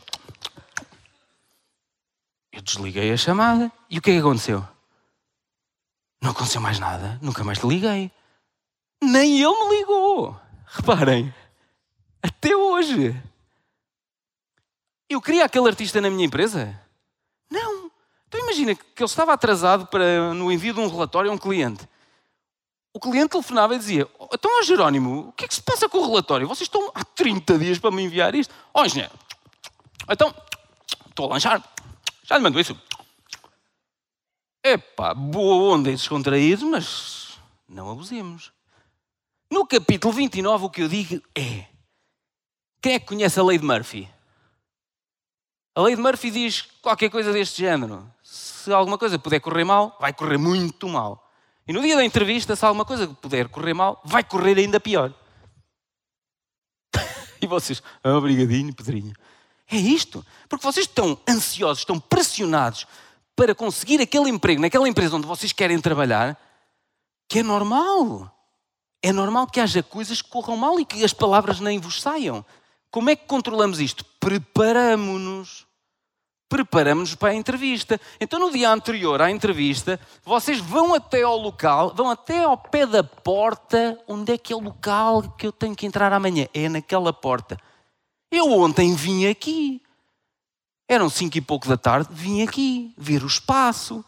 Eu 2.51 2.61
desliguei 2.61 3.11
a 3.11 3.17
chamada 3.17 3.71
e 3.89 3.97
o 3.97 4.01
que 4.01 4.11
é 4.11 4.13
que 4.13 4.19
aconteceu? 4.19 4.65
Aconteceu 6.33 6.59
mais 6.59 6.79
nada, 6.79 7.17
nunca 7.21 7.43
mais 7.43 7.59
te 7.59 7.67
liguei. 7.67 8.11
Nem 9.01 9.41
ele 9.41 9.69
me 9.69 9.77
ligou. 9.77 10.39
Reparem, 10.65 11.33
até 12.21 12.55
hoje. 12.55 13.15
Eu 15.09 15.21
queria 15.21 15.45
aquele 15.45 15.67
artista 15.67 16.01
na 16.01 16.09
minha 16.09 16.25
empresa? 16.25 16.79
Não. 17.49 17.91
Então 18.27 18.39
imagina 18.41 18.73
que 18.75 18.83
ele 18.97 19.05
estava 19.05 19.33
atrasado 19.33 19.85
para, 19.87 20.33
no 20.33 20.51
envio 20.51 20.73
de 20.73 20.79
um 20.79 20.87
relatório 20.87 21.29
a 21.29 21.33
um 21.33 21.37
cliente 21.37 21.87
o 22.93 22.99
cliente 22.99 23.29
telefonava 23.29 23.75
e 23.75 23.79
dizia: 23.79 24.07
Então, 24.31 24.59
ó 24.59 24.61
Jerónimo, 24.61 25.29
o 25.29 25.31
que 25.31 25.45
é 25.45 25.47
que 25.47 25.55
se 25.55 25.61
passa 25.61 25.89
com 25.89 25.97
o 25.97 26.07
relatório? 26.07 26.47
Vocês 26.47 26.67
estão 26.67 26.91
há 26.93 27.03
30 27.03 27.57
dias 27.57 27.79
para 27.79 27.89
me 27.89 28.03
enviar 28.03 28.35
isto. 28.35 28.53
Ó 28.73 28.81
oh, 28.81 28.85
engenheiro, 28.85 29.13
então, 30.09 30.33
estou 31.09 31.25
a 31.25 31.33
lanchar, 31.33 31.63
já 32.23 32.37
lhe 32.37 32.43
mando 32.43 32.59
isso. 32.59 32.79
Epá, 34.65 35.13
boa 35.13 35.75
onda 35.75 35.89
e 35.89 35.93
descontraído, 35.93 36.65
mas 36.69 37.37
não 37.67 37.91
abusemos. 37.91 38.53
No 39.51 39.67
capítulo 39.67 40.13
29, 40.13 40.65
o 40.65 40.69
que 40.69 40.81
eu 40.81 40.87
digo 40.87 41.21
é: 41.35 41.65
quem 42.81 42.93
é 42.93 42.99
que 42.99 43.05
conhece 43.05 43.37
a 43.37 43.43
lei 43.43 43.57
de 43.57 43.65
Murphy? 43.65 44.09
A 45.75 45.81
lei 45.81 45.97
de 45.97 46.01
Murphy 46.01 46.31
diz 46.31 46.61
qualquer 46.81 47.09
coisa 47.09 47.33
deste 47.33 47.61
género. 47.61 48.09
Se 48.23 48.71
alguma 48.71 48.97
coisa 48.97 49.19
puder 49.19 49.41
correr 49.41 49.65
mal, 49.65 49.97
vai 49.99 50.13
correr 50.13 50.37
muito 50.37 50.87
mal. 50.87 51.29
E 51.67 51.73
no 51.73 51.81
dia 51.81 51.97
da 51.97 52.05
entrevista, 52.05 52.55
se 52.55 52.63
alguma 52.63 52.85
coisa 52.85 53.05
puder 53.07 53.49
correr 53.49 53.73
mal, 53.73 54.01
vai 54.05 54.23
correr 54.23 54.57
ainda 54.57 54.79
pior. 54.79 55.13
e 57.41 57.47
vocês, 57.47 57.83
ah, 58.01 58.15
obrigadinho, 58.15 58.73
Pedrinho. 58.73 59.13
É 59.69 59.75
isto. 59.75 60.25
Porque 60.47 60.65
vocês 60.65 60.85
estão 60.85 61.19
ansiosos, 61.27 61.79
estão 61.79 61.99
pressionados 61.99 62.87
para 63.35 63.55
conseguir 63.55 64.01
aquele 64.01 64.29
emprego 64.29 64.61
naquela 64.61 64.87
empresa 64.87 65.15
onde 65.15 65.27
vocês 65.27 65.51
querem 65.51 65.79
trabalhar, 65.79 66.39
que 67.27 67.39
é 67.39 67.43
normal. 67.43 68.29
É 69.01 69.11
normal 69.11 69.47
que 69.47 69.59
haja 69.59 69.83
coisas 69.83 70.21
que 70.21 70.29
corram 70.29 70.55
mal 70.55 70.79
e 70.79 70.85
que 70.85 71.03
as 71.03 71.13
palavras 71.13 71.59
nem 71.59 71.79
vos 71.79 72.01
saiam. 72.01 72.45
Como 72.89 73.09
é 73.09 73.15
que 73.15 73.25
controlamos 73.25 73.79
isto? 73.79 74.05
Preparamos-nos 74.19 75.65
preparamos-nos 76.53 77.15
para 77.15 77.29
a 77.29 77.35
entrevista. 77.35 77.99
Então, 78.21 78.39
no 78.39 78.51
dia 78.51 78.69
anterior 78.69 79.19
à 79.19 79.31
entrevista, 79.31 79.99
vocês 80.23 80.59
vão 80.59 80.93
até 80.93 81.23
ao 81.23 81.35
local, 81.35 81.91
vão 81.95 82.11
até 82.11 82.43
ao 82.43 82.55
pé 82.55 82.85
da 82.85 83.03
porta, 83.03 83.99
onde 84.07 84.33
é 84.33 84.37
que 84.37 84.53
é 84.53 84.55
o 84.55 84.59
local 84.59 85.23
que 85.35 85.47
eu 85.47 85.51
tenho 85.51 85.75
que 85.75 85.87
entrar 85.87 86.13
amanhã? 86.13 86.47
É 86.53 86.69
naquela 86.69 87.11
porta. 87.11 87.57
Eu 88.31 88.51
ontem 88.51 88.93
vim 88.93 89.25
aqui, 89.25 89.81
eram 90.87 91.09
cinco 91.09 91.37
e 91.37 91.41
pouco 91.41 91.67
da 91.67 91.77
tarde, 91.77 92.09
vim 92.11 92.41
aqui 92.41 92.93
ver 92.97 93.23
o 93.23 93.27
espaço, 93.27 94.03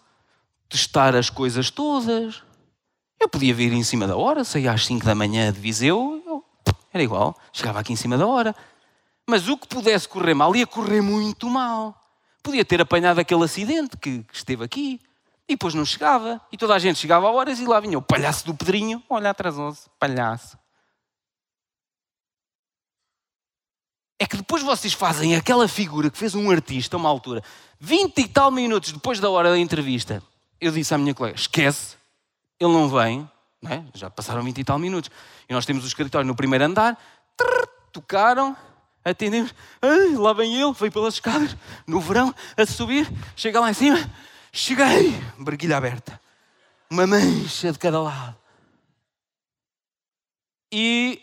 testar 0.69 1.15
as 1.15 1.29
coisas 1.29 1.69
todas. 1.69 2.43
Eu 3.19 3.29
podia 3.29 3.53
vir 3.53 3.71
em 3.73 3.83
cima 3.83 4.07
da 4.07 4.15
hora, 4.15 4.43
saía 4.43 4.71
às 4.71 4.85
cinco 4.85 5.05
da 5.05 5.15
manhã 5.15 5.51
de 5.51 5.59
Viseu, 5.59 6.21
eu, 6.25 6.43
era 6.93 7.03
igual, 7.03 7.37
chegava 7.51 7.79
aqui 7.79 7.93
em 7.93 7.95
cima 7.95 8.17
da 8.17 8.27
hora. 8.27 8.55
Mas 9.27 9.47
o 9.47 9.57
que 9.57 9.67
pudesse 9.67 10.07
correr 10.07 10.33
mal 10.33 10.55
ia 10.55 10.67
correr 10.67 11.01
muito 11.01 11.49
mal. 11.49 11.99
Podia 12.43 12.63
ter 12.63 12.79
apanhado 12.79 13.19
aquele 13.19 13.43
acidente 13.43 13.97
que, 13.97 14.23
que 14.23 14.35
esteve 14.35 14.63
aqui 14.63 15.01
e 15.47 15.53
depois 15.53 15.73
não 15.73 15.83
chegava. 15.83 16.39
E 16.51 16.57
toda 16.57 16.75
a 16.75 16.79
gente 16.79 16.99
chegava 16.99 17.27
a 17.27 17.31
horas 17.31 17.59
e 17.59 17.65
lá 17.65 17.79
vinha 17.79 17.97
o 17.97 18.01
palhaço 18.01 18.45
do 18.45 18.53
Pedrinho. 18.53 19.01
Olha, 19.09 19.31
atrasou-se, 19.31 19.89
palhaço. 19.99 20.57
É 24.17 24.25
que 24.25 24.37
depois 24.37 24.63
vocês 24.63 24.93
fazem 24.93 25.35
aquela 25.35 25.67
figura 25.67 26.09
que 26.09 26.17
fez 26.17 26.35
um 26.35 26.49
artista 26.49 26.95
a 26.95 26.99
uma 26.99 27.09
altura, 27.09 27.43
20 27.79 28.17
e 28.19 28.27
tal 28.27 28.49
minutos 28.49 28.91
depois 28.91 29.19
da 29.19 29.29
hora 29.29 29.49
da 29.49 29.57
entrevista. 29.57 30.23
Eu 30.59 30.71
disse 30.71 30.93
à 30.93 30.97
minha 30.97 31.13
colega: 31.13 31.35
esquece, 31.35 31.97
ele 32.59 32.71
não 32.71 32.89
vem, 32.89 33.29
não 33.61 33.71
é? 33.71 33.83
já 33.93 34.09
passaram 34.09 34.41
20 34.43 34.57
e 34.57 34.63
tal 34.63 34.79
minutos. 34.79 35.11
E 35.49 35.53
nós 35.53 35.65
temos 35.65 35.83
o 35.83 35.87
escritório 35.87 36.25
no 36.25 36.35
primeiro 36.35 36.63
andar, 36.63 36.97
trrr, 37.35 37.67
tocaram, 37.91 38.55
atendemos, 39.03 39.53
ai, 39.81 40.15
lá 40.15 40.33
vem 40.33 40.55
ele, 40.55 40.73
veio 40.73 40.91
pelas 40.91 41.15
escadas, 41.15 41.55
no 41.85 41.99
verão, 41.99 42.33
a 42.55 42.65
subir, 42.65 43.11
chega 43.35 43.59
lá 43.59 43.69
em 43.69 43.73
cima, 43.73 43.99
cheguei, 44.51 45.13
barquilha 45.37 45.77
aberta, 45.77 46.19
uma 46.89 47.05
mancha 47.05 47.71
de 47.71 47.77
cada 47.77 48.01
lado. 48.01 48.35
E 50.71 51.21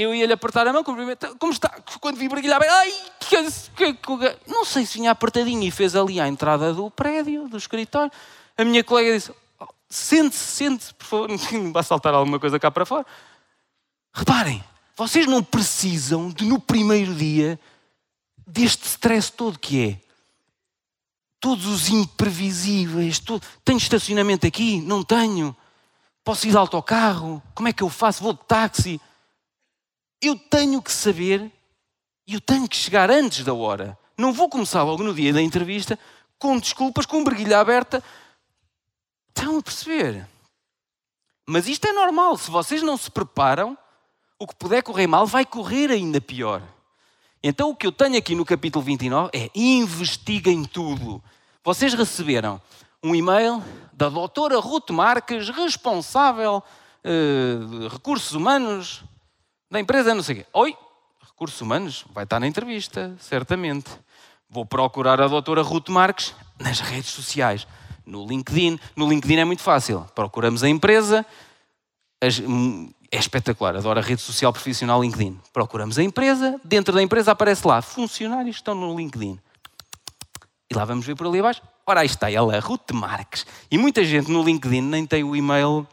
eu 0.00 0.14
ia-lhe 0.14 0.32
apertar 0.32 0.66
a 0.66 0.72
mão, 0.72 0.82
como 0.82 1.52
está? 1.52 1.68
Quando 2.00 2.16
vi 2.16 2.26
aberta, 2.26 2.72
ai, 2.72 2.92
que, 3.18 3.36
que, 3.76 3.94
que, 3.94 4.36
não 4.46 4.64
sei 4.64 4.86
se 4.86 4.98
vinha 4.98 5.10
apertadinho 5.10 5.62
e 5.62 5.70
fez 5.70 5.94
ali 5.94 6.20
à 6.20 6.26
entrada 6.26 6.72
do 6.72 6.90
prédio, 6.90 7.48
do 7.48 7.56
escritório. 7.56 8.10
A 8.56 8.64
minha 8.64 8.82
colega 8.82 9.12
disse, 9.12 9.32
oh, 9.58 9.66
sente-se, 9.88 10.44
sente-se, 10.44 10.94
por 10.94 11.04
favor, 11.04 11.28
não 11.52 11.72
vai 11.72 11.82
saltar 11.82 12.14
alguma 12.14 12.38
coisa 12.38 12.58
cá 12.58 12.70
para 12.70 12.86
fora. 12.86 13.06
Reparem, 14.12 14.64
Vocês 14.96 15.26
não 15.26 15.42
precisam 15.42 16.30
de, 16.30 16.44
no 16.44 16.58
primeiro 16.58 17.14
dia, 17.14 17.58
deste 18.46 18.86
stress 18.86 19.30
todo 19.30 19.58
que 19.58 19.88
é. 19.88 20.10
Todos 21.38 21.66
os 21.66 21.88
imprevisíveis. 21.88 23.22
Tenho 23.64 23.78
estacionamento 23.78 24.46
aqui? 24.46 24.80
Não 24.82 25.02
tenho. 25.02 25.56
Posso 26.22 26.46
ir 26.46 26.50
de 26.50 26.56
autocarro? 26.56 27.42
Como 27.54 27.68
é 27.68 27.72
que 27.72 27.82
eu 27.82 27.88
faço? 27.88 28.22
Vou 28.22 28.34
de 28.34 28.40
táxi? 28.46 29.00
Eu 30.22 30.36
tenho 30.36 30.82
que 30.82 30.92
saber 30.92 31.50
e 32.26 32.34
eu 32.34 32.40
tenho 32.40 32.68
que 32.68 32.76
chegar 32.76 33.10
antes 33.10 33.44
da 33.44 33.54
hora. 33.54 33.98
Não 34.16 34.32
vou 34.32 34.48
começar 34.48 34.82
logo 34.82 35.02
no 35.02 35.14
dia 35.14 35.32
da 35.32 35.40
entrevista 35.40 35.98
com 36.38 36.58
desculpas, 36.58 37.06
com 37.06 37.24
briguilha 37.24 37.58
aberta. 37.58 38.02
Estão 39.28 39.58
a 39.58 39.62
perceber? 39.62 40.26
Mas 41.46 41.66
isto 41.66 41.86
é 41.86 41.92
normal. 41.92 42.36
Se 42.36 42.50
vocês 42.50 42.82
não 42.82 42.96
se 42.96 43.10
preparam, 43.10 43.76
o 44.38 44.46
que 44.46 44.54
puder 44.54 44.82
correr 44.82 45.06
mal 45.06 45.26
vai 45.26 45.44
correr 45.44 45.90
ainda 45.90 46.20
pior. 46.20 46.62
Então 47.42 47.70
o 47.70 47.76
que 47.76 47.86
eu 47.86 47.92
tenho 47.92 48.18
aqui 48.18 48.34
no 48.34 48.44
capítulo 48.44 48.84
29 48.84 49.30
é 49.32 49.50
investiguem 49.54 50.64
tudo. 50.64 51.22
Vocês 51.64 51.94
receberam 51.94 52.60
um 53.02 53.14
e-mail 53.14 53.64
da 53.92 54.08
doutora 54.08 54.58
Ruth 54.58 54.90
Marques, 54.90 55.48
responsável 55.48 56.62
uh, 57.04 57.66
de 57.66 57.88
recursos 57.88 58.32
humanos 58.32 59.02
da 59.70 59.78
empresa, 59.78 60.14
não 60.14 60.22
sei 60.22 60.34
o 60.34 60.38
quê. 60.38 60.46
Oi, 60.52 60.76
recursos 61.22 61.60
humanos, 61.60 62.04
vai 62.12 62.24
estar 62.24 62.40
na 62.40 62.46
entrevista, 62.46 63.14
certamente. 63.20 63.88
Vou 64.48 64.66
procurar 64.66 65.20
a 65.20 65.28
doutora 65.28 65.62
Ruth 65.62 65.88
Marques 65.88 66.34
nas 66.58 66.80
redes 66.80 67.10
sociais, 67.10 67.66
no 68.04 68.26
LinkedIn. 68.26 68.80
No 68.96 69.08
LinkedIn 69.08 69.36
é 69.36 69.44
muito 69.44 69.62
fácil. 69.62 70.04
Procuramos 70.14 70.64
a 70.64 70.68
empresa, 70.68 71.24
hum, 72.48 72.90
é 73.12 73.18
espetacular, 73.18 73.76
adoro 73.76 74.00
a 74.00 74.02
rede 74.02 74.20
social 74.20 74.52
profissional 74.52 75.00
LinkedIn. 75.02 75.38
Procuramos 75.52 75.98
a 75.98 76.02
empresa, 76.02 76.60
dentro 76.64 76.92
da 76.92 77.00
empresa 77.00 77.30
aparece 77.30 77.64
lá, 77.66 77.80
funcionários 77.80 78.56
estão 78.56 78.74
no 78.74 78.96
LinkedIn. 78.96 79.38
E 80.68 80.74
lá 80.74 80.84
vamos 80.84 81.06
ver 81.06 81.14
por 81.14 81.26
ali 81.26 81.38
abaixo. 81.38 81.62
Ora, 81.86 82.00
aí 82.00 82.06
está 82.06 82.30
ela, 82.30 82.58
Ruth 82.58 82.92
Marques. 82.92 83.46
E 83.70 83.78
muita 83.78 84.04
gente 84.04 84.30
no 84.30 84.42
LinkedIn 84.42 84.82
nem 84.82 85.06
tem 85.06 85.24
o 85.24 85.34
e-mail 85.34 85.86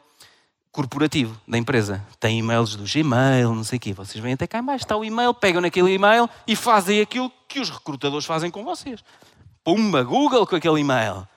corporativo 0.77 1.35
da 1.47 1.57
empresa. 1.57 2.05
Tem 2.19 2.37
e-mails 2.37 2.75
do 2.75 2.83
Gmail, 2.83 3.55
não 3.55 3.63
sei 3.63 3.77
o 3.77 3.79
quê. 3.79 3.93
Vocês 3.93 4.23
vêm 4.23 4.33
até 4.33 4.45
cá 4.45 4.59
embaixo, 4.59 4.85
está 4.85 4.95
o 4.95 5.03
e-mail, 5.03 5.33
pegam 5.33 5.59
naquele 5.59 5.91
e-mail 5.91 6.29
e 6.45 6.55
fazem 6.55 7.01
aquilo 7.01 7.31
que 7.47 7.59
os 7.59 7.71
recrutadores 7.71 8.27
fazem 8.27 8.51
com 8.51 8.63
vocês. 8.63 9.03
Pumba, 9.63 10.03
Google 10.03 10.45
com 10.45 10.55
aquele 10.55 10.79
e-mail. 10.79 11.27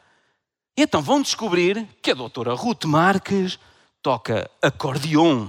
E 0.77 0.83
então 0.83 1.01
vão 1.01 1.23
descobrir 1.23 1.89
que 2.03 2.11
a 2.11 2.15
doutora 2.15 2.53
Ruth 2.53 2.85
Marques 2.85 3.59
toca 4.03 4.51
acordeon. 4.61 5.49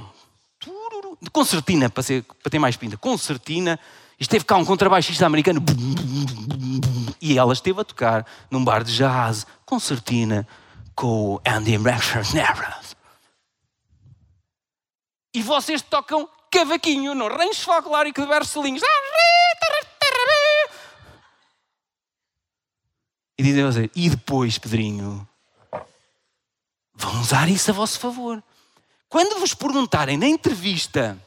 Concertina, 1.33 1.89
para, 1.89 2.01
ser, 2.01 2.23
para 2.23 2.49
ter 2.49 2.59
mais 2.59 2.77
pinta. 2.77 2.95
Concertina. 2.95 3.77
Esteve 4.17 4.45
cá 4.45 4.55
um 4.55 4.63
contrabaixista 4.63 5.25
americano. 5.25 5.61
E 7.19 7.37
ela 7.37 7.51
esteve 7.51 7.81
a 7.81 7.83
tocar 7.83 8.25
num 8.49 8.63
bar 8.63 8.85
de 8.85 8.95
jazz, 8.95 9.45
concertina, 9.65 10.47
com 10.95 11.33
o 11.33 11.41
Andy 11.45 11.77
Never. 11.77 12.90
E 15.33 15.41
vocês 15.41 15.81
tocam 15.81 16.29
cavaquinho 16.51 17.15
no 17.15 17.27
rancho 17.27 17.63
folclórico 17.63 18.21
de 18.21 18.27
Bercelinhos. 18.27 18.81
E 23.37 23.43
dizem 23.43 23.63
você, 23.63 23.89
e 23.95 24.09
depois, 24.09 24.57
Pedrinho, 24.57 25.27
vão 26.93 27.21
usar 27.21 27.49
isso 27.49 27.71
a 27.71 27.73
vosso 27.73 27.99
favor. 27.99 28.43
Quando 29.09 29.39
vos 29.39 29.53
perguntarem 29.53 30.17
na 30.17 30.27
entrevista, 30.27 31.17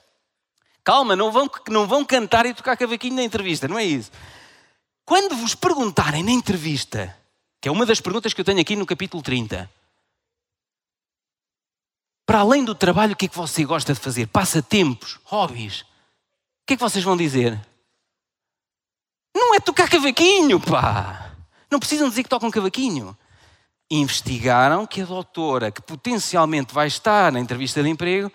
calma, 0.84 1.16
não 1.16 1.32
vão, 1.32 1.50
não 1.68 1.86
vão 1.86 2.04
cantar 2.04 2.46
e 2.46 2.54
tocar 2.54 2.76
cavaquinho 2.76 3.16
na 3.16 3.24
entrevista, 3.24 3.66
não 3.66 3.78
é 3.78 3.84
isso. 3.84 4.12
Quando 5.04 5.34
vos 5.34 5.54
perguntarem 5.54 6.22
na 6.22 6.30
entrevista, 6.30 7.16
que 7.60 7.68
é 7.68 7.72
uma 7.72 7.84
das 7.84 8.00
perguntas 8.00 8.32
que 8.32 8.40
eu 8.40 8.44
tenho 8.44 8.60
aqui 8.60 8.76
no 8.76 8.86
capítulo 8.86 9.22
30, 9.22 9.68
para 12.26 12.40
além 12.40 12.64
do 12.64 12.74
trabalho, 12.74 13.12
o 13.12 13.16
que 13.16 13.26
é 13.26 13.28
que 13.28 13.36
você 13.36 13.64
gosta 13.64 13.92
de 13.92 14.00
fazer? 14.00 14.26
Passatempos, 14.28 15.18
hobbies. 15.24 15.80
O 15.80 16.66
que 16.66 16.74
é 16.74 16.76
que 16.76 16.82
vocês 16.82 17.04
vão 17.04 17.16
dizer? 17.16 17.60
Não 19.36 19.54
é 19.54 19.60
tocar 19.60 19.88
cavaquinho, 19.88 20.58
pá! 20.58 21.32
Não 21.70 21.78
precisam 21.78 22.08
dizer 22.08 22.22
que 22.22 22.28
tocam 22.28 22.50
cavaquinho. 22.50 23.16
Investigaram 23.90 24.86
que 24.86 25.02
a 25.02 25.04
doutora, 25.04 25.70
que 25.70 25.82
potencialmente 25.82 26.72
vai 26.72 26.86
estar 26.86 27.30
na 27.30 27.40
entrevista 27.40 27.82
de 27.82 27.90
emprego, 27.90 28.32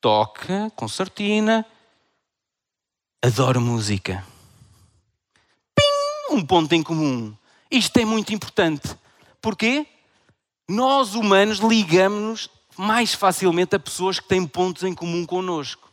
toca 0.00 0.70
concertina, 0.76 1.66
adora 3.24 3.58
música. 3.58 4.24
Pim! 5.74 6.36
Um 6.36 6.46
ponto 6.46 6.72
em 6.74 6.82
comum. 6.82 7.34
Isto 7.70 7.96
é 7.98 8.04
muito 8.04 8.32
importante. 8.32 8.96
Porquê? 9.40 9.86
Nós 10.68 11.14
humanos 11.14 11.58
ligamos-nos 11.58 12.48
mais 12.76 13.14
facilmente 13.14 13.76
a 13.76 13.78
pessoas 13.78 14.18
que 14.18 14.28
têm 14.28 14.46
pontos 14.46 14.82
em 14.82 14.94
comum 14.94 15.24
connosco. 15.24 15.90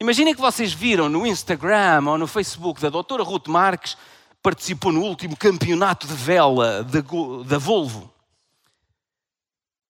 Imaginem 0.00 0.34
que 0.34 0.40
vocês 0.40 0.72
viram 0.72 1.08
no 1.08 1.26
Instagram 1.26 2.04
ou 2.06 2.18
no 2.18 2.26
Facebook 2.26 2.80
da 2.80 2.90
doutora 2.90 3.22
Ruth 3.22 3.48
Marques 3.48 3.96
participou 4.42 4.92
no 4.92 5.02
último 5.02 5.36
campeonato 5.36 6.06
de 6.06 6.14
vela 6.14 6.84
da, 6.84 7.58
Volvo. 7.58 8.12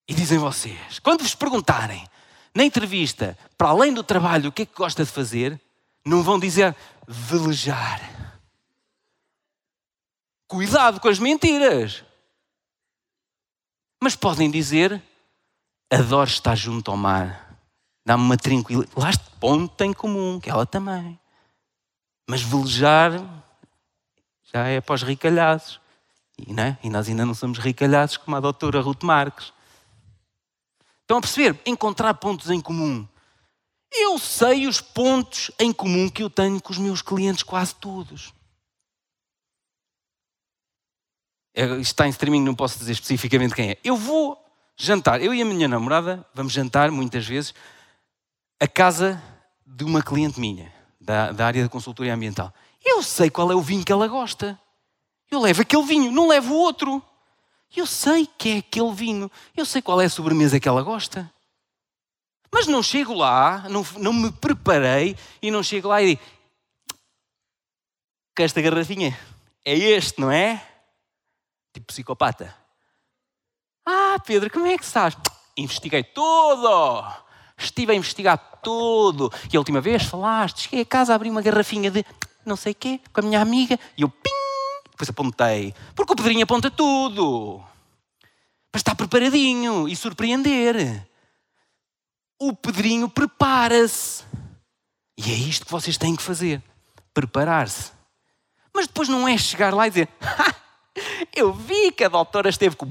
E 0.09 0.15
dizem 0.15 0.39
vocês, 0.39 0.99
quando 1.01 1.23
vos 1.23 1.35
perguntarem 1.35 2.09
na 2.55 2.65
entrevista, 2.65 3.37
para 3.59 3.69
além 3.69 3.93
do 3.93 4.03
trabalho, 4.03 4.49
o 4.49 4.53
que 4.53 4.63
é 4.63 4.67
que 4.67 4.75
gosta 4.75 5.05
de 5.05 5.11
fazer, 5.11 5.61
não 6.05 6.23
vão 6.23 6.39
dizer 6.39 6.75
velejar. 7.07 8.41
Cuidado 10.47 11.01
com 11.01 11.09
as 11.09 11.19
mentiras. 11.19 12.05
Mas 14.01 14.15
podem 14.15 14.51
dizer 14.51 15.03
adoro 15.91 16.29
estar 16.29 16.55
junto 16.55 16.91
ao 16.91 16.97
mar. 16.97 17.59
Dá-me 18.05 18.23
uma 18.23 18.37
tranquilidade. 18.37 18.93
Lá 18.97 19.11
este 19.11 19.31
ponto 19.41 19.83
em 19.83 19.93
comum, 19.93 20.39
que 20.41 20.51
ela 20.51 20.65
também. 20.65 21.19
Mas 22.29 22.43
velejar 22.43 23.13
já 24.53 24.67
é 24.67 24.81
para 24.81 24.95
os 24.95 25.03
ricalhados. 25.03 25.81
E, 26.39 26.53
né? 26.53 26.79
e 26.83 26.91
nós 26.91 27.09
ainda 27.09 27.25
não 27.25 27.35
somos 27.35 27.59
ricalhados 27.59 28.17
como 28.17 28.37
a 28.37 28.41
doutora 28.41 28.81
Ruth 28.81 29.03
Marques. 29.03 29.53
Estão 31.01 31.19
a 31.19 31.21
perceber? 31.21 31.59
Encontrar 31.65 32.15
pontos 32.15 32.51
em 32.51 32.61
comum. 32.61 33.07
Eu 33.91 34.19
sei 34.19 34.67
os 34.67 34.81
pontos 34.81 35.51
em 35.59 35.73
comum 35.73 36.09
que 36.09 36.23
eu 36.23 36.29
tenho 36.29 36.61
com 36.61 36.73
os 36.73 36.79
meus 36.79 37.01
clientes, 37.01 37.43
quase 37.43 37.75
todos. 37.77 38.35
É, 41.55 41.65
isto 41.65 41.93
está 41.93 42.07
em 42.07 42.11
streaming, 42.11 42.43
não 42.43 42.55
posso 42.55 42.79
dizer 42.79 42.93
especificamente 42.93 43.55
quem 43.55 43.71
é. 43.71 43.79
Eu 43.83 43.97
vou 43.97 44.46
jantar. 44.77 45.23
Eu 45.23 45.35
e 45.35 45.41
a 45.41 45.45
minha 45.45 45.67
namorada 45.67 46.25
vamos 46.35 46.53
jantar 46.53 46.91
muitas 46.91 47.27
vezes 47.27 47.55
a 48.61 48.69
casa 48.69 49.23
de 49.67 49.85
uma 49.85 50.03
cliente 50.03 50.39
minha, 50.39 50.73
da, 51.01 51.33
da 51.33 51.47
área 51.47 51.63
da 51.63 51.69
consultoria 51.69 52.15
ambiental. 52.15 52.53
Eu 52.85 53.03
sei 53.03 53.31
qual 53.31 53.51
é 53.51 53.55
o 53.55 53.61
vinho 53.61 53.85
que 53.85 53.93
ela 53.93 54.07
gosta. 54.07 54.59
Eu 55.31 55.41
levo 55.41 55.63
aquele 55.63 55.83
vinho, 55.83 56.13
não 56.13 56.29
levo 56.29 56.55
o 56.55 56.59
outro. 56.59 57.03
Eu 57.75 57.87
sei 57.87 58.27
que 58.27 58.49
é 58.51 58.59
aquele 58.59 58.93
vinho. 58.93 59.31
Eu 59.57 59.67
sei 59.67 59.83
qual 59.83 60.01
é 60.01 60.05
a 60.05 60.11
sobremesa 60.11 60.61
que 60.61 60.69
ela 60.69 60.83
gosta. 60.83 61.31
Mas 62.53 62.67
não 62.67 62.83
chego 62.83 63.13
lá, 63.13 63.67
não, 63.69 63.85
não 63.99 64.13
me 64.13 64.31
preparei 64.31 65.17
e 65.43 65.51
não 65.51 65.63
chego 65.63 65.89
lá 65.89 66.01
e 66.01 66.15
digo: 66.15 66.23
que 68.35 68.43
esta 68.43 68.61
garrafinha 68.61 69.19
é 69.65 69.75
este, 69.75 70.21
não 70.21 70.31
é? 70.31 70.65
Tipo 71.73 71.87
psicopata. 71.87 72.55
Ah, 73.87 74.19
Pedro, 74.27 74.51
como 74.51 74.67
é 74.67 74.77
que 74.77 74.85
estás? 74.85 75.17
Investiguei 75.57 76.03
tudo. 76.03 77.05
Estive 77.57 77.93
a 77.93 77.95
investigar 77.95 78.37
tudo. 78.61 79.33
E 79.51 79.57
a 79.57 79.61
última 79.61 79.81
vez 79.81 80.03
falaste, 80.03 80.63
cheguei 80.63 80.81
a 80.81 80.85
casa, 80.85 81.15
abri 81.15 81.31
uma 81.31 81.41
garrafinha 81.41 81.89
de 81.89 82.05
não 82.45 82.57
sei 82.57 82.75
quê 82.75 83.01
com 83.13 83.21
a 83.21 83.23
minha 83.23 83.41
amiga 83.41 83.79
e 83.97 84.03
eu 84.03 84.09
pim, 84.09 84.31
depois 84.91 85.09
apontei. 85.09 85.73
Porque 85.95 86.13
o 86.13 86.17
Pedrinho 86.17 86.43
aponta 86.43 86.71
tudo. 86.71 87.63
Para 88.73 88.79
estar 88.79 88.95
preparadinho 88.97 89.89
e 89.89 89.95
surpreender. 89.95 91.07
O 92.41 92.53
Pedrinho 92.55 93.09
prepara-se. 93.09 94.25
E 95.17 95.31
é 95.31 95.35
isto 95.35 95.65
que 95.65 95.73
vocês 95.73 95.97
têm 95.97 96.17
que 96.17 96.23
fazer: 96.23 96.63
preparar-se. 97.15 97.93
Mas 98.75 98.87
depois 98.87 99.09
não 99.09 99.27
é 99.27 99.39
chegar 99.39 99.73
lá 99.73 99.87
e 99.87 99.91
dizer: 99.91 100.09
Eu 101.35 101.53
vi 101.53 101.93
que 101.93 102.05
a 102.05 102.09
doutora 102.09 102.51
esteve 102.51 102.77
com 102.77 102.87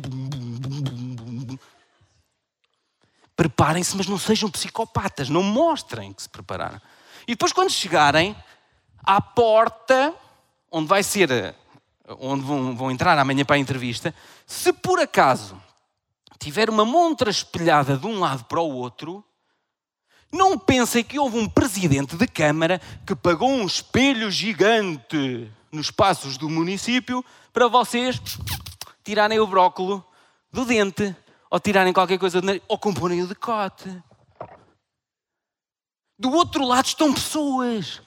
Preparem-se, 3.36 3.98
mas 3.98 4.08
não 4.08 4.18
sejam 4.18 4.50
psicopatas, 4.50 5.30
não 5.30 5.44
mostrem 5.44 6.14
que 6.14 6.22
se 6.22 6.30
prepararam. 6.30 6.82
E 7.28 7.32
depois, 7.32 7.52
quando 7.52 7.70
chegarem 7.70 8.36
à 9.04 9.20
porta, 9.20 10.14
onde 10.72 10.88
vai 10.88 11.04
ser, 11.04 11.56
onde 12.20 12.44
vão, 12.44 12.76
vão 12.76 12.92
entrar 12.92 13.18
amanhã 13.18 13.44
para 13.44 13.56
a 13.56 13.60
entrevista, 13.60 14.14
se 14.46 14.72
por 14.72 15.00
acaso 15.00 15.62
tiver 16.40 16.70
uma 16.70 16.86
montra 16.86 17.30
espelhada 17.30 17.98
de 17.98 18.06
um 18.06 18.20
lado 18.20 18.44
para 18.46 18.62
o 18.62 18.72
outro, 18.72 19.24
Não 20.36 20.60
pensem 20.60 21.02
que 21.02 21.18
houve 21.18 21.38
um 21.38 21.48
presidente 21.48 22.18
de 22.18 22.28
Câmara 22.28 22.82
que 23.08 23.16
pagou 23.16 23.50
um 23.50 23.66
espelho 23.66 24.30
gigante 24.30 25.50
nos 25.72 25.92
passos 25.92 26.38
do 26.38 26.50
município 26.50 27.24
para 27.54 27.70
vocês 27.70 28.20
tirarem 29.02 29.40
o 29.40 29.48
brócolo 29.48 30.06
do 30.52 30.66
dente 30.66 31.16
ou 31.56 31.60
tirarem 31.62 31.94
qualquer 31.94 32.20
coisa 32.20 32.42
do 32.42 32.48
nariz 32.48 32.62
ou 32.68 32.78
comporem 32.78 33.24
o 33.24 33.28
decote. 33.28 33.90
Do 36.20 36.30
outro 36.34 36.66
lado 36.66 36.88
estão 36.88 37.14
pessoas. 37.14 38.02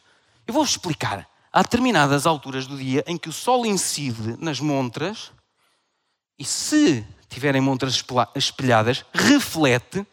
Eu 0.46 0.52
vou-vos 0.52 0.72
explicar. 0.72 1.26
Há 1.50 1.62
determinadas 1.62 2.26
alturas 2.26 2.66
do 2.66 2.76
dia 2.76 3.02
em 3.06 3.16
que 3.16 3.30
o 3.30 3.32
sol 3.32 3.64
incide 3.64 4.36
nas 4.38 4.60
montras 4.60 5.32
e 6.38 6.44
se 6.44 7.02
tiverem 7.26 7.62
montras 7.62 8.04
espelhadas, 8.36 9.02
reflete 9.14 10.06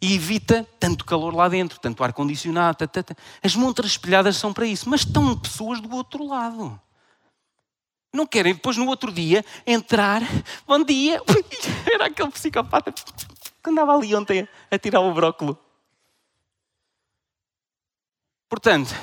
e 0.00 0.14
evita 0.14 0.66
tanto 0.78 1.04
calor 1.04 1.34
lá 1.34 1.50
dentro, 1.50 1.78
tanto 1.78 2.02
ar-condicionado. 2.02 2.88
As 3.42 3.54
montras 3.54 3.90
espelhadas 3.90 4.38
são 4.38 4.54
para 4.54 4.64
isso, 4.64 4.88
mas 4.88 5.02
estão 5.02 5.36
pessoas 5.36 5.82
do 5.82 5.94
outro 5.94 6.26
lado. 6.26 6.80
Não 8.12 8.26
querem 8.26 8.54
depois 8.54 8.76
no 8.76 8.86
outro 8.86 9.12
dia 9.12 9.44
entrar. 9.66 10.22
Bom 10.66 10.82
dia! 10.82 11.22
Era 11.94 12.06
aquele 12.06 12.30
psicopata 12.30 12.92
que 12.92 13.70
andava 13.70 13.94
ali 13.94 14.14
ontem 14.14 14.48
a 14.70 14.78
tirar 14.78 15.00
o 15.00 15.12
brócolo. 15.12 15.58
Portanto, 18.48 18.94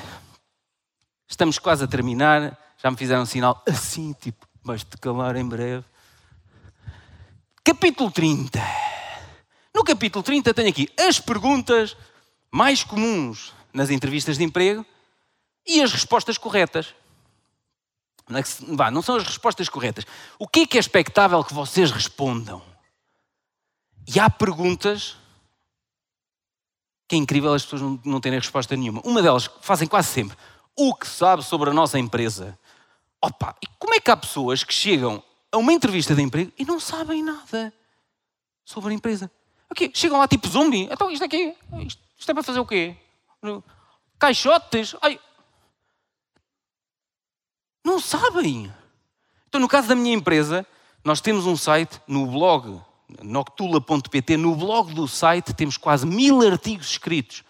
estamos 1.28 1.58
quase 1.58 1.84
a 1.84 1.86
terminar. 1.86 2.58
Já 2.78 2.90
me 2.90 2.96
fizeram 2.96 3.22
um 3.22 3.26
sinal 3.26 3.62
assim, 3.68 4.12
tipo, 4.12 4.46
vais 4.62 4.84
te 4.84 4.96
calar 4.98 5.36
em 5.36 5.46
breve. 5.46 5.84
Capítulo 7.64 8.10
30. 8.10 8.60
No 9.74 9.84
capítulo 9.84 10.22
30 10.22 10.54
tenho 10.54 10.68
aqui 10.68 10.88
as 10.98 11.20
perguntas 11.20 11.96
mais 12.50 12.82
comuns 12.82 13.52
nas 13.72 13.90
entrevistas 13.90 14.38
de 14.38 14.44
emprego 14.44 14.84
e 15.66 15.82
as 15.82 15.92
respostas 15.92 16.38
corretas. 16.38 16.94
É 18.30 18.74
vá, 18.74 18.90
não 18.90 19.02
são 19.02 19.16
as 19.16 19.24
respostas 19.24 19.68
corretas. 19.68 20.04
O 20.38 20.46
que 20.46 20.60
é 20.60 20.66
que 20.66 20.76
é 20.76 20.80
expectável 20.80 21.42
que 21.44 21.54
vocês 21.54 21.90
respondam? 21.90 22.67
E 24.12 24.18
há 24.18 24.30
perguntas 24.30 25.16
que 27.06 27.14
é 27.14 27.18
incrível 27.18 27.52
as 27.52 27.62
pessoas 27.62 28.00
não, 28.04 28.20
terem 28.20 28.38
resposta 28.38 28.74
nenhuma. 28.74 29.02
Uma 29.04 29.22
delas 29.22 29.50
fazem 29.60 29.86
quase 29.86 30.08
sempre. 30.08 30.36
O 30.74 30.94
que 30.94 31.06
sabe 31.06 31.42
sobre 31.42 31.70
a 31.70 31.74
nossa 31.74 31.98
empresa? 31.98 32.58
Opa, 33.20 33.54
e 33.62 33.66
como 33.78 33.94
é 33.94 34.00
que 34.00 34.10
há 34.10 34.16
pessoas 34.16 34.64
que 34.64 34.72
chegam 34.72 35.22
a 35.50 35.58
uma 35.58 35.72
entrevista 35.72 36.14
de 36.14 36.22
emprego 36.22 36.52
e 36.58 36.64
não 36.64 36.80
sabem 36.80 37.22
nada 37.22 37.72
sobre 38.64 38.92
a 38.92 38.94
empresa? 38.94 39.30
Okay. 39.70 39.90
Chegam 39.94 40.18
lá 40.18 40.26
tipo 40.26 40.48
zombie. 40.48 40.88
Então 40.90 41.10
isto 41.10 41.24
aqui, 41.24 41.54
isto, 41.84 42.02
isto 42.16 42.30
é 42.30 42.34
para 42.34 42.42
fazer 42.42 42.60
o 42.60 42.66
quê? 42.66 42.96
Caixotes? 44.18 44.96
Ai. 45.02 45.20
Não 47.84 48.00
sabem. 48.00 48.72
Então, 49.48 49.60
no 49.60 49.68
caso 49.68 49.88
da 49.88 49.94
minha 49.94 50.14
empresa, 50.14 50.66
nós 51.02 51.20
temos 51.20 51.46
um 51.46 51.56
site 51.56 52.00
no 52.06 52.26
blog, 52.26 52.82
noctula.pt. 53.22 54.36
No 54.36 54.54
blog 54.54 54.94
do 54.94 55.08
site 55.08 55.54
temos 55.54 55.76
quase 55.76 56.06
mil 56.06 56.46
artigos 56.46 56.90
escritos 56.90 57.42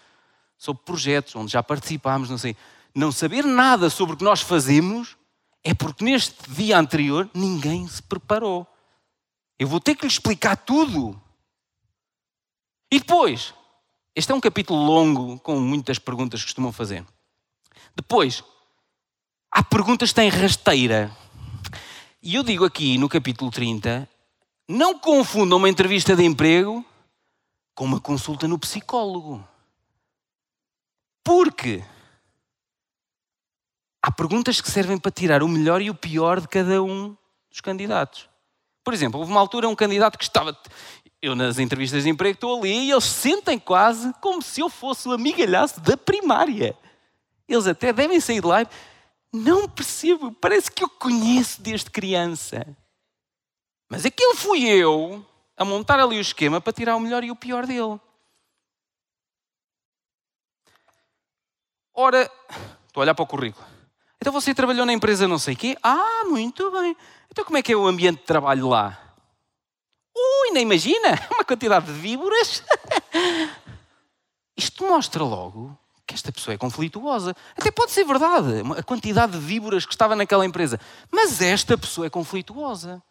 sobre 0.57 0.83
projetos 0.83 1.35
onde 1.35 1.51
já 1.51 1.63
participámos, 1.63 2.29
não 2.29 2.37
sei. 2.37 2.55
Não 2.93 3.11
saber 3.11 3.43
nada 3.43 3.89
sobre 3.89 4.15
o 4.15 4.17
que 4.17 4.23
nós 4.23 4.41
fazemos 4.41 5.15
é 5.63 5.73
porque 5.73 6.03
neste 6.03 6.49
dia 6.49 6.77
anterior 6.77 7.29
ninguém 7.33 7.87
se 7.87 8.01
preparou. 8.01 8.67
Eu 9.57 9.67
vou 9.67 9.79
ter 9.79 9.95
que 9.95 10.05
lhe 10.05 10.11
explicar 10.11 10.55
tudo. 10.55 11.21
E 12.91 12.99
depois, 12.99 13.53
este 14.15 14.31
é 14.31 14.35
um 14.35 14.41
capítulo 14.41 14.83
longo, 14.83 15.39
com 15.39 15.59
muitas 15.59 15.99
perguntas 15.99 16.41
que 16.41 16.47
costumam 16.47 16.71
fazer. 16.71 17.05
Depois, 17.95 18.43
há 19.51 19.61
perguntas 19.61 20.09
que 20.09 20.15
têm 20.15 20.29
rasteira. 20.29 21.15
E 22.21 22.35
eu 22.35 22.43
digo 22.43 22.65
aqui 22.65 22.97
no 22.97 23.07
capítulo 23.07 23.51
30: 23.51 24.09
não 24.69 24.99
confundam 24.99 25.57
uma 25.57 25.67
entrevista 25.67 26.15
de 26.15 26.23
emprego 26.23 26.85
com 27.73 27.85
uma 27.85 27.99
consulta 27.99 28.47
no 28.47 28.59
psicólogo. 28.59 29.43
Porque 31.23 31.83
há 33.99 34.11
perguntas 34.11 34.61
que 34.61 34.69
servem 34.69 34.99
para 34.99 35.09
tirar 35.09 35.41
o 35.41 35.47
melhor 35.47 35.81
e 35.81 35.89
o 35.89 35.95
pior 35.95 36.39
de 36.39 36.47
cada 36.47 36.83
um 36.83 37.17
dos 37.49 37.61
candidatos. 37.61 38.29
Por 38.83 38.93
exemplo, 38.93 39.19
houve 39.19 39.31
uma 39.31 39.39
altura 39.39 39.67
um 39.67 39.75
candidato 39.75 40.19
que 40.19 40.23
estava 40.23 40.55
eu 41.19 41.35
nas 41.35 41.57
entrevistas 41.57 42.03
de 42.03 42.09
emprego 42.09 42.35
estou 42.35 42.59
ali 42.59 42.85
e 42.85 42.91
eles 42.91 43.05
sentem 43.05 43.57
quase 43.57 44.13
como 44.21 44.39
se 44.39 44.61
eu 44.61 44.69
fosse 44.69 45.09
o 45.09 45.13
amigalhaço 45.13 45.81
da 45.81 45.97
primária. 45.97 46.77
Eles 47.47 47.65
até 47.65 47.91
devem 47.91 48.19
sair 48.19 48.39
de 48.39 48.47
lá. 48.47 48.67
Não 49.33 49.67
percebo, 49.67 50.31
parece 50.31 50.71
que 50.71 50.83
eu 50.83 50.89
conheço 50.89 51.59
desde 51.59 51.89
criança. 51.89 52.77
Mas 53.89 54.05
aquilo 54.05 54.35
fui 54.35 54.63
eu 54.65 55.25
a 55.57 55.65
montar 55.65 55.99
ali 55.99 56.17
o 56.17 56.21
esquema 56.21 56.61
para 56.61 56.71
tirar 56.71 56.95
o 56.95 56.99
melhor 56.99 57.23
e 57.23 57.31
o 57.31 57.35
pior 57.35 57.65
dele. 57.65 57.99
Ora, 61.93 62.31
estou 62.87 63.01
a 63.01 63.03
olhar 63.03 63.15
para 63.15 63.23
o 63.23 63.27
currículo. 63.27 63.65
Então 64.21 64.31
você 64.31 64.53
trabalhou 64.53 64.85
na 64.85 64.93
empresa 64.93 65.27
não 65.27 65.39
sei 65.39 65.55
quê? 65.55 65.75
Ah, 65.81 66.23
muito 66.25 66.69
bem. 66.71 66.95
Então 67.31 67.43
como 67.43 67.57
é 67.57 67.63
que 67.63 67.73
é 67.73 67.75
o 67.75 67.87
ambiente 67.87 68.19
de 68.19 68.25
trabalho 68.25 68.69
lá? 68.69 68.97
Ui, 70.15 70.51
nem 70.51 70.63
imagina, 70.63 71.19
uma 71.33 71.43
quantidade 71.43 71.87
de 71.87 71.93
víboras. 71.93 72.63
Isto 74.55 74.85
mostra 74.87 75.23
logo 75.23 75.77
que 76.05 76.13
esta 76.13 76.31
pessoa 76.31 76.53
é 76.53 76.57
conflituosa. 76.57 77.35
Até 77.57 77.71
pode 77.71 77.91
ser 77.91 78.03
verdade, 78.03 78.61
a 78.77 78.83
quantidade 78.83 79.33
de 79.33 79.39
víboras 79.39 79.85
que 79.85 79.93
estava 79.93 80.15
naquela 80.15 80.45
empresa. 80.45 80.79
Mas 81.11 81.41
esta 81.41 81.77
pessoa 81.77 82.07
é 82.07 82.09
conflituosa. 82.09 83.01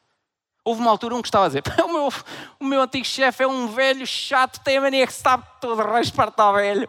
Houve 0.68 0.82
uma 0.82 0.90
altura 0.90 1.14
um 1.14 1.22
que 1.22 1.28
estava 1.28 1.46
a 1.46 1.48
dizer: 1.48 1.62
o 1.82 1.88
meu, 1.88 2.12
o 2.60 2.64
meu 2.66 2.82
antigo 2.82 3.06
chefe 3.06 3.42
é 3.42 3.48
um 3.48 3.68
velho 3.68 4.06
chato, 4.06 4.60
tem 4.60 4.76
a 4.76 4.82
mania 4.82 5.06
que 5.06 5.12
sabe 5.14 5.42
todo, 5.62 5.80
rasparta 5.80 6.52
velho. 6.52 6.86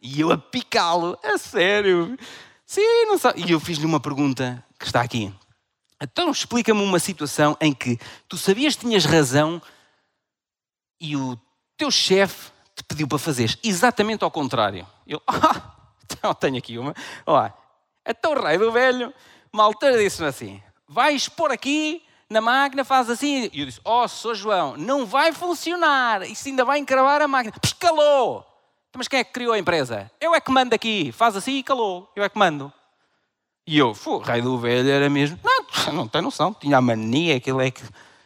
E 0.00 0.18
eu 0.18 0.32
a 0.32 0.38
picá-lo, 0.38 1.18
a 1.22 1.36
sério. 1.36 2.16
Sim, 2.64 3.04
não 3.06 3.18
sabe. 3.18 3.44
E 3.44 3.50
eu 3.52 3.60
fiz-lhe 3.60 3.84
uma 3.84 4.00
pergunta 4.00 4.64
que 4.78 4.86
está 4.86 5.02
aqui. 5.02 5.30
Então 6.02 6.30
explica-me 6.30 6.82
uma 6.82 6.98
situação 6.98 7.54
em 7.60 7.74
que 7.74 7.98
tu 8.26 8.38
sabias 8.38 8.74
que 8.74 8.86
tinhas 8.86 9.04
razão 9.04 9.60
e 10.98 11.18
o 11.18 11.38
teu 11.76 11.90
chefe 11.90 12.50
te 12.74 12.82
pediu 12.82 13.06
para 13.06 13.18
fazeres 13.18 13.58
exatamente 13.62 14.24
ao 14.24 14.30
contrário. 14.30 14.86
Eu, 15.06 15.20
ah, 15.28 15.70
então 16.02 16.32
tenho 16.32 16.56
aqui 16.56 16.78
uma. 16.78 16.94
Olha, 17.26 17.52
então 18.06 18.32
o 18.32 18.42
rei 18.42 18.56
do 18.56 18.72
velho, 18.72 19.12
uma 19.52 19.64
altura 19.64 19.98
disse-me 19.98 20.28
assim: 20.28 20.62
vais 20.88 21.28
pôr 21.28 21.52
aqui 21.52 22.05
na 22.30 22.40
máquina, 22.40 22.84
faz 22.84 23.08
assim. 23.08 23.48
E 23.52 23.60
eu 23.60 23.66
disse: 23.66 23.80
Oh, 23.84 24.06
sou 24.08 24.34
João, 24.34 24.76
não 24.76 25.06
vai 25.06 25.32
funcionar, 25.32 26.22
isso 26.28 26.48
ainda 26.48 26.64
vai 26.64 26.78
encravar 26.78 27.22
a 27.22 27.28
máquina. 27.28 27.54
Pescalou! 27.60 28.38
Então, 28.88 28.98
mas 28.98 29.08
quem 29.08 29.20
é 29.20 29.24
que 29.24 29.32
criou 29.32 29.52
a 29.52 29.58
empresa? 29.58 30.10
Eu 30.20 30.34
é 30.34 30.40
que 30.40 30.50
mando 30.50 30.74
aqui, 30.74 31.12
faz 31.12 31.36
assim 31.36 31.58
e 31.58 31.62
calou, 31.62 32.10
eu 32.16 32.24
é 32.24 32.28
que 32.28 32.38
mando. 32.38 32.72
E 33.66 33.78
eu, 33.78 33.92
o 34.06 34.18
rei 34.18 34.40
do 34.40 34.58
velho 34.58 34.88
era 34.88 35.10
mesmo. 35.10 35.38
Não, 35.42 35.92
não 35.92 36.08
tem 36.08 36.22
noção, 36.22 36.54
tinha 36.54 36.76
a 36.76 36.80
mania, 36.80 37.36
aquele 37.36 37.66
é 37.66 37.70
que. 37.70 37.82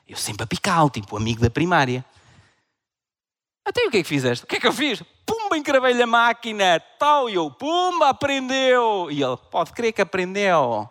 Eu 0.06 0.16
sempre 0.16 0.43
a 0.43 0.47
picar, 0.47 0.90
tipo 0.90 1.16
amigo 1.16 1.40
da 1.40 1.48
primária. 1.48 2.05
Até 3.64 3.86
o 3.86 3.90
que 3.90 3.98
é 3.98 4.02
que 4.02 4.09
fizeste? 4.09 4.44
O 4.44 4.48
que 4.48 4.56
é 4.56 4.60
que 4.60 4.66
eu 4.66 4.72
fiz? 4.72 5.02
Pumba, 5.24 5.56
encravei-lhe 5.56 6.02
a 6.02 6.06
máquina, 6.06 6.81
tal, 6.98 7.31
e 7.31 7.35
eu, 7.35 7.51
pumba, 7.51 8.09
aprendeu. 8.09 9.09
E 9.10 9.22
ele, 9.22 9.36
pode 9.51 9.72
crer 9.72 9.93
que 9.93 10.02
aprendeu. 10.02 10.89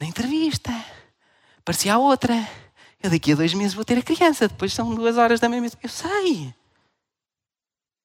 Na 0.00 0.06
entrevista, 0.06 0.72
parecia 1.64 1.94
a 1.94 1.98
outra. 1.98 2.34
Eu 3.02 3.10
daqui 3.10 3.32
a 3.32 3.36
dois 3.36 3.54
meses 3.54 3.74
vou 3.74 3.84
ter 3.84 3.98
a 3.98 4.02
criança, 4.02 4.48
depois 4.48 4.72
são 4.72 4.94
duas 4.94 5.16
horas 5.16 5.38
da 5.38 5.48
mesma. 5.48 5.70
Eu 5.82 5.88
sei. 5.88 6.54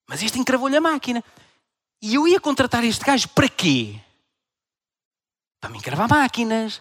Mas 0.08 0.22
este 0.22 0.38
encravou-lhe 0.38 0.76
a 0.76 0.82
máquina. 0.82 1.24
E 2.02 2.16
eu 2.16 2.28
ia 2.28 2.40
contratar 2.40 2.84
este 2.84 3.04
gajo 3.04 3.30
para 3.30 3.50
quê? 3.50 4.00
para 5.66 5.72
me 5.72 5.80
encravar 5.80 6.08
máquinas. 6.08 6.80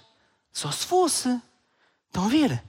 Só 0.53 0.71
se 0.71 0.85
fosse. 0.85 1.41
Estão 2.07 2.27
a 2.27 2.29
ver? 2.29 2.63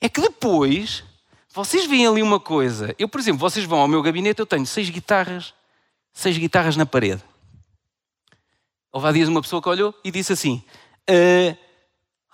É 0.00 0.08
que 0.08 0.20
depois, 0.20 1.04
vocês 1.48 1.86
veem 1.86 2.08
ali 2.08 2.20
uma 2.22 2.40
coisa. 2.40 2.92
Eu, 2.98 3.08
por 3.08 3.20
exemplo, 3.20 3.38
vocês 3.38 3.64
vão 3.64 3.78
ao 3.78 3.86
meu 3.86 4.02
gabinete, 4.02 4.40
eu 4.40 4.46
tenho 4.46 4.66
seis 4.66 4.90
guitarras, 4.90 5.54
seis 6.12 6.36
guitarras 6.36 6.76
na 6.76 6.84
parede. 6.84 7.22
Houve 8.90 9.06
há 9.06 9.12
dias 9.12 9.28
uma 9.28 9.40
pessoa 9.40 9.62
que 9.62 9.68
olhou 9.68 9.94
e 10.02 10.10
disse 10.10 10.32
assim: 10.32 10.62
ah, 11.08 11.56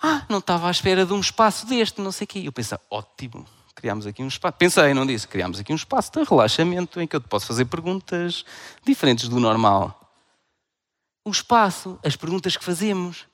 ah 0.01 0.25
não 0.27 0.39
estava 0.39 0.67
à 0.67 0.71
espera 0.71 1.05
de 1.05 1.13
um 1.13 1.19
espaço 1.19 1.65
deste, 1.65 2.01
não 2.01 2.11
sei 2.11 2.25
o 2.25 2.27
quê. 2.27 2.41
Eu 2.45 2.51
pensei, 2.51 2.77
ótimo, 2.89 3.45
criámos 3.75 4.07
aqui 4.07 4.23
um 4.23 4.27
espaço. 4.27 4.57
Pensei, 4.57 4.93
não 4.93 5.05
disse, 5.05 5.27
criámos 5.27 5.59
aqui 5.59 5.71
um 5.71 5.75
espaço 5.75 6.11
de 6.11 6.23
relaxamento 6.23 6.99
em 6.99 7.07
que 7.07 7.15
eu 7.15 7.21
te 7.21 7.27
posso 7.27 7.45
fazer 7.45 7.65
perguntas 7.65 8.43
diferentes 8.83 9.27
do 9.27 9.39
normal 9.39 10.01
o 11.23 11.31
espaço, 11.31 11.99
as 12.03 12.15
perguntas 12.15 12.57
que 12.57 12.63
fazemos. 12.63 13.27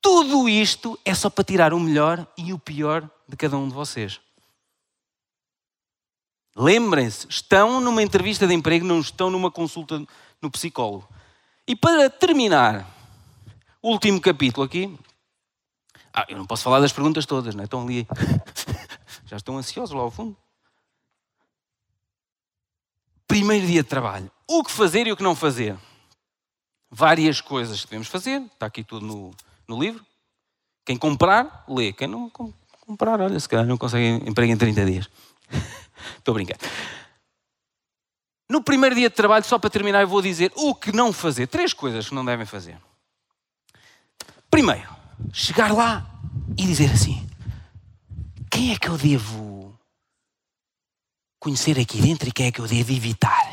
Tudo 0.00 0.48
isto 0.48 0.98
é 1.04 1.14
só 1.14 1.30
para 1.30 1.44
tirar 1.44 1.72
o 1.72 1.80
melhor 1.80 2.26
e 2.36 2.52
o 2.52 2.58
pior 2.58 3.08
de 3.28 3.36
cada 3.36 3.56
um 3.56 3.68
de 3.68 3.74
vocês. 3.74 4.20
Lembrem-se, 6.56 7.26
estão 7.28 7.80
numa 7.80 8.02
entrevista 8.02 8.46
de 8.46 8.54
emprego, 8.54 8.86
não 8.86 9.00
estão 9.00 9.30
numa 9.30 9.50
consulta 9.50 10.04
no 10.40 10.50
psicólogo. 10.50 11.08
E 11.66 11.74
para 11.74 12.08
terminar, 12.08 12.86
último 13.82 14.20
capítulo 14.20 14.64
aqui. 14.64 14.96
Ah, 16.14 16.24
eu 16.28 16.38
não 16.38 16.46
posso 16.46 16.62
falar 16.62 16.78
das 16.78 16.92
perguntas 16.92 17.26
todas, 17.26 17.56
não 17.56 17.62
é? 17.62 17.64
Estão 17.64 17.82
ali. 17.82 18.06
Já 19.26 19.36
estão 19.36 19.58
ansiosos 19.58 19.92
lá 19.92 20.00
ao 20.00 20.12
fundo. 20.12 20.36
Primeiro 23.26 23.66
dia 23.66 23.82
de 23.82 23.88
trabalho. 23.88 24.30
O 24.48 24.62
que 24.62 24.70
fazer 24.70 25.08
e 25.08 25.12
o 25.12 25.16
que 25.16 25.24
não 25.24 25.34
fazer. 25.34 25.76
Várias 26.88 27.40
coisas 27.40 27.80
que 27.80 27.88
devemos 27.88 28.06
fazer. 28.06 28.40
Está 28.42 28.66
aqui 28.66 28.84
tudo 28.84 29.04
no, 29.04 29.34
no 29.66 29.82
livro. 29.82 30.06
Quem 30.84 30.96
comprar, 30.96 31.64
lê. 31.68 31.92
Quem 31.92 32.06
não 32.06 32.30
comprar, 32.30 33.20
olha, 33.20 33.40
se 33.40 33.48
calhar 33.48 33.66
não 33.66 33.76
consegue 33.76 34.22
emprego 34.28 34.52
em 34.52 34.56
30 34.56 34.84
dias. 34.84 35.10
Estou 36.16 36.30
a 36.30 36.34
brincar. 36.34 36.58
No 38.48 38.62
primeiro 38.62 38.94
dia 38.94 39.10
de 39.10 39.16
trabalho, 39.16 39.44
só 39.44 39.58
para 39.58 39.70
terminar, 39.70 40.02
eu 40.02 40.08
vou 40.08 40.22
dizer 40.22 40.52
o 40.54 40.76
que 40.76 40.92
não 40.92 41.12
fazer. 41.12 41.48
Três 41.48 41.72
coisas 41.72 42.08
que 42.08 42.14
não 42.14 42.24
devem 42.24 42.46
fazer. 42.46 42.78
Primeiro, 44.48 44.88
chegar 45.32 45.72
lá 45.72 46.06
e 46.56 46.66
dizer 46.66 46.90
assim: 46.90 47.26
quem 48.50 48.72
é 48.72 48.78
que 48.78 48.88
eu 48.88 48.96
devo 48.96 49.78
conhecer 51.40 51.78
aqui 51.78 52.00
dentro 52.00 52.28
e 52.28 52.32
quem 52.32 52.46
é 52.46 52.52
que 52.52 52.60
eu 52.60 52.66
devo 52.66 52.92
evitar? 52.92 53.52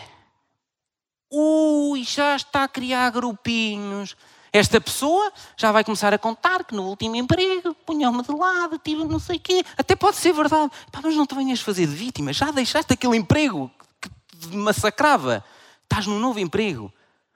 Ui, 1.32 2.04
já 2.04 2.36
está 2.36 2.64
a 2.64 2.68
criar 2.68 3.10
grupinhos. 3.10 4.16
Esta 4.54 4.82
pessoa 4.82 5.32
já 5.56 5.72
vai 5.72 5.82
começar 5.84 6.14
a 6.14 6.18
contar 6.18 6.66
que 6.66 6.76
no 6.76 6.84
último 6.84 7.16
emprego 7.16 7.74
punhou-me 7.86 8.22
de 8.22 8.34
lado, 8.34 8.78
tive 8.78 9.06
não 9.06 9.18
sei 9.18 9.38
o 9.38 9.40
quê. 9.40 9.64
Até 9.78 9.96
pode 9.96 10.18
ser 10.18 10.34
verdade. 10.34 10.70
Pá, 10.92 11.00
mas 11.02 11.16
não 11.16 11.26
te 11.26 11.34
venhas 11.34 11.62
fazer 11.62 11.88
de 11.88 11.96
vítima. 11.96 12.34
Já 12.34 12.52
deixaste 12.52 12.92
aquele 12.92 13.16
emprego 13.16 13.72
que 14.02 14.10
te 14.10 14.56
massacrava. 14.58 15.44
Estás 15.84 16.06
num 16.06 16.20
novo 16.20 16.38
emprego. 16.38 16.94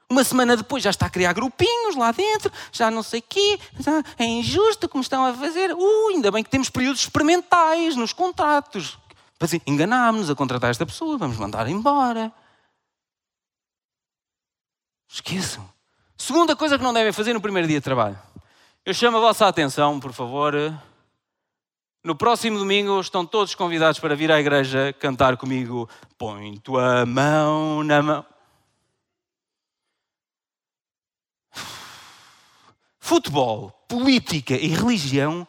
Uma 0.08 0.22
semana 0.22 0.56
depois 0.56 0.84
já 0.84 0.90
está 0.90 1.06
a 1.06 1.10
criar 1.10 1.32
grupinhos 1.32 1.96
lá 1.96 2.12
dentro, 2.12 2.52
já 2.70 2.90
não 2.90 3.02
sei 3.02 3.18
o 3.18 3.24
quê, 3.28 3.58
é 4.16 4.24
injusto 4.24 4.88
como 4.88 5.02
estão 5.02 5.26
a 5.26 5.34
fazer. 5.34 5.72
Uh, 5.72 6.08
ainda 6.10 6.30
bem 6.30 6.44
que 6.44 6.50
temos 6.50 6.70
períodos 6.70 7.00
experimentais 7.00 7.96
nos 7.96 8.12
contratos. 8.12 8.98
Enganámos-nos 9.66 10.30
a 10.30 10.34
contratar 10.34 10.70
esta 10.70 10.86
pessoa, 10.86 11.18
vamos 11.18 11.36
mandar 11.36 11.68
embora. 11.68 12.32
Esqueçam. 15.08 15.68
Segunda 16.16 16.54
coisa 16.54 16.78
que 16.78 16.84
não 16.84 16.94
devem 16.94 17.12
fazer 17.12 17.32
no 17.32 17.40
primeiro 17.40 17.68
dia 17.68 17.78
de 17.78 17.84
trabalho. 17.84 18.18
Eu 18.84 18.94
chamo 18.94 19.16
a 19.16 19.20
vossa 19.20 19.46
atenção, 19.46 19.98
por 19.98 20.12
favor. 20.12 20.54
No 22.04 22.14
próximo 22.14 22.58
domingo 22.58 23.00
estão 23.00 23.26
todos 23.26 23.54
convidados 23.56 23.98
para 23.98 24.14
vir 24.14 24.30
à 24.30 24.38
igreja 24.38 24.94
cantar 25.00 25.36
comigo. 25.36 25.88
Põe 26.16 26.58
tua 26.58 27.04
mão 27.04 27.82
na 27.82 28.00
mão. 28.00 28.35
Futebol, 33.06 33.70
política 33.86 34.54
e 34.54 34.66
religião 34.66 35.46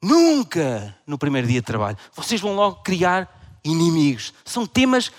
nunca 0.00 0.96
no 1.04 1.18
primeiro 1.18 1.48
dia 1.48 1.60
de 1.60 1.66
trabalho. 1.66 1.98
Vocês 2.14 2.40
vão 2.40 2.54
logo 2.54 2.76
criar 2.84 3.60
inimigos. 3.64 4.32
São 4.44 4.64
temas 4.64 5.10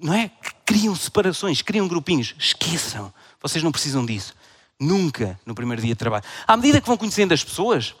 não 0.00 0.14
é? 0.14 0.30
Que 0.30 0.54
criam 0.64 0.96
separações, 0.96 1.60
criam 1.60 1.86
grupinhos. 1.86 2.34
Esqueçam. 2.38 3.12
Vocês 3.42 3.62
não 3.62 3.70
precisam 3.70 4.06
disso. 4.06 4.34
Nunca 4.80 5.38
no 5.44 5.54
primeiro 5.54 5.82
dia 5.82 5.92
de 5.92 5.98
trabalho. 5.98 6.24
À 6.46 6.56
medida 6.56 6.80
que 6.80 6.86
vão 6.86 6.96
conhecendo 6.96 7.34
as 7.34 7.44
pessoas, 7.44 7.94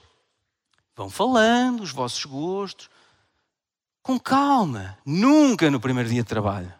vão 0.96 1.10
falando 1.10 1.82
os 1.82 1.90
vossos 1.90 2.24
gostos. 2.24 2.88
Com 4.02 4.18
calma. 4.18 4.96
Nunca 5.04 5.70
no 5.70 5.78
primeiro 5.78 6.08
dia 6.08 6.22
de 6.22 6.28
trabalho. 6.28 6.72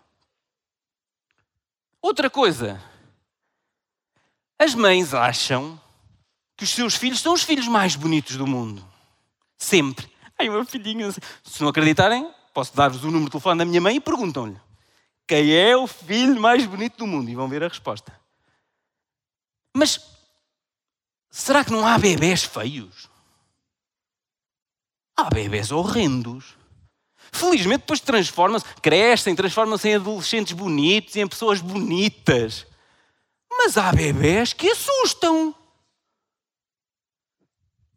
Outra 2.01 2.31
coisa. 2.31 2.83
As 4.59 4.75
mães 4.75 5.13
acham 5.15 5.81
que 6.57 6.65
os 6.65 6.71
seus 6.71 6.95
filhos 6.95 7.21
são 7.21 7.35
os 7.35 7.43
filhos 7.43 7.69
mais 7.69 7.97
bonitos 7.97 8.37
do 8.37 8.47
mundo. 8.47 8.85
Sempre. 9.59 10.11
Ai, 10.39 10.49
meu 10.49 10.65
filhinho. 10.65 11.13
Se 11.13 11.61
não 11.61 11.69
acreditarem, 11.69 12.31
posso 12.55 12.75
dar-vos 12.75 13.03
o 13.03 13.07
número 13.07 13.27
de 13.27 13.31
telefone 13.33 13.59
da 13.59 13.65
minha 13.65 13.81
mãe 13.81 13.97
e 13.97 14.01
perguntam-lhe 14.01 14.59
quem 15.27 15.53
é 15.53 15.77
o 15.77 15.87
filho 15.87 16.41
mais 16.41 16.65
bonito 16.65 16.99
do 16.99 17.07
mundo? 17.07 17.29
E 17.29 17.35
vão 17.35 17.49
ver 17.49 17.65
a 17.65 17.69
resposta. 17.69 18.19
Mas 19.75 20.01
será 21.31 21.65
que 21.65 21.73
não 21.73 21.85
há 21.87 21.99
bebés 21.99 22.45
feios? 22.45 23.11
Há 25.17 25.25
bebés 25.25 25.73
horrendos. 25.73 26.55
Felizmente 27.33 27.81
depois 27.81 28.01
transformam-se, 28.01 28.65
crescem, 28.81 29.35
transformam-se 29.35 29.89
em 29.89 29.97
adolescentes 29.97 30.53
bonitos 30.53 31.17
em 31.17 31.27
pessoas 31.27 31.61
bonitas. 31.61 32.67
Mas 33.59 33.77
há 33.77 33.93
bebés 33.93 34.53
que 34.53 34.71
assustam. 34.71 35.55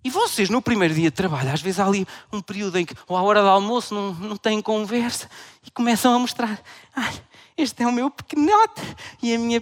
E 0.03 0.09
vocês, 0.09 0.49
no 0.49 0.61
primeiro 0.61 0.93
dia 0.93 1.09
de 1.09 1.15
trabalho, 1.15 1.51
às 1.51 1.61
vezes 1.61 1.79
há 1.79 1.85
ali 1.85 2.07
um 2.31 2.41
período 2.41 2.77
em 2.77 2.85
que, 2.85 2.95
ou 3.07 3.17
à 3.17 3.21
hora 3.21 3.41
do 3.41 3.49
almoço, 3.49 3.93
não, 3.93 4.13
não 4.13 4.37
têm 4.37 4.61
conversa 4.61 5.29
e 5.65 5.69
começam 5.71 6.13
a 6.13 6.19
mostrar: 6.19 6.61
este 7.57 7.83
é 7.83 7.87
o 7.87 7.91
meu 7.91 8.09
pequenote 8.09 8.81
e 9.21 9.33
a 9.35 9.37
minha. 9.37 9.61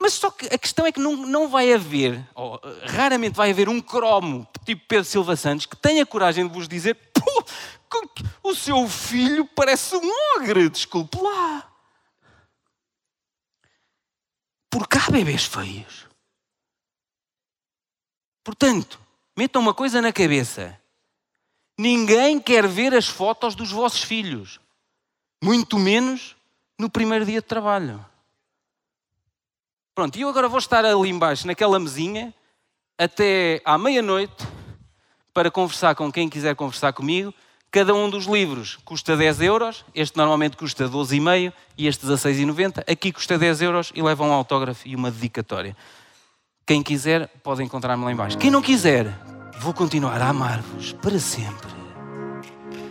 Mas 0.00 0.14
só 0.14 0.30
que 0.30 0.46
a 0.46 0.58
questão 0.58 0.86
é 0.86 0.92
que 0.92 1.00
não, 1.00 1.16
não 1.16 1.48
vai 1.48 1.72
haver, 1.72 2.26
ou 2.34 2.60
raramente 2.86 3.36
vai 3.36 3.50
haver 3.50 3.68
um 3.68 3.80
cromo, 3.80 4.46
tipo 4.64 4.82
Pedro 4.88 5.04
Silva 5.04 5.36
Santos, 5.36 5.66
que 5.66 5.76
tenha 5.76 6.04
coragem 6.06 6.46
de 6.46 6.52
vos 6.52 6.66
dizer: 6.66 6.98
o 8.42 8.54
seu 8.54 8.88
filho 8.88 9.46
parece 9.54 9.96
um 9.96 10.10
ogre, 10.36 10.68
desculpe 10.68 11.18
lá. 11.20 11.73
Porque 14.74 14.98
há 14.98 15.08
bebês 15.08 15.44
feios. 15.44 16.04
Portanto, 18.42 18.98
metam 19.36 19.62
uma 19.62 19.72
coisa 19.72 20.02
na 20.02 20.12
cabeça: 20.12 20.76
ninguém 21.78 22.40
quer 22.40 22.66
ver 22.66 22.92
as 22.92 23.06
fotos 23.06 23.54
dos 23.54 23.70
vossos 23.70 24.02
filhos, 24.02 24.58
muito 25.40 25.78
menos 25.78 26.34
no 26.76 26.90
primeiro 26.90 27.24
dia 27.24 27.40
de 27.40 27.46
trabalho. 27.46 28.04
Pronto, 29.94 30.18
e 30.18 30.22
eu 30.22 30.28
agora 30.28 30.48
vou 30.48 30.58
estar 30.58 30.84
ali 30.84 31.08
embaixo, 31.08 31.46
naquela 31.46 31.78
mesinha, 31.78 32.34
até 32.98 33.62
à 33.64 33.78
meia-noite, 33.78 34.44
para 35.32 35.52
conversar 35.52 35.94
com 35.94 36.10
quem 36.10 36.28
quiser 36.28 36.56
conversar 36.56 36.92
comigo. 36.92 37.32
Cada 37.74 37.92
um 37.92 38.08
dos 38.08 38.26
livros 38.26 38.78
custa 38.84 39.16
10 39.16 39.40
euros, 39.40 39.84
este 39.96 40.16
normalmente 40.16 40.56
custa 40.56 40.88
12,5 40.88 41.52
e 41.76 41.88
este 41.88 42.06
16,90. 42.06 42.84
Aqui 42.88 43.10
custa 43.10 43.36
10 43.36 43.62
euros 43.62 43.92
e 43.96 44.00
leva 44.00 44.22
um 44.22 44.32
autógrafo 44.32 44.86
e 44.86 44.94
uma 44.94 45.10
dedicatória. 45.10 45.76
Quem 46.64 46.84
quiser 46.84 47.26
pode 47.42 47.64
encontrar-me 47.64 48.04
lá 48.04 48.12
embaixo. 48.12 48.38
Quem 48.38 48.48
não 48.48 48.62
quiser, 48.62 49.12
vou 49.58 49.74
continuar 49.74 50.22
a 50.22 50.28
amar-vos 50.28 50.92
para 50.92 51.18
sempre. 51.18 51.66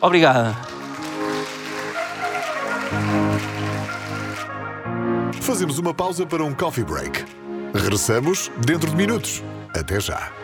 Obrigado. 0.02 0.54
Fazemos 5.40 5.80
uma 5.80 5.94
pausa 5.94 6.26
para 6.26 6.44
um 6.44 6.54
coffee 6.54 6.84
break. 6.84 7.24
Regressamos 7.74 8.52
dentro 8.58 8.90
de 8.90 8.98
minutos. 8.98 9.42
Até 9.74 10.02
já. 10.02 10.43